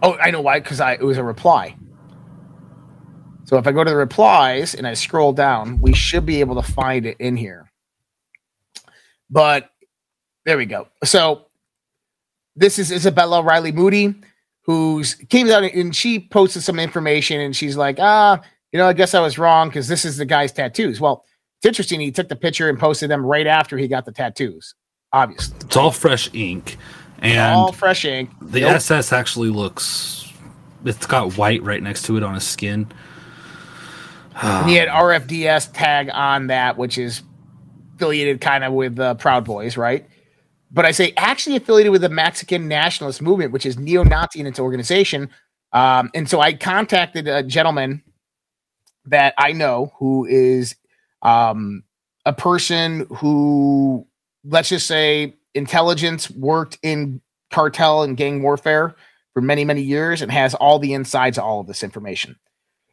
Oh, 0.00 0.16
I 0.16 0.30
know 0.30 0.42
why, 0.42 0.60
because 0.60 0.80
I 0.80 0.92
it 0.92 1.02
was 1.02 1.18
a 1.18 1.24
reply. 1.24 1.76
So 3.46 3.56
if 3.58 3.66
I 3.66 3.72
go 3.72 3.82
to 3.82 3.90
the 3.90 3.96
replies 3.96 4.76
and 4.76 4.86
I 4.86 4.94
scroll 4.94 5.32
down, 5.32 5.80
we 5.80 5.92
should 5.92 6.24
be 6.24 6.38
able 6.38 6.62
to 6.62 6.72
find 6.72 7.04
it 7.04 7.16
in 7.18 7.36
here. 7.36 7.72
But 9.28 9.70
there 10.44 10.56
we 10.56 10.66
go. 10.66 10.86
So 11.02 11.49
this 12.60 12.78
is 12.78 12.92
Isabella 12.92 13.42
Riley 13.42 13.72
Moody, 13.72 14.14
who's 14.62 15.14
came 15.14 15.48
out 15.50 15.64
and 15.64 15.96
she 15.96 16.20
posted 16.20 16.62
some 16.62 16.78
information 16.78 17.40
and 17.40 17.56
she's 17.56 17.76
like, 17.76 17.96
ah, 17.98 18.40
you 18.70 18.78
know, 18.78 18.86
I 18.86 18.92
guess 18.92 19.14
I 19.14 19.20
was 19.20 19.38
wrong 19.38 19.68
because 19.68 19.88
this 19.88 20.04
is 20.04 20.18
the 20.18 20.26
guy's 20.26 20.52
tattoos. 20.52 21.00
Well, 21.00 21.24
it's 21.58 21.66
interesting. 21.66 22.00
He 22.00 22.12
took 22.12 22.28
the 22.28 22.36
picture 22.36 22.68
and 22.68 22.78
posted 22.78 23.10
them 23.10 23.24
right 23.24 23.46
after 23.46 23.78
he 23.78 23.88
got 23.88 24.04
the 24.04 24.12
tattoos. 24.12 24.74
Obviously, 25.12 25.56
it's 25.62 25.76
all 25.76 25.90
fresh 25.90 26.28
ink, 26.34 26.76
and 27.18 27.54
all 27.54 27.72
fresh 27.72 28.04
ink. 28.04 28.30
the 28.40 28.60
Nope. 28.60 28.76
SS 28.76 29.12
actually 29.12 29.48
looks. 29.48 30.30
It's 30.84 31.06
got 31.06 31.36
white 31.36 31.62
right 31.62 31.82
next 31.82 32.04
to 32.04 32.16
it 32.16 32.22
on 32.22 32.34
his 32.34 32.46
skin. 32.46 32.86
And 34.42 34.68
he 34.70 34.76
had 34.76 34.88
RFDS 34.88 35.72
tag 35.72 36.10
on 36.12 36.46
that, 36.46 36.78
which 36.78 36.96
is 36.96 37.22
affiliated 37.96 38.40
kind 38.40 38.64
of 38.64 38.72
with 38.72 38.98
uh, 38.98 39.14
Proud 39.14 39.44
Boys, 39.44 39.76
right? 39.76 40.06
But 40.70 40.86
I 40.86 40.92
say 40.92 41.12
actually 41.16 41.56
affiliated 41.56 41.92
with 41.92 42.02
the 42.02 42.08
Mexican 42.08 42.68
nationalist 42.68 43.20
movement, 43.20 43.52
which 43.52 43.66
is 43.66 43.78
neo-Nazi 43.78 44.38
in 44.40 44.46
its 44.46 44.60
organization. 44.60 45.28
Um, 45.72 46.10
and 46.14 46.28
so 46.28 46.40
I 46.40 46.52
contacted 46.52 47.26
a 47.26 47.42
gentleman 47.42 48.02
that 49.06 49.34
I 49.36 49.52
know 49.52 49.92
who 49.98 50.26
is 50.26 50.76
um, 51.22 51.82
a 52.24 52.32
person 52.32 53.06
who, 53.16 54.06
let's 54.44 54.68
just 54.68 54.86
say, 54.86 55.34
intelligence 55.54 56.30
worked 56.30 56.78
in 56.82 57.20
cartel 57.50 58.04
and 58.04 58.16
gang 58.16 58.42
warfare 58.42 58.94
for 59.34 59.40
many, 59.40 59.64
many 59.64 59.82
years 59.82 60.22
and 60.22 60.30
has 60.30 60.54
all 60.54 60.78
the 60.78 60.94
insides 60.94 61.38
of 61.38 61.44
all 61.44 61.60
of 61.60 61.66
this 61.66 61.82
information. 61.82 62.36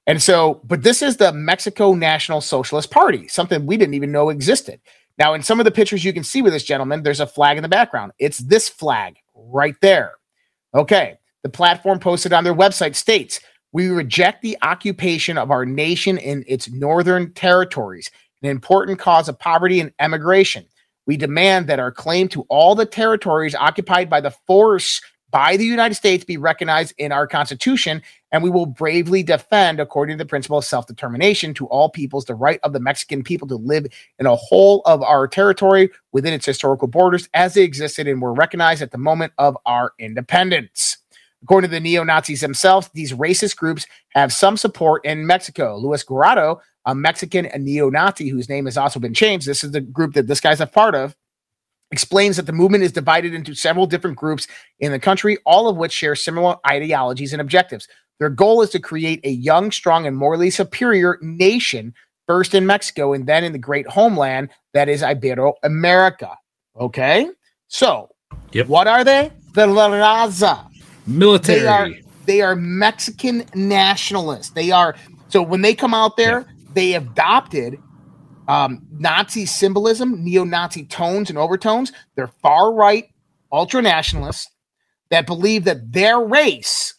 And 0.08 0.24
so, 0.24 0.62
but 0.64 0.84
this 0.84 1.02
is 1.02 1.18
the 1.18 1.34
Mexico 1.34 1.94
National 1.94 2.42
Socialist 2.42 2.90
Party, 2.90 3.28
something 3.28 3.66
we 3.66 3.78
didn't 3.78 3.94
even 3.94 4.12
know 4.12 4.30
existed. 4.30 4.80
Now, 5.18 5.34
in 5.34 5.42
some 5.42 5.60
of 5.60 5.66
the 5.66 5.72
pictures 5.72 6.06
you 6.06 6.14
can 6.14 6.24
see 6.24 6.42
with 6.42 6.54
this 6.54 6.64
gentleman, 6.64 7.04
there's 7.04 7.20
a 7.20 7.28
flag 7.28 7.58
in 7.58 7.64
the 7.64 7.70
background. 7.70 8.12
It's 8.20 8.38
this 8.38 8.70
flag 8.70 9.18
right 9.36 9.76
there. 9.82 10.14
Okay. 10.74 11.18
The 11.44 11.50
platform 11.50 12.00
posted 12.00 12.34
on 12.34 12.44
their 12.44 12.54
website 12.54 12.96
states 12.96 13.40
We 13.72 13.88
reject 13.88 14.42
the 14.42 14.58
occupation 14.62 15.38
of 15.38 15.52
our 15.52 15.66
nation 15.66 16.18
in 16.18 16.44
its 16.48 16.70
northern 16.70 17.34
territories, 17.34 18.12
an 18.44 18.50
important 18.50 19.00
cause 19.00 19.30
of 19.30 19.40
poverty 19.40 19.80
and 19.80 19.94
emigration. 20.00 20.66
We 21.06 21.16
demand 21.16 21.68
that 21.68 21.80
our 21.80 21.92
claim 21.92 22.28
to 22.30 22.42
all 22.50 22.76
the 22.76 22.86
territories 22.86 23.56
occupied 23.56 24.10
by 24.10 24.22
the 24.22 24.32
force 24.32 25.02
by 25.32 25.58
the 25.58 25.66
United 25.66 25.96
States 25.96 26.24
be 26.24 26.38
recognized 26.38 26.94
in 26.98 27.12
our 27.12 27.28
Constitution, 27.28 28.02
and 28.32 28.44
we 28.44 28.50
will 28.50 28.66
bravely 28.66 29.24
defend, 29.24 29.80
according 29.80 30.18
to 30.18 30.24
the 30.24 30.28
principle 30.28 30.58
of 30.58 30.66
self 30.66 30.88
determination, 30.88 31.54
to 31.56 31.68
all 31.68 31.90
peoples 31.90 32.26
the 32.26 32.36
right 32.36 32.60
of 32.64 32.74
the 32.74 32.80
Mexican 32.80 33.24
people 33.24 33.48
to 33.48 33.56
live 33.56 33.88
in 34.20 34.26
a 34.26 34.36
whole 34.36 34.82
of 34.86 35.02
our 35.02 35.28
territory 35.28 35.90
within 36.12 36.34
its 36.34 36.46
historical 36.46 36.88
borders 36.88 37.30
as 37.34 37.54
they 37.54 37.64
existed 37.64 38.08
and 38.08 38.22
were 38.22 38.34
recognized 38.34 38.82
at 38.82 38.92
the 38.92 38.98
moment 38.98 39.34
of 39.38 39.58
our 39.66 39.94
independence. 40.00 40.98
According 41.44 41.70
to 41.70 41.76
the 41.76 41.80
neo 41.80 42.04
Nazis 42.04 42.42
themselves, 42.42 42.90
these 42.94 43.14
racist 43.14 43.56
groups 43.56 43.86
have 44.10 44.34
some 44.34 44.58
support 44.58 45.06
in 45.06 45.28
Mexico. 45.28 45.78
Luis 45.78 46.04
Guerrero, 46.04 46.60
a 46.86 46.96
Mexican 46.96 47.48
neo 47.64 47.90
Nazi 47.90 48.30
whose 48.30 48.50
name 48.50 48.66
has 48.66 48.78
also 48.78 49.00
been 49.00 49.14
changed, 49.14 49.48
this 49.48 49.64
is 49.64 49.72
the 49.72 49.82
group 49.82 50.14
that 50.16 50.28
this 50.28 50.42
guy's 50.42 50.62
a 50.62 50.68
part 50.68 50.96
of 50.96 51.16
explains 51.92 52.36
that 52.36 52.46
the 52.46 52.54
movement 52.54 52.84
is 52.84 52.92
divided 52.92 53.34
into 53.34 53.56
several 53.56 53.86
different 53.86 54.18
groups 54.18 54.48
in 54.80 54.92
the 54.92 55.00
country, 55.00 55.38
all 55.46 55.70
of 55.70 55.78
which 55.78 55.92
share 55.92 56.16
similar 56.16 56.58
ideologies 56.68 57.34
and 57.34 57.42
objectives. 57.42 57.88
Their 58.20 58.30
goal 58.30 58.62
is 58.62 58.70
to 58.72 58.80
create 58.80 59.20
a 59.24 59.30
young, 59.30 59.72
strong, 59.72 60.08
and 60.08 60.18
morally 60.18 60.50
superior 60.50 61.18
nation, 61.22 61.94
first 62.28 62.54
in 62.54 62.66
Mexico 62.66 63.14
and 63.14 63.26
then 63.26 63.44
in 63.44 63.54
the 63.54 63.60
great 63.60 63.88
homeland 63.88 64.50
that 64.74 64.90
is 64.90 65.02
Ibero 65.02 65.54
America. 65.64 66.38
Okay? 66.80 67.30
So, 67.68 68.10
what 68.68 68.88
are 68.88 69.04
they? 69.04 69.32
The 69.54 69.68
La 69.68 69.90
Raza. 69.90 70.68
Military. 71.08 71.60
They 71.60 71.68
are 71.68 71.90
they 72.26 72.42
are 72.42 72.56
Mexican 72.56 73.46
nationalists. 73.56 74.50
They 74.50 74.72
are 74.72 74.96
so 75.30 75.42
when 75.42 75.62
they 75.62 75.74
come 75.74 75.94
out 75.94 76.18
there, 76.18 76.46
they 76.74 76.94
adopted 76.94 77.80
um, 78.48 78.86
Nazi 78.92 79.46
symbolism, 79.46 80.24
neo-Nazi 80.24 80.86
tones 80.86 81.30
and 81.30 81.38
overtones. 81.38 81.92
They're 82.16 82.28
far 82.28 82.74
right, 82.74 83.06
ultra 83.52 83.82
nationalists 83.82 84.50
that 85.10 85.26
believe 85.26 85.64
that 85.64 85.92
their 85.92 86.20
race 86.20 86.94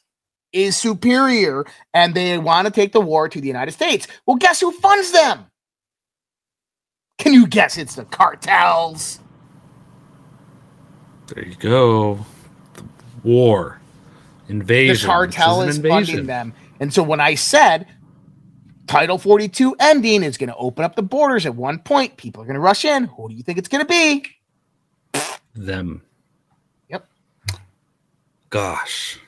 is 0.52 0.76
superior 0.76 1.64
and 1.94 2.14
they 2.14 2.38
want 2.38 2.66
to 2.66 2.72
take 2.72 2.92
the 2.92 3.00
war 3.00 3.28
to 3.28 3.40
the 3.40 3.46
United 3.46 3.72
States. 3.72 4.06
Well, 4.26 4.36
guess 4.36 4.60
who 4.60 4.72
funds 4.72 5.12
them? 5.12 5.46
Can 7.18 7.32
you 7.32 7.46
guess? 7.46 7.76
It's 7.76 7.96
the 7.96 8.04
cartels. 8.04 9.18
There 11.26 11.46
you 11.46 11.56
go. 11.56 12.24
The 12.74 12.84
war, 13.22 13.80
invasion. 14.48 15.06
The 15.06 15.12
cartel 15.12 15.62
is 15.62 15.76
invasion. 15.76 16.06
funding 16.06 16.26
them. 16.26 16.54
And 16.80 16.94
so 16.94 17.02
when 17.02 17.20
I 17.20 17.34
said 17.34 17.86
Title 18.86 19.18
42 19.18 19.76
ending 19.78 20.22
is 20.22 20.38
going 20.38 20.48
to 20.48 20.56
open 20.56 20.84
up 20.84 20.96
the 20.96 21.02
borders 21.02 21.44
at 21.44 21.54
one 21.54 21.80
point, 21.80 22.16
people 22.16 22.42
are 22.42 22.46
going 22.46 22.54
to 22.54 22.60
rush 22.60 22.84
in. 22.84 23.04
Who 23.04 23.28
do 23.28 23.34
you 23.34 23.42
think 23.42 23.58
it's 23.58 23.68
going 23.68 23.84
to 23.84 23.88
be? 23.88 24.24
Them. 25.54 26.02
Yep. 26.88 27.06
Gosh. 28.48 29.18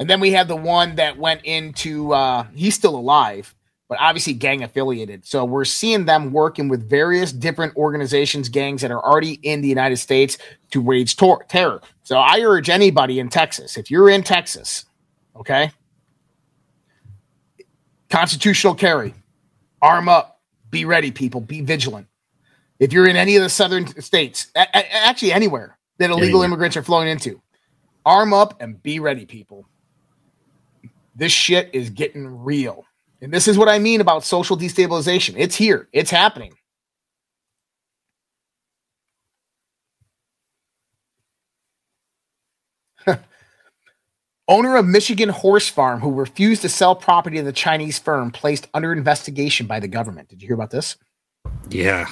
And 0.00 0.08
then 0.08 0.18
we 0.18 0.32
have 0.32 0.48
the 0.48 0.56
one 0.56 0.96
that 0.96 1.18
went 1.18 1.42
into, 1.44 2.12
uh, 2.14 2.46
he's 2.54 2.74
still 2.74 2.96
alive, 2.96 3.54
but 3.86 3.98
obviously 4.00 4.32
gang 4.32 4.62
affiliated. 4.62 5.26
So 5.26 5.44
we're 5.44 5.66
seeing 5.66 6.06
them 6.06 6.32
working 6.32 6.68
with 6.68 6.88
various 6.88 7.32
different 7.32 7.76
organizations, 7.76 8.48
gangs 8.48 8.80
that 8.80 8.90
are 8.90 9.04
already 9.04 9.34
in 9.42 9.60
the 9.60 9.68
United 9.68 9.98
States 9.98 10.38
to 10.70 10.80
wage 10.80 11.16
tor- 11.16 11.44
terror. 11.50 11.82
So 12.02 12.16
I 12.18 12.40
urge 12.40 12.70
anybody 12.70 13.20
in 13.20 13.28
Texas, 13.28 13.76
if 13.76 13.90
you're 13.90 14.08
in 14.08 14.22
Texas, 14.22 14.86
okay, 15.36 15.70
constitutional 18.08 18.74
carry, 18.74 19.14
arm 19.82 20.08
up, 20.08 20.40
be 20.70 20.86
ready, 20.86 21.10
people, 21.10 21.42
be 21.42 21.60
vigilant. 21.60 22.06
If 22.78 22.92
you're 22.94 23.06
in 23.06 23.16
any 23.16 23.36
of 23.36 23.42
the 23.42 23.50
southern 23.50 23.86
states, 24.00 24.46
a- 24.56 24.60
a- 24.60 24.94
actually 24.94 25.32
anywhere 25.32 25.76
that 25.98 26.06
illegal 26.08 26.26
Anywhere. 26.28 26.44
immigrants 26.46 26.76
are 26.78 26.82
flowing 26.82 27.08
into, 27.08 27.42
arm 28.06 28.32
up 28.32 28.62
and 28.62 28.82
be 28.82 28.98
ready, 28.98 29.26
people. 29.26 29.66
This 31.14 31.32
shit 31.32 31.70
is 31.72 31.90
getting 31.90 32.42
real. 32.42 32.84
And 33.20 33.32
this 33.32 33.48
is 33.48 33.58
what 33.58 33.68
I 33.68 33.78
mean 33.78 34.00
about 34.00 34.24
social 34.24 34.56
destabilization. 34.56 35.34
It's 35.36 35.56
here, 35.56 35.88
it's 35.92 36.10
happening. 36.10 36.54
Owner 44.48 44.76
of 44.76 44.86
Michigan 44.86 45.28
Horse 45.28 45.68
Farm, 45.68 46.00
who 46.00 46.12
refused 46.12 46.62
to 46.62 46.68
sell 46.68 46.96
property 46.96 47.36
to 47.36 47.42
the 47.42 47.52
Chinese 47.52 47.98
firm, 47.98 48.30
placed 48.30 48.68
under 48.74 48.92
investigation 48.92 49.66
by 49.66 49.80
the 49.80 49.88
government. 49.88 50.28
Did 50.28 50.42
you 50.42 50.48
hear 50.48 50.56
about 50.56 50.70
this? 50.70 50.96
Yeah. 51.68 52.08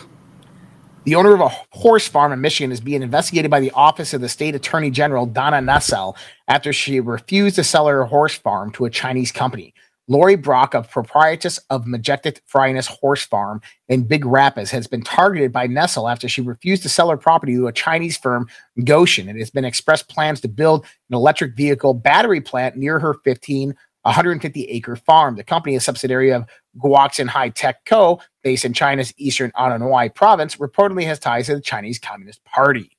The 1.09 1.15
owner 1.15 1.33
of 1.33 1.41
a 1.41 1.49
horse 1.71 2.07
farm 2.07 2.33
in 2.33 2.43
Michigan 2.43 2.71
is 2.71 2.83
being 2.83 3.03
investigated 3.03 3.51
by 3.51 3.61
the 3.61 3.71
Office 3.71 4.13
of 4.13 4.21
the 4.21 4.29
State 4.29 4.55
Attorney 4.55 4.91
General, 4.91 5.25
Dana 5.25 5.57
Nessel, 5.57 6.15
after 6.49 6.71
she 6.71 7.01
refused 7.01 7.57
to 7.57 7.65
sell 7.65 7.87
her 7.87 8.05
horse 8.05 8.35
farm 8.35 8.71
to 8.73 8.85
a 8.85 8.91
Chinese 8.91 9.33
company. 9.33 9.73
Lori 10.07 10.37
Brock, 10.37 10.75
a 10.75 10.83
proprietress 10.83 11.59
of 11.71 11.87
Majestic 11.87 12.43
Friesians 12.47 12.89
Horse 12.89 13.25
Farm 13.25 13.63
in 13.89 14.03
Big 14.03 14.27
Rapids, 14.27 14.71
has 14.73 14.87
been 14.87 15.01
targeted 15.01 15.51
by 15.51 15.67
Nessel 15.67 16.13
after 16.13 16.29
she 16.29 16.43
refused 16.43 16.83
to 16.83 16.91
sell 16.91 17.09
her 17.09 17.17
property 17.17 17.55
to 17.55 17.69
a 17.69 17.73
Chinese 17.73 18.19
firm, 18.19 18.47
Gotion. 18.81 19.31
It 19.31 19.39
has 19.39 19.49
been 19.49 19.65
expressed 19.65 20.11
plans 20.11 20.43
to 20.43 20.49
build 20.49 20.85
an 21.09 21.17
electric 21.17 21.57
vehicle 21.57 21.95
battery 21.95 22.43
plant 22.43 22.77
near 22.77 22.99
her 22.99 23.15
15 23.25 23.75
150 24.03 24.65
acre 24.65 24.97
farm. 24.97 25.37
The 25.37 25.45
company, 25.45 25.75
is 25.75 25.83
a 25.83 25.85
subsidiary 25.85 26.31
of 26.33 26.47
Guoxin 26.79 27.27
High 27.29 27.51
Tech 27.51 27.85
Co., 27.85 28.21
based 28.43 28.65
in 28.65 28.73
China's 28.73 29.13
eastern 29.17 29.51
Anhui 29.53 30.15
province, 30.15 30.57
reportedly 30.57 31.05
has 31.05 31.19
ties 31.19 31.47
to 31.47 31.57
the 31.57 31.61
Chinese 31.61 31.99
Communist 31.99 32.45
Party. 32.45 32.91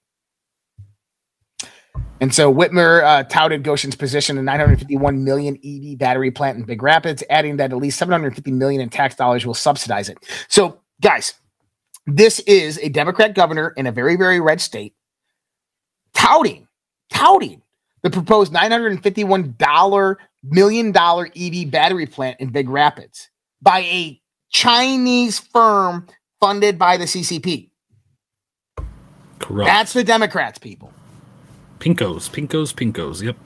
And 2.21 2.33
so 2.33 2.53
Whitmer 2.53 3.03
uh, 3.03 3.23
touted 3.23 3.63
Gotion's 3.63 3.95
position 3.95 4.37
in 4.37 4.45
951 4.45 5.23
million 5.23 5.57
EV 5.63 5.97
battery 5.97 6.31
plant 6.31 6.57
in 6.57 6.65
Big 6.65 6.83
Rapids, 6.83 7.23
adding 7.29 7.57
that 7.57 7.71
at 7.71 7.77
least 7.77 7.97
750 7.97 8.51
million 8.51 8.81
in 8.81 8.89
tax 8.89 9.15
dollars 9.15 9.45
will 9.45 9.53
subsidize 9.53 10.09
it. 10.09 10.17
So, 10.49 10.81
guys, 11.01 11.33
this 12.05 12.39
is 12.41 12.77
a 12.79 12.89
Democrat 12.89 13.35
governor 13.35 13.73
in 13.77 13.87
a 13.87 13.91
very, 13.91 14.17
very 14.17 14.41
red 14.41 14.59
state 14.59 14.93
touting, 16.13 16.67
touting 17.09 17.61
the 18.03 18.09
proposed 18.09 18.51
951 18.51 19.55
dollar 19.57 20.17
million 20.43 20.91
dollar 20.91 21.29
EV 21.35 21.71
battery 21.71 22.05
plant 22.05 22.39
in 22.39 22.49
Big 22.49 22.69
Rapids 22.69 23.29
by 23.61 23.79
a 23.79 24.21
Chinese 24.49 25.39
firm 25.39 26.07
funded 26.39 26.79
by 26.79 26.97
the 26.97 27.05
CCP. 27.05 27.69
Correct. 29.39 29.67
That's 29.67 29.93
the 29.93 30.03
Democrats, 30.03 30.57
people. 30.57 30.93
Pinkos, 31.79 32.29
pinkos, 32.29 32.73
pinkos. 32.73 33.21
Yep. 33.21 33.37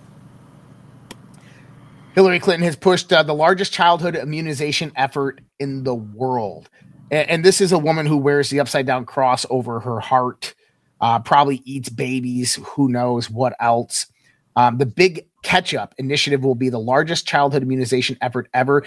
Hillary 2.13 2.39
Clinton 2.39 2.65
has 2.65 2.75
pushed 2.75 3.11
uh, 3.11 3.23
the 3.23 3.33
largest 3.33 3.73
childhood 3.73 4.15
immunization 4.15 4.91
effort 4.95 5.41
in 5.59 5.83
the 5.83 5.95
world. 5.95 6.69
And, 7.09 7.29
and 7.29 7.45
this 7.45 7.59
is 7.59 7.71
a 7.71 7.79
woman 7.79 8.05
who 8.05 8.17
wears 8.17 8.49
the 8.49 8.59
upside 8.59 8.85
down 8.85 9.05
cross 9.05 9.45
over 9.49 9.79
her 9.79 9.99
heart, 9.99 10.53
uh, 11.01 11.19
probably 11.19 11.61
eats 11.65 11.89
babies, 11.89 12.55
who 12.63 12.89
knows 12.89 13.29
what 13.29 13.55
else. 13.59 14.07
Um, 14.55 14.77
the 14.77 14.85
Big 14.85 15.27
Catch 15.41 15.73
Up 15.73 15.95
initiative 15.97 16.43
will 16.43 16.55
be 16.55 16.69
the 16.69 16.79
largest 16.79 17.27
childhood 17.27 17.63
immunization 17.63 18.17
effort 18.21 18.47
ever. 18.53 18.83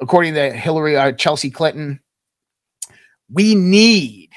According 0.00 0.34
to 0.34 0.52
Hillary, 0.52 0.96
uh, 0.96 1.12
Chelsea 1.12 1.50
Clinton, 1.50 2.00
we 3.30 3.54
need 3.54 4.30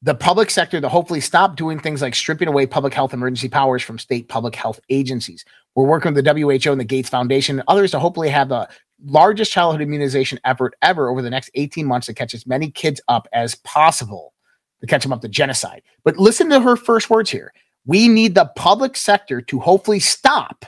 the 0.00 0.14
public 0.14 0.50
sector 0.50 0.80
to 0.80 0.88
hopefully 0.88 1.20
stop 1.20 1.56
doing 1.56 1.78
things 1.78 2.02
like 2.02 2.14
stripping 2.14 2.48
away 2.48 2.66
public 2.66 2.92
health 2.92 3.14
emergency 3.14 3.48
powers 3.48 3.82
from 3.82 3.98
state 3.98 4.28
public 4.28 4.54
health 4.54 4.80
agencies. 4.90 5.44
We're 5.74 5.86
working 5.86 6.12
with 6.12 6.24
the 6.24 6.32
WHO 6.32 6.72
and 6.72 6.80
the 6.80 6.84
Gates 6.84 7.08
Foundation 7.08 7.58
and 7.58 7.68
others 7.68 7.92
to 7.92 8.00
hopefully 8.00 8.28
have 8.28 8.48
the 8.48 8.68
largest 9.04 9.52
childhood 9.52 9.80
immunization 9.80 10.38
effort 10.44 10.74
ever 10.82 11.08
over 11.08 11.22
the 11.22 11.30
next 11.30 11.50
18 11.54 11.86
months 11.86 12.06
to 12.06 12.14
catch 12.14 12.34
as 12.34 12.46
many 12.46 12.70
kids 12.70 13.00
up 13.08 13.28
as 13.32 13.54
possible 13.56 14.32
to 14.80 14.86
catch 14.86 15.02
them 15.02 15.12
up 15.12 15.20
to 15.22 15.28
genocide. 15.28 15.82
But 16.04 16.18
listen 16.18 16.50
to 16.50 16.60
her 16.60 16.76
first 16.76 17.08
words 17.08 17.30
here. 17.30 17.52
We 17.86 18.08
need 18.08 18.34
the 18.34 18.50
public 18.56 18.96
sector 18.96 19.40
to 19.42 19.60
hopefully 19.60 20.00
stop 20.00 20.66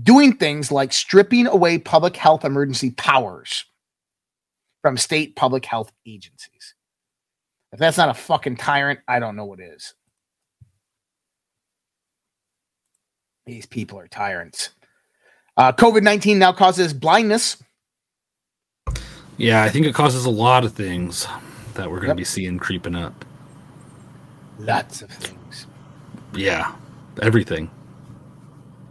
doing 0.00 0.34
things 0.36 0.70
like 0.70 0.92
stripping 0.92 1.46
away 1.46 1.78
public 1.78 2.16
health 2.16 2.44
emergency 2.44 2.90
powers 2.90 3.64
from 4.82 4.96
state 4.96 5.34
public 5.36 5.64
health 5.64 5.92
agencies. 6.06 6.74
If 7.72 7.78
that's 7.78 7.98
not 7.98 8.08
a 8.08 8.14
fucking 8.14 8.56
tyrant, 8.56 9.00
I 9.08 9.18
don't 9.18 9.36
know 9.36 9.44
what 9.44 9.60
is. 9.60 9.94
These 13.46 13.66
people 13.66 13.98
are 13.98 14.08
tyrants. 14.08 14.70
Uh, 15.56 15.72
COVID 15.72 16.02
19 16.02 16.38
now 16.38 16.52
causes 16.52 16.92
blindness. 16.92 17.62
Yeah, 19.36 19.62
I 19.62 19.68
think 19.68 19.86
it 19.86 19.94
causes 19.94 20.24
a 20.24 20.30
lot 20.30 20.64
of 20.64 20.72
things 20.72 21.26
that 21.74 21.88
we're 21.90 21.96
going 21.96 22.08
to 22.08 22.08
Yep. 22.08 22.16
be 22.16 22.24
seeing 22.24 22.58
creeping 22.58 22.94
up. 22.94 23.24
Lots 24.58 25.02
of 25.02 25.10
things. 25.10 25.66
Yeah, 26.34 26.74
everything. 27.22 27.70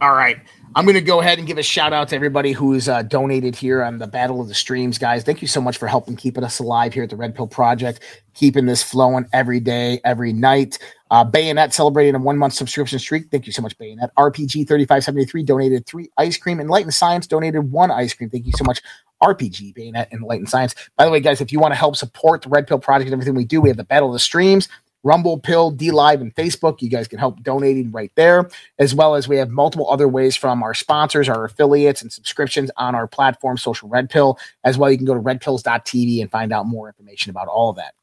All 0.00 0.12
right. 0.14 0.38
I'm 0.74 0.84
going 0.84 0.94
to 0.94 1.00
go 1.00 1.20
ahead 1.20 1.38
and 1.38 1.46
give 1.46 1.58
a 1.58 1.62
shout 1.62 1.92
out 1.92 2.08
to 2.08 2.16
everybody 2.16 2.52
who's 2.52 2.88
uh, 2.88 3.02
donated 3.02 3.56
here 3.56 3.82
on 3.82 3.98
the 3.98 4.06
Battle 4.06 4.40
of 4.40 4.48
the 4.48 4.54
Streams, 4.54 4.98
guys. 4.98 5.24
Thank 5.24 5.40
you 5.40 5.48
so 5.48 5.60
much 5.60 5.78
for 5.78 5.88
helping 5.88 6.14
keeping 6.14 6.44
us 6.44 6.58
alive 6.58 6.92
here 6.92 7.04
at 7.04 7.10
the 7.10 7.16
Red 7.16 7.34
Pill 7.34 7.46
Project, 7.46 8.00
keeping 8.34 8.66
this 8.66 8.82
flowing 8.82 9.26
every 9.32 9.60
day, 9.60 10.00
every 10.04 10.32
night. 10.32 10.78
Uh, 11.10 11.24
Bayonet 11.24 11.72
celebrating 11.72 12.14
a 12.14 12.18
one 12.18 12.36
month 12.36 12.52
subscription 12.52 12.98
streak. 12.98 13.30
Thank 13.30 13.46
you 13.46 13.52
so 13.52 13.62
much, 13.62 13.76
Bayonet. 13.78 14.10
RPG 14.16 14.68
3573 14.68 15.42
donated 15.42 15.86
three 15.86 16.10
ice 16.18 16.36
cream. 16.36 16.60
Enlightened 16.60 16.94
Science 16.94 17.26
donated 17.26 17.72
one 17.72 17.90
ice 17.90 18.12
cream. 18.12 18.28
Thank 18.28 18.46
you 18.46 18.52
so 18.52 18.64
much, 18.64 18.82
RPG, 19.22 19.74
Bayonet, 19.74 20.08
and 20.12 20.20
Enlightened 20.20 20.50
Science. 20.50 20.74
By 20.96 21.06
the 21.06 21.10
way, 21.10 21.20
guys, 21.20 21.40
if 21.40 21.50
you 21.50 21.60
want 21.60 21.72
to 21.72 21.78
help 21.78 21.96
support 21.96 22.42
the 22.42 22.50
Red 22.50 22.66
Pill 22.66 22.78
Project 22.78 23.06
and 23.06 23.14
everything 23.14 23.34
we 23.34 23.46
do, 23.46 23.60
we 23.60 23.70
have 23.70 23.78
the 23.78 23.84
Battle 23.84 24.08
of 24.08 24.12
the 24.12 24.20
Streams. 24.20 24.68
Rumble, 25.02 25.38
Pill, 25.38 25.70
D 25.70 25.90
Live, 25.90 26.20
and 26.20 26.34
Facebook. 26.34 26.82
You 26.82 26.88
guys 26.88 27.08
can 27.08 27.18
help 27.18 27.42
donating 27.42 27.90
right 27.90 28.12
there, 28.14 28.50
as 28.78 28.94
well 28.94 29.14
as 29.14 29.28
we 29.28 29.36
have 29.36 29.50
multiple 29.50 29.90
other 29.90 30.08
ways 30.08 30.36
from 30.36 30.62
our 30.62 30.74
sponsors, 30.74 31.28
our 31.28 31.44
affiliates, 31.44 32.02
and 32.02 32.12
subscriptions 32.12 32.70
on 32.76 32.94
our 32.94 33.06
platform, 33.06 33.56
Social 33.56 33.88
Red 33.88 34.10
Pill. 34.10 34.38
As 34.64 34.76
well, 34.76 34.90
you 34.90 34.96
can 34.96 35.06
go 35.06 35.14
to 35.14 35.20
redpills.tv 35.20 36.20
and 36.20 36.30
find 36.30 36.52
out 36.52 36.66
more 36.66 36.88
information 36.88 37.30
about 37.30 37.48
all 37.48 37.70
of 37.70 37.76
that. 37.76 37.94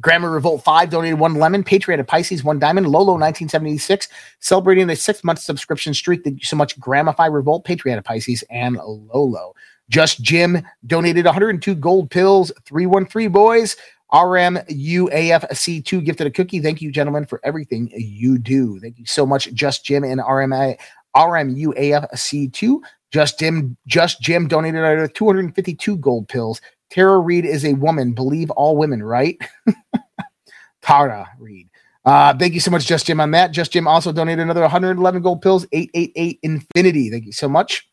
Grammar 0.00 0.30
Revolt 0.30 0.64
5 0.64 0.90
donated 0.90 1.18
one 1.18 1.34
lemon. 1.34 1.62
Patriotic 1.62 2.06
Pisces, 2.06 2.42
one 2.42 2.58
diamond. 2.58 2.88
Lolo 2.88 3.12
1976 3.12 4.08
celebrating 4.40 4.90
a 4.90 4.96
six 4.96 5.22
month 5.22 5.38
subscription 5.38 5.94
streak. 5.94 6.24
Thank 6.24 6.40
you 6.40 6.46
so 6.46 6.56
much, 6.56 6.78
Gramify 6.80 7.32
Revolt, 7.32 7.64
Patriotic 7.64 8.04
Pisces, 8.04 8.42
and 8.50 8.76
Lolo. 8.76 9.54
Just 9.90 10.22
Jim 10.22 10.62
donated 10.86 11.26
102 11.26 11.74
gold 11.76 12.10
pills. 12.10 12.50
313 12.64 13.30
boys. 13.30 13.76
RMUAFC2 14.12 16.04
gifted 16.04 16.26
a 16.26 16.30
cookie. 16.30 16.60
Thank 16.60 16.80
you, 16.80 16.92
gentlemen, 16.92 17.26
for 17.26 17.40
everything 17.44 17.90
you 17.94 18.38
do. 18.38 18.78
Thank 18.80 18.98
you 18.98 19.06
so 19.06 19.26
much, 19.26 19.52
Just 19.52 19.84
Jim 19.84 20.04
and 20.04 20.20
RMA, 20.20 20.78
RMUAFC2. 21.16 22.80
Just 23.12 23.38
Jim, 23.38 23.76
Just 23.86 24.20
Jim 24.20 24.48
donated 24.48 24.80
another 24.80 25.08
252 25.08 25.96
gold 25.98 26.28
pills. 26.28 26.60
Tara 26.90 27.18
Reade 27.18 27.44
is 27.44 27.64
a 27.64 27.74
woman. 27.74 28.12
Believe 28.12 28.50
all 28.52 28.76
women, 28.76 29.02
right? 29.02 29.38
Tara 30.82 31.28
Reade. 31.38 31.68
Uh, 32.04 32.34
thank 32.36 32.52
you 32.54 32.60
so 32.60 32.70
much, 32.70 32.86
Just 32.86 33.06
Jim, 33.06 33.20
on 33.20 33.30
that. 33.30 33.50
Just 33.50 33.72
Jim 33.72 33.88
also 33.88 34.12
donated 34.12 34.42
another 34.42 34.60
111 34.60 35.22
gold 35.22 35.40
pills, 35.42 35.66
888 35.72 36.38
Infinity. 36.42 37.10
Thank 37.10 37.24
you 37.24 37.32
so 37.32 37.48
much. 37.48 37.88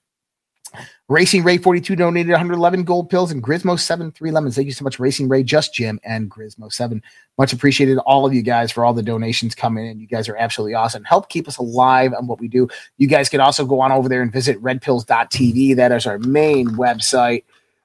Racing 1.07 1.43
Ray 1.43 1.57
42 1.57 1.95
donated 1.95 2.31
111 2.31 2.83
gold 2.83 3.09
pills 3.09 3.31
and 3.31 3.43
Grismo 3.43 3.79
7 3.79 4.11
3 4.11 4.31
lemons. 4.31 4.55
Thank 4.55 4.67
you 4.67 4.71
so 4.71 4.83
much, 4.83 4.99
Racing 4.99 5.27
Ray, 5.27 5.43
Just 5.43 5.73
Jim, 5.73 5.99
and 6.03 6.31
Grismo 6.31 6.71
7. 6.71 7.01
Much 7.37 7.53
appreciated 7.53 7.97
all 7.99 8.25
of 8.25 8.33
you 8.33 8.41
guys 8.41 8.71
for 8.71 8.85
all 8.85 8.93
the 8.93 9.03
donations 9.03 9.53
coming 9.53 9.85
in. 9.85 9.99
You 9.99 10.07
guys 10.07 10.29
are 10.29 10.37
absolutely 10.37 10.75
awesome. 10.75 11.03
Help 11.03 11.29
keep 11.29 11.47
us 11.47 11.57
alive 11.57 12.13
on 12.17 12.27
what 12.27 12.39
we 12.39 12.47
do. 12.47 12.69
You 12.97 13.07
guys 13.07 13.29
can 13.29 13.41
also 13.41 13.65
go 13.65 13.81
on 13.81 13.91
over 13.91 14.07
there 14.07 14.21
and 14.21 14.31
visit 14.31 14.61
redpills.tv. 14.61 15.75
That 15.75 15.91
is 15.91 16.05
our 16.05 16.19
main 16.19 16.69
website. 16.69 17.43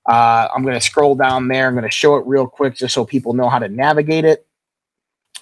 Uh, 0.08 0.48
I'm 0.54 0.62
going 0.62 0.74
to 0.74 0.80
scroll 0.80 1.16
down 1.16 1.48
there. 1.48 1.66
I'm 1.66 1.74
going 1.74 1.84
to 1.84 1.90
show 1.90 2.16
it 2.16 2.26
real 2.26 2.46
quick 2.46 2.76
just 2.76 2.94
so 2.94 3.04
people 3.04 3.32
know 3.32 3.48
how 3.48 3.58
to 3.58 3.68
navigate 3.68 4.24
it 4.24 4.46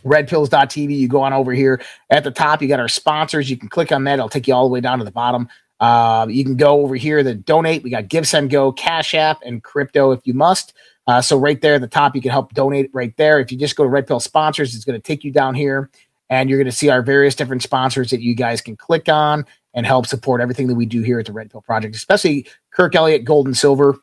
redpills.tv. 0.05 0.97
You 0.97 1.09
go 1.09 1.23
on 1.23 1.33
over 1.33 1.53
here 1.53 1.81
at 2.11 2.25
the 2.25 2.31
top, 2.31 2.63
you 2.63 2.69
got 2.69 2.81
our 2.81 2.89
sponsors. 2.89 3.51
You 3.51 3.57
can 3.57 3.69
click 3.69 3.91
on 3.91 4.05
that, 4.05 4.15
it'll 4.15 4.29
take 4.29 4.47
you 4.47 4.55
all 4.55 4.65
the 4.69 4.73
way 4.73 4.81
down 4.81 4.99
to 4.99 5.05
the 5.05 5.11
bottom. 5.11 5.49
Uh, 5.81 6.27
you 6.29 6.45
can 6.45 6.57
go 6.57 6.83
over 6.83 6.95
here 6.95 7.23
to 7.23 7.35
donate. 7.35 7.83
We 7.83 7.91
got 7.91 8.09
Give, 8.09 8.27
Send, 8.27 8.51
Go, 8.51 8.73
Cash 8.73 9.15
App, 9.15 9.41
and 9.45 9.63
crypto 9.63 10.13
if 10.13 10.21
you 10.27 10.35
must. 10.35 10.73
Uh, 11.07 11.21
so 11.21 11.37
right 11.37 11.61
there 11.61 11.75
at 11.75 11.81
the 11.81 11.89
top, 11.89 12.15
you 12.15 12.23
can 12.23 12.31
help 12.31 12.55
donate 12.55 12.91
right 12.93 13.15
there. 13.17 13.39
If 13.39 13.53
you 13.53 13.59
just 13.59 13.77
go 13.77 13.85
to 13.85 13.91
Red 13.91 14.07
Pill 14.07 14.21
Sponsors, 14.21 14.75
it's 14.75 14.85
going 14.85 14.99
to 14.99 15.03
take 15.03 15.25
you 15.25 15.31
down 15.31 15.55
here, 15.55 15.91
and 16.31 16.49
you're 16.49 16.59
going 16.59 16.71
to 16.71 16.73
see 16.73 16.89
our 16.89 17.03
various 17.03 17.35
different 17.35 17.63
sponsors 17.63 18.11
that 18.11 18.23
you 18.23 18.35
guys 18.35 18.61
can 18.61 18.77
click 18.77 19.09
on 19.09 19.45
and 19.75 19.85
help 19.85 20.07
support 20.07 20.41
everything 20.41 20.69
that 20.69 20.77
we 20.77 20.87
do 20.87 21.03
here 21.03 21.19
at 21.19 21.27
the 21.27 21.33
Red 21.33 21.51
Pill 21.51 21.61
Project, 21.61 21.95
especially 21.97 22.47
Kirk 22.71 22.95
Elliott 22.95 23.25
Gold 23.25 23.47
and 23.47 23.57
Silver, 23.57 23.99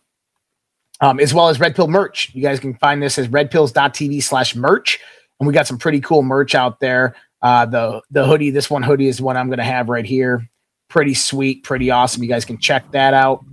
um, 1.00 1.20
as 1.20 1.34
well 1.34 1.50
as 1.50 1.60
Red 1.60 1.76
Pill 1.76 1.88
merch. 1.88 2.30
You 2.36 2.42
guys 2.42 2.60
can 2.60 2.76
find 2.76 3.02
this 3.02 3.18
as 3.18 3.30
redpills.tv 3.30 4.22
slash 4.22 4.56
merch, 4.56 5.00
and 5.40 5.48
we 5.48 5.54
got 5.54 5.68
some 5.68 5.80
pretty 5.80 6.02
cool 6.02 6.22
merch 6.22 6.54
out 6.54 6.80
there. 6.80 7.16
Uh, 7.42 7.66
the 7.66 8.02
the 8.12 8.28
hoodie, 8.28 8.52
this 8.52 8.70
one 8.70 8.84
hoodie 8.84 9.08
is 9.08 9.20
one 9.20 9.38
I'm 9.38 9.48
going 9.48 9.58
to 9.58 9.64
have 9.64 9.90
right 9.90 10.06
here. 10.06 10.48
Pretty 10.92 11.14
sweet, 11.14 11.64
pretty 11.64 11.90
awesome. 11.90 12.22
You 12.22 12.28
guys 12.28 12.44
can 12.44 12.58
check 12.58 12.92
that 12.92 13.14
out. 13.14 13.46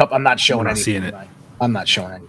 Oh, 0.00 0.08
I'm 0.10 0.22
not 0.22 0.40
showing 0.40 0.60
I'm 0.60 0.64
not 0.64 0.70
anything. 0.70 0.84
seeing 0.84 1.02
it. 1.02 1.14
I'm 1.60 1.72
not 1.72 1.86
showing 1.86 2.12
anything. 2.12 2.28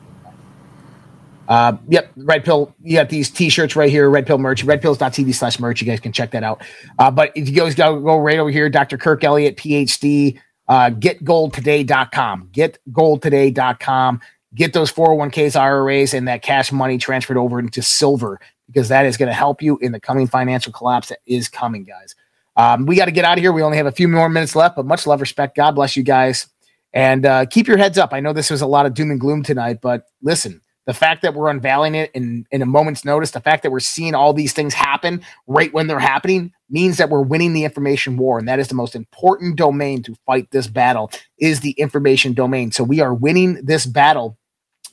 Uh, 1.48 1.78
yep, 1.88 2.12
Red 2.18 2.44
Pill. 2.44 2.76
You 2.82 2.98
got 2.98 3.08
these 3.08 3.30
T-shirts 3.30 3.78
right 3.78 3.90
here, 3.90 4.10
Red 4.10 4.28
Pill 4.28 4.38
merch, 4.38 4.66
redpills.tv 4.66 5.34
slash 5.34 5.58
merch. 5.58 5.80
You 5.80 5.88
guys 5.88 6.02
can 6.02 6.12
check 6.12 6.32
that 6.32 6.44
out. 6.44 6.62
Uh, 7.00 7.12
but 7.12 7.32
if 7.34 7.48
you 7.48 7.56
guys 7.56 7.76
go, 7.76 7.98
go 8.02 8.18
right 8.18 8.40
over 8.40 8.50
here, 8.50 8.70
Dr. 8.70 8.98
Kirk 8.98 9.24
Elliott, 9.24 9.56
PhD, 9.56 10.38
uh, 10.68 10.90
getgoldtoday.com. 10.90 12.50
Getgoldtoday.com. 12.52 14.20
Get 14.54 14.74
those 14.74 14.92
401ks, 14.92 15.56
IRAs, 15.58 16.14
and 16.14 16.28
that 16.28 16.42
cash 16.42 16.74
money 16.74 16.98
transferred 16.98 17.38
over 17.38 17.58
into 17.58 17.82
silver 17.82 18.42
because 18.68 18.90
that 18.90 19.06
is 19.06 19.16
going 19.16 19.28
to 19.28 19.34
help 19.34 19.62
you 19.62 19.78
in 19.78 19.94
the 19.94 20.00
coming 20.00 20.28
financial 20.28 20.74
collapse 20.74 21.08
that 21.08 21.20
is 21.26 21.48
coming, 21.48 21.86
guys. 21.86 22.16
Um, 22.56 22.86
we 22.86 22.96
got 22.96 23.06
to 23.06 23.12
get 23.12 23.26
out 23.26 23.38
of 23.38 23.42
here. 23.42 23.52
We 23.52 23.64
only 23.64 23.78
have 23.78 23.86
a 23.86 23.92
few 23.92 24.08
more 24.08 24.30
minutes 24.30 24.56
left, 24.56 24.76
but 24.76 24.86
much 24.86 25.08
love, 25.08 25.22
respect. 25.22 25.56
God 25.56 25.72
bless 25.72 25.96
you 25.96 26.04
guys. 26.04 26.48
And 26.94 27.26
uh, 27.26 27.46
keep 27.48 27.68
your 27.68 27.78
heads 27.78 27.98
up. 27.98 28.14
I 28.14 28.20
know 28.20 28.34
this 28.34 28.52
was 28.52 28.62
a 28.62 28.68
lot 28.68 28.86
of 28.86 28.94
doom 28.94 29.10
and 29.10 29.20
gloom 29.20 29.42
tonight, 29.42 29.80
but 29.82 30.06
listen, 30.22 30.62
the 30.86 30.94
fact 30.94 31.22
that 31.22 31.34
we're 31.34 31.50
unveiling 31.50 31.96
it 31.96 32.12
in, 32.14 32.46
in 32.52 32.62
a 32.62 32.66
moment's 32.66 33.06
notice, 33.06 33.32
the 33.32 33.40
fact 33.40 33.64
that 33.64 33.72
we're 33.72 33.80
seeing 33.80 34.14
all 34.14 34.34
these 34.34 34.54
things 34.54 34.74
happen 34.74 35.22
right 35.48 35.74
when 35.74 35.88
they're 35.88 36.00
happening 36.00 36.52
means 36.70 36.98
that 36.98 37.10
we're 37.10 37.22
winning 37.22 37.54
the 37.54 37.64
information 37.64 38.18
war. 38.18 38.38
And 38.38 38.48
that 38.48 38.60
is 38.60 38.68
the 38.68 38.76
most 38.76 38.96
important 38.96 39.56
domain 39.56 40.04
to 40.04 40.16
fight 40.26 40.52
this 40.52 40.68
battle 40.68 41.10
is 41.40 41.62
the 41.62 41.72
information 41.72 42.34
domain. 42.34 42.72
So 42.72 42.84
we 42.84 43.00
are 43.00 43.14
winning 43.14 43.64
this 43.64 43.86
battle. 43.86 44.38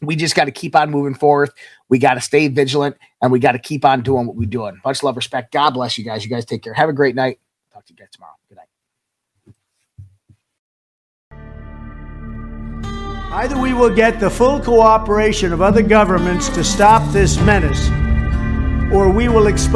We 0.01 0.17
just 0.17 0.37
got 0.37 0.45
to 0.45 0.53
keep 0.53 0.77
on 0.77 0.91
moving 0.91 1.15
forward. 1.15 1.51
We 1.89 1.99
got 1.99 2.15
to 2.15 2.21
stay 2.21 2.49
vigilant 2.49 2.97
and 3.21 3.33
we 3.33 3.41
got 3.41 3.53
to 3.53 3.59
keep 3.59 3.85
on 3.85 4.03
doing 4.03 4.27
what 4.27 4.37
we're 4.37 4.49
doing. 4.49 4.81
Much 4.85 5.03
love, 5.03 5.17
respect. 5.17 5.53
God 5.53 5.71
bless 5.71 5.99
you 5.99 6.05
guys. 6.05 6.25
You 6.25 6.31
guys 6.31 6.45
take 6.45 6.63
care. 6.63 6.73
Have 6.73 6.89
a 6.89 6.95
great 6.95 7.15
night. 7.15 7.39
Talk 7.81 7.87
to 7.87 7.95
you 7.95 7.97
guys 7.97 8.09
tomorrow. 8.13 8.35
Good 8.47 8.59
night. 8.59 8.69
Either 13.33 13.59
we 13.59 13.73
will 13.73 13.89
get 13.89 14.21
the 14.21 14.29
full 14.29 14.61
cooperation 14.61 15.51
of 15.55 15.63
other 15.63 15.81
governments 15.81 16.51
to 16.51 16.63
stop 16.63 17.11
this 17.11 17.41
menace, 17.41 17.89
or 18.93 19.09
we 19.09 19.29
will 19.29 19.47
expose 19.47 19.69